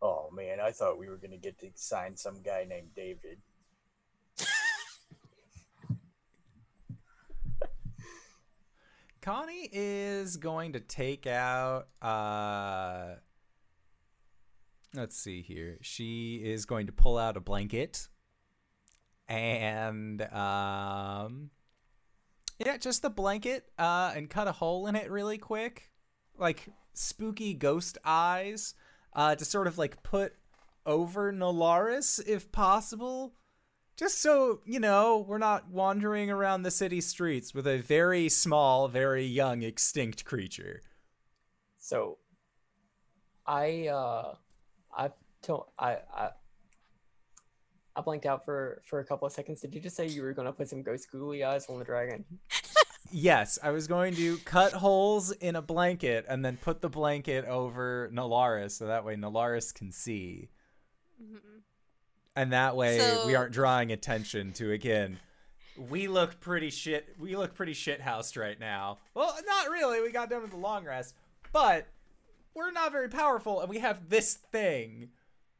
Oh 0.01 0.29
man, 0.31 0.59
I 0.59 0.71
thought 0.71 0.97
we 0.99 1.09
were 1.09 1.17
gonna 1.17 1.37
get 1.37 1.59
to 1.59 1.69
sign 1.73 2.15
some 2.15 2.41
guy 2.43 2.65
named 2.69 2.89
David. 2.95 3.39
Connie 9.21 9.69
is 9.71 10.37
going 10.37 10.73
to 10.73 10.79
take 10.79 11.25
out 11.25 11.87
uh 12.01 13.15
let's 14.97 15.17
see 15.17 15.41
here. 15.41 15.77
She 15.81 16.41
is 16.43 16.65
going 16.65 16.87
to 16.87 16.91
pull 16.91 17.17
out 17.17 17.37
a 17.37 17.39
blanket 17.39 18.07
and 19.27 20.21
um 20.33 21.51
yeah, 22.59 22.77
just 22.77 23.01
the 23.01 23.09
blanket 23.09 23.65
uh 23.77 24.13
and 24.15 24.29
cut 24.29 24.47
a 24.47 24.53
hole 24.53 24.87
in 24.87 24.95
it 24.95 25.11
really 25.11 25.37
quick. 25.37 25.91
Like 26.37 26.67
spooky 26.93 27.53
ghost 27.53 27.97
eyes 28.03 28.73
uh 29.13 29.35
to 29.35 29.45
sort 29.45 29.67
of 29.67 29.77
like 29.77 30.01
put 30.03 30.33
over 30.85 31.31
Nalaris 31.31 32.25
if 32.25 32.51
possible. 32.51 33.33
Just 33.97 34.21
so, 34.21 34.61
you 34.63 34.79
know, 34.79 35.25
we're 35.27 35.39
not 35.39 35.71
wandering 35.71 36.29
around 36.29 36.61
the 36.61 36.71
city 36.71 37.01
streets 37.01 37.53
with 37.53 37.65
a 37.65 37.79
very 37.79 38.29
small, 38.29 38.87
very 38.87 39.25
young, 39.25 39.63
extinct 39.63 40.23
creature. 40.23 40.81
So 41.77 42.19
I 43.45 43.87
uh 43.87 44.35
I 44.97 45.11
told 45.41 45.67
I 45.79 45.99
I 46.13 46.29
I 47.95 48.01
blanked 48.01 48.25
out 48.25 48.43
for 48.43 48.81
for 48.85 48.99
a 48.99 49.05
couple 49.05 49.25
of 49.27 49.31
seconds. 49.33 49.61
Did 49.61 49.73
you 49.73 49.79
just 49.79 49.95
say 49.95 50.07
you 50.07 50.21
were 50.23 50.33
gonna 50.33 50.51
put 50.51 50.67
some 50.69 50.81
ghost 50.83 51.09
googly 51.11 51.43
eyes 51.43 51.67
on 51.69 51.79
the 51.79 51.85
dragon? 51.85 52.25
Yes, 53.09 53.57
I 53.63 53.71
was 53.71 53.87
going 53.87 54.15
to 54.15 54.37
cut 54.39 54.73
holes 54.73 55.31
in 55.31 55.55
a 55.55 55.61
blanket 55.61 56.25
and 56.27 56.43
then 56.43 56.57
put 56.57 56.81
the 56.81 56.89
blanket 56.89 57.45
over 57.45 58.09
Nalaris 58.13 58.71
so 58.71 58.87
that 58.87 59.05
way 59.05 59.15
Nalaris 59.15 59.73
can 59.73 59.93
see. 59.93 60.49
Mhm. 61.21 61.61
And 62.35 62.51
that 62.51 62.75
way 62.75 62.99
we 63.25 63.33
aren't 63.33 63.53
drawing 63.53 63.93
attention 63.93 64.51
to 64.53 64.71
again. 64.71 65.19
We 65.77 66.07
look 66.09 66.39
pretty 66.41 66.69
shit. 66.69 67.15
We 67.17 67.37
look 67.37 67.55
pretty 67.55 67.73
shit 67.73 68.01
housed 68.01 68.35
right 68.35 68.59
now. 68.59 68.97
Well, 69.13 69.33
not 69.45 69.69
really. 69.69 70.01
We 70.01 70.11
got 70.11 70.29
done 70.29 70.41
with 70.41 70.51
the 70.51 70.57
long 70.57 70.83
rest, 70.83 71.15
but 71.53 71.87
we're 72.57 72.71
not 72.71 72.91
very 72.91 73.07
powerful, 73.07 73.61
and 73.61 73.69
we 73.69 73.77
have 73.77 74.09
this 74.09 74.33
thing. 74.33 75.09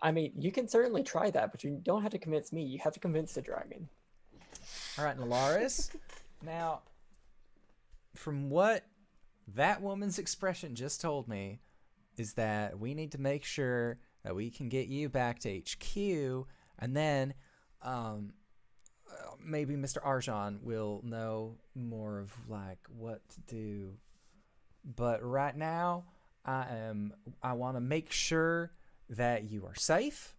I 0.02 0.12
mean, 0.12 0.34
you 0.36 0.52
can 0.52 0.68
certainly 0.68 1.04
try 1.04 1.30
that, 1.30 1.52
but 1.52 1.64
you 1.64 1.80
don't 1.84 2.02
have 2.02 2.12
to 2.12 2.18
convince 2.18 2.52
me. 2.52 2.64
You 2.64 2.80
have 2.80 2.94
to 2.94 3.00
convince 3.00 3.34
the 3.34 3.42
dragon. 3.42 3.88
All 4.98 5.06
right, 5.06 5.16
Nalaris. 5.16 5.92
now, 6.42 6.82
from 8.16 8.50
what 8.50 8.84
that 9.54 9.82
woman's 9.82 10.18
expression 10.18 10.74
just 10.74 11.00
told 11.00 11.28
me, 11.28 11.60
is 12.18 12.34
that 12.34 12.80
we 12.80 12.96
need 12.96 13.12
to 13.12 13.22
make 13.22 13.44
sure 13.44 14.00
that 14.24 14.36
we 14.36 14.50
can 14.50 14.68
get 14.68 14.88
you 14.88 15.08
back 15.08 15.38
to 15.40 15.56
HQ, 15.56 16.48
and 16.80 16.98
then 16.98 17.36
um, 17.84 18.34
uh, 19.08 19.36
maybe 19.40 19.76
Mr. 19.76 20.02
Arjan 20.04 20.64
will 20.64 21.02
know 21.04 21.58
more 21.76 22.18
of 22.20 22.34
like 22.50 22.80
what 22.90 23.22
to 23.30 23.42
do. 23.42 23.94
But 24.84 25.24
right 25.24 25.56
now, 25.56 26.06
I 26.48 26.66
am. 26.70 27.14
I 27.44 27.54
want 27.54 27.76
to 27.76 27.82
make 27.82 28.12
sure 28.12 28.72
that 29.10 29.44
you 29.52 29.66
are 29.66 29.76
safe, 29.76 30.36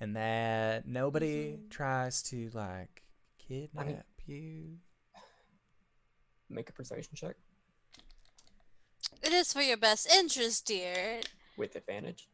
and 0.00 0.16
that 0.16 0.86
nobody 0.86 1.52
Mhm. 1.52 1.70
tries 1.70 2.22
to 2.24 2.50
like 2.50 3.04
kidnap 3.38 4.06
you. 4.26 4.78
Make 6.48 6.68
a 6.68 6.72
persuasion 6.72 7.14
check 7.14 7.36
It 9.22 9.32
is 9.32 9.52
for 9.52 9.62
your 9.62 9.76
best 9.76 10.06
interest, 10.10 10.66
dear. 10.66 11.20
with 11.56 11.76
advantage. 11.76 12.28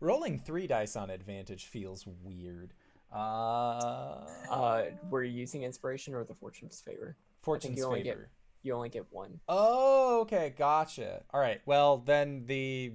Rolling 0.00 0.38
three 0.38 0.66
dice 0.66 0.96
on 0.96 1.10
advantage 1.10 1.66
feels 1.66 2.06
weird. 2.06 2.72
Uh, 3.12 4.26
Uh, 4.50 4.90
were 5.10 5.22
you 5.22 5.32
using 5.38 5.62
inspiration 5.62 6.14
or 6.14 6.24
the 6.24 6.34
fortune's 6.34 6.80
favor? 6.80 7.16
fortune's 7.40 7.78
you 7.78 7.84
only 7.84 8.02
get- 8.02 8.16
favor. 8.16 8.30
You 8.62 8.74
only 8.74 8.88
get 8.88 9.06
one. 9.10 9.40
Oh, 9.48 10.20
okay, 10.22 10.54
gotcha. 10.56 11.22
All 11.30 11.40
right, 11.40 11.60
well 11.66 11.98
then 11.98 12.44
the 12.46 12.92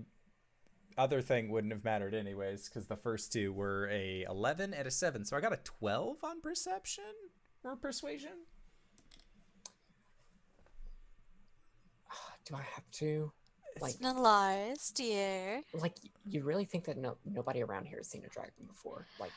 other 0.98 1.22
thing 1.22 1.50
wouldn't 1.50 1.74
have 1.74 1.84
mattered 1.84 2.14
anyways 2.16 2.68
because 2.70 2.88
the 2.88 2.96
first 2.96 3.32
two 3.32 3.54
were 3.54 3.88
a 3.92 4.26
11 4.28 4.74
and 4.74 4.88
a 4.88 4.90
7 4.90 5.24
so 5.26 5.38
i 5.38 5.40
got 5.40 5.54
a 5.54 5.60
12 5.64 6.18
on 6.24 6.42
perception 6.42 7.04
or 7.64 7.76
persuasion 7.76 8.32
Do 12.48 12.56
I 12.56 12.62
have 12.76 12.90
to? 12.94 13.32
Like, 13.82 13.96
Nalaris, 13.96 14.94
dear. 14.94 15.62
like 15.74 15.96
you 16.26 16.44
really 16.44 16.64
think 16.66 16.86
that 16.86 16.98
no 16.98 17.18
nobody 17.26 17.62
around 17.62 17.86
here 17.86 17.98
has 17.98 18.08
seen 18.08 18.24
a 18.26 18.30
dragon 18.30 18.66
before? 18.66 19.06
Like, 19.20 19.32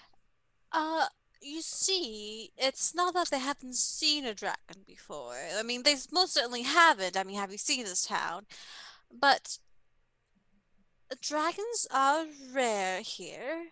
Uh, 0.73 1.07
you 1.41 1.62
see, 1.62 2.53
it's 2.57 2.95
not 2.95 3.15
that 3.15 3.31
they 3.31 3.39
haven't 3.39 3.77
seen 3.77 4.25
a 4.25 4.35
dragon 4.35 4.85
before. 4.87 5.35
I 5.59 5.62
mean, 5.62 5.83
they 5.83 5.97
most 6.12 6.35
certainly 6.35 6.62
haven't. 6.62 7.17
I 7.17 7.25
mean, 7.25 7.37
have 7.37 7.53
you 7.53 7.59
seen 7.59 7.85
this 7.85 8.07
town? 8.07 8.47
But 9.12 9.59
dragons 11.21 11.87
are 11.91 12.27
rare 12.53 13.01
here, 13.01 13.69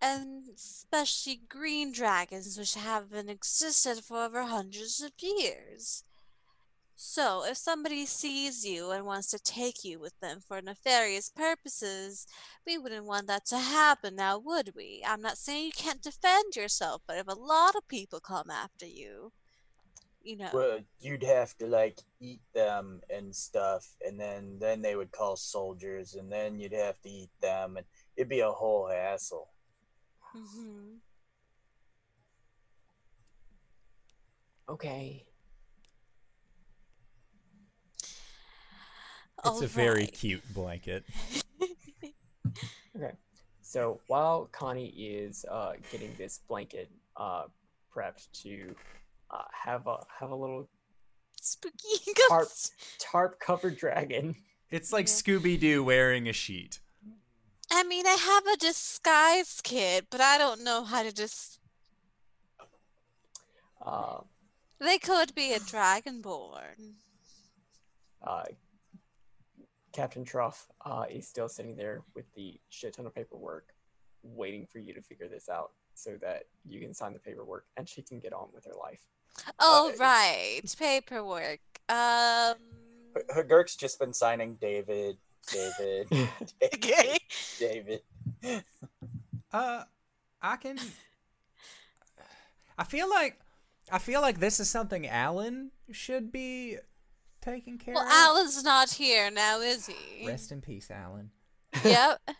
and 0.00 0.48
especially 0.54 1.40
green 1.48 1.92
dragons, 1.92 2.58
which 2.58 2.74
haven't 2.74 3.28
existed 3.28 4.04
for 4.04 4.24
over 4.24 4.42
hundreds 4.42 5.00
of 5.00 5.12
years. 5.18 6.04
So, 7.02 7.46
if 7.46 7.56
somebody 7.56 8.04
sees 8.04 8.62
you 8.66 8.90
and 8.90 9.06
wants 9.06 9.28
to 9.28 9.38
take 9.38 9.84
you 9.84 9.98
with 9.98 10.12
them 10.20 10.38
for 10.46 10.60
nefarious 10.60 11.30
purposes, 11.30 12.26
we 12.66 12.76
wouldn't 12.76 13.06
want 13.06 13.26
that 13.26 13.46
to 13.46 13.56
happen 13.58 14.16
now, 14.16 14.38
would 14.38 14.74
we? 14.76 15.02
I'm 15.06 15.22
not 15.22 15.38
saying 15.38 15.64
you 15.64 15.72
can't 15.72 16.02
defend 16.02 16.56
yourself, 16.56 17.00
but 17.08 17.16
if 17.16 17.26
a 17.26 17.34
lot 17.34 17.74
of 17.74 17.88
people 17.88 18.20
come 18.20 18.50
after 18.50 18.84
you, 18.84 19.32
you 20.22 20.36
know. 20.36 20.50
Well, 20.52 20.80
you'd 21.00 21.22
have 21.22 21.56
to 21.56 21.66
like 21.66 21.98
eat 22.20 22.42
them 22.52 23.00
and 23.08 23.34
stuff, 23.34 23.96
and 24.06 24.20
then 24.20 24.58
then 24.60 24.82
they 24.82 24.94
would 24.94 25.10
call 25.10 25.36
soldiers, 25.36 26.14
and 26.14 26.30
then 26.30 26.60
you'd 26.60 26.74
have 26.74 27.00
to 27.00 27.08
eat 27.08 27.30
them, 27.40 27.78
and 27.78 27.86
it'd 28.18 28.28
be 28.28 28.40
a 28.40 28.50
whole 28.50 28.88
hassle. 28.88 29.48
hmm 30.32 31.00
okay, 34.68 35.26
it's 39.44 39.62
a 39.62 39.66
very 39.66 40.06
cute 40.06 40.42
blanket 40.54 41.04
okay. 42.96 43.12
So 43.62 44.00
while 44.08 44.48
Connie 44.52 44.88
is 44.88 45.44
uh, 45.50 45.72
getting 45.92 46.12
this 46.18 46.40
blanket 46.48 46.90
uh, 47.16 47.44
prepped 47.94 48.30
to 48.42 48.74
uh, 49.30 49.42
have 49.52 49.86
a 49.86 49.98
have 50.18 50.30
a 50.30 50.34
little 50.34 50.68
spooky 51.40 52.12
Tarp. 52.28 52.48
Tarp 52.98 53.38
covered 53.40 53.76
dragon. 53.76 54.34
It's 54.70 54.92
like 54.92 55.06
Yeah. 55.06 55.14
Scooby 55.14 55.58
Doo 55.58 55.84
wearing 55.84 56.28
a 56.28 56.32
sheet. 56.32 56.80
I 57.70 57.84
mean, 57.84 58.06
I 58.06 58.14
have 58.14 58.46
a 58.46 58.56
disguise 58.56 59.60
kit, 59.62 60.06
but 60.10 60.20
I 60.20 60.36
don't 60.38 60.64
know 60.64 60.82
how 60.82 61.04
to 61.04 61.12
just. 61.12 61.60
Uh, 63.84 64.22
They 64.80 64.98
could 64.98 65.34
be 65.34 65.52
a 65.52 65.60
dragonborn. 65.60 66.94
Captain 70.00 70.24
Truff 70.24 70.66
uh, 70.86 71.04
is 71.10 71.28
still 71.28 71.46
sitting 71.46 71.76
there 71.76 72.00
with 72.14 72.24
the 72.34 72.58
shit 72.70 72.94
ton 72.94 73.04
of 73.04 73.14
paperwork, 73.14 73.74
waiting 74.22 74.66
for 74.66 74.78
you 74.78 74.94
to 74.94 75.02
figure 75.02 75.28
this 75.28 75.50
out 75.50 75.72
so 75.92 76.16
that 76.22 76.44
you 76.64 76.80
can 76.80 76.94
sign 76.94 77.12
the 77.12 77.18
paperwork 77.18 77.66
and 77.76 77.86
she 77.86 78.00
can 78.00 78.18
get 78.18 78.32
on 78.32 78.48
with 78.54 78.64
her 78.64 78.72
life. 78.80 79.02
Oh, 79.58 79.92
Uh, 79.94 79.96
right. 79.98 80.62
Paperwork. 80.78 81.60
Um. 81.90 82.54
H- 83.14 83.24
Hagurk's 83.36 83.76
just 83.76 83.98
been 83.98 84.14
signing 84.14 84.54
David, 84.58 85.18
David, 85.52 86.06
Okay. 86.74 87.18
David. 87.58 88.00
Uh, 89.52 89.82
I 90.40 90.56
can. 90.56 90.78
I 92.78 92.84
feel 92.84 93.10
like, 93.10 93.36
I 93.90 93.98
feel 93.98 94.20
like 94.20 94.38
this 94.38 94.60
is 94.60 94.70
something 94.70 95.06
Alan 95.08 95.72
should 95.90 96.30
be 96.30 96.78
taking 97.40 97.78
care 97.78 97.94
Well, 97.94 98.04
of. 98.06 98.10
Alan's 98.12 98.62
not 98.62 98.90
here 98.90 99.30
now, 99.30 99.60
is 99.60 99.86
he? 99.86 100.26
Rest 100.26 100.52
in 100.52 100.60
peace, 100.60 100.90
Alan. 100.90 101.30
Yep. 101.84 102.20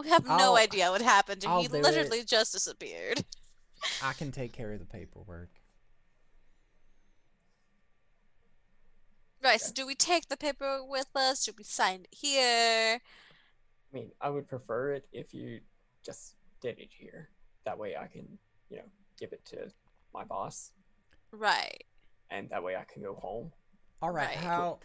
We 0.00 0.10
have 0.10 0.24
no 0.24 0.32
I'll- 0.32 0.56
idea 0.56 0.92
what 0.92 1.02
happened. 1.02 1.40
to 1.40 1.48
him. 1.50 1.58
He 1.60 1.66
do 1.66 1.74
it. 1.74 1.82
literally 1.82 2.22
just 2.22 2.52
disappeared. 2.52 3.24
I 4.00 4.12
can 4.12 4.30
take 4.30 4.52
care 4.52 4.72
of 4.72 4.78
the 4.78 4.84
paperwork. 4.84 5.50
Right, 9.42 9.60
so 9.60 9.72
do 9.72 9.86
we 9.86 9.94
take 9.96 10.28
the 10.28 10.36
paperwork 10.36 10.88
with 10.88 11.08
us? 11.16 11.42
Should 11.44 11.58
we 11.58 11.64
sign 11.64 12.02
it 12.02 12.08
here? 12.16 13.00
I 13.00 13.96
mean, 13.96 14.10
I 14.20 14.30
would 14.30 14.48
prefer 14.48 14.92
it 14.92 15.06
if 15.12 15.32
you 15.34 15.60
just 16.04 16.34
did 16.60 16.78
it 16.78 16.90
here. 16.96 17.28
That 17.64 17.76
way 17.78 17.96
I 17.96 18.06
can, 18.06 18.26
you 18.70 18.76
know, 18.76 18.84
give 19.18 19.32
it 19.32 19.44
to 19.46 19.72
my 20.14 20.22
boss, 20.24 20.72
Right. 21.32 21.82
And 22.30 22.48
that 22.50 22.62
way 22.62 22.76
I 22.76 22.84
can 22.84 23.02
go 23.02 23.14
home. 23.14 23.52
All 24.02 24.10
right, 24.10 24.28
Right. 24.28 24.36
how 24.36 24.78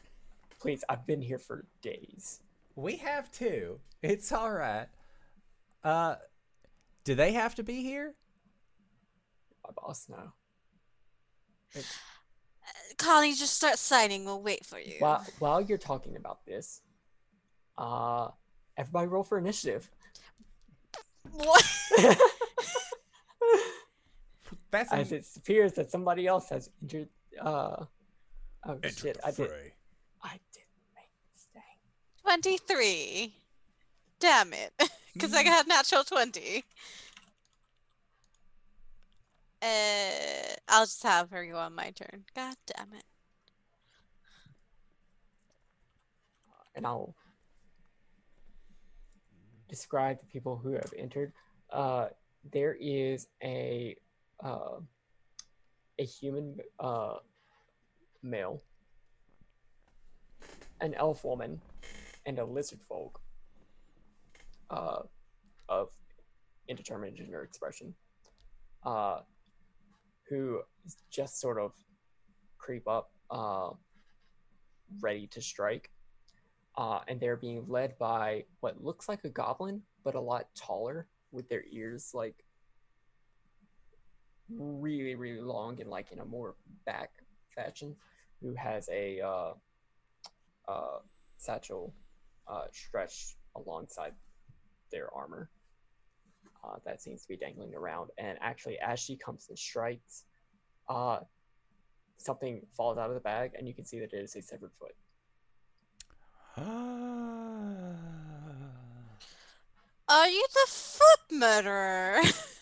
Please, 0.60 0.84
I've 0.88 1.06
been 1.06 1.22
here 1.22 1.38
for 1.40 1.66
days. 1.82 2.40
we 2.76 2.96
have 2.98 3.30
two. 3.32 3.80
It's 4.02 4.32
all 4.32 4.52
right. 4.52 4.88
Uh, 5.84 6.16
do 7.04 7.16
they 7.16 7.34
have 7.34 7.56
to 7.56 7.64
be 7.64 7.84
here? 7.84 8.14
My 9.64 9.72
boss 9.76 10.08
now. 10.10 10.34
Connie, 12.98 13.34
just 13.34 13.56
start 13.56 13.78
signing. 13.78 14.24
We'll 14.26 14.42
wait 14.42 14.66
for 14.66 14.80
you. 14.80 14.96
While 15.00 15.26
while 15.40 15.60
you're 15.62 15.78
talking 15.78 16.16
about 16.16 16.46
this, 16.46 16.82
uh, 17.78 18.30
everybody 18.78 19.08
roll 19.08 19.24
for 19.24 19.38
initiative. 19.38 19.90
What? 21.32 21.66
That's 24.72 24.92
As 24.92 25.12
it 25.12 25.26
appears 25.36 25.74
that 25.74 25.92
somebody 25.92 26.26
else 26.28 26.50
has 26.50 26.70
entered. 26.82 27.10
Uh, 27.42 27.86
oh 28.66 28.80
Enter 28.84 28.90
shit! 28.90 29.18
the 29.18 29.26
I 29.28 29.32
did. 29.32 29.48
fray. 29.50 29.74
I 30.24 30.40
did 30.54 30.64
make 30.96 31.10
a 31.10 31.24
mistake. 31.34 31.82
23. 32.24 33.36
Damn 34.20 34.54
it. 34.54 34.74
Because 35.14 35.32
Mm. 35.32 35.36
I 35.38 35.44
got 35.44 35.68
natural 35.68 36.04
20. 36.04 36.64
Uh, 39.62 39.66
I'll 40.68 40.86
just 40.86 41.04
have 41.04 41.30
her 41.30 41.46
go 41.46 41.58
on 41.60 41.76
my 41.76 41.92
turn. 41.92 42.26
God 42.36 42.56
damn 42.66 42.94
it. 42.94 43.04
and 46.76 46.88
I'll 46.88 47.14
describe 49.70 50.20
the 50.20 50.26
people 50.26 50.58
who 50.58 50.72
have 50.72 50.92
entered. 50.98 51.32
Uh, 51.72 52.08
there 52.52 52.76
is 52.80 53.28
a 53.44 53.96
uh, 54.44 54.80
a 56.00 56.04
human 56.04 56.58
uh, 56.80 57.16
male, 58.22 58.62
an 60.82 60.94
elf 60.96 61.24
woman, 61.24 61.62
and 62.26 62.40
a 62.40 62.46
lizard 62.46 62.82
folk 62.88 63.20
uh, 64.70 65.02
of 65.70 65.90
indeterminate 66.68 67.16
gender 67.16 67.44
expression, 67.44 67.94
uh, 68.86 69.20
who 70.30 70.62
just 71.12 71.40
sort 71.40 71.60
of 71.60 71.74
creep 72.58 72.88
up, 72.88 73.12
uh, 73.30 73.70
ready 75.02 75.28
to 75.28 75.42
strike. 75.42 75.90
Uh, 76.76 77.00
and 77.08 77.20
they're 77.20 77.38
being 77.38 77.64
led 77.68 77.96
by 78.00 78.44
what 78.62 78.84
looks 78.84 79.08
like 79.08 79.24
a 79.26 79.30
goblin, 79.30 79.82
but 80.04 80.16
a 80.16 80.20
lot 80.20 80.48
taller, 80.56 81.08
with 81.32 81.48
their 81.50 81.64
ears 81.72 82.12
like 82.14 82.44
really, 84.58 85.16
really 85.16 85.42
long 85.42 85.80
and 85.82 85.90
like 85.90 86.12
in 86.12 86.20
a 86.20 86.26
more 86.26 86.56
back 86.86 87.12
fashion, 87.56 87.96
who 88.42 88.54
has 88.56 88.90
a 88.90 89.22
uh, 89.22 89.54
uh, 90.68 91.00
satchel 91.38 91.94
uh, 92.48 92.66
stretched 92.72 93.36
alongside 93.56 94.14
their 94.92 95.14
armor. 95.14 95.50
Uh, 96.64 96.78
that 96.86 97.02
seems 97.02 97.22
to 97.22 97.28
be 97.28 97.36
dangling 97.36 97.76
around, 97.76 98.10
and 98.18 98.38
actually, 98.42 98.80
as 98.80 99.00
she 99.00 99.18
comes 99.18 99.48
and 99.50 99.60
strikes, 99.60 100.24
uh, 100.88 101.20
something 102.18 102.62
falls 102.76 102.98
out 102.98 103.10
of 103.10 103.16
the 103.16 103.22
bag, 103.22 103.52
and 103.58 103.68
you 103.68 103.74
can 103.74 103.84
see 103.84 104.00
that 104.00 104.14
it 104.14 104.24
is 104.24 104.36
a 104.36 104.42
severed 104.42 104.72
foot. 104.80 104.96
Are 110.08 110.28
you 110.30 110.46
the 110.54 110.72
foot 110.72 111.38
murderer? 111.38 112.22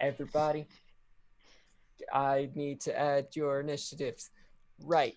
everybody. 0.00 0.66
I 2.12 2.50
need 2.54 2.80
to 2.82 2.98
add 2.98 3.28
your 3.34 3.60
initiatives. 3.60 4.30
Right. 4.82 5.16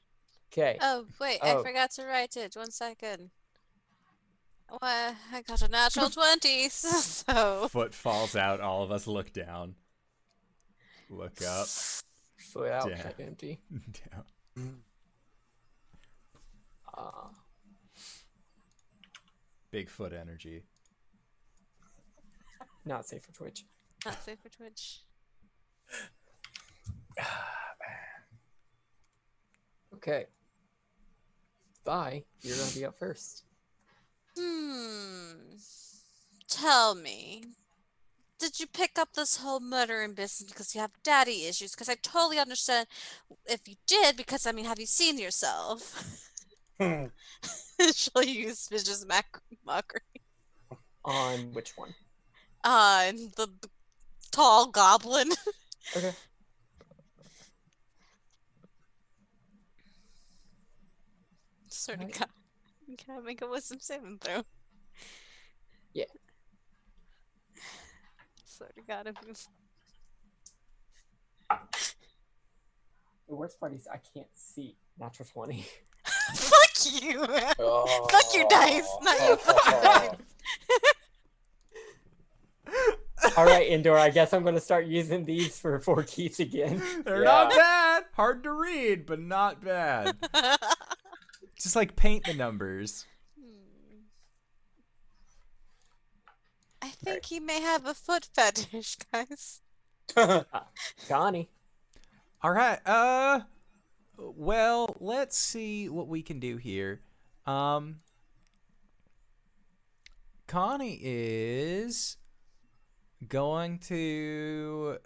Okay. 0.54 0.78
oh, 0.82 1.06
wait, 1.20 1.40
Oh. 1.42 1.60
I 1.60 1.64
forgot 1.64 1.92
to 1.92 2.06
write 2.06 2.38
it. 2.38 2.56
One 2.56 2.72
second. 2.72 3.32
Well, 4.82 5.16
I 5.34 5.42
got 5.44 5.62
a 5.62 5.68
natural 5.68 6.10
20, 6.42 6.70
so. 6.70 7.68
Foot 7.70 7.94
falls 7.94 8.36
out. 8.36 8.60
All 8.62 8.84
of 8.84 8.92
us 8.92 9.08
look 9.08 9.34
down. 9.34 9.76
Look 11.10 11.42
up. 11.42 11.68
Foot 12.52 12.70
out, 12.72 12.90
Yeah. 12.90 13.12
empty. 13.20 13.60
down. 14.56 14.76
Uh, 16.98 17.28
Big 19.72 19.90
foot 19.90 20.14
energy. 20.14 20.64
not 22.86 23.06
safe 23.06 23.22
for 23.24 23.34
Twitch. 23.34 23.66
Not 24.08 24.24
safe 24.24 24.40
for 24.42 24.48
Twitch. 24.48 25.02
Ah, 27.20 27.74
man. 27.82 27.98
Okay. 29.96 30.26
Bye. 31.84 32.24
You're 32.42 32.56
gonna 32.56 32.72
be 32.72 32.86
up 32.86 32.98
first. 32.98 33.44
Hmm. 34.40 35.58
Tell 36.48 36.96
me. 36.96 37.44
Did 38.40 38.62
you 38.62 38.68
pick 38.68 38.98
up 38.98 39.10
this 39.14 39.38
whole 39.38 39.60
murdering 39.60 40.14
business 40.14 40.50
because 40.50 40.74
you 40.74 40.80
have 40.80 40.92
daddy 41.04 41.46
issues? 41.46 41.72
Because 41.72 41.90
I 41.90 41.96
totally 41.96 42.40
understand 42.40 42.88
if 43.46 43.68
you 43.68 43.76
did, 43.88 44.16
because 44.16 44.48
I 44.48 44.54
mean, 44.54 44.64
have 44.66 44.80
you 44.80 44.86
seen 44.86 45.18
yourself? 45.18 46.24
Hmm. 46.80 47.08
She'll 47.94 48.24
use 48.24 48.70
vicious 48.70 49.04
mac- 49.06 49.42
mockery 49.66 50.00
On 51.04 51.52
which 51.52 51.74
one? 51.76 51.94
on 52.64 53.32
the 53.36 53.48
b- 53.48 53.68
tall 54.38 54.68
goblin. 54.68 55.30
Okay. 55.96 56.12
sort 61.70 62.00
of 62.00 62.02
Alright. 62.02 62.20
got. 62.20 62.30
Can 62.98 63.16
I 63.16 63.20
make 63.22 63.42
a 63.42 63.48
wisdom 63.48 63.78
saving 63.80 64.18
throw? 64.20 64.44
Yeah. 65.94 66.04
Sort 68.44 68.74
of 68.78 68.86
gotta 68.86 69.14
be. 69.14 69.32
The 73.30 73.36
worst 73.36 73.58
part 73.62 73.74
is 73.74 73.88
I 73.88 74.00
can't 74.14 74.28
see 74.36 74.76
natural 75.00 75.30
twenty. 75.32 75.66
Fuck 76.36 77.02
you! 77.02 77.26
Oh. 77.60 78.08
Fuck 78.12 78.36
your 78.36 78.48
dice, 78.50 78.90
not 79.02 79.18
you 79.20 79.26
oh, 79.30 79.36
fucking 79.38 79.74
oh, 79.74 79.82
oh. 79.84 80.10
dice. 80.10 80.37
All 83.36 83.46
right, 83.46 83.68
Indoor. 83.68 83.98
I 83.98 84.10
guess 84.10 84.34
I'm 84.34 84.44
gonna 84.44 84.60
start 84.60 84.86
using 84.86 85.26
these 85.26 85.60
for 85.60 85.80
four 85.80 86.04
keys 86.04 86.40
again. 86.40 86.82
They're 87.04 87.24
not 87.24 87.50
bad. 87.50 88.06
Hard 88.14 88.44
to 88.44 88.52
read, 88.52 89.06
but 89.06 89.20
not 89.20 89.64
bad. 89.64 90.16
Just 91.60 91.76
like 91.76 91.96
paint 91.96 92.26
the 92.26 92.34
numbers. 92.34 93.06
Hmm. 93.40 94.04
I 96.82 96.90
think 96.90 97.26
he 97.26 97.40
may 97.40 97.62
have 97.62 97.86
a 97.86 97.94
foot 97.94 98.28
fetish, 98.34 98.98
guys. 99.12 99.62
Connie. 101.10 101.50
All 102.42 102.52
right. 102.52 102.80
Uh 102.86 103.42
well, 104.18 104.96
let's 105.00 105.38
see 105.38 105.90
what 105.90 106.08
we 106.08 106.22
can 106.22 106.40
do 106.40 106.58
here. 106.58 107.02
Um 107.46 108.00
Connie 110.48 111.00
is 111.02 112.18
going 113.28 113.80
to 113.80 114.98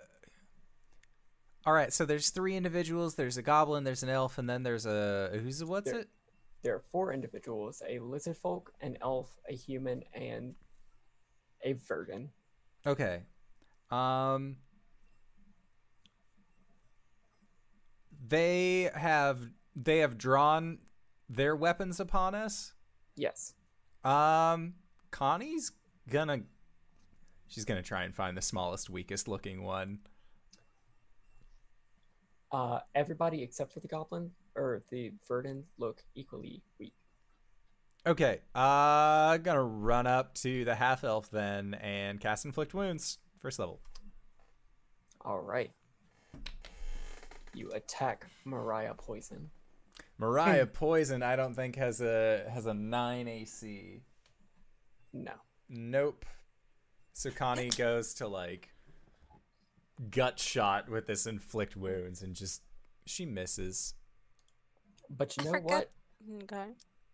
All 1.65 1.73
right, 1.73 1.93
so 1.93 2.05
there's 2.05 2.31
three 2.31 2.55
individuals. 2.55 3.15
There's 3.15 3.37
a 3.37 3.43
goblin, 3.43 3.83
there's 3.83 4.01
an 4.03 4.09
elf, 4.09 4.37
and 4.39 4.49
then 4.49 4.63
there's 4.63 4.85
a 4.87 5.29
who's 5.43 5.63
what's 5.63 5.91
There- 5.91 6.01
it? 6.01 6.09
There 6.63 6.75
are 6.75 6.83
four 6.91 7.11
individuals: 7.13 7.81
a 7.87 7.97
lizard 7.99 8.37
folk, 8.37 8.71
an 8.81 8.97
elf, 9.01 9.39
a 9.49 9.53
human, 9.53 10.03
and 10.13 10.55
a 11.63 11.73
verdin. 11.73 12.29
Okay. 12.85 13.23
Um 13.89 14.57
They 18.27 18.89
have 18.93 19.39
they 19.75 19.99
have 19.99 20.17
drawn 20.17 20.79
their 21.29 21.55
weapons 21.55 21.99
upon 21.99 22.35
us. 22.35 22.73
Yes. 23.15 23.53
Um 24.03 24.75
Connie's 25.11 25.71
gonna 26.09 26.43
she's 27.51 27.65
gonna 27.65 27.83
try 27.83 28.03
and 28.03 28.15
find 28.15 28.35
the 28.35 28.41
smallest, 28.41 28.89
weakest 28.89 29.27
looking 29.27 29.63
one. 29.63 29.99
Uh, 32.51 32.79
everybody 32.95 33.43
except 33.43 33.71
for 33.71 33.79
the 33.79 33.87
goblin 33.87 34.31
or 34.55 34.83
the 34.89 35.11
verdin 35.27 35.63
look 35.77 36.01
equally 36.15 36.61
weak. 36.79 36.93
Okay, 38.07 38.39
uh 38.55 39.37
gonna 39.37 39.63
run 39.63 40.07
up 40.07 40.33
to 40.35 40.65
the 40.65 40.73
half 40.73 41.03
elf 41.03 41.29
then 41.29 41.75
and 41.75 42.19
cast 42.19 42.45
inflict 42.45 42.73
wounds. 42.73 43.19
First 43.39 43.59
level. 43.59 43.79
All 45.23 45.39
right. 45.39 45.71
You 47.53 47.69
attack 47.71 48.25
Mariah 48.45 48.93
Poison. 48.95 49.49
Mariah 50.17 50.65
Poison, 50.65 51.21
I 51.21 51.35
don't 51.35 51.53
think 51.53 51.75
has 51.75 52.01
a 52.01 52.49
has 52.51 52.65
a 52.65 52.73
nine 52.73 53.27
AC. 53.27 54.01
No. 55.13 55.33
Nope. 55.69 56.25
So 57.13 57.29
Connie 57.29 57.69
goes 57.69 58.13
to 58.15 58.27
like 58.27 58.69
gut 60.09 60.39
shot 60.39 60.89
with 60.89 61.07
this 61.07 61.25
inflict 61.27 61.75
wounds 61.75 62.21
and 62.21 62.35
just 62.35 62.61
she 63.05 63.25
misses. 63.25 63.93
But 65.09 65.35
you 65.37 65.51
know 65.51 65.59
what? 65.59 65.91
Okay. 66.43 66.67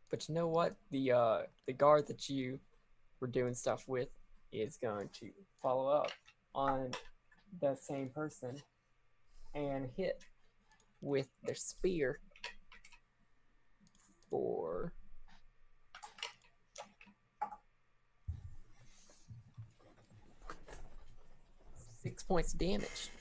But 0.10 0.30
you 0.30 0.36
know 0.36 0.48
what? 0.48 0.76
The 0.92 1.12
uh 1.12 1.42
the 1.66 1.74
guard 1.74 2.08
that 2.08 2.30
you 2.30 2.60
were 3.20 3.28
doing 3.28 3.54
stuff 3.54 3.84
with 3.88 4.10
is 4.52 4.78
going 4.78 5.10
to 5.20 5.30
follow 5.62 5.88
up 5.88 6.12
on 6.56 6.92
the 7.62 7.76
same 7.76 8.10
person 8.10 8.56
and 9.56 9.90
hit 9.96 10.24
with 11.02 11.28
their 11.44 11.56
spear 11.56 12.20
for 14.30 14.94
six 22.18 22.24
points 22.24 22.54
of 22.54 22.60
damage. 22.60 23.12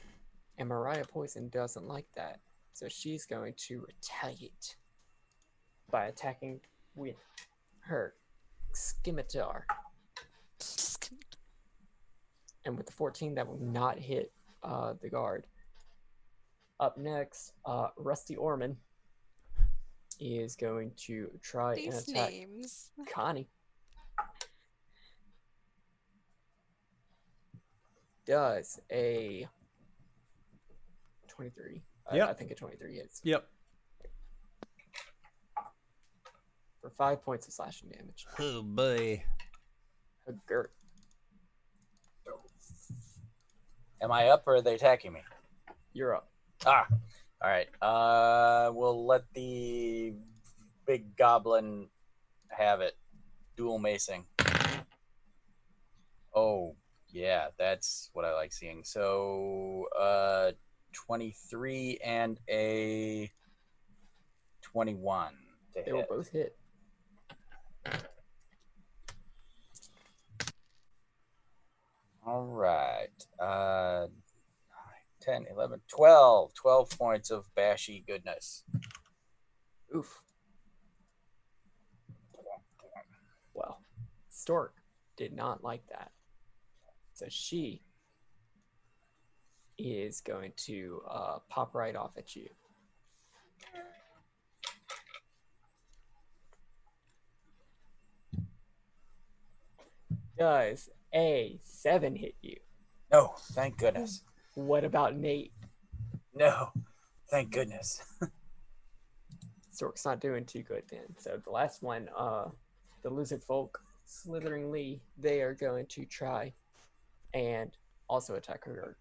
And 0.57 0.71
Mariah 0.71 1.05
Poison 1.05 1.51
doesn't 1.51 1.87
like 1.87 2.07
that. 2.17 2.41
So 2.73 2.89
she's 2.89 3.27
going 3.27 3.53
to 3.69 3.87
retaliate 3.87 4.77
by 5.91 6.07
attacking 6.07 6.61
with 6.95 7.17
her 7.81 8.15
scimitar. 8.73 9.67
And 12.65 12.79
with 12.79 12.87
the 12.87 12.93
14, 12.93 13.35
that 13.35 13.47
will 13.47 13.61
not 13.61 13.99
hit 13.99 14.33
uh, 14.63 14.95
the 15.03 15.11
guard. 15.11 15.47
Up 16.81 16.97
next, 16.97 17.53
uh, 17.67 17.89
Rusty 17.99 18.35
Orman 18.37 18.79
is 20.19 20.57
going 20.57 20.93
to 20.97 21.29
try 21.43 21.75
and 21.75 21.93
attack 21.93 22.31
names. 22.31 22.93
Connie. 23.13 23.47
Does 28.27 28.81
a 28.91 29.49
23. 31.29 31.83
I- 32.11 32.17
Yep. 32.17 32.29
I 32.29 32.33
think 32.35 32.51
a 32.51 32.55
23 32.55 32.97
hits 32.97 33.21
Yep. 33.25 33.49
for 36.81 36.91
five 36.91 37.23
points 37.23 37.47
of 37.47 37.53
slashing 37.53 37.89
damage. 37.91 38.27
Oh 38.39 38.63
boy. 38.63 39.25
A 40.29 40.33
Gert. 40.47 40.73
Am 44.03 44.13
I 44.13 44.29
up 44.29 44.45
or 44.47 44.57
are 44.57 44.61
they 44.63 44.75
attacking 44.75 45.13
me? 45.13 45.21
You're 45.93 46.15
up. 46.15 46.29
Ah, 46.67 46.87
all 47.43 47.51
right. 47.51 47.69
Uh, 47.81 48.71
we'll 48.75 49.07
let 49.07 49.23
the 49.35 50.15
big 50.87 51.17
goblin 51.17 51.89
have 52.49 52.81
it. 52.83 52.97
Dual 53.57 53.79
macing. 53.81 54.25
Oh, 56.35 56.77
yeah, 57.17 57.47
that's 57.59 58.11
what 58.13 58.27
I 58.27 58.35
like 58.35 58.53
seeing. 58.53 58.85
So, 58.85 59.87
uh, 59.99 60.53
23 60.93 61.99
and 62.05 62.39
a 62.47 63.31
21 64.61 65.33
to 65.73 65.83
They 65.83 65.93
will 65.93 66.01
hit. 66.01 66.09
both 66.11 66.29
hit. 66.29 66.59
All 72.27 72.45
right. 72.45 73.09
Uh, 73.41 74.09
10, 75.23 75.47
11, 75.51 75.81
12. 75.89 76.53
12 76.53 76.91
points 76.99 77.31
of 77.31 77.47
bashy 77.55 78.05
goodness. 78.07 78.65
Oof. 79.95 80.21
Well, 83.55 83.81
Stork 84.29 84.75
did 85.17 85.33
not 85.33 85.65
like 85.65 85.87
that. 85.89 86.11
So 87.17 87.25
she 87.31 87.81
is 89.79 90.21
going 90.21 90.53
to 90.67 91.01
uh, 91.09 91.39
pop 91.49 91.75
right 91.75 91.97
off 91.97 92.11
at 92.19 92.37
you. 92.37 92.47
Does 100.39 100.91
a 101.15 101.59
seven 101.65 102.15
hit 102.15 102.35
you? 102.43 102.57
No, 103.11 103.33
thank 103.53 103.79
goodness. 103.79 104.23
What 104.53 104.85
about 104.85 105.17
Nate? 105.17 105.55
No, 106.35 106.69
thank 107.31 107.51
goodness. 107.51 108.03
Stork's 109.71 110.05
not 110.05 110.21
doing 110.21 110.45
too 110.45 110.63
good 110.63 110.83
then. 110.91 111.17
So 111.17 111.41
the 111.43 111.51
last 111.51 111.83
one, 111.83 112.11
uh, 112.15 112.49
the 113.03 113.09
lizard 113.09 113.43
folk, 113.43 113.81
slitheringly, 114.05 115.01
they 115.17 115.41
are 115.41 115.55
going 115.55 115.87
to 115.87 116.05
try 116.05 116.53
and 117.35 117.71
also 118.09 118.35
attack 118.35 118.65
her. 118.65 118.97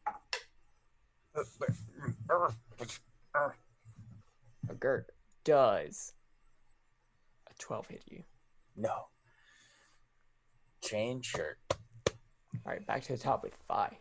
Hagurk 4.68 5.06
does 5.44 6.14
a 7.50 7.54
12 7.60 7.88
hit 7.88 8.04
you. 8.08 8.24
No. 8.76 9.08
Change 10.82 11.26
shirt. 11.26 11.58
All 11.70 11.78
right, 12.66 12.86
back 12.86 13.04
to 13.04 13.14
the 13.14 13.18
top 13.18 13.44
with 13.44 13.54
five. 13.68 13.94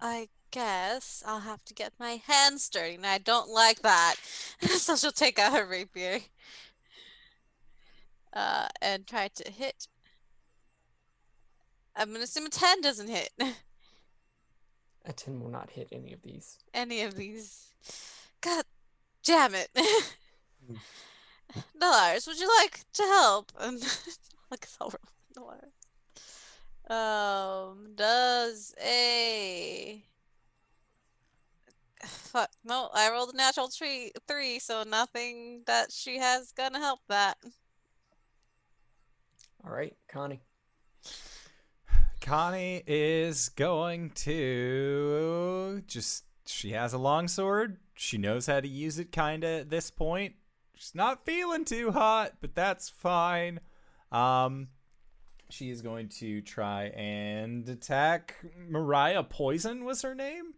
I 0.00 0.28
guess 0.50 1.22
I'll 1.26 1.40
have 1.40 1.64
to 1.64 1.74
get 1.74 1.92
my 1.98 2.20
hands 2.26 2.68
dirty, 2.68 2.96
and 2.96 3.06
I 3.06 3.18
don't 3.18 3.48
like 3.50 3.82
that. 3.82 4.16
so 4.60 4.96
she'll 4.96 5.12
take 5.12 5.38
out 5.38 5.52
her 5.52 5.66
rapier 5.66 6.20
uh, 8.32 8.68
and 8.80 9.06
try 9.06 9.28
to 9.28 9.50
hit. 9.50 9.86
I'm 11.96 12.10
gonna 12.12 12.24
assume 12.24 12.46
a 12.46 12.50
10 12.50 12.80
doesn't 12.80 13.08
hit 13.08 13.30
A 15.04 15.12
10 15.12 15.40
will 15.40 15.50
not 15.50 15.70
hit 15.70 15.88
any 15.90 16.12
of 16.12 16.22
these. 16.22 16.58
any 16.72 17.02
of 17.02 17.16
these. 17.16 17.72
God 18.40 18.64
damn 19.24 19.54
it. 19.54 19.68
Dolores, 21.78 22.26
would 22.26 22.38
you 22.38 22.48
like 22.60 22.84
to 22.94 23.02
help? 23.02 23.52
And 23.60 23.82
all 24.80 24.92
Dolores. 25.34 25.72
Um, 26.88 27.94
does 27.94 28.74
a 28.84 30.04
fuck 32.04 32.50
no? 32.64 32.90
I 32.92 33.10
rolled 33.10 33.32
a 33.32 33.36
natural 33.36 33.68
tree 33.68 34.12
three, 34.28 34.58
so 34.58 34.82
nothing 34.82 35.62
that 35.66 35.90
she 35.90 36.18
has 36.18 36.52
gonna 36.52 36.78
help 36.78 37.00
that. 37.08 37.38
All 39.64 39.72
right, 39.72 39.96
Connie. 40.08 40.42
Connie 42.22 42.84
is 42.86 43.48
going 43.50 44.10
to 44.10 45.82
just 45.88 46.24
she 46.46 46.70
has 46.70 46.92
a 46.92 46.98
long 46.98 47.26
sword. 47.26 47.78
She 47.94 48.16
knows 48.16 48.46
how 48.46 48.60
to 48.60 48.68
use 48.68 48.98
it 49.00 49.10
kinda 49.10 49.46
at 49.46 49.70
this 49.70 49.90
point. 49.90 50.34
She's 50.76 50.94
not 50.94 51.26
feeling 51.26 51.64
too 51.64 51.90
hot, 51.90 52.34
but 52.40 52.54
that's 52.54 52.88
fine. 52.88 53.58
Um 54.12 54.68
she 55.50 55.68
is 55.68 55.82
going 55.82 56.08
to 56.20 56.40
try 56.40 56.84
and 56.84 57.68
attack 57.68 58.36
Mariah 58.68 59.24
Poison 59.24 59.84
was 59.84 60.02
her 60.02 60.14
name? 60.14 60.54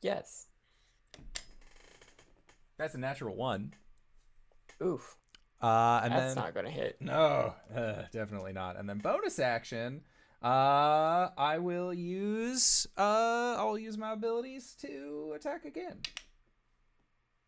Yes. 0.00 0.46
That's 2.78 2.94
a 2.94 2.98
natural 2.98 3.34
one. 3.34 3.74
Oof. 4.80 5.16
Uh 5.60 6.00
and 6.04 6.12
That's 6.12 6.34
then 6.34 6.44
not 6.44 6.54
gonna 6.54 6.70
hit. 6.70 6.98
No, 7.00 7.52
uh, 7.74 8.02
definitely 8.12 8.52
not. 8.52 8.78
And 8.78 8.88
then 8.88 8.98
bonus 8.98 9.38
action, 9.38 10.02
uh, 10.42 11.28
I 11.36 11.58
will 11.58 11.92
use 11.92 12.86
uh, 12.96 13.56
I'll 13.58 13.78
use 13.78 13.98
my 13.98 14.12
abilities 14.12 14.74
to 14.80 15.32
attack 15.34 15.64
again. 15.64 15.98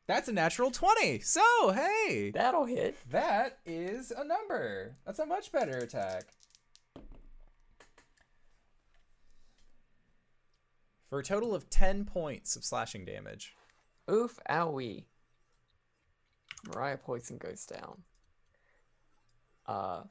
That's 0.07 0.29
a 0.29 0.33
natural 0.33 0.71
twenty. 0.71 1.21
So 1.21 1.43
hey, 1.73 2.33
That'll 2.35 2.67
hit. 2.67 2.97
that 3.11 3.59
is 3.65 4.11
a 4.11 4.25
number. 4.25 4.97
That's 5.07 5.19
a 5.21 5.27
much 5.27 5.53
better 5.53 5.79
attack. 5.79 6.25
For 11.09 11.19
a 11.19 11.23
total 11.23 11.55
of 11.55 11.71
ten 11.71 12.05
points 12.05 12.57
of 12.57 12.65
slashing 12.65 13.05
damage. 13.05 13.55
Oof, 14.11 14.39
owie. 14.51 15.05
Mariah 16.75 16.97
Poison 16.97 17.39
goes 17.39 17.65
down. 17.67 18.03
Uh, 19.67 20.03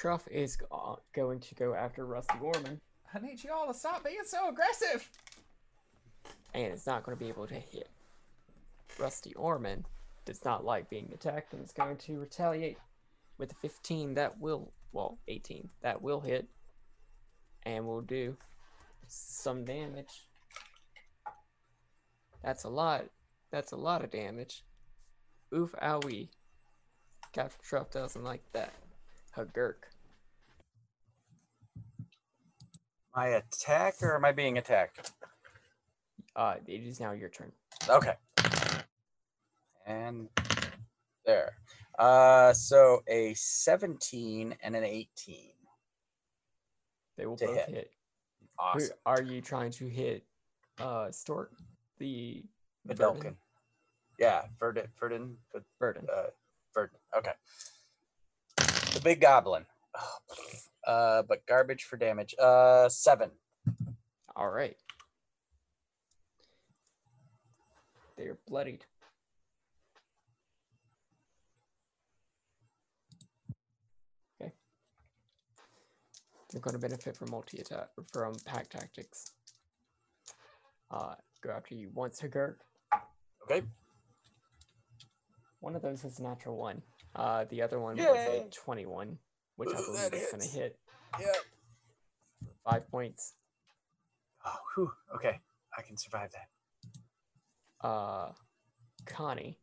Truff 0.00 0.26
is 0.28 0.56
uh, 0.72 0.94
going 1.14 1.40
to 1.40 1.54
go 1.56 1.74
after 1.74 2.06
Rusty 2.06 2.38
Orman, 2.40 2.80
I 3.14 3.18
need 3.18 3.44
you 3.44 3.52
all 3.52 3.66
to 3.66 3.74
stop 3.74 4.02
being 4.02 4.16
so 4.24 4.48
aggressive. 4.48 5.06
and 6.54 6.64
it's 6.64 6.86
not 6.86 7.02
going 7.02 7.18
to 7.18 7.22
be 7.22 7.28
able 7.28 7.46
to 7.46 7.54
hit. 7.54 7.90
Rusty 8.98 9.34
Orman 9.34 9.84
does 10.24 10.42
not 10.42 10.64
like 10.64 10.88
being 10.88 11.10
attacked 11.12 11.52
and 11.52 11.62
is 11.62 11.72
going 11.72 11.98
to 11.98 12.18
retaliate 12.18 12.78
with 13.36 13.52
a 13.52 13.54
15 13.56 14.14
that 14.14 14.40
will, 14.40 14.72
well, 14.92 15.18
18 15.28 15.68
that 15.82 16.00
will 16.00 16.20
hit, 16.20 16.48
and 17.64 17.86
will 17.86 18.00
do 18.00 18.38
some 19.06 19.66
damage. 19.66 20.28
That's 22.42 22.64
a 22.64 22.70
lot. 22.70 23.04
That's 23.50 23.72
a 23.72 23.76
lot 23.76 24.02
of 24.02 24.10
damage. 24.10 24.64
Oof, 25.54 25.74
owie. 25.82 26.28
Captain 27.34 27.60
Truff 27.62 27.90
doesn't 27.90 28.24
like 28.24 28.42
that. 28.54 28.72
Hagurk. 29.36 29.74
My 33.14 33.26
attack, 33.28 33.94
or 34.02 34.14
am 34.14 34.24
I 34.24 34.32
being 34.32 34.58
attacked? 34.58 35.12
Uh, 36.36 36.54
it 36.66 36.86
is 36.86 37.00
now 37.00 37.12
your 37.12 37.28
turn. 37.28 37.52
Okay. 37.88 38.14
And 39.86 40.28
there. 41.26 41.52
Uh, 41.98 42.52
so 42.52 43.02
a 43.08 43.34
17 43.34 44.54
and 44.62 44.76
an 44.76 44.84
18. 44.84 45.50
They 47.16 47.26
will 47.26 47.36
both 47.36 47.56
hit. 47.56 47.68
hit. 47.68 47.90
Awesome. 48.58 48.96
are 49.06 49.22
you 49.22 49.40
trying 49.40 49.70
to 49.72 49.88
hit 49.88 50.22
uh 50.78 51.10
Stork? 51.10 51.52
The 51.98 52.44
Verdin? 52.86 53.36
Yeah, 54.18 54.42
Verdin. 54.58 54.86
Verdin. 54.98 55.36
Ver- 55.52 55.64
Verdin. 55.78 56.06
Uh, 56.08 56.30
Verdin. 56.74 56.98
Okay. 57.16 57.32
The 58.94 59.00
big 59.02 59.20
goblin. 59.20 59.66
Uh, 60.86 61.22
but 61.28 61.44
garbage 61.46 61.84
for 61.84 61.98
damage. 61.98 62.34
Uh, 62.38 62.88
seven. 62.88 63.30
All 64.34 64.48
right. 64.48 64.76
They're 68.16 68.38
bloodied. 68.48 68.84
Okay. 74.40 74.52
They're 76.50 76.62
going 76.62 76.72
to 76.72 76.80
benefit 76.80 77.16
from 77.16 77.30
multi 77.30 77.58
attack 77.58 77.88
from 78.10 78.34
pack 78.46 78.70
tactics. 78.70 79.32
Uh, 80.90 81.14
go 81.42 81.50
after 81.50 81.74
you 81.74 81.90
once, 81.92 82.20
Hagurk. 82.20 82.56
Okay. 83.44 83.62
One 85.60 85.76
of 85.76 85.82
those 85.82 86.04
is 86.04 86.18
natural 86.18 86.56
one. 86.56 86.82
Uh, 87.14 87.44
the 87.50 87.62
other 87.62 87.78
one 87.80 87.96
was 87.96 88.06
a 88.06 88.48
21, 88.52 89.18
which 89.56 89.70
I 89.70 89.72
believe 89.80 90.14
is 90.14 90.28
going 90.30 90.40
to 90.42 90.48
hit 90.48 90.78
Yeah. 91.18 91.26
five 92.64 92.88
points. 92.90 93.34
Oh, 94.44 94.56
whew. 94.74 94.92
Okay. 95.16 95.40
I 95.76 95.82
can 95.82 95.96
survive 95.96 96.30
that. 96.32 97.86
Uh, 97.86 98.32
Connie. 99.06 99.58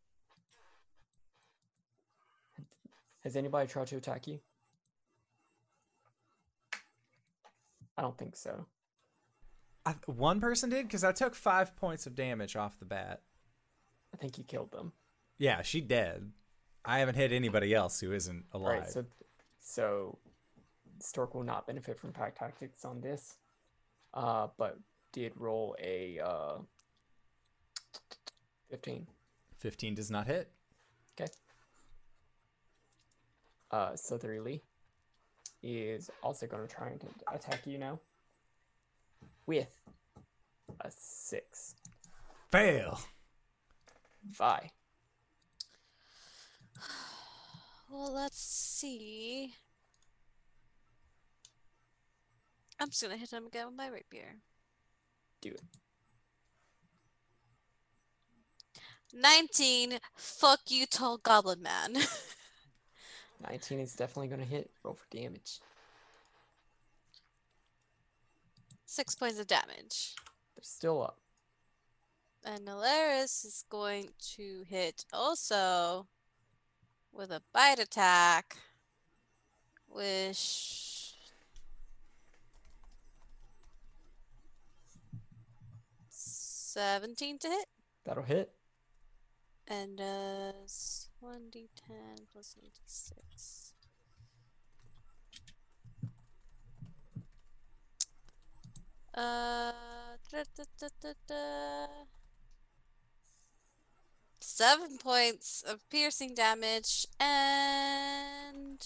Has 3.23 3.35
anybody 3.35 3.67
tried 3.67 3.87
to 3.87 3.97
attack 3.97 4.27
you? 4.27 4.39
I 7.97 8.01
don't 8.01 8.17
think 8.17 8.35
so. 8.35 8.67
I, 9.85 9.95
one 10.05 10.39
person 10.39 10.69
did 10.69 10.85
because 10.87 11.03
I 11.03 11.11
took 11.11 11.33
five 11.33 11.75
points 11.75 12.05
of 12.05 12.15
damage 12.15 12.55
off 12.55 12.77
the 12.77 12.85
bat. 12.85 13.21
I 14.13 14.17
think 14.17 14.37
you 14.37 14.43
killed 14.43 14.71
them. 14.71 14.91
Yeah, 15.37 15.61
she 15.61 15.81
dead. 15.81 16.31
I 16.87 16.99
haven't 16.99 17.15
hit 17.15 17.33
anybody 17.33 17.75
else 17.75 17.99
who 17.99 18.13
isn't 18.13 18.45
alive. 18.53 18.79
Right, 18.79 18.89
so 18.89 19.05
so 19.59 20.17
Stork 20.99 21.35
will 21.35 21.43
not 21.43 21.67
benefit 21.67 21.99
from 21.99 22.13
pack 22.13 22.39
tactics 22.39 22.85
on 22.85 23.01
this. 23.01 23.35
Uh, 24.13 24.47
but 24.57 24.79
did 25.11 25.33
roll 25.35 25.75
a 25.83 26.19
uh 26.23 26.57
15. 28.69 29.05
15 29.59 29.95
does 29.95 30.09
not 30.09 30.27
hit. 30.27 30.49
Okay. 31.19 31.31
Uh, 33.71 33.95
Southerly 33.95 34.63
is 35.63 36.09
also 36.23 36.47
going 36.47 36.65
to 36.65 36.73
try 36.73 36.89
and 36.89 37.03
attack 37.33 37.65
you 37.65 37.77
now 37.77 37.99
with 39.45 39.81
a 40.81 40.91
six. 40.91 41.75
Fail. 42.49 42.99
Vi. 44.29 44.71
Well, 47.89 48.13
let's 48.13 48.37
see. 48.37 49.53
I'm 52.81 52.89
just 52.89 53.01
gonna 53.01 53.15
hit 53.15 53.31
him 53.31 53.47
again 53.47 53.67
with 53.67 53.75
my 53.75 53.87
rapier. 53.87 54.35
Do 55.39 55.51
it. 55.51 55.61
19. 59.13 59.99
Fuck 60.15 60.59
you, 60.67 60.85
tall 60.85 61.17
goblin 61.17 61.61
man. 61.61 61.95
19 63.49 63.79
is 63.79 63.95
definitely 63.95 64.35
to 64.35 64.43
hit. 64.43 64.69
Roll 64.83 64.95
for 64.95 65.15
damage. 65.15 65.59
Six 68.85 69.15
points 69.15 69.39
of 69.39 69.47
damage. 69.47 70.15
They're 70.55 70.63
still 70.63 71.03
up. 71.03 71.17
And 72.43 72.67
Nalaris 72.67 73.45
is 73.45 73.65
going 73.69 74.09
to 74.35 74.63
hit 74.67 75.05
also 75.11 76.07
with 77.17 77.31
a 77.31 77.41
bite 77.51 77.79
attack. 77.79 78.57
Which. 79.87 81.15
Seventeen 86.09 87.39
to 87.39 87.47
hit 87.47 87.65
That'll 88.05 88.23
hit. 88.23 88.51
and 89.67 89.97
does 89.97 91.09
one 91.19 91.49
d 91.51 91.69
ten 91.75 92.27
plus 92.31 92.55
one 92.55 92.69
d 92.71 92.79
six. 92.85 93.73
Uh, 99.15 99.71
da, 100.31 100.43
da, 101.01 101.09
da. 101.27 101.87
Seven 104.49 104.97
points 104.97 105.61
of 105.67 105.87
piercing 105.89 106.33
damage 106.33 107.05
and 107.19 108.81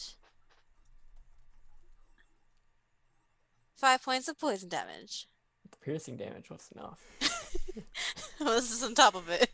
five 3.75 4.03
points 4.03 4.27
of 4.27 4.39
poison 4.39 4.69
damage. 4.69 5.27
The 5.69 5.77
piercing 5.77 6.17
damage 6.17 6.49
was 6.49 6.67
enough. 6.75 6.99
this 8.39 8.71
is 8.71 8.83
on 8.83 8.95
top 8.95 9.13
of 9.13 9.29
it. 9.29 9.51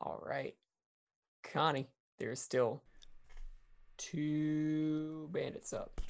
All 0.00 0.20
right. 0.26 0.56
Connie, 1.44 1.86
there's 2.18 2.40
still 2.40 2.82
two 3.98 5.28
bandits 5.32 5.72
up. 5.72 6.00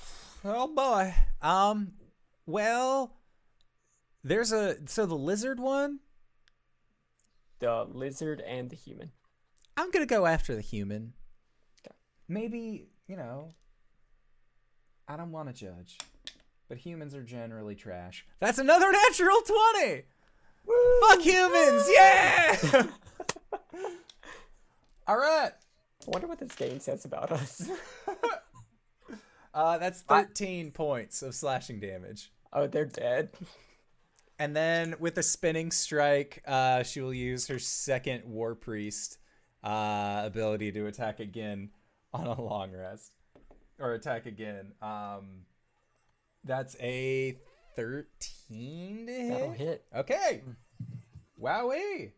Oh 0.46 0.66
boy. 0.66 1.14
Um. 1.42 1.92
Well, 2.46 3.12
there's 4.24 4.50
a 4.50 4.78
so 4.86 5.04
the 5.04 5.14
lizard 5.14 5.60
one. 5.60 6.00
The 7.64 7.86
lizard 7.90 8.42
and 8.46 8.68
the 8.68 8.76
human. 8.76 9.10
I'm 9.76 9.90
gonna 9.90 10.04
go 10.06 10.26
after 10.26 10.54
the 10.54 10.60
human. 10.60 11.14
Okay. 11.80 11.94
Maybe 12.28 12.88
you 13.08 13.16
know. 13.16 13.52
I 15.08 15.16
don't 15.16 15.32
want 15.32 15.48
to 15.48 15.54
judge, 15.54 15.96
but 16.68 16.76
humans 16.78 17.14
are 17.14 17.22
generally 17.22 17.74
trash. 17.74 18.26
That's 18.40 18.58
another 18.58 18.92
natural 19.08 19.38
twenty. 19.46 20.02
Fuck 21.00 21.20
humans! 21.20 21.86
Yeah. 21.90 22.86
All 25.06 25.16
right. 25.16 25.52
I 25.52 26.10
wonder 26.10 26.26
what 26.26 26.38
this 26.38 26.54
game 26.54 26.80
says 26.80 27.04
about 27.04 27.32
us. 27.32 27.70
Uh, 29.52 29.78
that's 29.78 30.02
I- 30.08 30.24
13 30.24 30.72
points 30.72 31.22
of 31.22 31.32
slashing 31.32 31.78
damage. 31.78 32.32
oh, 32.52 32.66
they're 32.66 32.84
dead. 32.84 33.28
And 34.38 34.54
then 34.54 34.96
with 34.98 35.16
a 35.18 35.22
spinning 35.22 35.70
strike, 35.70 36.42
uh, 36.46 36.82
she 36.82 37.00
will 37.00 37.14
use 37.14 37.46
her 37.48 37.58
second 37.58 38.24
War 38.24 38.54
Priest 38.54 39.18
uh, 39.62 40.22
ability 40.24 40.72
to 40.72 40.86
attack 40.86 41.20
again 41.20 41.70
on 42.12 42.26
a 42.26 42.40
long 42.40 42.72
rest. 42.72 43.12
Or 43.78 43.94
attack 43.94 44.26
again. 44.26 44.72
Um, 44.82 45.42
that's 46.44 46.76
a 46.80 47.38
13 47.76 49.06
to 49.06 49.12
hit. 49.12 49.30
That'll 49.30 49.52
hit. 49.52 49.84
Okay. 49.94 50.42
Wowee. 51.40 52.12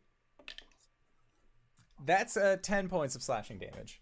That's 2.04 2.36
uh, 2.36 2.56
10 2.62 2.88
points 2.88 3.14
of 3.14 3.22
slashing 3.22 3.58
damage. 3.58 4.00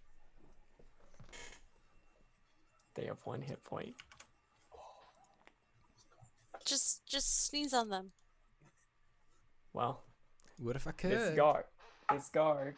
They 2.95 3.07
have 3.07 3.19
one 3.25 3.43
hit 3.43 3.63
point. 3.65 3.95
Just 6.65 7.05
just 7.07 7.47
sneeze 7.47 7.73
on 7.75 7.89
them. 7.91 8.13
Well, 9.73 10.05
What 10.59 10.77
if 10.77 10.87
I 10.87 10.93
could? 10.93 11.11
this 11.11 11.35
guard, 11.37 11.65
this 12.11 12.29
guard, 12.29 12.77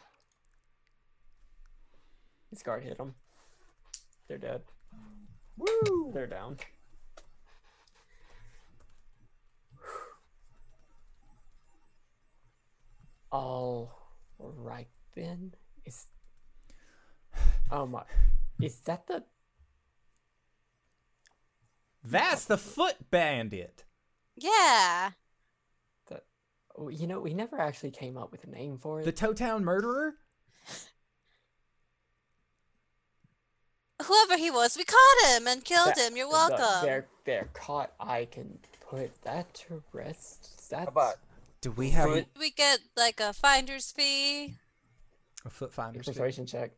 this 2.51 2.63
guard 2.63 2.83
hit 2.83 2.97
them. 2.97 3.15
They're 4.27 4.37
dead. 4.37 4.63
Woo! 5.57 6.11
They're 6.13 6.27
down. 6.27 6.57
All 13.31 13.91
right 14.39 14.87
then. 15.15 15.53
Is 15.85 16.07
oh 17.71 17.85
my, 17.85 18.03
is 18.61 18.79
that 18.81 19.07
the 19.07 19.23
That's 22.09 22.45
the 22.45 22.57
Foot 22.57 22.95
Bandit. 23.11 23.83
Yeah. 24.35 25.11
the? 26.07 26.21
You 26.91 27.07
know, 27.07 27.19
we 27.19 27.33
never 27.33 27.59
actually 27.59 27.91
came 27.91 28.17
up 28.17 28.31
with 28.31 28.43
a 28.45 28.49
name 28.49 28.77
for 28.77 29.01
it. 29.01 29.05
The 29.05 29.11
Toe 29.11 29.33
Town 29.33 29.65
Murderer? 29.65 30.13
Whoever 34.03 34.37
he 34.37 34.51
was, 34.51 34.77
we 34.77 34.83
caught 34.83 35.25
him 35.31 35.47
and 35.47 35.65
killed 35.65 35.89
That- 35.95 35.97
him. 36.11 36.15
You're 36.15 36.27
the- 36.27 36.31
welcome. 36.33 36.85
They're 36.85 37.07
they're 37.25 37.49
caught. 37.53 37.91
I 37.99 38.25
can 38.25 38.59
put 38.79 39.21
that 39.23 39.53
to 39.55 39.83
rest. 39.91 40.69
That's 40.69 40.83
How 40.83 40.87
about 40.87 41.15
Do 41.61 41.71
we 41.71 41.89
have 41.89 42.09
Foot- 42.09 42.27
we 42.39 42.51
get 42.51 42.79
like 42.95 43.19
a 43.19 43.33
finder's 43.33 43.91
fee. 43.91 44.55
a 45.43 45.49
Foot 45.49 45.69
a 45.69 45.73
Finder's 45.73 46.05
fee? 46.05 46.11
persuasion 46.11 46.45
check. 46.45 46.71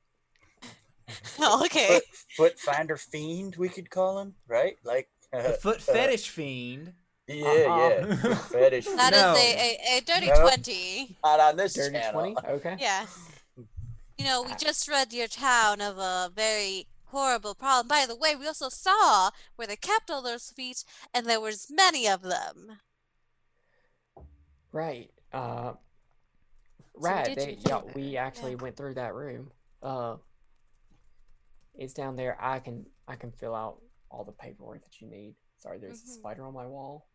Oh, 1.40 1.62
okay. 1.66 1.88
foot, 1.88 2.04
foot 2.38 2.60
finder 2.60 2.96
fiend? 2.98 3.58
We 3.58 3.68
could 3.70 3.90
call 3.90 4.20
him, 4.20 4.36
right? 4.48 4.78
Like, 4.84 5.10
The 5.32 5.40
Foot 5.62 5.82
Fetish 5.82 6.30
Fiend. 6.30 6.94
yeah, 7.28 7.46
Uh-uh. 7.46 8.06
yeah, 8.08 8.16
foot 8.22 8.38
fetish. 8.52 8.86
That 8.86 9.14
is 9.14 9.22
No. 9.22 9.36
a, 9.36 9.38
a, 9.38 9.98
a 9.98 10.02
dirty 10.02 10.28
No. 10.28 10.42
20. 10.42 11.18
Not 11.24 11.40
on 11.40 11.56
this 11.58 11.74
Dirty 11.74 11.92
channel. 11.98 12.34
twenty. 12.34 12.36
Okay. 12.48 12.76
Yeah. 12.80 13.06
You 14.18 14.26
know, 14.26 14.42
we 14.44 14.52
just 14.58 14.88
read 14.90 15.14
your 15.14 15.28
town 15.28 15.80
of 15.82 15.98
a 15.98 16.32
very 16.36 16.88
horrible 17.06 17.54
problem. 17.56 17.88
By 17.88 18.06
the 18.08 18.16
way, 18.16 18.36
we 18.36 18.48
also 18.48 18.70
saw 18.70 19.30
where 19.56 19.68
they 19.68 19.76
kept 19.76 20.10
all 20.12 20.22
those 20.22 20.50
feet, 20.50 20.84
and 21.14 21.26
there 21.26 21.40
was 21.40 21.68
many 21.70 22.08
of 22.08 22.22
them. 22.24 22.80
Right. 24.72 25.12
Uh. 25.32 25.74
Right. 26.96 27.26
did 27.26 27.38
They, 27.38 27.58
yeah, 27.68 27.82
we 27.96 28.18
actually 28.18 28.52
yeah. 28.52 28.58
went 28.58 28.76
through 28.76 28.96
that 28.96 29.14
room. 29.14 29.52
Uh. 29.82 30.16
It's 31.76 31.94
down 31.94 32.16
there. 32.18 32.38
I 32.42 32.60
can 32.60 32.86
I 33.08 33.16
can 33.16 33.32
fill 33.32 33.56
out 33.56 33.82
all 34.10 34.24
the 34.24 34.32
paperwork 34.32 34.84
that 34.84 35.00
you 35.02 35.08
need. 35.10 35.36
Sorry, 35.58 35.78
there's 35.80 36.02
Mhm. 36.02 36.10
a 36.10 36.12
spider 36.14 36.46
on 36.46 36.54
my 36.54 36.66
wall. 36.66 37.08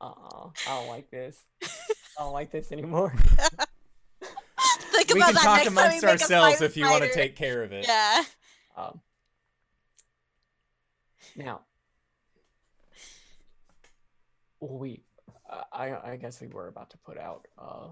Uh-uh. 0.00 0.50
I 0.66 0.78
don't 0.80 0.88
like 0.88 1.10
this. 1.10 1.44
I 1.62 1.68
don't 2.18 2.32
like 2.32 2.50
this 2.50 2.72
anymore. 2.72 3.14
Think 4.90 5.14
We 5.14 5.20
about 5.20 5.26
can 5.26 5.34
that 5.34 5.42
talk 5.42 5.56
next 5.58 5.68
amongst 5.68 6.02
make 6.02 6.10
ourselves 6.10 6.60
if 6.60 6.76
you 6.76 6.84
want 6.90 7.04
to 7.04 7.12
take 7.14 7.36
care 7.36 7.62
of 7.62 7.72
it. 7.72 7.86
Yeah. 7.86 8.24
Um, 8.76 9.00
now, 11.36 11.62
we, 14.60 15.02
uh, 15.48 15.62
I, 15.72 16.12
I 16.12 16.16
guess 16.16 16.40
we 16.40 16.48
were 16.48 16.68
about 16.68 16.90
to 16.90 16.98
put 16.98 17.16
out 17.18 17.46
uh, 17.58 17.88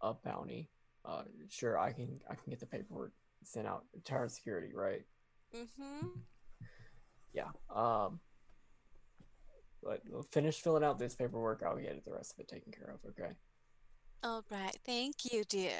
a 0.00 0.14
bounty. 0.14 0.68
Uh, 1.04 1.22
sure, 1.48 1.78
I 1.78 1.92
can, 1.92 2.20
I 2.28 2.34
can 2.34 2.50
get 2.50 2.60
the 2.60 2.66
paperwork 2.66 3.12
sent 3.44 3.66
out 3.66 3.84
to 4.04 4.14
our 4.14 4.28
security, 4.28 4.72
right? 4.74 5.02
Mm-hmm. 5.56 6.08
Yeah. 7.32 7.48
Um, 7.74 8.20
but 9.82 10.02
finish 10.32 10.60
filling 10.60 10.84
out 10.84 10.98
this 10.98 11.14
paperwork. 11.14 11.62
I'll 11.64 11.76
get 11.76 12.04
the 12.04 12.12
rest 12.12 12.34
of 12.34 12.40
it 12.40 12.48
taken 12.48 12.72
care 12.72 12.94
of. 12.94 13.10
Okay. 13.10 13.32
All 14.22 14.44
right. 14.50 14.76
Thank 14.84 15.32
you, 15.32 15.44
dear. 15.44 15.70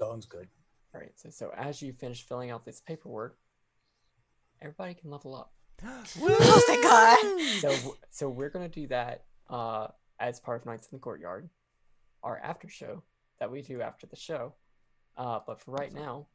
Sounds 0.00 0.26
good. 0.26 0.48
All 0.94 1.00
right. 1.00 1.12
So, 1.16 1.30
so 1.30 1.52
as 1.56 1.80
you 1.80 1.92
finish 1.92 2.26
filling 2.26 2.50
out 2.50 2.64
this 2.64 2.80
paperwork, 2.80 3.38
everybody 4.60 4.94
can 4.94 5.10
level 5.10 5.34
up. 5.36 5.52
Oh, 6.20 6.62
thank 6.66 6.82
God. 6.82 7.18
so 7.60 7.96
so 8.10 8.28
we're 8.28 8.50
gonna 8.50 8.68
do 8.68 8.88
that 8.88 9.24
uh 9.48 9.86
as 10.18 10.40
part 10.40 10.60
of 10.60 10.66
Nights 10.66 10.88
in 10.90 10.96
the 10.96 11.00
Courtyard, 11.00 11.48
our 12.24 12.38
after 12.38 12.68
show 12.68 13.04
that 13.38 13.50
we 13.50 13.62
do 13.62 13.80
after 13.80 14.06
the 14.06 14.16
show. 14.16 14.54
Uh, 15.16 15.38
but 15.46 15.60
for 15.60 15.70
right 15.72 15.92
now, 15.92 16.26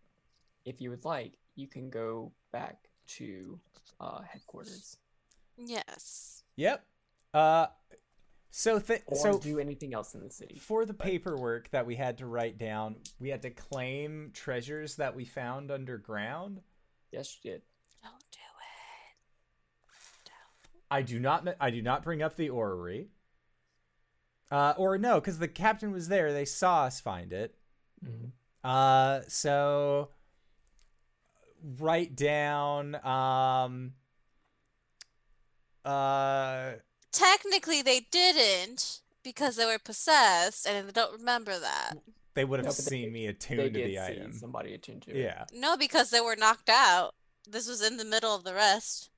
if 0.66 0.80
you 0.80 0.90
would 0.90 1.04
like, 1.04 1.34
you 1.56 1.68
can 1.68 1.90
go 1.90 2.32
back 2.54 2.78
to 3.08 3.60
uh 4.00 4.22
headquarters 4.22 4.98
Yes. 5.58 6.44
Yep. 6.56 6.84
Uh, 7.34 7.68
so 8.50 8.80
th- 8.80 9.04
or 9.08 9.18
so 9.18 9.38
do 9.40 9.60
anything 9.60 9.94
else 9.94 10.14
in 10.16 10.22
the 10.24 10.30
city. 10.32 10.58
for 10.60 10.86
the 10.86 10.94
paperwork 10.94 11.70
that 11.72 11.86
we 11.86 11.96
had 11.96 12.18
to 12.20 12.26
write 12.26 12.58
down, 12.58 12.96
we 13.20 13.30
had 13.30 13.42
to 13.44 13.50
claim 13.52 14.32
treasures 14.34 14.96
that 14.96 15.16
we 15.16 15.26
found 15.26 15.70
underground. 15.72 16.62
Yes, 17.12 17.38
you 17.44 17.52
did. 17.52 17.62
Don't 18.04 18.14
do 18.32 18.40
it. 18.40 20.32
I 20.90 21.02
do 21.02 21.20
not. 21.20 21.48
I 21.60 21.70
do 21.72 21.82
not 21.82 22.04
bring 22.04 22.22
up 22.22 22.36
the 22.36 22.50
orrery. 22.50 23.10
Uh, 24.52 24.74
or 24.78 24.98
no, 24.98 25.20
because 25.20 25.40
the 25.40 25.48
captain 25.48 25.92
was 25.92 26.08
there. 26.08 26.32
They 26.34 26.46
saw 26.46 26.84
us 26.84 27.00
find 27.02 27.34
it. 27.34 27.56
Mhm. 28.04 28.32
Uh, 28.64 29.22
so 29.28 30.10
write 31.64 32.16
down. 32.16 32.96
Um. 33.06 33.94
Uh. 35.86 36.74
Technically, 37.12 37.82
they 37.82 38.02
didn't 38.12 39.02
because 39.24 39.56
they 39.56 39.66
were 39.66 39.80
possessed, 39.80 40.68
and 40.68 40.88
they 40.88 40.92
don't 40.92 41.18
remember 41.18 41.60
that. 41.60 41.94
They 42.34 42.44
would 42.46 42.60
have 42.60 42.66
No, 42.66 42.72
but 42.72 42.78
they- 42.78 42.90
seen 42.90 43.12
me 43.14 43.28
attuned 43.28 43.60
They 43.60 43.64
to 43.66 43.70
did 43.70 43.88
the 43.90 43.94
see 43.96 44.00
item. 44.00 44.34
somebody 44.34 44.74
attuned 44.74 45.04
to 45.04 45.12
it. 45.12 45.18
Yeah. 45.18 45.46
No, 45.54 45.78
because 45.78 46.10
they 46.10 46.20
were 46.20 46.36
knocked 46.36 46.70
out. 46.70 47.14
This 47.48 47.68
was 47.68 47.82
in 47.84 47.98
the 47.98 48.06
middle 48.06 48.34
of 48.34 48.44
the 48.44 48.54
rest. 48.56 49.12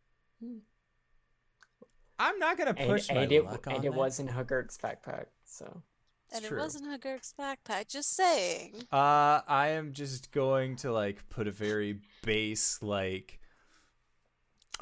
I'm 2.19 2.39
not 2.39 2.57
gonna 2.57 2.73
And, 2.77 2.89
push 2.89 3.09
my 3.09 3.21
and 3.21 3.31
it 3.31 3.45
luck 3.45 3.65
and 3.67 3.77
it 3.77 3.81
that. 3.83 3.93
was 3.93 4.19
in 4.19 4.27
Hagurk's 4.27 4.77
backpack. 4.77 5.27
So 5.45 5.81
It's 6.27 6.37
and 6.37 6.45
true. 6.45 6.57
it 6.57 6.61
wasn't 6.61 6.85
a 6.87 6.97
Hagurk's 6.97 7.33
backpack. 7.39 7.87
Just 7.87 8.15
saying. 8.15 8.83
Uh, 8.91 9.41
I 9.47 9.69
am 9.69 9.93
just 9.93 10.31
going 10.31 10.75
to 10.77 10.91
like 10.91 11.27
put 11.29 11.47
a 11.47 11.51
very 11.51 11.99
base 12.23 12.79
like 12.81 13.39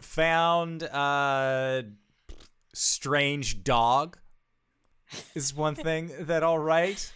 found 0.01 0.81
uh 0.83 1.83
strange 2.73 3.63
dog 3.63 4.17
is 5.35 5.53
one 5.53 5.75
thing 5.87 6.11
that 6.21 6.43
I'll 6.43 6.57
write. 6.57 7.13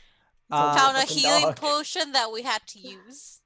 Uh, 0.51 0.75
Found 0.77 0.97
a 0.97 1.01
healing 1.01 1.43
dog. 1.43 1.55
potion 1.57 2.11
that 2.13 2.31
we 2.31 2.43
had 2.43 2.65
to 2.67 2.79
use. 2.79 3.41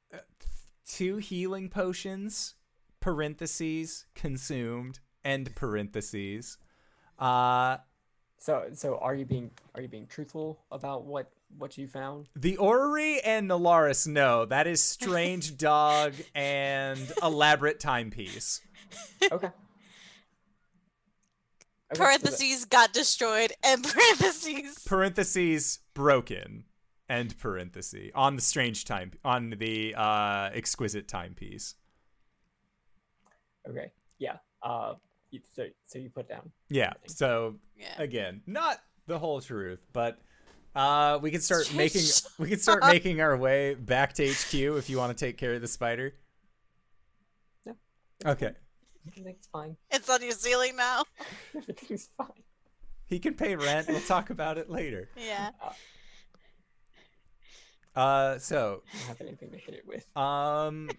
two 0.86 1.18
healing 1.18 1.70
potions, 1.70 2.56
parentheses 3.00 4.06
consumed, 4.14 5.00
end 5.24 5.56
parentheses. 5.56 6.58
Uh, 7.18 7.78
so 8.42 8.66
so 8.74 8.98
are 8.98 9.14
you 9.16 9.24
being 9.26 9.52
are 9.76 9.82
you 9.82 9.88
being 9.88 10.08
truthful 10.08 10.60
about 10.72 11.06
what 11.06 11.32
what 11.58 11.78
you 11.78 11.88
found? 11.88 12.28
the 12.36 12.58
orrery 12.58 13.22
and 13.22 13.50
Nalaris 13.50 14.08
no, 14.08 14.46
that 14.46 14.66
is 14.68 14.82
strange 14.84 15.58
dog 15.72 16.14
and 16.36 17.00
elaborate 17.24 17.80
timepiece. 17.80 18.60
Okay. 19.32 19.48
Okay, 19.48 19.54
so 21.94 21.94
the- 21.94 21.98
Parentheses 21.98 22.66
got 22.66 22.94
destroyed, 22.94 23.52
and 23.64 23.84
parentheses. 23.88 24.84
parentheses 24.86 25.80
broken 25.94 26.64
end 27.10 27.38
parenthesis 27.38 28.10
on 28.16 28.38
the 28.38 28.42
strange 28.42 28.86
time 28.86 29.12
on 29.26 29.50
the 29.60 29.94
uh 29.96 30.50
exquisite 30.54 31.08
timepiece 31.10 31.76
Okay. 33.70 33.92
Yeah. 34.18 34.38
Uh. 34.64 34.94
You, 35.32 35.40
so 35.56 35.66
so 35.86 35.98
you 36.00 36.10
put 36.10 36.28
down. 36.30 36.52
yeah 36.70 36.94
so 37.08 37.56
Yeah. 37.78 37.94
again 37.98 38.42
not 38.46 38.80
the 39.08 39.18
whole 39.18 39.42
truth 39.42 39.80
but 39.94 40.20
Uh, 40.76 41.20
we 41.22 41.32
can 41.32 41.42
start 41.42 41.74
making 41.76 42.02
we 42.38 42.48
can 42.50 42.60
start 42.60 42.84
making 42.86 43.20
our 43.22 43.36
way 43.36 43.74
back 43.76 44.14
to 44.14 44.24
HQ 44.30 44.54
if 44.54 44.90
you 44.90 44.98
want 44.98 45.18
to 45.18 45.26
take 45.26 45.38
care 45.38 45.54
of 45.54 45.62
the 45.62 45.68
spider. 45.68 46.14
No. 47.66 47.76
Okay. 48.26 48.52
Everything's 49.08 49.48
fine. 49.52 49.76
It's 49.90 50.10
on 50.10 50.22
your 50.22 50.32
ceiling 50.32 50.76
now. 50.78 51.04
Everything's 51.58 52.10
fine. 52.18 52.44
He 53.08 53.20
can 53.20 53.34
pay 53.34 53.56
rent. 53.58 53.88
We'll 53.90 54.00
talk 54.02 54.30
about 54.30 54.58
it 54.58 54.70
later. 54.70 55.10
Yeah. 55.18 55.50
Uh, 57.96 58.38
so 58.38 58.84
I 58.94 58.98
don't 59.00 59.08
have 59.08 59.22
anything 59.28 59.52
to 59.52 59.58
hit 59.58 59.74
it 59.76 59.86
with. 59.86 60.06
Um, 60.16 60.90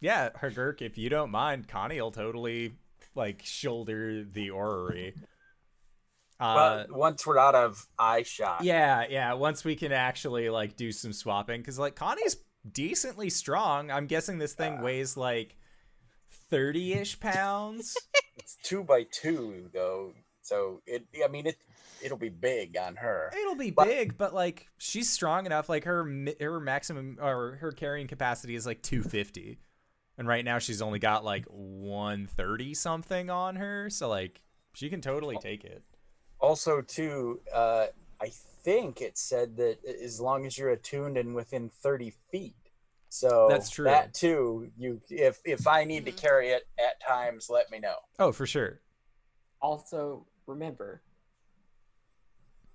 yeah, 0.00 0.30
Hagurk, 0.30 0.80
if 0.80 0.96
you 0.96 1.10
don't 1.10 1.30
mind, 1.30 1.68
Connie 1.68 2.00
will 2.00 2.10
totally 2.10 2.76
like 3.14 3.42
shoulder 3.44 4.24
the 4.24 4.50
orrery. 4.50 5.14
Uh, 6.38 6.84
but 6.86 6.92
once 6.96 7.26
we're 7.26 7.38
out 7.38 7.54
of 7.54 7.86
eye 7.98 8.22
shot, 8.22 8.64
yeah, 8.64 9.04
yeah. 9.10 9.34
Once 9.34 9.62
we 9.64 9.76
can 9.76 9.92
actually 9.92 10.48
like 10.48 10.76
do 10.76 10.90
some 10.90 11.12
swapping, 11.12 11.60
because 11.60 11.78
like 11.78 11.94
Connie's 11.96 12.36
decently 12.70 13.28
strong. 13.28 13.90
I'm 13.90 14.06
guessing 14.06 14.38
this 14.38 14.54
thing 14.54 14.80
weighs 14.80 15.16
like 15.18 15.56
thirty-ish 16.48 17.20
pounds. 17.20 17.96
it's 18.36 18.56
two 18.62 18.82
by 18.84 19.04
two 19.10 19.68
though, 19.74 20.14
so 20.40 20.80
it. 20.86 21.04
I 21.22 21.28
mean, 21.28 21.46
it 21.46 21.56
it'll 22.02 22.16
be 22.16 22.30
big 22.30 22.76
on 22.76 22.96
her. 22.96 23.30
It'll 23.38 23.54
be 23.54 23.70
But- 23.70 23.86
big, 23.88 24.16
but 24.16 24.32
like 24.34 24.66
she's 24.78 25.10
strong 25.12 25.44
enough. 25.46 25.68
Like 25.68 25.84
her 25.84 26.04
her 26.40 26.60
maximum 26.60 27.18
or 27.20 27.58
her 27.60 27.72
carrying 27.72 28.06
capacity 28.06 28.54
is 28.54 28.64
like 28.66 28.82
250, 28.82 29.58
and 30.20 30.28
right 30.28 30.44
now 30.44 30.58
she's 30.58 30.82
only 30.82 30.98
got 30.98 31.24
like 31.24 31.46
130 31.46 32.74
something 32.74 33.30
on 33.30 33.56
her. 33.56 33.88
So 33.88 34.10
like 34.10 34.42
she 34.74 34.90
can 34.90 35.00
totally 35.00 35.38
take 35.38 35.64
it. 35.64 35.82
Also, 36.38 36.82
too, 36.82 37.40
uh, 37.54 37.86
I 38.20 38.28
think 38.62 39.00
it 39.00 39.16
said 39.16 39.56
that 39.56 39.78
as 40.04 40.20
long 40.20 40.44
as 40.44 40.58
you're 40.58 40.70
attuned 40.70 41.16
and 41.16 41.34
within 41.34 41.70
30 41.70 42.12
feet. 42.30 42.54
So 43.08 43.46
That's 43.48 43.70
true. 43.70 43.86
That 43.86 44.12
too, 44.12 44.70
you 44.76 45.00
if 45.08 45.40
if 45.46 45.66
I 45.66 45.84
need 45.84 46.04
to 46.04 46.12
Mhm. 46.12 46.20
carry 46.20 46.50
it 46.50 46.68
at 46.78 47.00
times, 47.00 47.48
let 47.48 47.70
me 47.70 47.78
know. 47.78 47.96
Oh, 48.18 48.30
for 48.30 48.46
sure. 48.46 48.82
Also, 49.62 50.26
remember, 50.46 51.02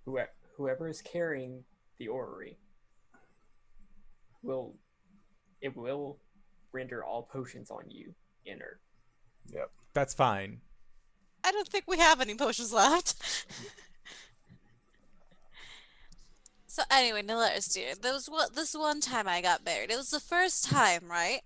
whoever, 0.05 0.31
whoever 0.57 0.87
is 0.87 1.01
carrying 1.03 1.63
the 1.99 2.07
orrery 2.07 2.57
will 4.41 4.75
it 5.61 5.75
will 5.77 6.19
render 6.75 7.03
all 7.03 7.23
potions 7.23 7.71
on 7.71 7.85
you 7.89 8.13
inert. 8.45 8.79
Yep. 9.51 9.71
That's 9.93 10.13
fine. 10.13 10.59
I 11.43 11.51
don't 11.51 11.67
think 11.67 11.85
we 11.87 11.97
have 11.97 12.21
any 12.21 12.35
potions 12.35 12.73
left. 12.73 13.15
so 16.67 16.83
anyway, 16.91 17.21
Nalaris 17.23 17.73
dear, 17.73 17.93
there 17.99 18.13
was 18.13 18.27
what 18.27 18.55
this 18.55 18.75
one 18.75 18.99
time 18.99 19.27
I 19.27 19.41
got 19.41 19.65
married. 19.65 19.89
It 19.91 19.97
was 19.97 20.09
the 20.09 20.19
first 20.19 20.65
time, 20.65 21.03
right? 21.09 21.41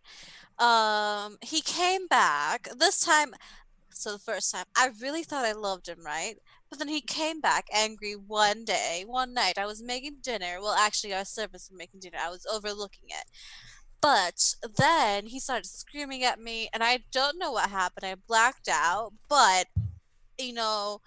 Um, 0.57 1.37
he 1.41 1.61
came 1.61 2.07
back. 2.07 2.69
This 2.77 2.99
time, 2.99 3.33
so 3.91 4.13
the 4.13 4.19
first 4.19 4.51
time, 4.51 4.65
I 4.75 4.89
really 5.01 5.23
thought 5.23 5.45
I 5.45 5.53
loved 5.53 5.87
him, 5.87 5.99
right? 6.05 6.35
But 6.69 6.79
then 6.79 6.87
he 6.87 7.01
came 7.01 7.41
back 7.41 7.67
angry 7.73 8.13
one 8.13 8.63
day, 8.63 9.03
one 9.07 9.33
night. 9.33 9.57
I 9.57 9.65
was 9.65 9.81
making 9.81 10.17
dinner. 10.21 10.57
Well, 10.61 10.73
actually, 10.73 11.13
our 11.13 11.25
servants 11.25 11.69
were 11.69 11.77
making 11.77 12.01
dinner. 12.01 12.19
I 12.21 12.29
was 12.29 12.45
overlooking 12.51 13.09
it. 13.09 13.25
But 14.01 14.55
then 14.77 15.27
he 15.27 15.39
started 15.39 15.65
screaming 15.65 16.23
at 16.23 16.39
me, 16.39 16.69
and 16.73 16.83
I 16.83 16.99
don't 17.11 17.37
know 17.37 17.51
what 17.51 17.69
happened. 17.69 18.05
I 18.05 18.15
blacked 18.15 18.69
out, 18.69 19.11
but 19.27 19.67
you 20.37 20.53
know, 20.53 21.01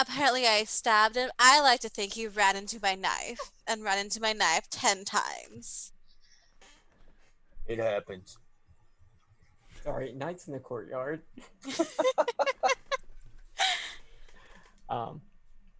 apparently 0.00 0.46
I 0.46 0.64
stabbed 0.64 1.16
him. 1.16 1.30
I 1.38 1.60
like 1.60 1.80
to 1.80 1.88
think 1.88 2.14
he 2.14 2.26
ran 2.26 2.56
into 2.56 2.78
my 2.82 2.94
knife 2.94 3.50
and 3.66 3.82
ran 3.82 3.98
into 3.98 4.20
my 4.20 4.32
knife 4.32 4.70
10 4.70 5.04
times. 5.04 5.92
It 7.66 7.78
happens. 7.78 8.38
Sorry, 9.84 10.12
knights 10.12 10.46
in 10.46 10.52
the 10.52 10.58
courtyard. 10.58 11.22
um, 14.88 15.20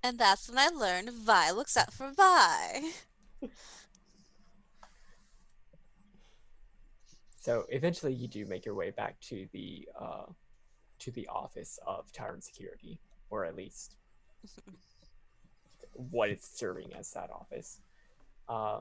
And 0.02 0.18
that's 0.18 0.48
when 0.48 0.58
I 0.58 0.68
learned 0.68 1.10
Vi 1.10 1.50
looks 1.50 1.76
out 1.76 1.92
for 1.92 2.10
Vi. 2.10 2.92
so 7.40 7.64
eventually 7.70 8.12
you 8.12 8.28
do 8.28 8.44
make 8.44 8.66
your 8.66 8.74
way 8.74 8.90
back 8.90 9.18
to 9.22 9.48
the 9.52 9.88
uh, 9.98 10.26
to 10.98 11.10
the 11.12 11.26
office 11.28 11.78
of 11.86 12.12
Tyrant 12.12 12.44
Security, 12.44 13.00
or 13.30 13.46
at 13.46 13.56
least 13.56 13.96
what 15.94 16.28
it's 16.28 16.58
serving 16.58 16.92
as 16.92 17.10
that 17.12 17.30
office. 17.30 17.80
Uh, 18.46 18.80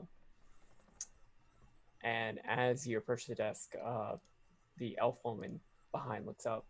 and 2.04 2.38
as 2.46 2.86
you 2.86 2.98
approach 2.98 3.26
the 3.26 3.34
desk, 3.34 3.74
uh, 3.82 4.16
the 4.76 4.96
elf 5.00 5.18
woman 5.24 5.58
behind 5.90 6.26
looks 6.26 6.44
up, 6.44 6.66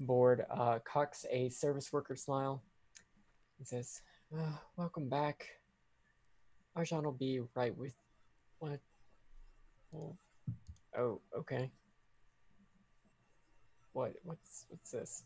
bored, 0.00 0.44
uh, 0.50 0.80
cocks 0.84 1.24
a 1.30 1.48
service 1.48 1.92
worker 1.92 2.16
smile, 2.16 2.60
and 3.58 3.68
says, 3.68 4.02
"Ah, 4.36 4.60
"Welcome 4.76 5.08
back. 5.08 5.46
Arjan 6.76 7.04
will 7.04 7.12
be 7.12 7.40
right 7.54 7.76
with 7.76 7.94
what? 8.58 8.80
Well, 9.92 10.18
oh, 10.98 11.20
okay. 11.36 11.70
What? 13.92 14.14
What's 14.22 14.66
what's 14.68 14.90
this? 14.90 15.24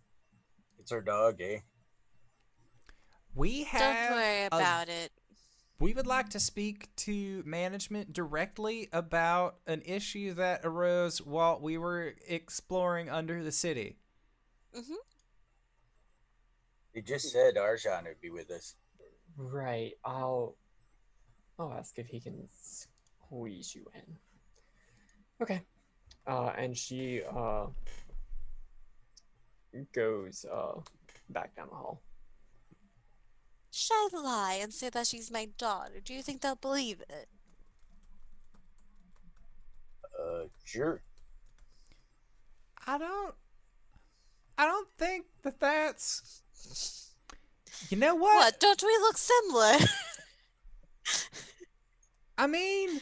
It's 0.78 0.92
our 0.92 1.00
dog, 1.00 1.40
eh? 1.40 1.58
We 3.34 3.64
have. 3.64 4.08
Don't 4.10 4.18
worry 4.18 4.42
a- 4.42 4.46
about 4.48 4.88
it. 4.88 5.12
We 5.80 5.94
would 5.94 6.08
like 6.08 6.30
to 6.30 6.40
speak 6.40 6.94
to 6.96 7.42
management 7.46 8.12
directly 8.12 8.88
about 8.92 9.58
an 9.66 9.80
issue 9.84 10.34
that 10.34 10.62
arose 10.64 11.22
while 11.22 11.60
we 11.60 11.78
were 11.78 12.16
exploring 12.26 13.08
under 13.08 13.44
the 13.44 13.52
city. 13.52 13.96
He 16.92 17.00
just 17.00 17.30
said 17.30 17.54
Arjan 17.54 18.04
would 18.04 18.20
be 18.20 18.30
with 18.30 18.50
us. 18.50 18.74
Right. 19.36 19.92
I'll 20.04 20.56
I'll 21.60 21.72
ask 21.72 21.96
if 21.98 22.06
he 22.08 22.18
can 22.18 22.48
squeeze 22.60 23.72
you 23.72 23.86
in. 23.94 24.16
Okay. 25.40 25.62
Uh, 26.26 26.52
and 26.58 26.76
she 26.76 27.22
uh 27.34 27.66
goes 29.94 30.44
uh 30.52 30.80
back 31.30 31.54
down 31.54 31.68
the 31.70 31.76
hall. 31.76 32.02
Should 33.70 34.14
I 34.14 34.20
lie 34.20 34.58
and 34.60 34.72
say 34.72 34.88
that 34.90 35.06
she's 35.06 35.30
my 35.30 35.48
daughter? 35.56 36.00
Do 36.04 36.12
you 36.12 36.22
think 36.22 36.40
they'll 36.40 36.56
believe 36.56 37.00
it? 37.08 37.28
Uh, 40.18 40.44
sure. 40.64 41.00
I 42.86 42.98
don't. 42.98 43.34
I 44.56 44.66
don't 44.66 44.88
think 44.98 45.26
that 45.42 45.60
that's. 45.60 46.42
You 47.90 47.98
know 47.98 48.14
what? 48.14 48.34
What? 48.34 48.60
Don't 48.60 48.82
we 48.82 48.98
look 49.00 49.16
similar? 49.16 49.76
I 52.38 52.46
mean. 52.46 53.00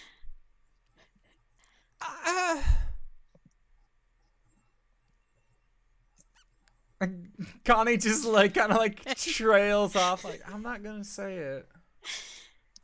Uh, 2.27 2.63
Connie 7.65 7.97
just 7.97 8.25
like 8.25 8.55
kind 8.55 8.73
of 8.73 8.79
like 8.79 9.05
trails 9.17 9.97
off. 9.97 10.25
Like 10.25 10.43
I'm 10.53 10.63
not 10.63 10.83
gonna 10.83 11.05
say 11.05 11.37
it. 11.37 11.69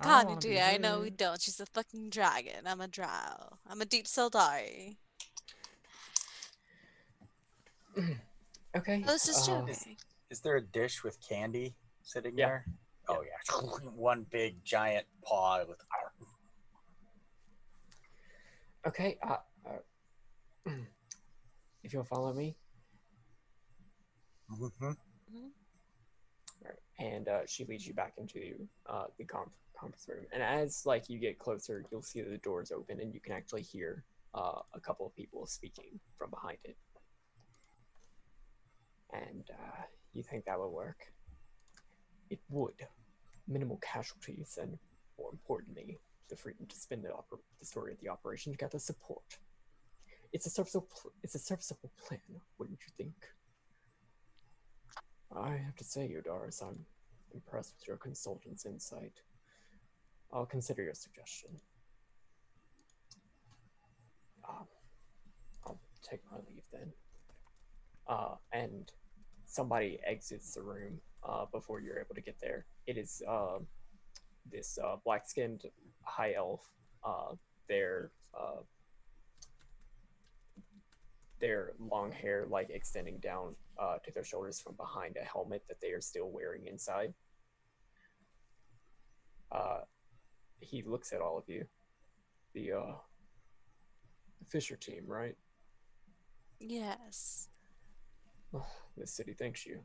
I 0.01 0.05
Connie, 0.05 0.29
wanna 0.31 0.41
dear, 0.41 0.63
I 0.63 0.77
know 0.79 1.01
we 1.01 1.11
don't. 1.11 1.41
She's 1.41 1.61
a 1.61 1.67
fucking 1.67 2.11
dragon. 2.11 2.67
I'm 2.67 2.81
a 2.81 2.89
drow. 2.89 3.59
I'm 3.69 3.81
a 3.81 3.85
deep 3.85 4.07
Sildari. 4.07 4.97
Okay. 8.75 9.05
I 9.07 9.13
was 9.13 9.27
just 9.27 9.51
uh, 9.51 9.61
joking. 9.61 9.99
Is 10.31 10.41
there 10.41 10.57
a 10.57 10.63
dish 10.63 11.05
with 11.05 11.19
candy 11.29 11.75
sitting 12.03 12.39
Yeah. 12.39 12.47
there? 12.47 12.65
Oh 13.07 13.23
yeah, 13.23 13.61
one 13.95 14.25
big 14.31 14.65
giant 14.65 15.05
paw 15.23 15.59
with. 15.69 15.77
Okay. 18.87 19.19
Uh, 19.23 19.37
uh, 19.69 20.71
if 21.85 21.93
you'll 21.93 22.05
follow 22.05 22.33
me, 22.33 22.57
Mhm. 25.33 25.51
Right. 26.63 26.79
And 26.99 27.29
uh, 27.29 27.41
she 27.47 27.65
leads 27.65 27.87
you 27.87 27.95
back 27.95 28.15
into 28.19 28.69
uh, 28.87 29.07
the 29.19 29.25
conf- 29.25 29.49
conference 29.79 30.07
room. 30.09 30.27
And 30.33 30.43
as 30.43 30.83
like 30.85 31.09
you 31.09 31.19
get 31.19 31.39
closer, 31.39 31.85
you'll 31.91 32.03
see 32.03 32.21
that 32.21 32.31
the 32.31 32.39
doors 32.39 32.71
open, 32.71 33.01
and 33.01 33.15
you 33.15 33.21
can 33.21 33.33
actually 33.33 33.63
hear 33.63 34.05
uh, 34.35 34.61
a 34.75 34.81
couple 34.81 35.07
of 35.07 35.15
people 35.17 35.47
speaking 35.47 35.99
from 36.19 36.31
behind 36.31 36.59
it. 36.65 36.77
And 39.13 39.45
uh, 39.51 39.83
you 40.13 40.23
think 40.23 40.45
that 40.45 40.59
will 40.59 40.73
work? 40.73 40.99
It 42.31 42.41
would. 42.51 42.87
Minimal 43.49 43.79
casualties, 43.83 44.59
and 44.61 44.79
more 45.19 45.31
importantly, 45.33 45.99
the 46.33 46.37
freedom 46.37 46.65
to 46.67 46.77
spin 46.77 47.03
the, 47.03 47.11
oper- 47.11 47.45
the 47.61 47.67
story 47.67 47.93
of 47.93 48.01
the 48.01 48.09
operation 48.09 48.53
together 48.53 48.79
support. 48.79 49.37
It's 50.33 50.47
a 50.47 50.51
serviceable. 50.51 50.89
Pl- 50.91 51.13
it's 51.23 51.35
a 51.35 51.39
serviceable 51.39 51.93
plan, 52.07 52.41
wouldn't 52.59 52.79
you 52.81 52.93
think? 52.97 53.15
I 55.37 55.51
have 55.51 55.77
to 55.77 55.85
say, 55.85 56.11
Yodaris, 56.11 56.63
I'm 56.63 56.79
impressed 57.35 57.75
with 57.79 57.87
your 57.87 57.99
consultant's 57.99 58.65
insight. 58.65 59.21
I'll 60.33 60.47
consider 60.47 60.83
your 60.83 60.95
suggestion. 60.95 61.51
Um, 64.49 64.67
I'll 65.67 65.81
take 66.03 66.21
my 66.31 66.39
leave 66.49 66.65
then. 66.73 66.93
Uh, 68.09 68.37
and 68.53 68.91
somebody 69.45 70.01
exits 70.07 70.55
the 70.55 70.63
room 70.63 70.99
uh, 71.29 71.45
before 71.53 71.81
you're 71.81 71.99
able 71.99 72.15
to 72.15 72.23
get 72.23 72.41
there. 72.41 72.65
It 72.87 72.97
is 72.97 73.23
um 73.29 73.67
this 74.51 74.79
uh, 74.83 74.97
black-skinned 75.05 75.65
high 76.05 76.35
elf. 76.35 76.61
Uh, 77.05 77.35
their 77.69 78.11
uh, 78.39 78.63
their 81.41 81.73
long 81.81 82.13
hair 82.13 82.47
like 82.49 82.71
extending 82.71 83.19
down 83.19 83.55
uh, 83.79 83.97
to 84.05 84.13
their 84.13 84.25
shoulders 84.25 84.61
from 84.61 84.77
behind 84.77 85.17
a 85.21 85.25
helmet 85.25 85.63
that 85.69 85.81
they 85.81 85.91
are 85.91 86.01
still 86.01 86.31
wearing 86.31 86.67
inside. 86.67 87.13
Uh, 89.51 89.81
he 90.61 90.83
looks 90.83 91.13
at 91.13 91.21
all 91.21 91.37
of 91.37 91.45
you. 91.49 91.67
The 92.55 92.73
uh, 92.73 92.95
the 94.39 94.45
Fisher 94.49 94.77
team, 94.77 95.05
right? 95.07 95.37
Yes. 96.61 97.49
The 98.95 99.07
city 99.07 99.33
thanks 99.33 99.65
you. 99.65 99.81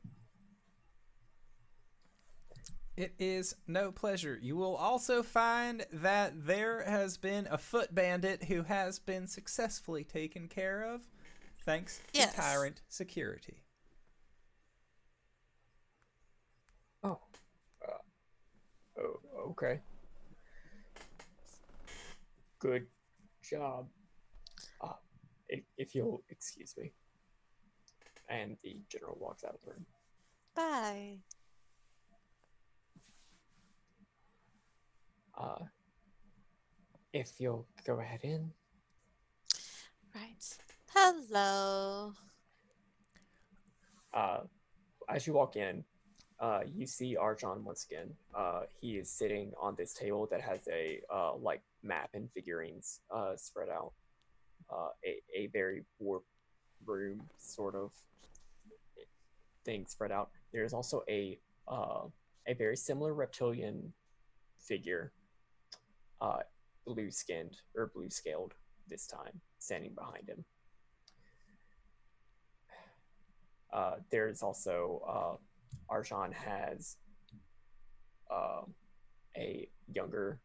It 2.98 3.14
is 3.20 3.56
no 3.68 3.92
pleasure. 3.92 4.40
You 4.42 4.56
will 4.56 4.76
also 4.76 5.22
find 5.22 5.86
that 5.94 6.48
there 6.48 6.84
has 6.84 7.16
been 7.16 7.48
a 7.52 7.58
foot 7.60 7.94
bandit 7.94 8.46
who 8.46 8.64
has 8.64 8.98
been 8.98 9.28
successfully 9.28 10.04
taken 10.04 10.48
care 10.48 10.82
of 10.82 11.02
thanks 11.64 12.02
to 12.14 12.28
Tyrant 12.34 12.82
Security. 12.90 13.62
Oh. 17.04 17.20
Uh, 17.88 19.00
oh, 19.00 19.20
okay. 19.52 19.80
Good 22.58 22.88
job. 23.48 23.90
Uh, 24.82 24.94
if, 25.50 25.64
if 25.78 25.94
you'll 25.94 26.24
excuse 26.32 26.74
me. 26.76 26.94
And 28.28 28.58
the 28.64 28.82
general 28.90 29.18
walks 29.20 29.44
out 29.44 29.54
of 29.54 29.62
the 29.62 29.70
room. 29.70 29.86
Bye. 30.56 31.18
Uh, 35.38 35.60
if 37.14 37.40
you'll 37.40 37.68
go 37.86 38.00
ahead 38.00 38.22
in. 38.24 38.52
Right. 40.16 40.58
Hello. 40.94 42.14
Uh, 44.14 44.40
as 45.10 45.28
you 45.28 45.34
walk 45.34 45.56
in, 45.56 45.84
uh, 46.40 46.62
you 46.76 46.86
see 46.86 47.16
Archon 47.16 47.64
once 47.64 47.86
again. 47.90 48.14
Uh, 48.36 48.62
he 48.80 48.98
is 48.98 49.10
sitting 49.10 49.52
on 49.60 49.76
this 49.78 49.94
table 49.94 50.28
that 50.32 50.42
has 50.42 50.60
a 50.72 51.02
uh, 51.14 51.36
like 51.36 51.62
map 51.84 52.10
and 52.14 52.30
figurines 52.32 53.02
uh, 53.12 53.36
spread 53.36 53.70
out. 53.70 53.94
Uh, 54.70 54.90
a, 55.06 55.22
a 55.36 55.48
very 55.48 55.84
warp 56.00 56.24
room 56.86 57.22
sort 57.38 57.76
of 57.76 57.92
thing 59.64 59.86
spread 59.88 60.12
out. 60.12 60.30
There's 60.52 60.74
also 60.74 61.04
a 61.10 61.38
uh, 61.68 62.06
a 62.48 62.54
very 62.54 62.78
similar 62.78 63.14
reptilian 63.14 63.94
figure, 64.60 65.12
uh, 66.22 66.40
blue 66.86 67.12
skinned 67.12 67.58
or 67.76 67.92
blue 67.94 68.10
scaled 68.10 68.54
this 68.88 69.08
time, 69.08 69.42
standing 69.60 69.94
behind 69.94 70.30
him. 70.30 70.44
Uh, 73.72 73.96
there's 74.12 74.42
also 74.42 75.02
uh, 75.08 75.94
Arjan 75.94 76.34
has 76.34 76.96
uh, 78.32 78.62
a 79.38 79.68
younger, 79.94 80.40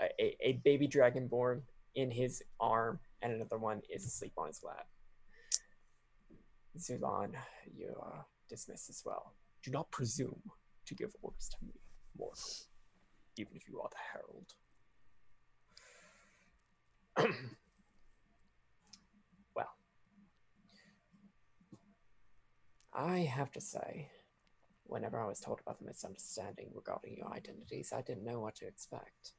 a, 0.00 0.36
a, 0.40 0.60
baby 0.64 0.88
dragonborn 0.88 1.62
in 1.94 2.10
his 2.10 2.42
arm, 2.60 2.98
and 3.22 3.32
another 3.32 3.58
one 3.58 3.80
is 3.88 4.04
asleep 4.04 4.32
on 4.36 4.48
his 4.48 4.62
lap. 4.62 4.86
Zulon, 6.78 7.30
you 7.76 7.94
are 8.00 8.26
dismissed 8.48 8.90
as 8.90 9.02
well. 9.04 9.34
Do 9.62 9.70
not 9.70 9.90
presume 9.90 10.42
to 10.86 10.94
give 10.94 11.14
orders 11.22 11.48
to 11.50 11.64
me, 11.64 11.72
mortal, 12.18 12.42
even 13.36 13.52
if 13.54 13.68
you 13.68 13.80
are 13.80 13.88
the 13.88 13.96
herald. 14.12 14.52
well, 19.54 19.68
I 22.92 23.18
have 23.18 23.52
to 23.52 23.60
say, 23.60 24.10
whenever 24.84 25.20
I 25.22 25.26
was 25.26 25.40
told 25.40 25.60
about 25.60 25.78
the 25.78 25.86
misunderstanding 25.86 26.70
regarding 26.74 27.16
your 27.16 27.32
identities, 27.32 27.92
I 27.94 28.02
didn't 28.02 28.24
know 28.24 28.40
what 28.40 28.56
to 28.56 28.66
expect. 28.66 29.34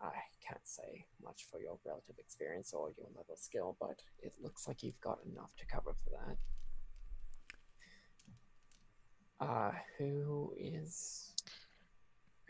I 0.00 0.12
can't 0.46 0.66
say 0.66 1.04
much 1.22 1.46
for 1.50 1.60
your 1.60 1.78
relative 1.84 2.18
experience 2.18 2.72
or 2.72 2.90
your 2.96 3.08
level 3.08 3.34
of 3.34 3.38
skill, 3.38 3.76
but 3.78 4.00
it 4.22 4.32
looks 4.42 4.66
like 4.66 4.82
you've 4.82 5.00
got 5.00 5.18
enough 5.30 5.54
to 5.58 5.66
cover 5.66 5.94
for 6.02 6.10
that. 6.10 6.36
Uh, 9.46 9.72
who 9.98 10.54
is. 10.58 11.34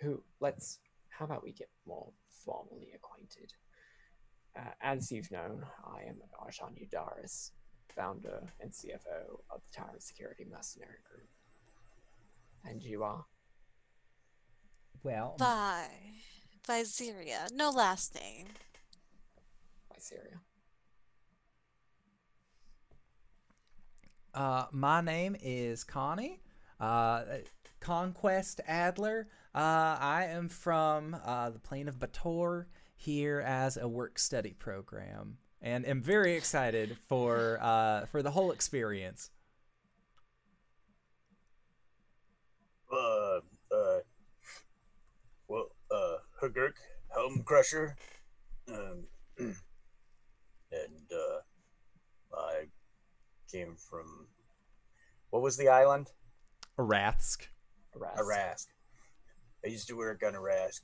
Who. 0.01 0.23
Let's. 0.41 0.79
How 1.09 1.25
about 1.25 1.43
we 1.43 1.53
get 1.53 1.69
more 1.87 2.13
formally 2.45 2.93
acquainted? 2.95 3.53
Uh, 4.57 4.63
as 4.81 5.13
you've 5.13 5.31
known, 5.31 5.65
I 5.85 6.03
am 6.09 6.17
Arjan 6.43 6.75
Udaris, 6.81 7.51
founder 7.95 8.43
and 8.61 8.71
CFO 8.73 9.41
of 9.51 9.61
the 9.63 9.81
Tyrant 9.81 10.03
Security 10.03 10.45
Mercenary 10.51 10.99
Group. 11.09 11.29
And 12.65 12.83
you 12.83 13.03
are? 13.05 13.25
Well, 15.03 15.37
Bye. 15.39 15.89
Viseria. 16.67 17.51
No 17.53 17.71
last 17.71 18.15
name. 18.15 18.47
Lysaria. 19.95 20.41
Uh, 24.35 24.67
my 24.73 25.01
name 25.01 25.37
is 25.43 25.85
Connie. 25.85 26.41
Uh, 26.79 27.23
Conquest 27.81 28.61
Adler. 28.67 29.29
Uh, 29.55 29.97
I 30.01 30.27
am 30.31 30.49
from 30.49 31.17
uh, 31.25 31.51
the 31.51 31.59
plane 31.59 31.89
of 31.89 31.99
Baator 31.99 32.67
here 33.01 33.41
as 33.41 33.79
a 33.79 33.89
work 33.89 34.19
study 34.19 34.53
program, 34.53 35.39
and 35.63 35.87
am 35.87 36.03
very 36.03 36.35
excited 36.35 36.99
for 37.09 37.59
uh, 37.63 38.05
for 38.07 38.23
the 38.23 38.31
whole 38.31 38.53
experience. 38.53 39.31
Uh, 42.93 43.41
uh, 43.75 44.01
well, 45.49 45.69
uh, 45.91 46.17
Hagurk, 46.43 46.75
Helm 47.15 47.43
Crusher, 47.45 47.97
um, 48.69 49.05
and, 49.39 49.55
uh, 51.13 52.37
I 52.37 52.65
came 53.51 53.77
from, 53.77 54.27
what 55.31 55.41
was 55.43 55.57
the 55.57 55.69
island? 55.69 56.09
Arathsk. 56.79 57.47
Arask. 57.97 58.19
Arask. 58.19 58.67
I 59.65 59.69
used 59.69 59.89
to 59.89 59.97
work 59.97 60.23
on 60.27 60.35
Arask. 60.35 60.81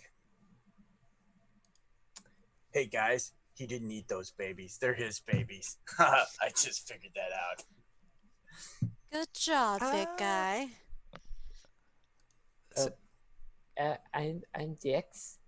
Hey 2.76 2.84
guys, 2.84 3.32
he 3.54 3.66
didn't 3.66 3.90
eat 3.90 4.06
those 4.06 4.32
babies. 4.32 4.76
They're 4.78 4.92
his 4.92 5.18
babies. 5.20 5.78
I 5.98 6.26
just 6.54 6.86
figured 6.86 7.14
that 7.14 7.30
out. 7.32 7.64
Good 9.10 9.32
job, 9.32 9.80
big 9.80 10.06
Ah. 10.10 10.16
guy. 10.18 10.68
Uh, 13.80 13.94
I'm, 14.12 14.42
I'm 14.54 14.74
Dix. 14.74 15.38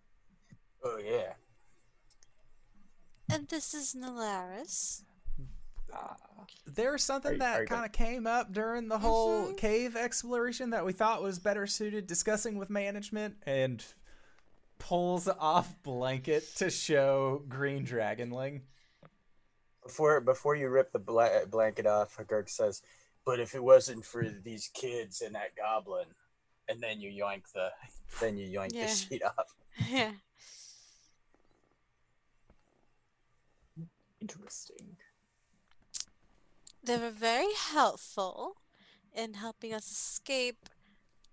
Oh 0.83 0.97
yeah. 0.97 1.35
And 3.31 3.47
this 3.49 3.75
is 3.75 3.95
Nalaris. 3.95 5.03
Uh, 5.93 6.15
There's 6.67 7.05
something 7.05 7.33
you- 7.33 7.39
that 7.41 7.67
kind 7.67 7.85
of 7.85 7.93
came 7.93 8.27
up 8.27 8.55
during 8.55 8.89
the 8.89 8.99
whole 9.01 9.49
Mhm. 9.49 9.59
cave 9.59 9.97
exploration 9.97 10.71
that 10.71 10.87
we 10.87 10.95
thought 10.95 11.23
was 11.23 11.39
better 11.39 11.67
suited 11.67 12.07
discussing 12.07 12.57
with 12.57 12.71
management 12.71 13.37
and 13.45 13.85
pulls 14.79 15.29
off 15.29 15.83
blanket 15.83 16.45
to 16.57 16.71
show 16.71 17.43
green 17.49 17.85
dragonling. 17.85 18.63
Before 19.83 20.21
before 20.21 20.55
you 20.57 20.69
rip 20.69 20.93
the 20.93 20.99
bla- 20.99 21.47
blanket 21.51 21.87
off, 21.87 22.17
Hagurk 22.17 22.49
says, 22.49 22.83
"But 23.25 23.41
if 23.41 23.55
it 23.55 23.63
wasn't 23.63 24.05
for 24.05 24.25
these 24.29 24.69
kids 24.75 25.21
and 25.23 25.35
that 25.35 25.57
goblin," 25.57 26.07
and 26.69 26.83
then 26.83 27.01
you 27.01 27.11
yoink 27.11 27.51
the 27.53 27.71
then 28.21 28.37
you 28.37 28.59
yoink 28.59 28.73
Yeah. 28.75 28.87
the 28.87 28.93
sheet 28.95 29.23
off. 29.23 29.55
Yeah. 29.89 30.13
interesting. 34.21 34.97
They 36.83 36.97
were 36.97 37.11
very 37.11 37.53
helpful 37.55 38.57
in 39.15 39.35
helping 39.35 39.75
us 39.75 39.91
escape 39.91 40.69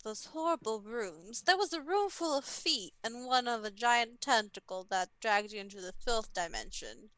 those 0.05 0.25
horrible 0.25 0.79
rooms. 0.81 1.41
There 1.41 1.57
was 1.57 1.73
a 1.73 1.81
room 1.81 2.09
full 2.09 2.37
of 2.37 2.45
feet 2.45 2.93
and 3.03 3.25
one 3.25 3.47
of 3.47 3.65
a 3.65 3.71
giant 3.71 4.21
tentacle 4.21 4.85
that 4.89 5.09
dragged 5.19 5.51
you 5.51 5.59
into 5.59 5.81
the 5.81 5.93
filth 5.93 6.33
dimension. 6.33 7.09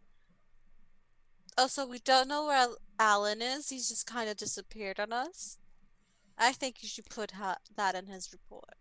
Also, 1.58 1.86
we 1.86 2.00
don't 2.00 2.28
know 2.28 2.46
where 2.46 2.68
Alan 2.98 3.42
is. 3.42 3.70
He's 3.70 3.90
just 3.90 4.08
kind 4.08 4.30
of 4.30 4.38
disappeared 4.38 5.00
on 5.00 5.12
us. 5.12 5.58
I 6.38 6.54
think 6.54 6.82
you 6.82 6.88
should 6.88 7.10
put 7.10 7.32
ha- 7.32 7.58
that 7.76 7.96
in 7.96 8.08
his 8.08 8.32
report. 8.32 8.76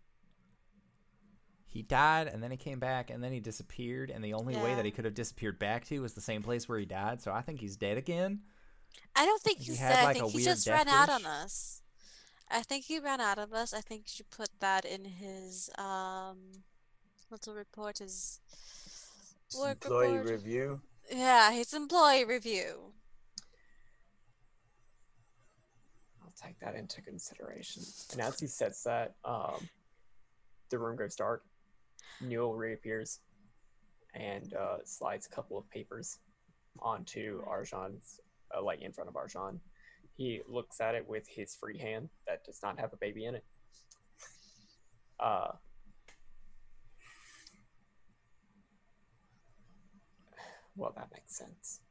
He 1.65 1.81
died 1.81 2.27
and 2.27 2.41
then 2.41 2.49
he 2.49 2.57
came 2.57 2.79
back 2.79 3.09
and 3.09 3.23
then 3.23 3.33
he 3.33 3.39
disappeared 3.39 4.09
and 4.09 4.23
the 4.23 4.33
only 4.33 4.55
way 4.55 4.73
that 4.73 4.85
he 4.85 4.91
could 4.91 5.05
have 5.05 5.13
disappeared 5.13 5.59
back 5.59 5.85
to 5.85 5.99
was 5.99 6.13
the 6.13 6.21
same 6.21 6.41
place 6.41 6.69
where 6.69 6.79
he 6.79 6.85
died. 6.85 7.21
So 7.21 7.31
I 7.31 7.41
think 7.41 7.59
he's 7.59 7.75
dead 7.75 7.97
again. 7.97 8.39
I 9.15 9.25
don't 9.25 9.41
think 9.41 9.59
He 9.59 9.65
he's 9.65 9.79
had, 9.79 9.89
dead. 9.89 9.99
I 9.99 10.03
like, 10.05 10.15
a 10.15 10.19
think 10.21 10.31
he 10.31 10.43
just 10.43 10.67
ran 10.67 10.87
out 10.87 11.09
on 11.09 11.25
us. 11.25 11.81
I 12.49 12.61
think 12.61 12.85
he 12.85 12.99
ran 12.99 13.19
out 13.19 13.37
of 13.37 13.53
us. 13.53 13.73
I 13.73 13.81
think 13.81 14.03
you 14.05 14.11
should 14.15 14.29
put 14.29 14.49
that 14.59 14.85
in 14.85 15.05
his 15.05 15.69
um 15.77 16.63
little 17.29 17.53
report. 17.53 17.99
His 17.99 18.39
work 19.57 19.83
Employee 19.83 20.13
report. 20.17 20.31
review. 20.31 20.81
Yeah, 21.11 21.51
his 21.51 21.73
employee 21.73 22.25
review. 22.25 22.93
I'll 26.21 26.33
take 26.41 26.59
that 26.59 26.75
into 26.75 27.01
consideration. 27.01 27.83
And 28.11 28.21
as 28.21 28.39
he 28.39 28.47
says 28.47 28.83
that, 28.83 29.15
um, 29.23 29.67
the 30.69 30.79
room 30.79 30.97
goes 30.97 31.15
dark. 31.15 31.43
Newell 32.21 32.55
reappears 32.55 33.19
and 34.15 34.53
uh, 34.53 34.77
slides 34.83 35.27
a 35.27 35.29
couple 35.35 35.57
of 35.57 35.69
papers 35.69 36.19
onto 36.79 37.41
Arjan's, 37.45 38.19
uh, 38.55 38.61
like 38.61 38.81
in 38.81 38.91
front 38.91 39.09
of 39.09 39.15
Arjan. 39.15 39.59
He 40.17 40.41
looks 40.47 40.81
at 40.81 40.95
it 40.95 41.07
with 41.07 41.27
his 41.27 41.55
free 41.55 41.77
hand 41.77 42.09
that 42.27 42.43
does 42.43 42.59
not 42.63 42.79
have 42.79 42.91
a 42.91 42.97
baby 42.97 43.25
in 43.25 43.35
it. 43.35 43.45
Uh, 45.19 45.51
well, 50.75 50.91
that 50.95 51.09
makes 51.13 51.37
sense. 51.37 51.81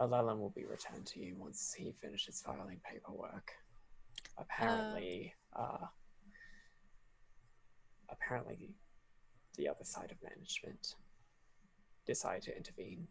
Alelin 0.00 0.40
will 0.40 0.50
be 0.50 0.64
returned 0.64 1.06
to 1.06 1.20
you 1.20 1.36
once 1.36 1.74
he 1.76 1.92
finishes 1.92 2.42
filing 2.44 2.80
paperwork. 2.90 3.52
Apparently, 4.38 5.34
uh, 5.54 5.86
apparently, 8.08 8.74
the 9.56 9.68
other 9.68 9.84
side 9.84 10.10
of 10.10 10.16
management 10.22 10.94
decided 12.06 12.42
to 12.42 12.56
intervene. 12.56 13.06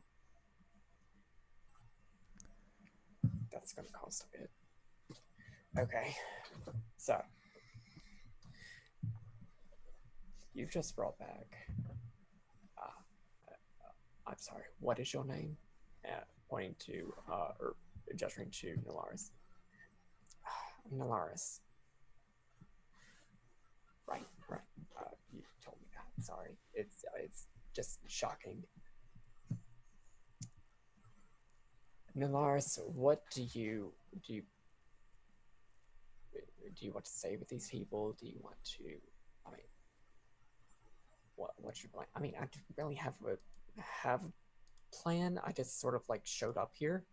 That's 3.51 3.73
going 3.73 3.87
to 3.87 3.93
cost 3.93 4.25
a 4.33 4.37
bit. 4.37 4.49
Okay, 5.77 6.15
so 6.97 7.21
you've 10.53 10.71
just 10.71 10.95
brought 10.95 11.17
back. 11.19 11.47
Uh, 12.77 13.03
I'm 14.27 14.37
sorry. 14.37 14.63
What 14.79 14.99
is 14.99 15.13
your 15.13 15.25
name? 15.25 15.55
Uh, 16.05 16.21
pointing 16.49 16.75
to, 16.79 17.13
uh, 17.31 17.49
or 17.59 17.75
gesturing 18.15 18.49
to 18.51 18.75
Nalaris. 18.87 19.29
Nalaris. 20.95 21.59
Right, 24.07 24.25
right. 24.49 24.61
Uh, 24.97 25.11
you 25.31 25.41
told 25.63 25.77
me 25.81 25.87
that. 25.93 26.23
Sorry. 26.23 26.57
It's 26.73 27.05
uh, 27.05 27.21
it's 27.23 27.47
just 27.75 27.99
shocking. 28.07 28.63
Nalaris, 32.19 32.79
what 32.85 33.23
do 33.31 33.43
you 33.53 33.93
do? 34.27 34.33
You, 34.33 34.41
do 36.77 36.85
you 36.85 36.91
want 36.91 37.05
to 37.05 37.11
say 37.11 37.37
with 37.37 37.49
these 37.49 37.69
people? 37.69 38.15
Do 38.19 38.27
you 38.27 38.39
want 38.41 38.55
to? 38.77 38.83
I 39.45 39.51
mean, 39.51 39.67
what 41.35 41.51
what's 41.57 41.83
your 41.83 41.91
plan? 41.91 42.07
I 42.15 42.19
mean, 42.19 42.33
I 42.37 42.41
don't 42.41 42.51
really 42.77 42.95
have 42.95 43.13
a 43.27 43.37
have 43.81 44.21
plan. 44.93 45.39
I 45.45 45.51
just 45.51 45.79
sort 45.79 45.95
of 45.95 46.01
like 46.09 46.21
showed 46.25 46.57
up 46.57 46.71
here, 46.73 47.05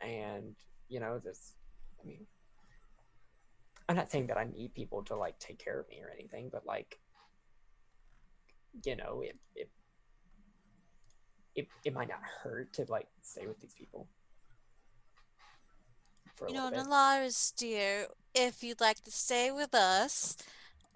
and 0.00 0.54
you 0.88 1.00
know, 1.00 1.18
this. 1.18 1.54
I 2.02 2.06
mean, 2.06 2.26
I'm 3.88 3.96
not 3.96 4.10
saying 4.10 4.28
that 4.28 4.38
I 4.38 4.44
need 4.44 4.74
people 4.74 5.02
to 5.04 5.16
like 5.16 5.38
take 5.38 5.58
care 5.58 5.80
of 5.80 5.88
me 5.88 6.00
or 6.02 6.10
anything, 6.10 6.48
but 6.50 6.64
like, 6.64 6.98
you 8.84 8.96
know, 8.96 9.22
it 9.22 9.36
it 9.54 9.68
it, 11.54 11.68
it 11.84 11.92
might 11.92 12.08
not 12.08 12.20
hurt 12.42 12.72
to 12.74 12.86
like 12.88 13.08
stay 13.22 13.46
with 13.46 13.60
these 13.60 13.74
people. 13.74 14.08
For 16.40 16.48
a 16.48 16.52
You 16.52 16.54
know, 16.54 16.70
bit. 16.70 16.86
Nalaris, 16.86 17.54
dear, 17.56 18.08
if 18.34 18.64
you'd 18.64 18.80
like 18.80 19.02
to 19.04 19.12
stay 19.12 19.52
with 19.52 19.74
us, 19.74 20.36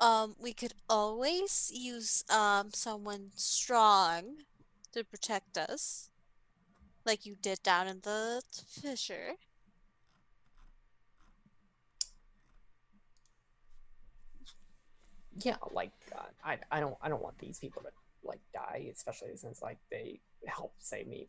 um, 0.00 0.36
we 0.38 0.52
could 0.54 0.74
always 0.88 1.70
use 1.74 2.24
um 2.30 2.72
someone 2.72 3.32
strong 3.36 4.44
to 4.92 5.04
protect 5.04 5.58
us, 5.58 6.10
like 7.04 7.26
you 7.26 7.36
did 7.36 7.62
down 7.62 7.88
in 7.88 8.00
the 8.02 8.42
fissure. 8.68 9.36
yeah 15.42 15.56
like 15.72 15.92
uh, 16.16 16.22
I, 16.44 16.58
I 16.70 16.80
don't 16.80 16.96
i 17.02 17.08
don't 17.08 17.22
want 17.22 17.38
these 17.38 17.58
people 17.58 17.82
to 17.82 17.88
like 18.24 18.40
die 18.54 18.88
especially 18.92 19.36
since 19.36 19.62
like 19.62 19.78
they 19.90 20.20
helped 20.46 20.82
save 20.84 21.06
me 21.08 21.28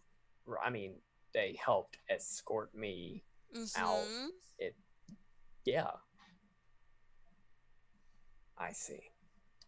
I 0.63 0.69
mean 0.69 0.93
they 1.33 1.57
helped 1.63 1.97
escort 2.09 2.73
me 2.75 3.23
Ow. 3.55 4.03
Mhm. 4.05 4.29
yeah. 5.65 5.91
I 8.57 8.71
see. 8.73 8.99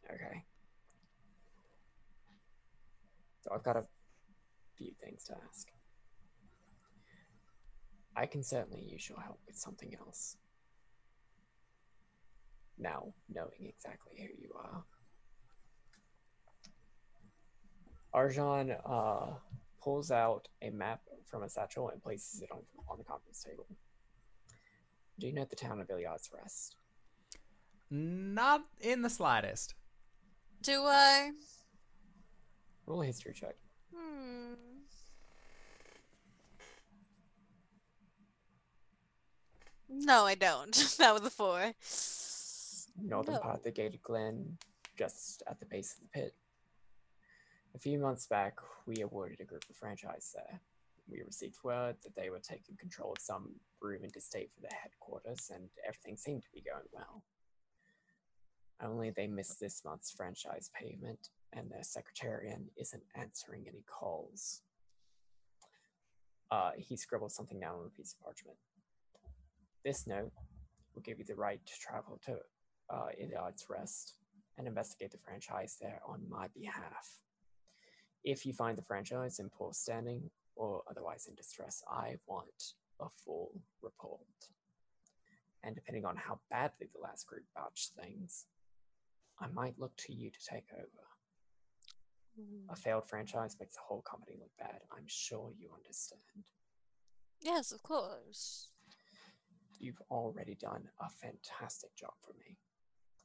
Okay. 0.10 0.46
So 3.42 3.52
i've 3.54 3.64
got 3.64 3.78
a 3.78 3.86
few 4.78 4.92
things 5.02 5.24
to 5.26 5.34
ask. 5.48 5.68
I 8.16 8.26
can 8.26 8.44
certainly 8.44 8.82
use 8.82 9.08
your 9.10 9.22
help 9.22 9.40
with 9.46 9.56
something 9.56 9.96
else. 9.96 10.38
Now 12.78 13.14
knowing 13.30 13.66
exactly 13.68 14.18
who 14.18 14.42
you 14.42 14.54
are. 14.56 14.84
Arjan 18.14 18.80
uh, 18.86 19.36
pulls 19.82 20.12
out 20.12 20.48
a 20.62 20.70
map 20.72 21.02
from 21.30 21.44
a 21.44 21.50
satchel 21.50 21.90
and 21.90 22.02
places 22.02 22.42
it 22.42 22.50
on, 22.52 22.60
on 22.90 22.98
the 22.98 23.04
conference 23.04 23.44
table 23.44 23.66
do 25.20 25.28
you 25.28 25.34
know 25.34 25.46
the 25.46 25.56
town 25.56 25.80
of 25.82 25.90
Iliad's 25.90 26.30
Rest? 26.34 26.76
Not 27.90 28.66
in 28.80 29.02
the 29.02 29.10
slightest. 29.10 29.74
Do 30.62 30.84
I? 30.84 31.32
Roll 32.86 33.02
a 33.02 33.06
history 33.06 33.34
check. 33.34 33.56
Hmm. 33.96 34.54
No, 39.90 40.26
I 40.26 40.36
don't. 40.36 40.76
that 41.00 41.14
was 41.14 41.24
a 41.24 41.30
four. 41.30 41.74
northern 43.02 43.36
No. 43.36 43.40
part 43.40 43.58
of 43.58 43.64
the 43.64 43.72
gated 43.72 44.04
glen, 44.04 44.58
just 44.98 45.42
at 45.48 45.60
the 45.60 45.66
base 45.66 45.94
of 45.96 46.02
the 46.02 46.10
pit. 46.10 46.36
A 47.74 47.80
few 47.80 47.98
months 48.00 48.28
back, 48.28 48.58
we 48.86 49.02
awarded 49.02 49.40
a 49.40 49.46
group 49.46 49.64
of 49.70 49.76
franchise 49.76 50.36
there. 50.36 50.60
We 51.10 51.22
received 51.26 51.58
word 51.64 51.96
that 52.04 52.16
they 52.16 52.30
were 52.30 52.40
taking 52.40 52.76
control 52.78 53.14
of 53.14 53.22
some 53.22 53.44
room 53.82 54.00
ruined 54.00 54.16
estate 54.16 54.50
for 54.54 54.62
their 54.62 54.78
headquarters, 54.82 55.50
and 55.54 55.70
everything 55.88 56.18
seemed 56.18 56.44
to 56.44 56.50
be 56.54 56.62
going 56.62 56.88
well. 56.92 57.24
Only 58.82 59.10
they 59.10 59.28
missed 59.28 59.60
this 59.60 59.82
month's 59.86 60.12
franchise 60.12 60.70
payment, 60.80 61.30
and 61.54 61.70
their 61.72 61.84
secretarian 61.84 62.70
isn't 62.78 63.04
answering 63.16 63.66
any 63.68 63.84
calls. 63.88 64.62
Uh, 66.52 66.72
he 66.78 66.96
scribbled 66.96 67.32
something 67.32 67.60
down 67.60 67.76
on 67.80 67.88
a 67.88 67.98
piece 67.98 68.14
of 68.14 68.24
parchment. 68.24 68.58
This 69.84 70.08
note 70.08 70.32
will 70.94 71.02
give 71.02 71.20
you 71.20 71.26
the 71.26 71.36
right 71.36 71.60
to 71.66 71.74
travel 71.80 72.20
to 72.26 72.38
uh, 72.90 73.08
Iliad's 73.18 73.66
Rest 73.70 74.16
and 74.58 74.68
investigate 74.68 75.12
the 75.12 75.18
franchise 75.18 75.78
there 75.80 76.02
on 76.08 76.22
my 76.30 76.48
behalf. 76.56 77.20
If 78.24 78.46
you 78.46 78.54
find 78.54 78.78
the 78.78 78.84
franchise 78.84 79.40
in 79.40 79.50
poor 79.50 79.74
standing 79.74 80.30
or 80.58 80.82
otherwise 80.90 81.28
in 81.28 81.36
distress, 81.36 81.84
I 81.90 82.16
want 82.28 82.74
a 83.00 83.08
full 83.24 83.52
report. 83.82 84.22
And 85.64 85.76
depending 85.76 86.06
on 86.06 86.16
how 86.16 86.40
badly 86.50 86.88
the 86.94 87.02
last 87.02 87.28
group 87.28 87.44
botched 87.56 87.92
things, 88.02 88.46
I 89.40 89.48
might 89.48 89.80
look 89.80 89.96
to 89.98 90.14
you 90.14 90.32
to 90.32 90.40
take 90.50 90.68
over. 90.74 91.08
A 92.70 92.74
mm. 92.74 92.78
failed 92.78 93.08
franchise 93.08 93.56
makes 93.60 93.76
the 93.76 93.82
whole 93.88 94.02
company 94.02 94.38
look 94.40 94.52
bad. 94.60 94.80
I'm 94.92 95.08
sure 95.08 95.52
you 95.58 95.70
understand. 95.76 96.22
Yes, 97.42 97.72
of 97.72 97.82
course. 97.84 98.70
You've 99.80 100.02
already 100.10 100.56
done 100.56 100.90
a 101.00 101.10
fantastic 101.10 101.96
job 101.96 102.14
for 102.22 102.34
me, 102.34 102.58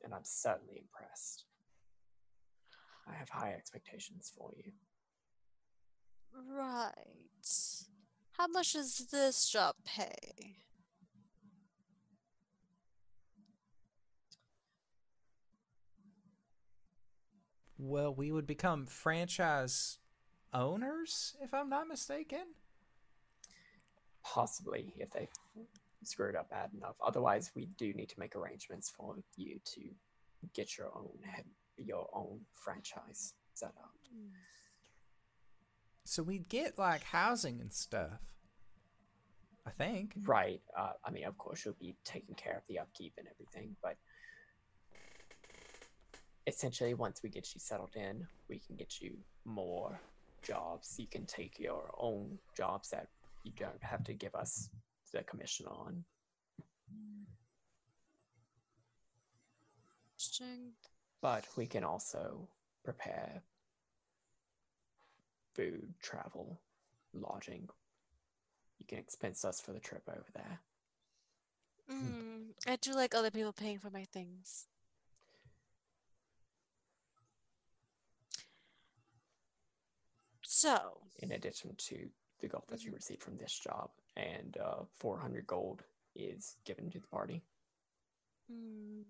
and 0.04 0.14
I'm 0.14 0.24
certainly 0.24 0.78
impressed. 0.78 1.44
I 3.08 3.14
have 3.14 3.28
high 3.28 3.52
expectations 3.52 4.32
for 4.36 4.50
you. 4.56 4.72
Right. 6.34 6.92
How 8.38 8.46
much 8.48 8.72
does 8.72 9.06
this 9.10 9.48
job 9.48 9.74
pay? 9.84 10.56
Well, 17.78 18.14
we 18.14 18.30
would 18.30 18.46
become 18.46 18.86
franchise 18.86 19.98
owners, 20.54 21.34
if 21.42 21.52
I'm 21.52 21.68
not 21.68 21.88
mistaken. 21.88 22.54
Possibly, 24.22 24.94
if 24.98 25.10
they 25.10 25.28
screwed 26.04 26.36
up 26.36 26.50
bad 26.50 26.70
enough. 26.76 26.94
Otherwise, 27.04 27.50
we 27.54 27.66
do 27.76 27.92
need 27.92 28.08
to 28.08 28.18
make 28.18 28.36
arrangements 28.36 28.92
for 28.96 29.16
you 29.36 29.58
to 29.74 29.80
get 30.54 30.78
your 30.78 30.88
own 30.94 31.10
your 31.76 32.08
own 32.12 32.40
franchise 32.54 33.34
set 33.54 33.72
up. 33.82 33.90
Mm. 34.14 34.30
So 36.12 36.22
we'd 36.22 36.50
get 36.50 36.78
like 36.78 37.04
housing 37.04 37.58
and 37.58 37.72
stuff. 37.72 38.20
I 39.66 39.70
think. 39.70 40.12
Right. 40.26 40.60
Uh, 40.78 40.92
I 41.06 41.10
mean, 41.10 41.24
of 41.24 41.38
course, 41.38 41.64
you'll 41.64 41.76
be 41.80 41.96
taking 42.04 42.34
care 42.34 42.54
of 42.54 42.62
the 42.68 42.80
upkeep 42.80 43.14
and 43.16 43.26
everything, 43.26 43.74
but 43.82 43.96
essentially, 46.46 46.92
once 46.92 47.22
we 47.22 47.30
get 47.30 47.54
you 47.54 47.60
settled 47.60 47.96
in, 47.96 48.26
we 48.50 48.58
can 48.58 48.76
get 48.76 49.00
you 49.00 49.16
more 49.46 49.98
jobs. 50.42 50.96
You 50.98 51.06
can 51.06 51.24
take 51.24 51.58
your 51.58 51.90
own 51.96 52.38
jobs 52.54 52.90
that 52.90 53.06
you 53.44 53.52
don't 53.56 53.82
have 53.82 54.04
to 54.04 54.12
give 54.12 54.34
us 54.34 54.68
the 55.14 55.22
commission 55.22 55.64
on. 55.64 56.04
But 61.22 61.46
we 61.56 61.66
can 61.66 61.84
also 61.84 62.48
prepare 62.84 63.42
food, 65.54 65.94
travel, 66.02 66.60
lodging. 67.14 67.68
You 68.78 68.86
can 68.86 68.98
expense 68.98 69.44
us 69.44 69.60
for 69.60 69.72
the 69.72 69.80
trip 69.80 70.02
over 70.08 70.26
there. 70.34 70.60
Mm, 71.90 72.52
I 72.66 72.76
do 72.76 72.92
like 72.94 73.14
other 73.14 73.30
people 73.30 73.52
paying 73.52 73.78
for 73.78 73.90
my 73.90 74.04
things. 74.12 74.66
So, 80.42 80.98
in 81.18 81.32
addition 81.32 81.74
to 81.76 82.08
the 82.40 82.48
gold 82.48 82.64
that 82.68 82.84
you 82.84 82.92
receive 82.92 83.20
from 83.20 83.36
this 83.36 83.58
job, 83.58 83.90
and 84.16 84.56
uh, 84.62 84.84
400 84.98 85.46
gold 85.46 85.82
is 86.14 86.56
given 86.64 86.90
to 86.90 87.00
the 87.00 87.06
party 87.06 87.42
mhm. 88.52 89.04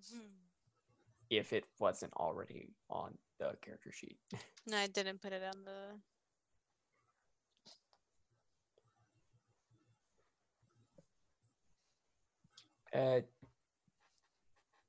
if 1.30 1.52
it 1.52 1.64
wasn't 1.80 2.12
already 2.14 2.70
on 2.88 3.18
the 3.38 3.56
character 3.60 3.90
sheet. 3.92 4.18
no, 4.66 4.76
I 4.76 4.86
didn't 4.86 5.20
put 5.20 5.32
it 5.32 5.42
on 5.42 5.64
the. 5.64 5.98
Uh, 12.92 13.20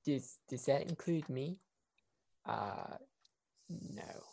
does 0.05 0.37
does 0.49 0.65
that 0.65 0.81
include 0.89 1.29
me? 1.29 1.57
Uh, 2.45 2.97
no. 3.69 4.23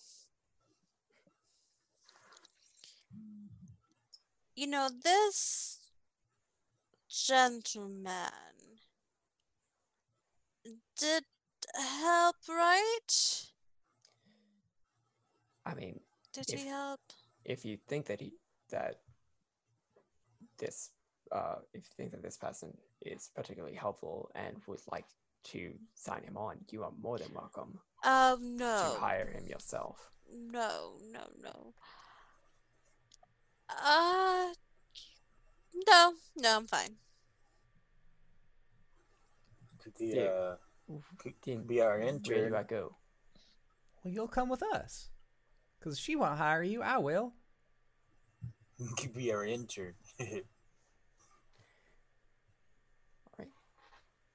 You 4.56 4.66
know, 4.66 4.88
this 5.02 5.78
gentleman 7.09 8.32
did 10.98 11.24
help, 11.74 12.36
right? 12.48 13.47
I 15.64 15.74
mean, 15.74 16.01
Did 16.32 16.51
If- 16.52 16.60
he 16.60 16.66
help? 16.66 17.01
if 17.44 17.64
you 17.64 17.78
think 17.88 18.06
that 18.06 18.20
he 18.20 18.34
that 18.70 19.01
this 20.59 20.90
uh 21.32 21.56
if 21.72 21.84
you 21.86 21.92
think 21.97 22.10
that 22.12 22.22
this 22.22 22.36
person 22.36 22.76
is 23.02 23.31
particularly 23.35 23.74
helpful 23.77 24.31
and 24.35 24.56
would 24.66 24.81
like 24.90 25.06
to 25.44 25.72
sign 25.94 26.22
him 26.22 26.36
on, 26.36 26.59
you 26.70 26.82
are 26.85 26.93
more 27.01 27.18
than 27.18 27.32
welcome 27.35 27.78
Um, 28.05 28.56
no. 28.56 28.93
to 28.94 29.01
hire 29.01 29.31
him 29.31 29.47
yourself. 29.47 30.10
No, 30.32 30.98
no, 31.10 31.27
no. 31.43 31.74
Uh, 33.68 34.52
no, 35.89 36.12
no, 36.36 36.56
I'm 36.56 36.66
fine. 36.66 36.97
Could 39.78 39.94
be, 39.98 40.06
Yeah. 40.09 40.22
uh, 40.22 40.56
could 41.18 41.35
Then 41.44 41.66
be 41.66 41.81
our 41.81 41.98
intern. 42.01 42.36
where 42.36 42.51
do 42.51 42.56
I 42.56 42.62
go? 42.64 42.97
Well, 44.02 44.12
you'll 44.12 44.28
come 44.28 44.48
with 44.48 44.62
us. 44.62 45.09
Cause 45.81 45.98
she 45.98 46.14
won't 46.16 46.36
hire 46.39 46.62
you. 46.62 46.82
I 46.82 46.98
will. 46.98 47.32
Could 48.98 49.14
be 49.14 49.32
our 49.32 49.44
intern. 49.47 49.94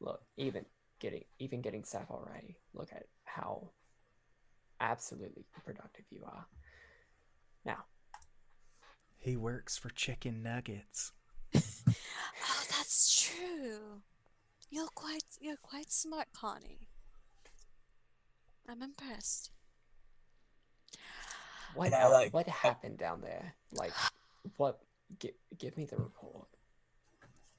Look, 0.06 0.22
even 0.38 0.66
getting 1.00 1.24
even 1.40 1.62
getting 1.62 1.84
staff 1.84 2.10
already. 2.12 2.58
Look 2.74 2.90
at 2.94 3.08
how 3.24 3.72
absolutely 4.80 5.46
productive 5.66 6.06
you 6.12 6.24
are. 6.26 6.46
Now, 7.66 7.86
He 9.18 9.36
works 9.36 9.78
for 9.78 9.90
chicken 9.90 10.44
nuggets. 10.44 11.12
Oh, 12.48 12.64
that's 12.70 13.10
true. 13.24 14.02
You're 14.70 14.90
quite, 14.94 15.24
you're 15.40 15.58
quite 15.58 15.92
smart, 15.92 16.28
Connie. 16.34 16.88
I'm 18.70 18.84
impressed. 18.84 19.50
what 21.74 21.92
I 21.94 22.08
like- 22.08 22.34
what 22.34 22.48
happened 22.48 22.98
down 23.00 23.22
there? 23.22 23.56
Like, 23.72 23.94
what? 24.58 24.80
Give 25.20 25.34
give 25.58 25.76
me 25.78 25.86
the 25.86 25.98
report. 25.98 26.48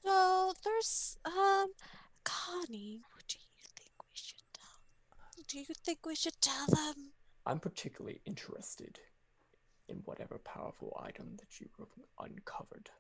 So 0.04 0.52
there's, 0.62 1.18
um, 1.24 1.72
Connie. 2.26 3.00
What 3.14 3.24
do 3.28 3.36
you 3.38 3.62
think 3.78 3.92
we 4.02 4.14
should 4.14 4.42
tell? 4.52 5.44
Do 5.48 5.58
you 5.58 5.64
think 5.84 6.04
we 6.04 6.16
should 6.16 6.40
tell 6.40 6.66
them? 6.66 7.12
I'm 7.46 7.60
particularly 7.60 8.20
interested 8.26 8.98
in 9.88 9.98
whatever 10.04 10.38
powerful 10.38 11.00
item 11.02 11.36
that 11.38 11.60
you 11.60 11.68
have 11.78 11.88
uncovered. 12.18 12.90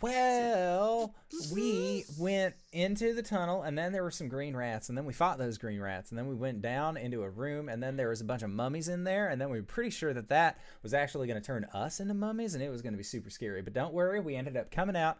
Well, 0.00 1.14
we 1.52 2.04
mm-hmm. 2.04 2.22
went 2.22 2.54
into 2.72 3.14
the 3.14 3.22
tunnel, 3.22 3.62
and 3.62 3.76
then 3.76 3.92
there 3.92 4.04
were 4.04 4.12
some 4.12 4.28
green 4.28 4.54
rats, 4.54 4.88
and 4.88 4.96
then 4.96 5.06
we 5.06 5.12
fought 5.12 5.38
those 5.38 5.58
green 5.58 5.80
rats, 5.80 6.10
and 6.10 6.18
then 6.18 6.28
we 6.28 6.36
went 6.36 6.62
down 6.62 6.96
into 6.96 7.22
a 7.22 7.30
room, 7.30 7.68
and 7.68 7.82
then 7.82 7.96
there 7.96 8.10
was 8.10 8.20
a 8.20 8.24
bunch 8.24 8.42
of 8.42 8.50
mummies 8.50 8.88
in 8.88 9.02
there, 9.02 9.28
and 9.28 9.40
then 9.40 9.50
we 9.50 9.58
were 9.58 9.66
pretty 9.66 9.90
sure 9.90 10.14
that 10.14 10.28
that 10.28 10.60
was 10.84 10.94
actually 10.94 11.26
going 11.26 11.40
to 11.40 11.44
turn 11.44 11.64
us 11.74 11.98
into 11.98 12.14
mummies, 12.14 12.54
and 12.54 12.62
it 12.62 12.68
was 12.68 12.80
going 12.80 12.92
to 12.92 12.98
be 12.98 13.02
super 13.02 13.30
scary. 13.30 13.60
But 13.60 13.72
don't 13.72 13.92
worry, 13.92 14.20
we 14.20 14.36
ended 14.36 14.56
up 14.56 14.70
coming 14.70 14.94
out 14.94 15.18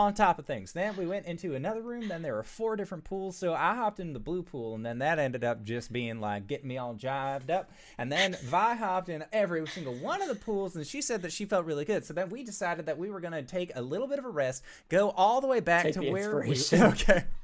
on 0.00 0.14
top 0.14 0.38
of 0.38 0.46
things. 0.46 0.72
Then 0.72 0.96
we 0.96 1.06
went 1.06 1.26
into 1.26 1.54
another 1.54 1.80
room. 1.80 2.08
Then 2.08 2.22
there 2.22 2.34
were 2.34 2.42
four 2.42 2.76
different 2.76 3.04
pools. 3.04 3.36
So 3.36 3.54
I 3.54 3.74
hopped 3.74 4.00
in 4.00 4.12
the 4.12 4.18
blue 4.18 4.42
pool, 4.42 4.74
and 4.74 4.84
then 4.84 4.98
that 4.98 5.18
ended 5.18 5.44
up 5.44 5.64
just 5.64 5.92
being 5.92 6.20
like 6.20 6.46
getting 6.46 6.68
me 6.68 6.78
all 6.78 6.94
jived 6.94 7.50
up. 7.50 7.70
And 7.98 8.10
then 8.10 8.36
Vi 8.44 8.74
hopped 8.74 9.08
in 9.08 9.24
every 9.32 9.66
single 9.66 9.94
one 9.94 10.22
of 10.22 10.28
the 10.28 10.34
pools, 10.34 10.76
and 10.76 10.86
she 10.86 11.00
said 11.00 11.22
that 11.22 11.32
she 11.32 11.44
felt 11.44 11.64
really 11.64 11.84
good. 11.84 12.04
So 12.04 12.14
then 12.14 12.28
we 12.28 12.42
decided 12.42 12.86
that 12.86 12.98
we 12.98 13.10
were 13.10 13.20
going 13.20 13.32
to 13.32 13.42
take 13.42 13.72
a 13.74 13.82
little 13.82 14.06
bit 14.06 14.18
of 14.18 14.24
a 14.24 14.30
rest, 14.30 14.62
go 14.88 15.10
all 15.10 15.40
the 15.40 15.46
way 15.46 15.60
back 15.60 15.84
Take 15.84 15.94
to 15.94 16.10
where 16.10 16.40
we. 16.40 16.54
Okay. 16.74 17.24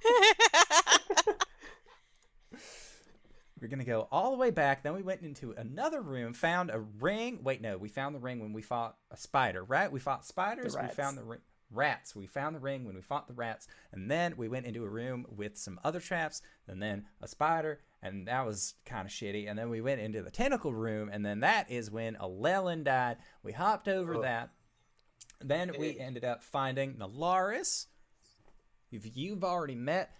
We're 3.60 3.68
gonna 3.68 3.84
go 3.84 4.08
all 4.10 4.30
the 4.30 4.38
way 4.38 4.50
back. 4.50 4.82
Then 4.82 4.94
we 4.94 5.02
went 5.02 5.20
into 5.20 5.52
another 5.52 6.00
room, 6.00 6.32
found 6.32 6.70
a 6.70 6.80
ring. 6.80 7.40
Wait, 7.42 7.60
no, 7.60 7.76
we 7.76 7.88
found 7.90 8.14
the 8.14 8.18
ring 8.18 8.40
when 8.40 8.54
we 8.54 8.62
fought 8.62 8.96
a 9.10 9.18
spider, 9.18 9.62
right? 9.62 9.92
We 9.92 10.00
fought 10.00 10.24
spiders. 10.24 10.74
We 10.74 10.88
found 10.88 11.18
the 11.18 11.24
ring. 11.24 11.40
Rats. 11.70 12.14
We 12.16 12.26
found 12.26 12.54
the 12.56 12.60
ring 12.60 12.84
when 12.84 12.94
we 12.94 13.00
fought 13.02 13.28
the 13.28 13.34
rats, 13.34 13.66
and 13.92 14.10
then 14.10 14.34
we 14.36 14.48
went 14.48 14.66
into 14.66 14.84
a 14.84 14.88
room 14.88 15.26
with 15.28 15.56
some 15.56 15.78
other 15.84 16.00
traps, 16.00 16.42
and 16.66 16.82
then 16.82 17.06
a 17.20 17.28
spider, 17.28 17.80
and 18.02 18.26
that 18.28 18.44
was 18.46 18.74
kind 18.84 19.06
of 19.06 19.12
shitty. 19.12 19.48
And 19.48 19.58
then 19.58 19.70
we 19.70 19.80
went 19.80 20.00
into 20.00 20.22
the 20.22 20.30
tentacle 20.30 20.74
room, 20.74 21.08
and 21.12 21.24
then 21.24 21.40
that 21.40 21.70
is 21.70 21.90
when 21.90 22.16
Alelin 22.16 22.84
died. 22.84 23.18
We 23.42 23.52
hopped 23.52 23.88
over 23.88 24.16
Oh. 24.16 24.22
that. 24.22 24.50
Then 25.40 25.72
we 25.78 25.98
ended 25.98 26.24
up 26.24 26.42
finding 26.42 26.94
Nalaris, 26.96 27.86
if 28.90 29.16
you've 29.16 29.44
already 29.44 29.74
met. 29.74 30.14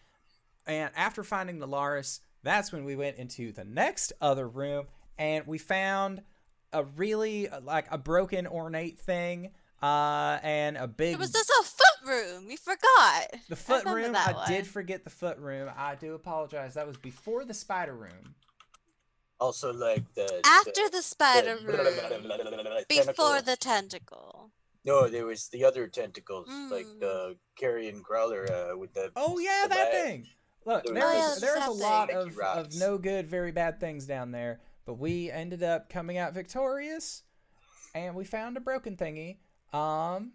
And 0.66 0.90
after 0.94 1.24
finding 1.24 1.59
Nalaris, 1.59 2.20
that's 2.43 2.72
when 2.72 2.85
we 2.85 2.97
went 2.97 3.16
into 3.16 3.52
the 3.52 3.64
next 3.64 4.12
other 4.20 4.48
room 4.48 4.86
and 5.18 5.47
we 5.47 5.59
found 5.59 6.22
a 6.72 6.85
really 6.85 7.48
like 7.62 7.86
a 7.90 7.98
broken 7.98 8.47
ornate 8.47 8.98
thing 8.98 9.51
uh 9.82 10.39
and 10.43 10.77
a 10.77 10.86
big 10.86 11.15
It 11.15 11.19
was 11.19 11.32
just 11.32 11.51
a 11.51 11.65
foot 11.65 12.09
room. 12.11 12.51
You 12.51 12.57
forgot. 12.57 13.35
the 13.48 13.57
foot 13.57 13.85
remember 13.85 14.02
room 14.02 14.12
that 14.12 14.36
I 14.36 14.47
did 14.47 14.66
forget 14.66 15.05
the 15.05 15.11
foot 15.11 15.39
room. 15.39 15.70
I 15.77 15.94
do 15.94 16.15
apologize. 16.15 16.74
That 16.74 16.86
was 16.86 16.97
before 16.97 17.44
the 17.44 17.55
spider 17.55 17.94
room. 17.94 18.35
also, 19.40 19.73
like 19.73 20.05
the 20.15 20.40
After 20.44 20.85
the, 20.85 20.90
the 20.98 21.02
spider 21.02 21.57
the- 21.57 21.66
room. 21.66 22.85
tentacle. 22.89 23.07
Before 23.07 23.40
the 23.43 23.57
tentacle. 23.57 24.51
No, 24.85 25.09
there 25.09 25.27
was 25.27 25.48
the 25.48 25.65
other 25.65 25.86
tentacles, 25.89 26.47
like 26.70 26.86
Mm. 26.86 27.01
the 27.01 27.36
carrion 27.57 28.02
crawler 28.02 28.51
uh, 28.51 28.77
with 28.78 28.93
the. 28.94 29.11
Oh 29.16 29.39
yeah, 29.39 29.62
the 29.65 29.74
that 29.74 29.93
leg. 29.93 30.05
thing. 30.05 30.27
Look, 30.66 30.85
There 30.85 30.94
there's 30.94 31.05
was- 31.05 31.43
Oh, 31.43 31.47
yeah, 31.47 31.52
there's 31.52 31.57
a 31.65 31.69
that 31.69 31.73
lot 31.85 32.11
of, 32.11 32.39
of 32.39 32.74
no 32.77 32.98
good, 32.98 33.27
very 33.27 33.51
bad 33.52 33.81
things 33.81 34.07
down 34.07 34.31
there, 34.31 34.61
but 34.85 34.94
we 34.94 35.31
ended 35.31 35.62
up 35.62 35.89
coming 35.90 36.16
out 36.19 36.32
victorious, 36.35 37.23
and 37.94 38.15
we 38.15 38.24
found 38.24 38.57
a 38.57 38.61
broken 38.61 38.97
thingy. 38.97 39.39
Um, 39.72 40.32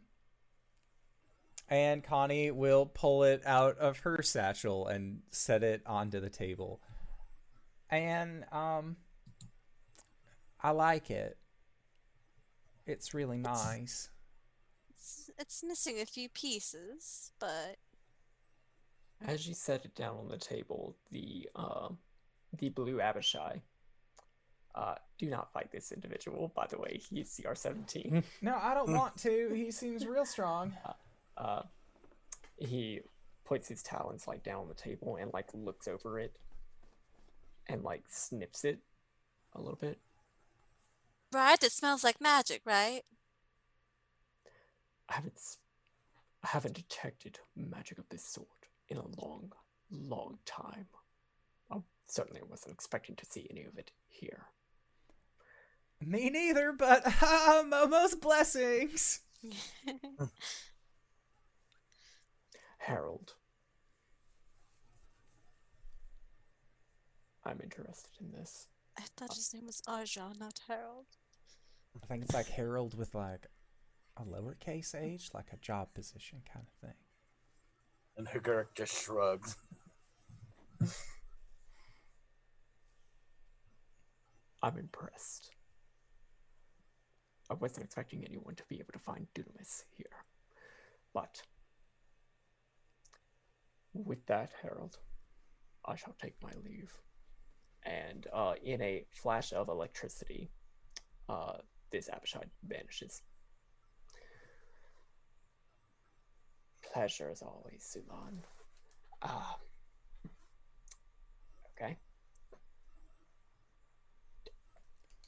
and 1.70 2.04
Connie 2.04 2.52
will 2.52 2.86
pull 2.86 3.24
it 3.24 3.42
out 3.46 3.78
of 3.78 4.00
her 4.00 4.22
satchel 4.22 4.88
and 4.88 5.22
set 5.30 5.64
it 5.64 5.82
onto 5.86 6.20
the 6.20 6.30
table, 6.30 6.82
and 7.90 8.46
um, 8.52 8.98
I 10.62 10.72
like 10.72 11.10
it. 11.12 11.38
It's 12.86 13.14
really 13.14 13.38
nice. 13.40 14.10
It's 14.90 15.30
it's 15.38 15.64
missing 15.64 16.00
a 16.00 16.06
few 16.06 16.30
pieces, 16.30 17.32
but 17.40 17.78
As 19.26 19.48
you 19.48 19.54
set 19.54 19.86
it 19.86 19.96
down 19.96 20.18
on 20.18 20.28
the 20.28 20.38
table, 20.38 20.96
the 21.12 21.50
uh, 21.56 21.90
the 22.58 22.70
blue 22.70 23.02
Abishai. 23.02 23.62
Uh, 24.74 24.96
do 25.18 25.28
not 25.30 25.52
fight 25.54 25.72
this 25.72 25.92
individual. 25.92 26.52
By 26.56 26.68
the 26.68 26.78
way, 26.78 27.00
he's 27.10 27.30
CR17. 27.40 28.24
No, 28.42 28.56
I 28.62 28.74
don't 28.74 28.94
want 28.94 29.16
to. 29.24 29.52
He 29.54 29.72
seems 29.72 30.06
real 30.06 30.26
strong. 30.26 30.74
uh, 31.38 31.64
he 32.58 33.02
puts 33.46 33.68
his 33.68 33.84
talons 33.84 34.28
like 34.28 34.44
down 34.44 34.62
on 34.62 34.68
the 34.68 34.74
table 34.74 35.18
and 35.18 35.32
like 35.34 35.48
looks 35.54 35.88
over 35.88 36.20
it 36.20 36.38
and 37.68 37.84
like 37.84 38.04
snips 38.10 38.64
it 38.66 38.80
a 39.54 39.60
little 39.62 39.78
bit. 39.80 40.00
right, 41.34 41.62
it 41.64 41.72
smells 41.72 42.04
like 42.04 42.20
magic, 42.20 42.62
right? 42.66 43.02
I 45.10 45.14
haven't 45.16 45.36
s- 45.36 45.58
I 46.44 46.48
haven't 46.48 46.76
detected 46.76 47.40
magic 47.56 47.98
of 48.00 48.10
this 48.10 48.24
sort 48.26 48.48
in 48.90 48.98
a 48.98 49.08
long, 49.22 49.52
long 49.92 50.40
time. 50.46 50.88
I 51.72 51.78
certainly 52.08 52.42
wasn't 52.48 52.74
expecting 52.74 53.16
to 53.18 53.26
see 53.26 53.48
any 53.50 53.64
of 53.64 53.78
it 53.78 53.92
here. 54.08 54.46
Me 56.06 56.30
neither, 56.30 56.72
but 56.72 57.04
um, 57.24 57.72
most 57.72 58.22
blessings. 58.22 59.22
Harold. 62.78 63.34
I'm 67.44 67.60
interested 67.64 68.12
in 68.22 68.32
this. 68.32 68.68
I 68.98 69.02
thought 69.18 69.34
his 69.34 69.52
name 69.54 69.66
was 69.66 69.82
Arjan, 69.88 70.40
not 70.40 70.60
Harold. 70.68 71.08
I 72.02 72.06
think 72.06 72.24
it's 72.24 72.34
like 72.36 72.48
Harold 72.48 72.96
with 72.98 73.16
like 73.16 73.48
a 74.18 74.24
lowercase 74.24 74.94
h, 74.96 75.32
like 75.34 75.52
a 75.54 75.58
job 75.58 75.94
position 75.96 76.42
kind 76.52 76.66
of 76.68 76.74
thing. 76.88 76.98
And 78.18 78.28
Hagurk 78.28 78.76
just 78.76 79.04
shrugs. 79.04 79.58
I'm 84.62 84.78
impressed. 84.78 85.55
I 87.50 87.54
wasn't 87.54 87.86
expecting 87.86 88.26
anyone 88.26 88.56
to 88.56 88.64
be 88.70 88.76
able 88.76 88.94
to 88.94 89.00
find 89.00 89.28
Dunamis 89.36 89.84
here. 89.96 90.06
But 91.14 91.42
with 93.94 94.26
that, 94.26 94.52
Harold, 94.62 94.98
I 95.86 95.96
shall 95.96 96.16
take 96.22 96.36
my 96.42 96.52
leave. 96.64 96.92
And 97.84 98.28
uh, 98.34 98.56
in 98.64 98.82
a 98.82 99.06
flash 99.12 99.54
of 99.54 99.70
electricity, 99.70 100.50
uh, 101.30 101.58
this 101.92 102.10
Abishai 102.10 102.46
vanishes. 102.68 103.22
Pleasure 106.94 107.30
as 107.32 107.42
always, 107.42 107.96
Sulan. 107.96 108.40
Ah. 109.22 109.58
okay. 111.78 111.98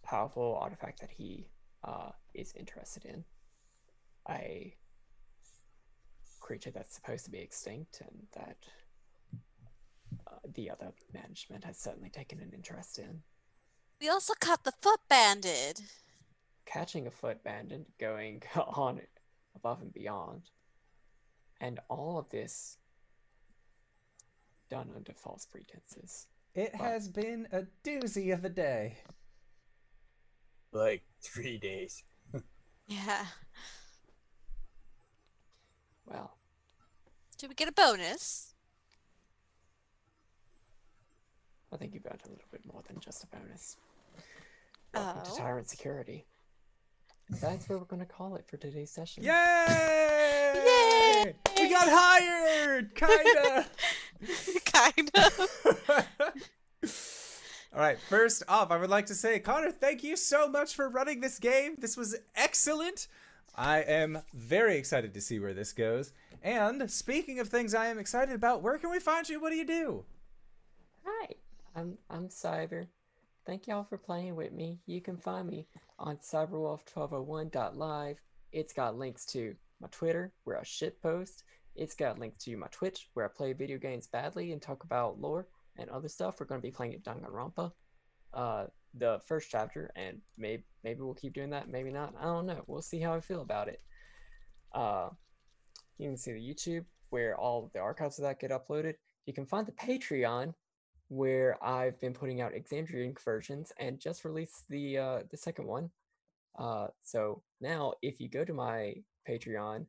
powerful 0.07 0.57
artifact 0.61 1.02
that 1.02 1.10
he 1.11 1.45
uh, 1.83 2.11
is 2.33 2.53
interested 2.55 3.05
in. 3.05 3.23
A 4.29 4.75
creature 6.39 6.71
that's 6.71 6.95
supposed 6.95 7.25
to 7.25 7.31
be 7.31 7.39
extinct 7.39 8.01
and 8.01 8.27
that 8.33 8.57
uh, 10.27 10.38
the 10.53 10.69
other 10.69 10.91
management 11.14 11.64
has 11.64 11.77
certainly 11.77 12.09
taken 12.09 12.39
an 12.39 12.51
interest 12.53 12.99
in. 12.99 13.22
We 14.01 14.09
also 14.09 14.33
caught 14.39 14.64
the 14.64 14.73
foot 14.81 14.99
banded. 15.09 15.81
Catching 16.65 17.07
a 17.07 17.11
foot 17.11 17.43
bandit, 17.43 17.88
going 17.99 18.43
on 18.56 19.01
above 19.56 19.81
and 19.81 19.93
beyond. 19.93 20.49
And 21.59 21.80
all 21.89 22.17
of 22.19 22.30
this 22.30 22.77
done 24.69 24.89
under 24.95 25.14
false 25.14 25.45
pretenses. 25.45 26.27
It 26.53 26.72
Wow. 26.73 26.85
has 26.85 27.07
been 27.07 27.47
a 27.51 27.64
doozy 27.83 28.33
of 28.33 28.43
a 28.45 28.49
day. 28.49 28.97
Like 30.72 31.03
three 31.21 31.57
days. 31.57 32.03
Yeah. 32.87 33.25
Well, 36.05 36.37
Did 37.37 37.49
we 37.49 37.55
get 37.55 37.67
a 37.67 37.71
bonus? 37.73 38.53
I 41.71 41.77
think 41.77 41.93
you've 41.93 42.05
earned 42.05 42.21
a 42.25 42.29
little 42.29 42.45
bit 42.51 42.61
more 42.71 42.81
than 42.87 42.99
just 42.99 43.23
a 43.23 43.27
bonus. 43.27 43.77
Welcome 44.93 45.21
Oh. 45.25 45.29
to 45.29 45.37
Tyrant 45.37 45.69
Security. 45.69 46.25
That's 47.29 47.67
where 47.67 47.77
we're 47.77 47.83
going 47.85 47.99
to 47.99 48.05
call 48.05 48.35
it 48.37 48.47
for 48.47 48.55
today's 48.55 48.89
session. 48.89 49.23
Yay! 49.23 50.53
Yay! 50.55 51.35
We 51.59 51.69
got 51.69 51.87
hired, 51.89 52.95
kinda. 52.95 53.65
kind 54.65 55.11
of. 55.15 56.33
All 57.77 57.83
right, 57.83 57.99
first 58.09 58.41
off, 58.47 58.72
I 58.72 58.77
would 58.77 58.89
like 58.89 59.06
to 59.06 59.14
say, 59.14 59.38
Connor, 59.38 59.72
thank 59.72 60.03
you 60.03 60.17
so 60.17 60.49
much 60.49 60.73
for 60.73 60.89
running 60.89 61.22
this 61.22 61.38
game. 61.38 61.75
This 61.77 61.95
was 61.95 62.15
excellent. 62.35 63.07
I 63.56 63.81
am 63.81 64.23
very 64.33 64.80
excited 64.80 65.14
to 65.14 65.22
see 65.22 65.38
where 65.38 65.53
this 65.53 65.73
goes. 65.73 66.11
And 66.41 66.89
speaking 66.89 67.39
of 67.39 67.49
things 67.49 67.75
I 67.75 67.85
am 67.85 67.99
excited 67.99 68.33
about, 68.33 68.64
where 68.64 68.80
can 68.80 68.89
we 68.89 68.97
find 68.97 69.30
you? 69.30 69.39
What 69.39 69.51
do 69.51 69.57
you 69.57 69.64
do? 69.64 70.06
Hi, 71.06 71.27
I'm 71.75 71.99
I'm 72.09 72.30
Cyber. 72.30 72.88
Thank 73.45 73.67
y'all 73.67 73.83
for 73.83 73.99
playing 73.99 74.35
with 74.35 74.53
me. 74.53 74.80
You 74.88 74.99
can 74.99 75.17
find 75.17 75.47
me 75.47 75.67
on 75.99 76.17
cyberwolf1201.live. 76.17 78.17
It's 78.53 78.73
got 78.73 78.97
links 78.97 79.23
to 79.27 79.56
my 79.80 79.88
Twitter, 79.91 80.31
where 80.45 80.57
I 80.57 80.64
shitpost. 80.64 81.43
It's 81.75 81.93
got 81.93 82.17
links 82.17 82.43
to 82.45 82.57
my 82.57 82.69
Twitch, 82.72 83.07
where 83.14 83.25
I 83.25 83.27
play 83.27 83.53
video 83.53 83.77
games 83.77 84.07
badly 84.07 84.51
and 84.51 84.59
talk 84.59 84.83
about 84.83 85.22
lore 85.22 85.45
and 85.77 85.89
other 85.89 86.09
stuff. 86.09 86.39
We're 86.39 86.45
going 86.45 86.61
to 86.61 86.67
be 86.67 86.72
playing 86.72 86.93
at 86.93 87.03
Danganronpa, 87.03 87.72
uh, 88.33 88.65
the 88.93 89.19
first 89.27 89.49
chapter, 89.51 89.91
and 89.95 90.19
maybe 90.38 90.64
maybe 90.83 91.01
we'll 91.01 91.14
keep 91.14 91.33
doing 91.33 91.51
that. 91.51 91.69
Maybe 91.69 91.91
not. 91.91 92.14
I 92.19 92.25
don't 92.25 92.45
know. 92.45 92.64
We'll 92.67 92.81
see 92.81 92.99
how 92.99 93.14
I 93.14 93.22
feel 93.22 93.41
about 93.41 93.67
it. 93.67 93.81
Uh, 94.73 95.09
you 95.97 96.09
can 96.09 96.17
see 96.17 96.33
the 96.33 96.39
YouTube, 96.39 96.85
where 97.09 97.38
all 97.38 97.72
the 97.73 97.80
archives 97.80 98.19
of 98.19 98.23
that 98.23 98.39
get 98.39 98.51
uploaded. 98.51 98.95
You 99.25 99.33
can 99.33 99.45
find 99.45 99.67
the 99.67 99.72
Patreon, 99.73 100.53
where 101.09 101.61
I've 101.64 101.99
been 101.99 102.14
putting 102.14 102.41
out 102.41 102.53
Exandrian 102.53 103.17
versions 103.23 103.72
and 103.80 103.99
just 103.99 104.25
released 104.25 104.65
the 104.69 104.97
uh, 104.97 105.19
the 105.30 105.38
second 105.38 105.67
one. 105.67 105.89
Uh, 106.57 106.88
so 107.03 107.43
now, 107.61 107.93
if 108.01 108.19
you 108.19 108.30
go 108.30 108.43
to 108.43 108.53
my 108.53 108.95
Patreon, 109.30 109.85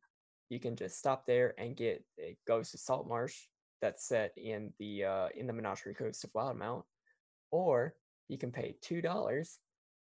you 0.48 0.60
can 0.60 0.76
just 0.76 0.98
stop 0.98 1.26
there 1.26 1.54
and 1.58 1.76
get 1.76 2.04
a 2.20 2.36
Ghost 2.46 2.74
of 2.74 2.80
Saltmarsh 2.80 3.36
that's 3.80 4.06
set 4.06 4.32
in 4.36 4.72
the 4.78 5.04
uh, 5.04 5.28
in 5.36 5.46
the 5.46 5.52
Menagerie 5.52 5.94
Coast 5.94 6.24
of 6.24 6.32
Wildemount, 6.32 6.82
or 7.50 7.94
you 8.28 8.38
can 8.38 8.50
pay 8.50 8.76
two 8.82 9.00
dollars 9.00 9.58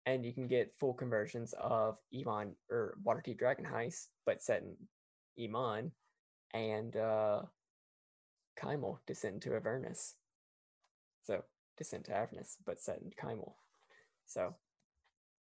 and 0.06 0.24
you 0.24 0.32
can 0.32 0.46
get 0.46 0.72
full 0.78 0.94
conversions 0.94 1.52
of 1.60 1.96
Iman 2.14 2.54
or 2.70 2.96
Waterdeep 3.04 3.38
Dragon 3.38 3.64
Heist, 3.64 4.06
but 4.24 4.42
set 4.42 4.62
in 4.62 5.44
Iman 5.44 5.90
and 6.54 6.96
uh, 6.96 7.42
Kymal 8.58 8.98
Descent 9.06 9.42
to 9.42 9.56
Avernus. 9.56 10.14
So 11.24 11.42
Descent 11.76 12.04
to 12.04 12.14
Avernus, 12.14 12.56
but 12.64 12.80
set 12.80 13.00
in 13.02 13.10
Kymal. 13.10 13.54
So 14.26 14.54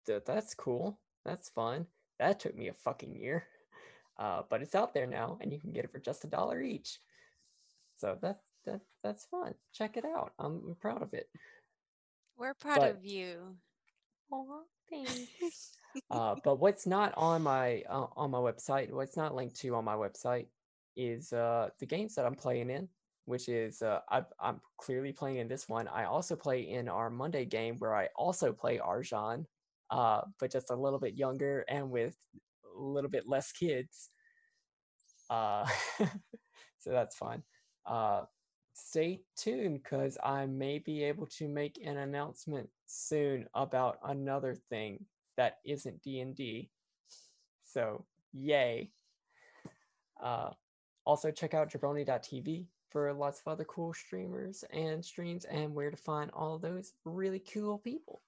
th- 0.06 0.22
that's 0.26 0.54
cool. 0.54 1.00
That's 1.24 1.48
fun. 1.48 1.86
That 2.18 2.38
took 2.38 2.54
me 2.54 2.68
a 2.68 2.74
fucking 2.74 3.16
year. 3.16 3.44
Uh, 4.18 4.42
but 4.50 4.60
it's 4.60 4.74
out 4.74 4.92
there 4.92 5.06
now, 5.06 5.38
and 5.40 5.50
you 5.50 5.58
can 5.58 5.72
get 5.72 5.84
it 5.84 5.90
for 5.90 5.98
just 5.98 6.24
a 6.24 6.28
dollar 6.28 6.60
each. 6.60 6.98
So 8.02 8.18
that 8.20 8.40
that 8.66 8.80
that's 9.04 9.26
fun. 9.26 9.54
Check 9.72 9.96
it 9.96 10.04
out. 10.04 10.32
I'm, 10.36 10.60
I'm 10.66 10.74
proud 10.80 11.02
of 11.02 11.14
it. 11.14 11.28
We're 12.36 12.54
proud 12.54 12.80
But- 12.80 12.90
of 12.90 13.04
you. 13.04 13.54
Aw, 14.32 14.62
thanks. 14.90 15.76
uh, 16.10 16.34
but 16.42 16.58
what's 16.58 16.84
not 16.84 17.14
on 17.16 17.42
my 17.42 17.84
uh, 17.88 18.06
on 18.16 18.32
my 18.32 18.38
website, 18.38 18.90
what's 18.90 19.16
not 19.16 19.36
linked 19.36 19.54
to 19.60 19.76
on 19.76 19.84
my 19.84 19.94
website, 19.94 20.46
is 20.96 21.32
uh, 21.32 21.68
the 21.78 21.86
games 21.86 22.16
that 22.16 22.26
I'm 22.26 22.34
playing 22.34 22.70
in. 22.70 22.88
Which 23.26 23.48
is 23.48 23.82
uh, 23.82 24.00
I, 24.10 24.24
I'm 24.40 24.60
clearly 24.78 25.12
playing 25.12 25.36
in 25.36 25.46
this 25.46 25.68
one. 25.68 25.86
I 25.86 26.06
also 26.06 26.34
play 26.34 26.62
in 26.62 26.88
our 26.88 27.08
Monday 27.08 27.44
game 27.44 27.76
where 27.78 27.94
I 27.94 28.08
also 28.16 28.52
play 28.52 28.78
Arjan, 28.78 29.44
uh, 29.92 30.22
but 30.40 30.50
just 30.50 30.70
a 30.70 30.74
little 30.74 30.98
bit 30.98 31.14
younger 31.14 31.64
and 31.68 31.88
with 31.88 32.16
a 32.76 32.82
little 32.82 33.10
bit 33.10 33.28
less 33.28 33.52
kids. 33.52 34.10
Uh, 35.30 35.64
so 36.80 36.90
that's 36.90 37.14
fun. 37.14 37.44
Uh, 37.86 38.22
stay 38.74 39.20
tuned 39.36 39.82
because 39.82 40.16
I 40.22 40.46
may 40.46 40.78
be 40.78 41.02
able 41.04 41.26
to 41.38 41.48
make 41.48 41.78
an 41.84 41.98
announcement 41.98 42.68
soon 42.86 43.46
about 43.54 43.98
another 44.04 44.56
thing 44.70 45.04
that 45.36 45.58
isn't 45.64 46.02
D&D. 46.02 46.70
So, 47.64 48.04
yay. 48.32 48.90
Uh, 50.22 50.50
also 51.04 51.30
check 51.30 51.54
out 51.54 51.70
jabroni.tv 51.70 52.66
for 52.90 53.12
lots 53.12 53.40
of 53.40 53.50
other 53.50 53.64
cool 53.64 53.92
streamers 53.94 54.64
and 54.70 55.04
streams 55.04 55.44
and 55.46 55.74
where 55.74 55.90
to 55.90 55.96
find 55.96 56.30
all 56.32 56.58
those 56.58 56.92
really 57.04 57.40
cool 57.40 57.78
people. 57.78 58.20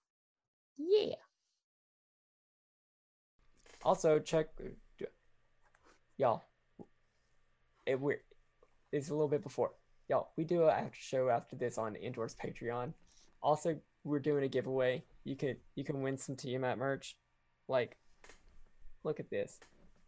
Yeah. 0.78 1.14
Also 3.84 4.18
check 4.18 4.46
y'all. 6.16 6.42
It 7.86 8.00
we're 8.00 8.22
it's 8.94 9.08
a 9.08 9.12
little 9.12 9.28
bit 9.28 9.42
before 9.42 9.72
y'all. 10.08 10.30
We 10.36 10.44
do 10.44 10.64
an 10.64 10.70
after 10.70 10.98
show 10.98 11.28
after 11.28 11.56
this 11.56 11.78
on 11.78 11.96
Indoors 11.96 12.36
Patreon. 12.42 12.92
Also, 13.42 13.76
we're 14.04 14.20
doing 14.20 14.44
a 14.44 14.48
giveaway. 14.48 15.02
You 15.24 15.36
could 15.36 15.56
you 15.74 15.84
can 15.84 16.00
win 16.00 16.16
some 16.16 16.36
Tiamat 16.36 16.78
merch. 16.78 17.16
Like, 17.68 17.96
look 19.02 19.18
at 19.18 19.30
this. 19.30 19.58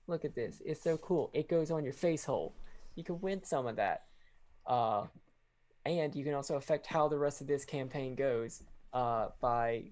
Look 0.07 0.25
at 0.25 0.35
this. 0.35 0.63
It's 0.65 0.83
so 0.83 0.97
cool. 0.99 1.31
It 1.35 1.49
goes 1.49 1.71
on 1.71 1.83
your 1.83 1.93
face 1.93 2.25
hole. 2.25 2.55
You 2.95 3.03
can 3.03 3.21
win 3.21 3.43
some 3.43 3.67
of 3.67 3.77
that. 3.77 4.05
Uh, 4.67 5.07
and 5.85 6.15
you 6.15 6.25
can 6.25 6.35
also 6.35 6.57
affect 6.57 6.87
how 6.87 7.09
the 7.09 7.19
rest 7.19 7.41
of 7.41 7.47
this 7.47 7.65
campaign 7.65 8.15
goes 8.15 8.63
uh, 8.93 9.29
by 9.41 9.85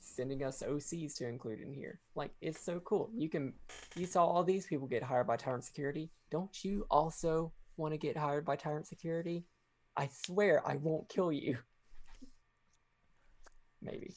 sending 0.00 0.44
us 0.44 0.62
OCs 0.66 1.16
to 1.16 1.26
include 1.26 1.60
in 1.60 1.72
here. 1.72 2.00
Like, 2.14 2.30
it's 2.40 2.60
so 2.60 2.80
cool. 2.80 3.10
You 3.14 3.28
can, 3.28 3.52
you 3.96 4.06
saw 4.06 4.24
all 4.24 4.44
these 4.44 4.66
people 4.66 4.86
get 4.86 5.02
hired 5.02 5.26
by 5.26 5.36
Tyrant 5.36 5.64
Security. 5.64 6.10
Don't 6.30 6.64
you 6.64 6.86
also 6.90 7.52
want 7.78 7.94
to 7.94 7.98
get 7.98 8.16
hired 8.16 8.44
by 8.44 8.56
Tyrant 8.56 8.86
Security? 8.86 9.44
I 9.96 10.08
swear 10.24 10.62
I 10.66 10.76
won't 10.76 11.08
kill 11.08 11.32
you. 11.32 11.58
Maybe. 13.82 14.14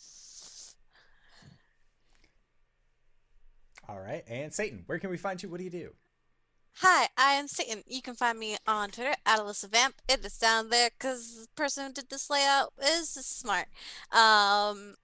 All 3.87 3.99
right. 3.99 4.23
And 4.27 4.53
Satan, 4.53 4.83
where 4.85 4.99
can 4.99 5.09
we 5.09 5.17
find 5.17 5.41
you? 5.41 5.49
What 5.49 5.57
do 5.57 5.63
you 5.63 5.69
do? 5.69 5.91
Hi, 6.75 7.09
I 7.17 7.33
am 7.33 7.47
Satan. 7.47 7.83
You 7.85 8.01
can 8.01 8.15
find 8.15 8.39
me 8.39 8.57
on 8.65 8.89
Twitter 8.89 9.13
at 9.25 9.39
Alyssa 9.39 9.69
Vamp. 9.69 9.95
It 10.07 10.25
is 10.25 10.37
down 10.37 10.69
there 10.69 10.89
because 10.89 11.41
the 11.41 11.47
person 11.55 11.87
who 11.87 11.93
did 11.93 12.09
this 12.09 12.29
layout 12.29 12.73
is 12.81 13.09
smart. 13.09 13.67
Um, 14.11 14.95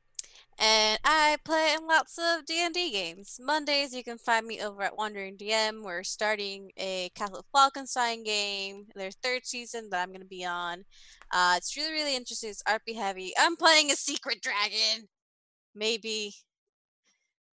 and 0.60 1.00
I 1.03 1.38
play 1.45 1.76
in 1.77 1.88
lots 1.88 2.18
of 2.18 2.45
D&D 2.45 2.92
games. 2.92 3.40
Mondays, 3.40 3.94
you 3.94 4.03
can 4.03 4.18
find 4.18 4.45
me 4.45 4.60
over 4.60 4.82
at 4.82 4.98
Wandering 4.98 5.38
DM. 5.38 5.84
We're 5.84 6.03
starting 6.03 6.72
a 6.77 7.10
Castle 7.16 7.45
Falkenstein 7.53 8.24
game. 8.24 8.88
Their 8.95 9.11
third 9.11 9.45
season 9.45 9.90
that 9.92 10.02
I'm 10.02 10.10
going 10.10 10.22
to 10.22 10.27
be 10.27 10.45
on. 10.45 10.86
Uh, 11.32 11.56
it's 11.58 11.77
really, 11.77 11.92
really 11.92 12.16
interesting. 12.16 12.50
It's 12.50 12.64
RP 12.64 12.95
heavy. 12.95 13.34
I'm 13.40 13.56
playing 13.56 13.92
a 13.92 13.95
secret 13.95 14.42
dragon. 14.42 15.08
Maybe. 15.76 16.34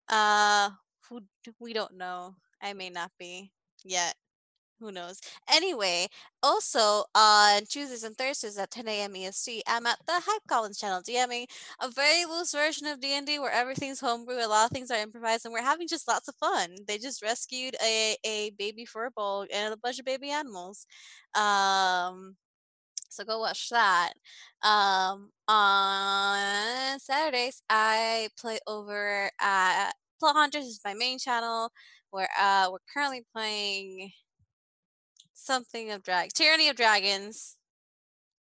Uh, 0.07 0.69
who 1.09 1.21
we 1.59 1.73
don't 1.73 1.97
know. 1.97 2.35
I 2.61 2.71
may 2.73 2.89
not 2.89 3.11
be 3.19 3.51
yet. 3.83 4.15
Who 4.83 4.91
knows? 4.91 5.21
Anyway, 5.51 6.07
also 6.41 7.05
on 7.15 7.61
Tuesdays 7.69 8.03
and 8.03 8.17
Thursdays 8.17 8.57
at 8.57 8.69
10 8.71 8.87
a.m. 8.87 9.15
EST, 9.15 9.63
I'm 9.67 9.85
at 9.85 9.99
the 10.05 10.13
Hype 10.15 10.41
Collins 10.47 10.77
channel 10.77 11.01
DMing 11.01 11.45
a 11.81 11.89
very 11.89 12.25
loose 12.25 12.51
version 12.51 12.87
of 12.87 12.99
D&D 12.99 13.39
where 13.39 13.51
everything's 13.51 13.99
homebrew, 13.99 14.35
a 14.43 14.47
lot 14.47 14.65
of 14.65 14.71
things 14.71 14.91
are 14.91 14.99
improvised, 15.01 15.45
and 15.45 15.53
we're 15.53 15.61
having 15.61 15.87
just 15.87 16.07
lots 16.07 16.27
of 16.27 16.35
fun. 16.35 16.75
They 16.87 16.97
just 16.97 17.21
rescued 17.23 17.75
a, 17.83 18.17
a 18.25 18.51
baby 18.51 18.85
furball 18.85 19.47
and 19.53 19.73
a 19.73 19.77
bunch 19.77 19.99
of 19.99 20.05
baby 20.05 20.29
animals. 20.31 20.85
Um, 21.35 22.35
so 23.09 23.23
go 23.23 23.39
watch 23.39 23.69
that. 23.69 24.13
Um, 24.63 25.31
on 25.47 26.99
Saturdays, 26.99 27.61
I 27.69 28.29
play 28.39 28.59
over 28.67 29.29
at 29.39 29.91
Plot 30.19 30.35
Hunters 30.35 30.65
is 30.65 30.79
my 30.85 30.93
main 30.93 31.19
channel 31.19 31.71
where 32.11 32.29
uh 32.39 32.69
we're 32.71 32.77
currently 32.93 33.23
playing 33.33 34.11
something 35.43 35.91
of 35.91 36.03
drag 36.03 36.33
Tyranny 36.33 36.69
of 36.69 36.75
Dragons. 36.75 37.57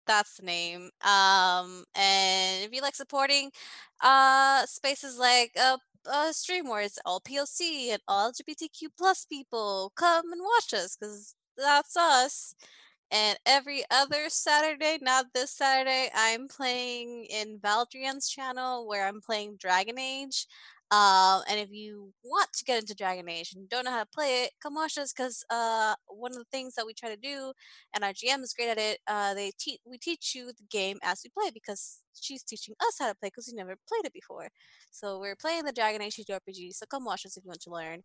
That's 0.07 0.37
the 0.37 0.47
name. 0.47 0.91
Um 1.03 1.85
and 1.95 2.65
if 2.65 2.71
you 2.73 2.83
like 2.83 2.95
supporting 2.95 3.51
uh 4.03 4.67
spaces 4.67 5.19
like 5.19 5.53
uh 5.61 5.79
uh, 6.11 6.33
stream 6.33 6.69
where 6.69 6.83
it's 6.83 6.99
all 7.05 7.21
POC 7.21 7.91
and 7.91 8.01
all 8.09 8.33
LGBTQ 8.33 8.89
plus 8.99 9.25
people 9.25 9.93
come 9.97 10.33
and 10.33 10.41
watch 10.43 10.73
us 10.75 10.97
because 10.97 11.35
that's 11.57 11.97
us. 11.97 12.55
And 13.13 13.39
every 13.45 13.83
other 13.91 14.29
Saturday, 14.29 14.99
not 15.03 15.27
this 15.35 15.51
Saturday, 15.51 16.11
I'm 16.15 16.47
playing 16.47 17.27
in 17.29 17.59
Valdrian's 17.59 18.29
channel 18.29 18.87
where 18.87 19.07
I'm 19.07 19.21
playing 19.21 19.57
Dragon 19.59 19.99
Age. 19.99 20.47
Um, 20.91 21.43
and 21.49 21.61
if 21.61 21.71
you 21.71 22.13
want 22.25 22.53
to 22.53 22.65
get 22.65 22.81
into 22.81 22.97
Dragon 22.97 23.29
Age 23.29 23.53
and 23.55 23.69
don't 23.69 23.85
know 23.85 23.93
how 23.93 24.01
to 24.01 24.09
play 24.13 24.43
it, 24.45 24.51
come 24.61 24.75
watch 24.75 24.99
us 24.99 25.13
because 25.13 25.45
uh, 25.49 25.95
one 26.09 26.33
of 26.33 26.39
the 26.39 26.51
things 26.51 26.75
that 26.75 26.85
we 26.85 26.95
try 26.95 27.09
to 27.09 27.17
do, 27.17 27.53
and 27.95 28.03
our 28.03 28.13
GM 28.13 28.43
is 28.43 28.53
great 28.53 28.69
at 28.71 28.79
it. 28.79 28.99
Uh, 29.07 29.33
they 29.35 29.53
teach 29.57 29.79
we 29.87 29.99
teach 29.99 30.35
you 30.35 30.47
the 30.47 30.67
game 30.69 30.99
as 31.03 31.21
we 31.25 31.31
play 31.31 31.51
because 31.53 32.01
she's 32.21 32.43
teaching 32.43 32.75
us 32.81 32.97
how 32.99 33.09
to 33.09 33.15
play 33.15 33.29
because 33.29 33.49
we 33.51 33.57
never 33.57 33.77
played 33.89 34.05
it 34.05 34.13
before. 34.13 34.49
So 34.91 35.21
we're 35.21 35.37
playing 35.37 35.65
the 35.65 35.73
Dragon 35.73 36.03
Age 36.03 36.17
RPG. 36.17 36.75
So 36.75 36.87
come 36.87 37.05
watch 37.05 37.25
us 37.25 37.37
if 37.37 37.45
you 37.45 37.49
want 37.49 37.63
to 37.63 37.71
learn. 37.71 38.03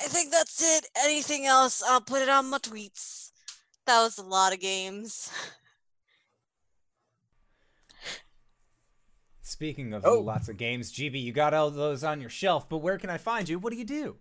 I 0.00 0.04
think 0.04 0.32
that's 0.32 0.62
it. 0.62 0.86
Anything 1.04 1.46
else, 1.46 1.82
I'll 1.82 2.00
put 2.00 2.20
it 2.20 2.28
on 2.28 2.50
my 2.50 2.58
tweets. 2.58 3.30
That 3.86 4.02
was 4.02 4.18
a 4.18 4.24
lot 4.24 4.52
of 4.52 4.60
games. 4.60 5.30
Speaking 9.46 9.92
of 9.92 10.04
Oh. 10.04 10.18
lots 10.18 10.48
of 10.48 10.56
games, 10.56 10.92
GB, 10.92 11.22
you 11.22 11.32
got 11.32 11.54
all 11.54 11.70
those 11.70 12.02
on 12.02 12.20
your 12.20 12.28
shelf, 12.30 12.68
but 12.68 12.78
where 12.78 12.98
can 12.98 13.10
I 13.10 13.16
find 13.16 13.48
you? 13.48 13.60
What 13.60 13.72
do 13.72 13.78
you 13.78 13.84
do? 13.84 14.18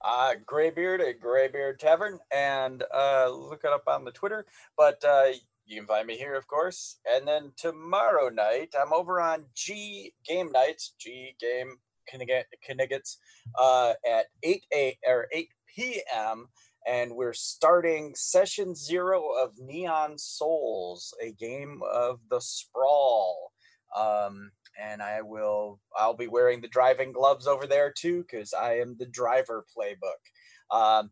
uh, 0.00 0.34
Graybeard 0.46 1.00
at 1.00 1.18
Graybeard 1.20 1.80
Tavern, 1.80 2.20
and 2.30 2.84
uh, 2.94 3.28
look 3.30 3.64
it 3.64 3.72
up 3.72 3.82
on 3.88 4.04
the 4.04 4.12
Twitter. 4.12 4.46
But 4.76 5.02
uh, 5.04 5.32
you 5.66 5.76
can 5.80 5.86
find 5.88 6.06
me 6.06 6.16
here, 6.16 6.34
of 6.36 6.46
course. 6.46 6.98
And 7.04 7.26
then 7.26 7.52
tomorrow 7.56 8.28
night, 8.28 8.74
I'm 8.80 8.92
over 8.92 9.20
on 9.20 9.46
G 9.54 10.12
Game 10.24 10.52
Nights, 10.52 10.94
G 11.00 11.34
Game 11.40 11.78
Kniggets, 12.14 13.18
uh, 13.58 13.94
at 14.08 14.26
8 14.44 14.64
a 14.72 14.98
or 15.06 15.26
8 15.32 15.48
p.m. 15.74 16.48
And 16.86 17.16
we're 17.16 17.32
starting 17.32 18.14
session 18.14 18.74
zero 18.76 19.30
of 19.42 19.58
Neon 19.58 20.16
Souls, 20.18 21.12
a 21.20 21.32
game 21.32 21.80
of 21.90 22.20
the 22.30 22.40
sprawl. 22.40 23.52
Um, 23.96 24.52
and 24.78 25.02
I 25.02 25.22
will 25.22 25.80
I'll 25.96 26.16
be 26.16 26.28
wearing 26.28 26.60
the 26.60 26.68
driving 26.68 27.12
gloves 27.12 27.46
over 27.46 27.66
there 27.66 27.92
too 27.96 28.22
because 28.22 28.52
I 28.54 28.78
am 28.78 28.96
the 28.98 29.06
driver 29.06 29.64
playbook. 29.76 30.76
Um, 30.76 31.10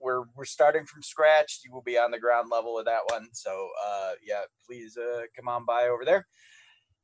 we're 0.00 0.24
we're 0.36 0.44
starting 0.44 0.84
from 0.84 1.02
scratch. 1.02 1.60
You 1.64 1.72
will 1.72 1.82
be 1.82 1.98
on 1.98 2.10
the 2.10 2.18
ground 2.20 2.48
level 2.52 2.74
with 2.74 2.86
that 2.86 3.02
one, 3.10 3.28
so 3.32 3.68
uh, 3.86 4.12
yeah, 4.24 4.42
please 4.66 4.96
uh, 4.96 5.22
come 5.36 5.48
on 5.48 5.64
by 5.64 5.84
over 5.88 6.04
there. 6.04 6.26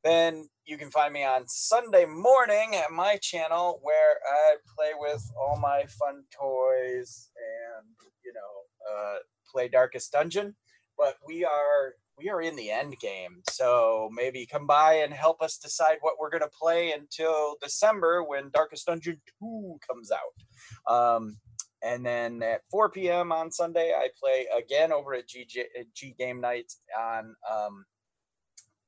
Then 0.04 0.48
you 0.66 0.76
can 0.76 0.90
find 0.90 1.12
me 1.12 1.24
on 1.24 1.48
Sunday 1.48 2.04
morning 2.04 2.74
at 2.74 2.92
my 2.92 3.16
channel 3.22 3.80
where 3.82 4.18
I 4.30 4.56
play 4.76 4.90
with 4.98 5.24
all 5.40 5.58
my 5.58 5.84
fun 5.98 6.24
toys 6.30 7.30
and 7.36 7.86
you 8.24 8.32
know 8.32 8.94
uh, 8.94 9.16
play 9.50 9.68
Darkest 9.68 10.12
Dungeon. 10.12 10.54
But 10.96 11.16
we 11.26 11.44
are 11.44 11.94
we 12.18 12.30
are 12.30 12.40
in 12.40 12.56
the 12.56 12.70
end 12.70 12.98
game, 13.00 13.42
so 13.50 14.08
maybe 14.12 14.46
come 14.46 14.66
by 14.66 14.94
and 14.94 15.12
help 15.12 15.42
us 15.42 15.58
decide 15.58 15.98
what 16.00 16.14
we're 16.18 16.30
gonna 16.30 16.48
play 16.48 16.92
until 16.92 17.56
December 17.62 18.22
when 18.22 18.50
Darkest 18.52 18.86
Dungeon 18.86 19.20
Two 19.38 19.78
comes 19.88 20.10
out. 20.10 20.92
Um, 20.92 21.36
and 21.82 22.04
then 22.04 22.42
at 22.42 22.62
4 22.70 22.88
p.m. 22.90 23.30
on 23.30 23.52
Sunday, 23.52 23.92
I 23.94 24.08
play 24.18 24.46
again 24.56 24.90
over 24.90 25.14
at 25.14 25.28
G, 25.28 25.46
G 25.94 26.14
Game 26.18 26.40
Nights 26.40 26.80
on 26.98 27.34
um, 27.50 27.84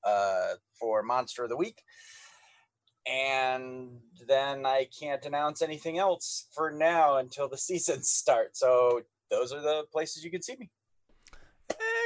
uh, 0.03 0.55
for 0.81 1.03
Monster 1.03 1.45
of 1.45 1.51
the 1.51 1.57
Week. 1.57 1.83
And 3.07 4.01
then 4.27 4.65
I 4.65 4.89
can't 4.99 5.25
announce 5.27 5.63
anything 5.63 5.99
else 5.99 6.49
for 6.55 6.71
now 6.71 7.19
until 7.19 7.49
the 7.49 7.59
season 7.59 8.03
starts. 8.03 8.61
So 8.61 9.03
those 9.31 9.53
are 9.53 9.61
the 9.61 9.85
places 9.93 10.25
you 10.25 10.31
can 10.31 10.43
see 10.43 10.57
me. 10.59 10.71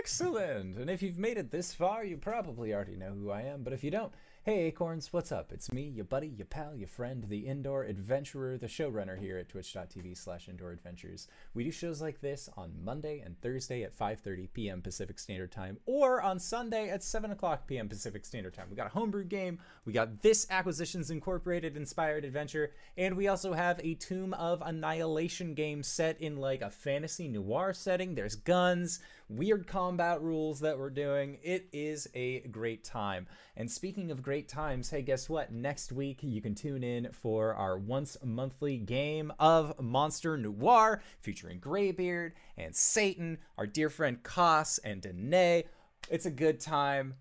Excellent. 0.01 0.79
And 0.79 0.89
if 0.89 1.03
you've 1.03 1.19
made 1.19 1.37
it 1.37 1.51
this 1.51 1.75
far, 1.75 2.03
you 2.03 2.17
probably 2.17 2.73
already 2.73 2.97
know 2.97 3.13
who 3.13 3.31
I 3.31 3.43
am. 3.43 3.63
But 3.63 3.75
if 3.75 3.85
you 3.85 3.91
don't, 3.91 4.11
hey 4.45 4.65
Acorns, 4.65 5.13
what's 5.13 5.31
up? 5.31 5.53
It's 5.53 5.71
me, 5.71 5.83
your 5.83 6.07
buddy, 6.07 6.29
your 6.29 6.47
pal, 6.47 6.75
your 6.75 6.89
friend, 6.89 7.27
the 7.29 7.41
indoor 7.41 7.85
adventurer, 7.85 8.57
the 8.57 8.67
showrunner 8.67 9.19
here 9.19 9.37
at 9.37 9.51
twitch.tv 9.51 10.17
slash 10.17 10.49
indoor 10.49 10.71
adventures. 10.71 11.29
We 11.53 11.65
do 11.65 11.71
shows 11.71 12.01
like 12.01 12.23
this 12.23 12.49
on 12.57 12.73
Monday 12.83 13.21
and 13.21 13.39
Thursday 13.43 13.83
at 13.83 13.95
5.30 13.95 14.49
p.m. 14.55 14.81
Pacific 14.81 15.19
Standard 15.19 15.53
Time 15.53 15.77
or 15.85 16.23
on 16.23 16.39
Sunday 16.39 16.89
at 16.89 17.03
7 17.03 17.31
o'clock 17.31 17.67
p.m. 17.67 17.91
Pacific 17.91 18.25
Standard 18.25 18.55
Time. 18.55 18.69
We 18.71 18.77
got 18.77 18.87
a 18.87 18.99
homebrew 18.99 19.25
game, 19.25 19.59
we 19.85 19.93
got 19.93 20.23
this 20.23 20.47
Acquisitions 20.49 21.11
Incorporated 21.11 21.77
inspired 21.77 22.25
adventure, 22.25 22.73
and 22.97 23.19
we 23.19 23.29
also 23.29 23.53
have 23.53 23.79
a 23.85 23.95
Tomb 23.97 24.33
of 24.33 24.63
Annihilation 24.65 25.53
game 25.53 25.83
set 25.83 26.19
in 26.23 26.39
like 26.39 26.63
a 26.63 26.71
fantasy 26.71 27.29
noir 27.29 27.75
setting. 27.75 28.15
There's 28.15 28.37
guns, 28.37 29.01
weird 29.31 29.67
combat 29.67 30.21
rules 30.21 30.61
that 30.61 30.79
we're 30.79 30.91
doing. 30.91 31.39
It 31.43 31.69
is 31.73 32.09
a 32.15 32.41
great 32.41 32.85
time. 32.85 33.27
And 33.57 33.71
speaking 33.71 34.11
of 34.11 34.23
great 34.23 34.49
times, 34.49 34.91
hey, 34.91 35.03
guess 35.03 35.29
what? 35.29 35.53
Next 35.53 35.93
week 35.93 36.19
you 36.23 36.43
can 36.43 36.55
tune 36.55 36.83
in 36.83 37.13
for 37.13 37.55
our 37.55 37.79
once 37.79 38.17
monthly 38.25 38.79
game 38.79 39.33
of 39.39 39.81
Monster 39.81 40.37
Noir 40.37 41.03
featuring 41.21 41.61
Graybeard 41.61 42.33
and 42.57 42.75
Satan, 42.75 43.39
our 43.57 43.67
dear 43.67 43.89
friend 43.89 44.23
Koss 44.23 44.79
and 44.83 45.01
Danae. 45.01 45.65
It's 46.11 46.27
a 46.27 46.31
good 46.31 46.61
time. 46.61 47.15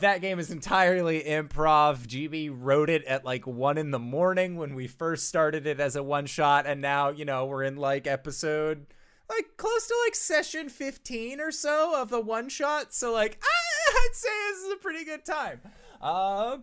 That 0.00 0.20
game 0.20 0.38
is 0.38 0.50
entirely 0.50 1.22
improv. 1.22 2.06
GB 2.06 2.50
wrote 2.52 2.90
it 2.90 3.04
at 3.04 3.24
like 3.24 3.46
one 3.46 3.78
in 3.78 3.90
the 3.90 3.98
morning 3.98 4.56
when 4.56 4.74
we 4.74 4.86
first 4.86 5.26
started 5.26 5.66
it 5.66 5.80
as 5.80 5.96
a 5.96 6.02
one 6.02 6.26
shot, 6.26 6.66
and 6.66 6.80
now, 6.80 7.08
you 7.08 7.24
know, 7.24 7.46
we're 7.46 7.64
in 7.64 7.76
like 7.76 8.06
episode 8.06 8.86
like 9.30 9.56
close 9.56 9.86
to 9.86 9.94
like 10.04 10.14
session 10.14 10.68
15 10.68 11.40
or 11.40 11.50
so 11.50 12.00
of 12.00 12.10
the 12.10 12.20
one 12.20 12.48
shot. 12.48 12.92
So 12.92 13.12
like 13.12 13.40
I'd 13.88 14.08
say 14.12 14.28
this 14.50 14.58
is 14.64 14.72
a 14.72 14.76
pretty 14.76 15.04
good 15.04 15.24
time. 15.24 15.60
Uh, 16.00 16.58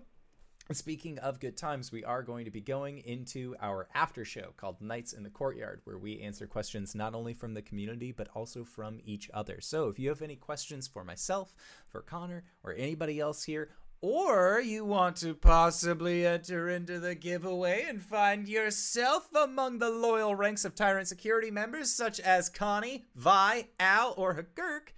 Speaking 0.73 1.17
of 1.19 1.39
good 1.39 1.55
times, 1.55 1.93
we 1.93 2.03
are 2.03 2.21
going 2.21 2.43
to 2.43 2.51
be 2.51 2.59
going 2.59 2.97
into 2.97 3.55
our 3.61 3.87
after 3.95 4.25
show 4.25 4.53
called 4.57 4.81
Nights 4.81 5.13
in 5.13 5.23
the 5.23 5.29
Courtyard, 5.29 5.79
where 5.85 5.97
we 5.97 6.19
answer 6.19 6.45
questions 6.45 6.93
not 6.93 7.15
only 7.15 7.33
from 7.33 7.53
the 7.53 7.61
community 7.61 8.11
but 8.11 8.27
also 8.35 8.65
from 8.65 8.99
each 9.05 9.29
other. 9.33 9.61
So 9.61 9.87
if 9.87 9.97
you 9.97 10.09
have 10.09 10.21
any 10.21 10.35
questions 10.35 10.85
for 10.85 11.05
myself, 11.05 11.55
for 11.87 12.01
Connor, 12.01 12.43
or 12.63 12.73
anybody 12.73 13.17
else 13.17 13.43
here, 13.43 13.69
or 14.01 14.59
you 14.59 14.85
want 14.85 15.15
to 15.17 15.33
possibly 15.33 16.25
enter 16.25 16.69
into 16.69 16.99
the 16.99 17.15
giveaway 17.15 17.85
and 17.87 18.01
find 18.01 18.47
yourself 18.47 19.27
among 19.33 19.79
the 19.79 19.89
loyal 19.89 20.35
ranks 20.35 20.65
of 20.65 20.75
Tyrant 20.75 21.07
security 21.07 21.49
members 21.49 21.91
such 21.91 22.19
as 22.19 22.49
Connie, 22.49 23.05
Vi, 23.15 23.67
Al, 23.79 24.13
or 24.17 24.35
Hagurk, 24.35 24.93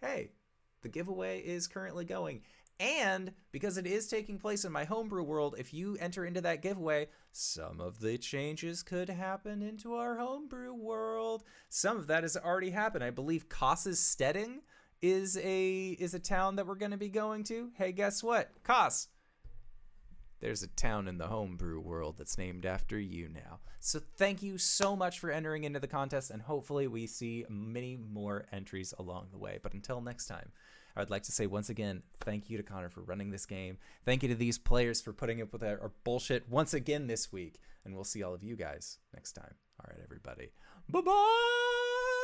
hey, 0.00 0.30
the 0.82 0.88
giveaway 0.88 1.40
is 1.40 1.68
currently 1.68 2.04
going. 2.04 2.42
And 2.80 3.32
because 3.52 3.76
it 3.76 3.86
is 3.86 4.08
taking 4.08 4.38
place 4.38 4.64
in 4.64 4.72
my 4.72 4.84
homebrew 4.84 5.22
world, 5.22 5.54
if 5.56 5.72
you 5.72 5.96
enter 6.00 6.24
into 6.24 6.40
that 6.40 6.62
giveaway, 6.62 7.08
some 7.30 7.80
of 7.80 8.00
the 8.00 8.18
changes 8.18 8.82
could 8.82 9.08
happen 9.08 9.62
into 9.62 9.94
our 9.94 10.16
homebrew 10.16 10.74
world. 10.74 11.44
Some 11.68 11.96
of 11.96 12.08
that 12.08 12.24
has 12.24 12.36
already 12.36 12.70
happened. 12.70 13.04
I 13.04 13.10
believe 13.10 13.48
Koss's 13.48 14.00
Steading 14.00 14.62
is 15.02 15.36
a 15.36 15.96
is 15.98 16.14
a 16.14 16.18
town 16.18 16.56
that 16.56 16.66
we're 16.66 16.76
going 16.76 16.92
to 16.92 16.96
be 16.96 17.08
going 17.08 17.44
to. 17.44 17.70
Hey, 17.74 17.92
guess 17.92 18.22
what? 18.22 18.50
Koss. 18.64 19.08
There's 20.40 20.62
a 20.62 20.68
town 20.68 21.06
in 21.06 21.18
the 21.18 21.28
homebrew 21.28 21.78
world 21.78 22.16
that's 22.18 22.36
named 22.36 22.66
after 22.66 22.98
you 22.98 23.28
now. 23.28 23.60
So 23.78 24.00
thank 24.16 24.42
you 24.42 24.58
so 24.58 24.96
much 24.96 25.20
for 25.20 25.30
entering 25.30 25.62
into 25.62 25.78
the 25.78 25.86
contest 25.86 26.30
and 26.30 26.42
hopefully 26.42 26.88
we 26.88 27.06
see 27.06 27.44
many 27.48 27.96
more 27.96 28.46
entries 28.50 28.92
along 28.98 29.28
the 29.30 29.38
way. 29.38 29.60
But 29.62 29.72
until 29.72 30.00
next 30.00 30.26
time, 30.26 30.50
I 30.96 31.00
would 31.00 31.10
like 31.10 31.22
to 31.24 31.32
say 31.32 31.46
once 31.46 31.68
again, 31.68 32.02
thank 32.20 32.50
you 32.50 32.56
to 32.56 32.64
Connor 32.64 32.90
for 32.90 33.02
running 33.02 33.30
this 33.30 33.46
game. 33.46 33.78
Thank 34.04 34.24
you 34.24 34.28
to 34.30 34.34
these 34.34 34.58
players 34.58 35.00
for 35.00 35.12
putting 35.12 35.40
up 35.40 35.52
with 35.52 35.62
our, 35.62 35.80
our 35.80 35.92
bullshit 36.02 36.48
once 36.48 36.74
again 36.74 37.06
this 37.06 37.32
week. 37.32 37.60
And 37.84 37.94
we'll 37.94 38.02
see 38.02 38.24
all 38.24 38.34
of 38.34 38.42
you 38.42 38.56
guys 38.56 38.98
next 39.14 39.32
time. 39.32 39.54
All 39.80 39.86
right, 39.88 40.02
everybody. 40.02 40.50
Bye 40.88 41.00
bye. 41.02 42.18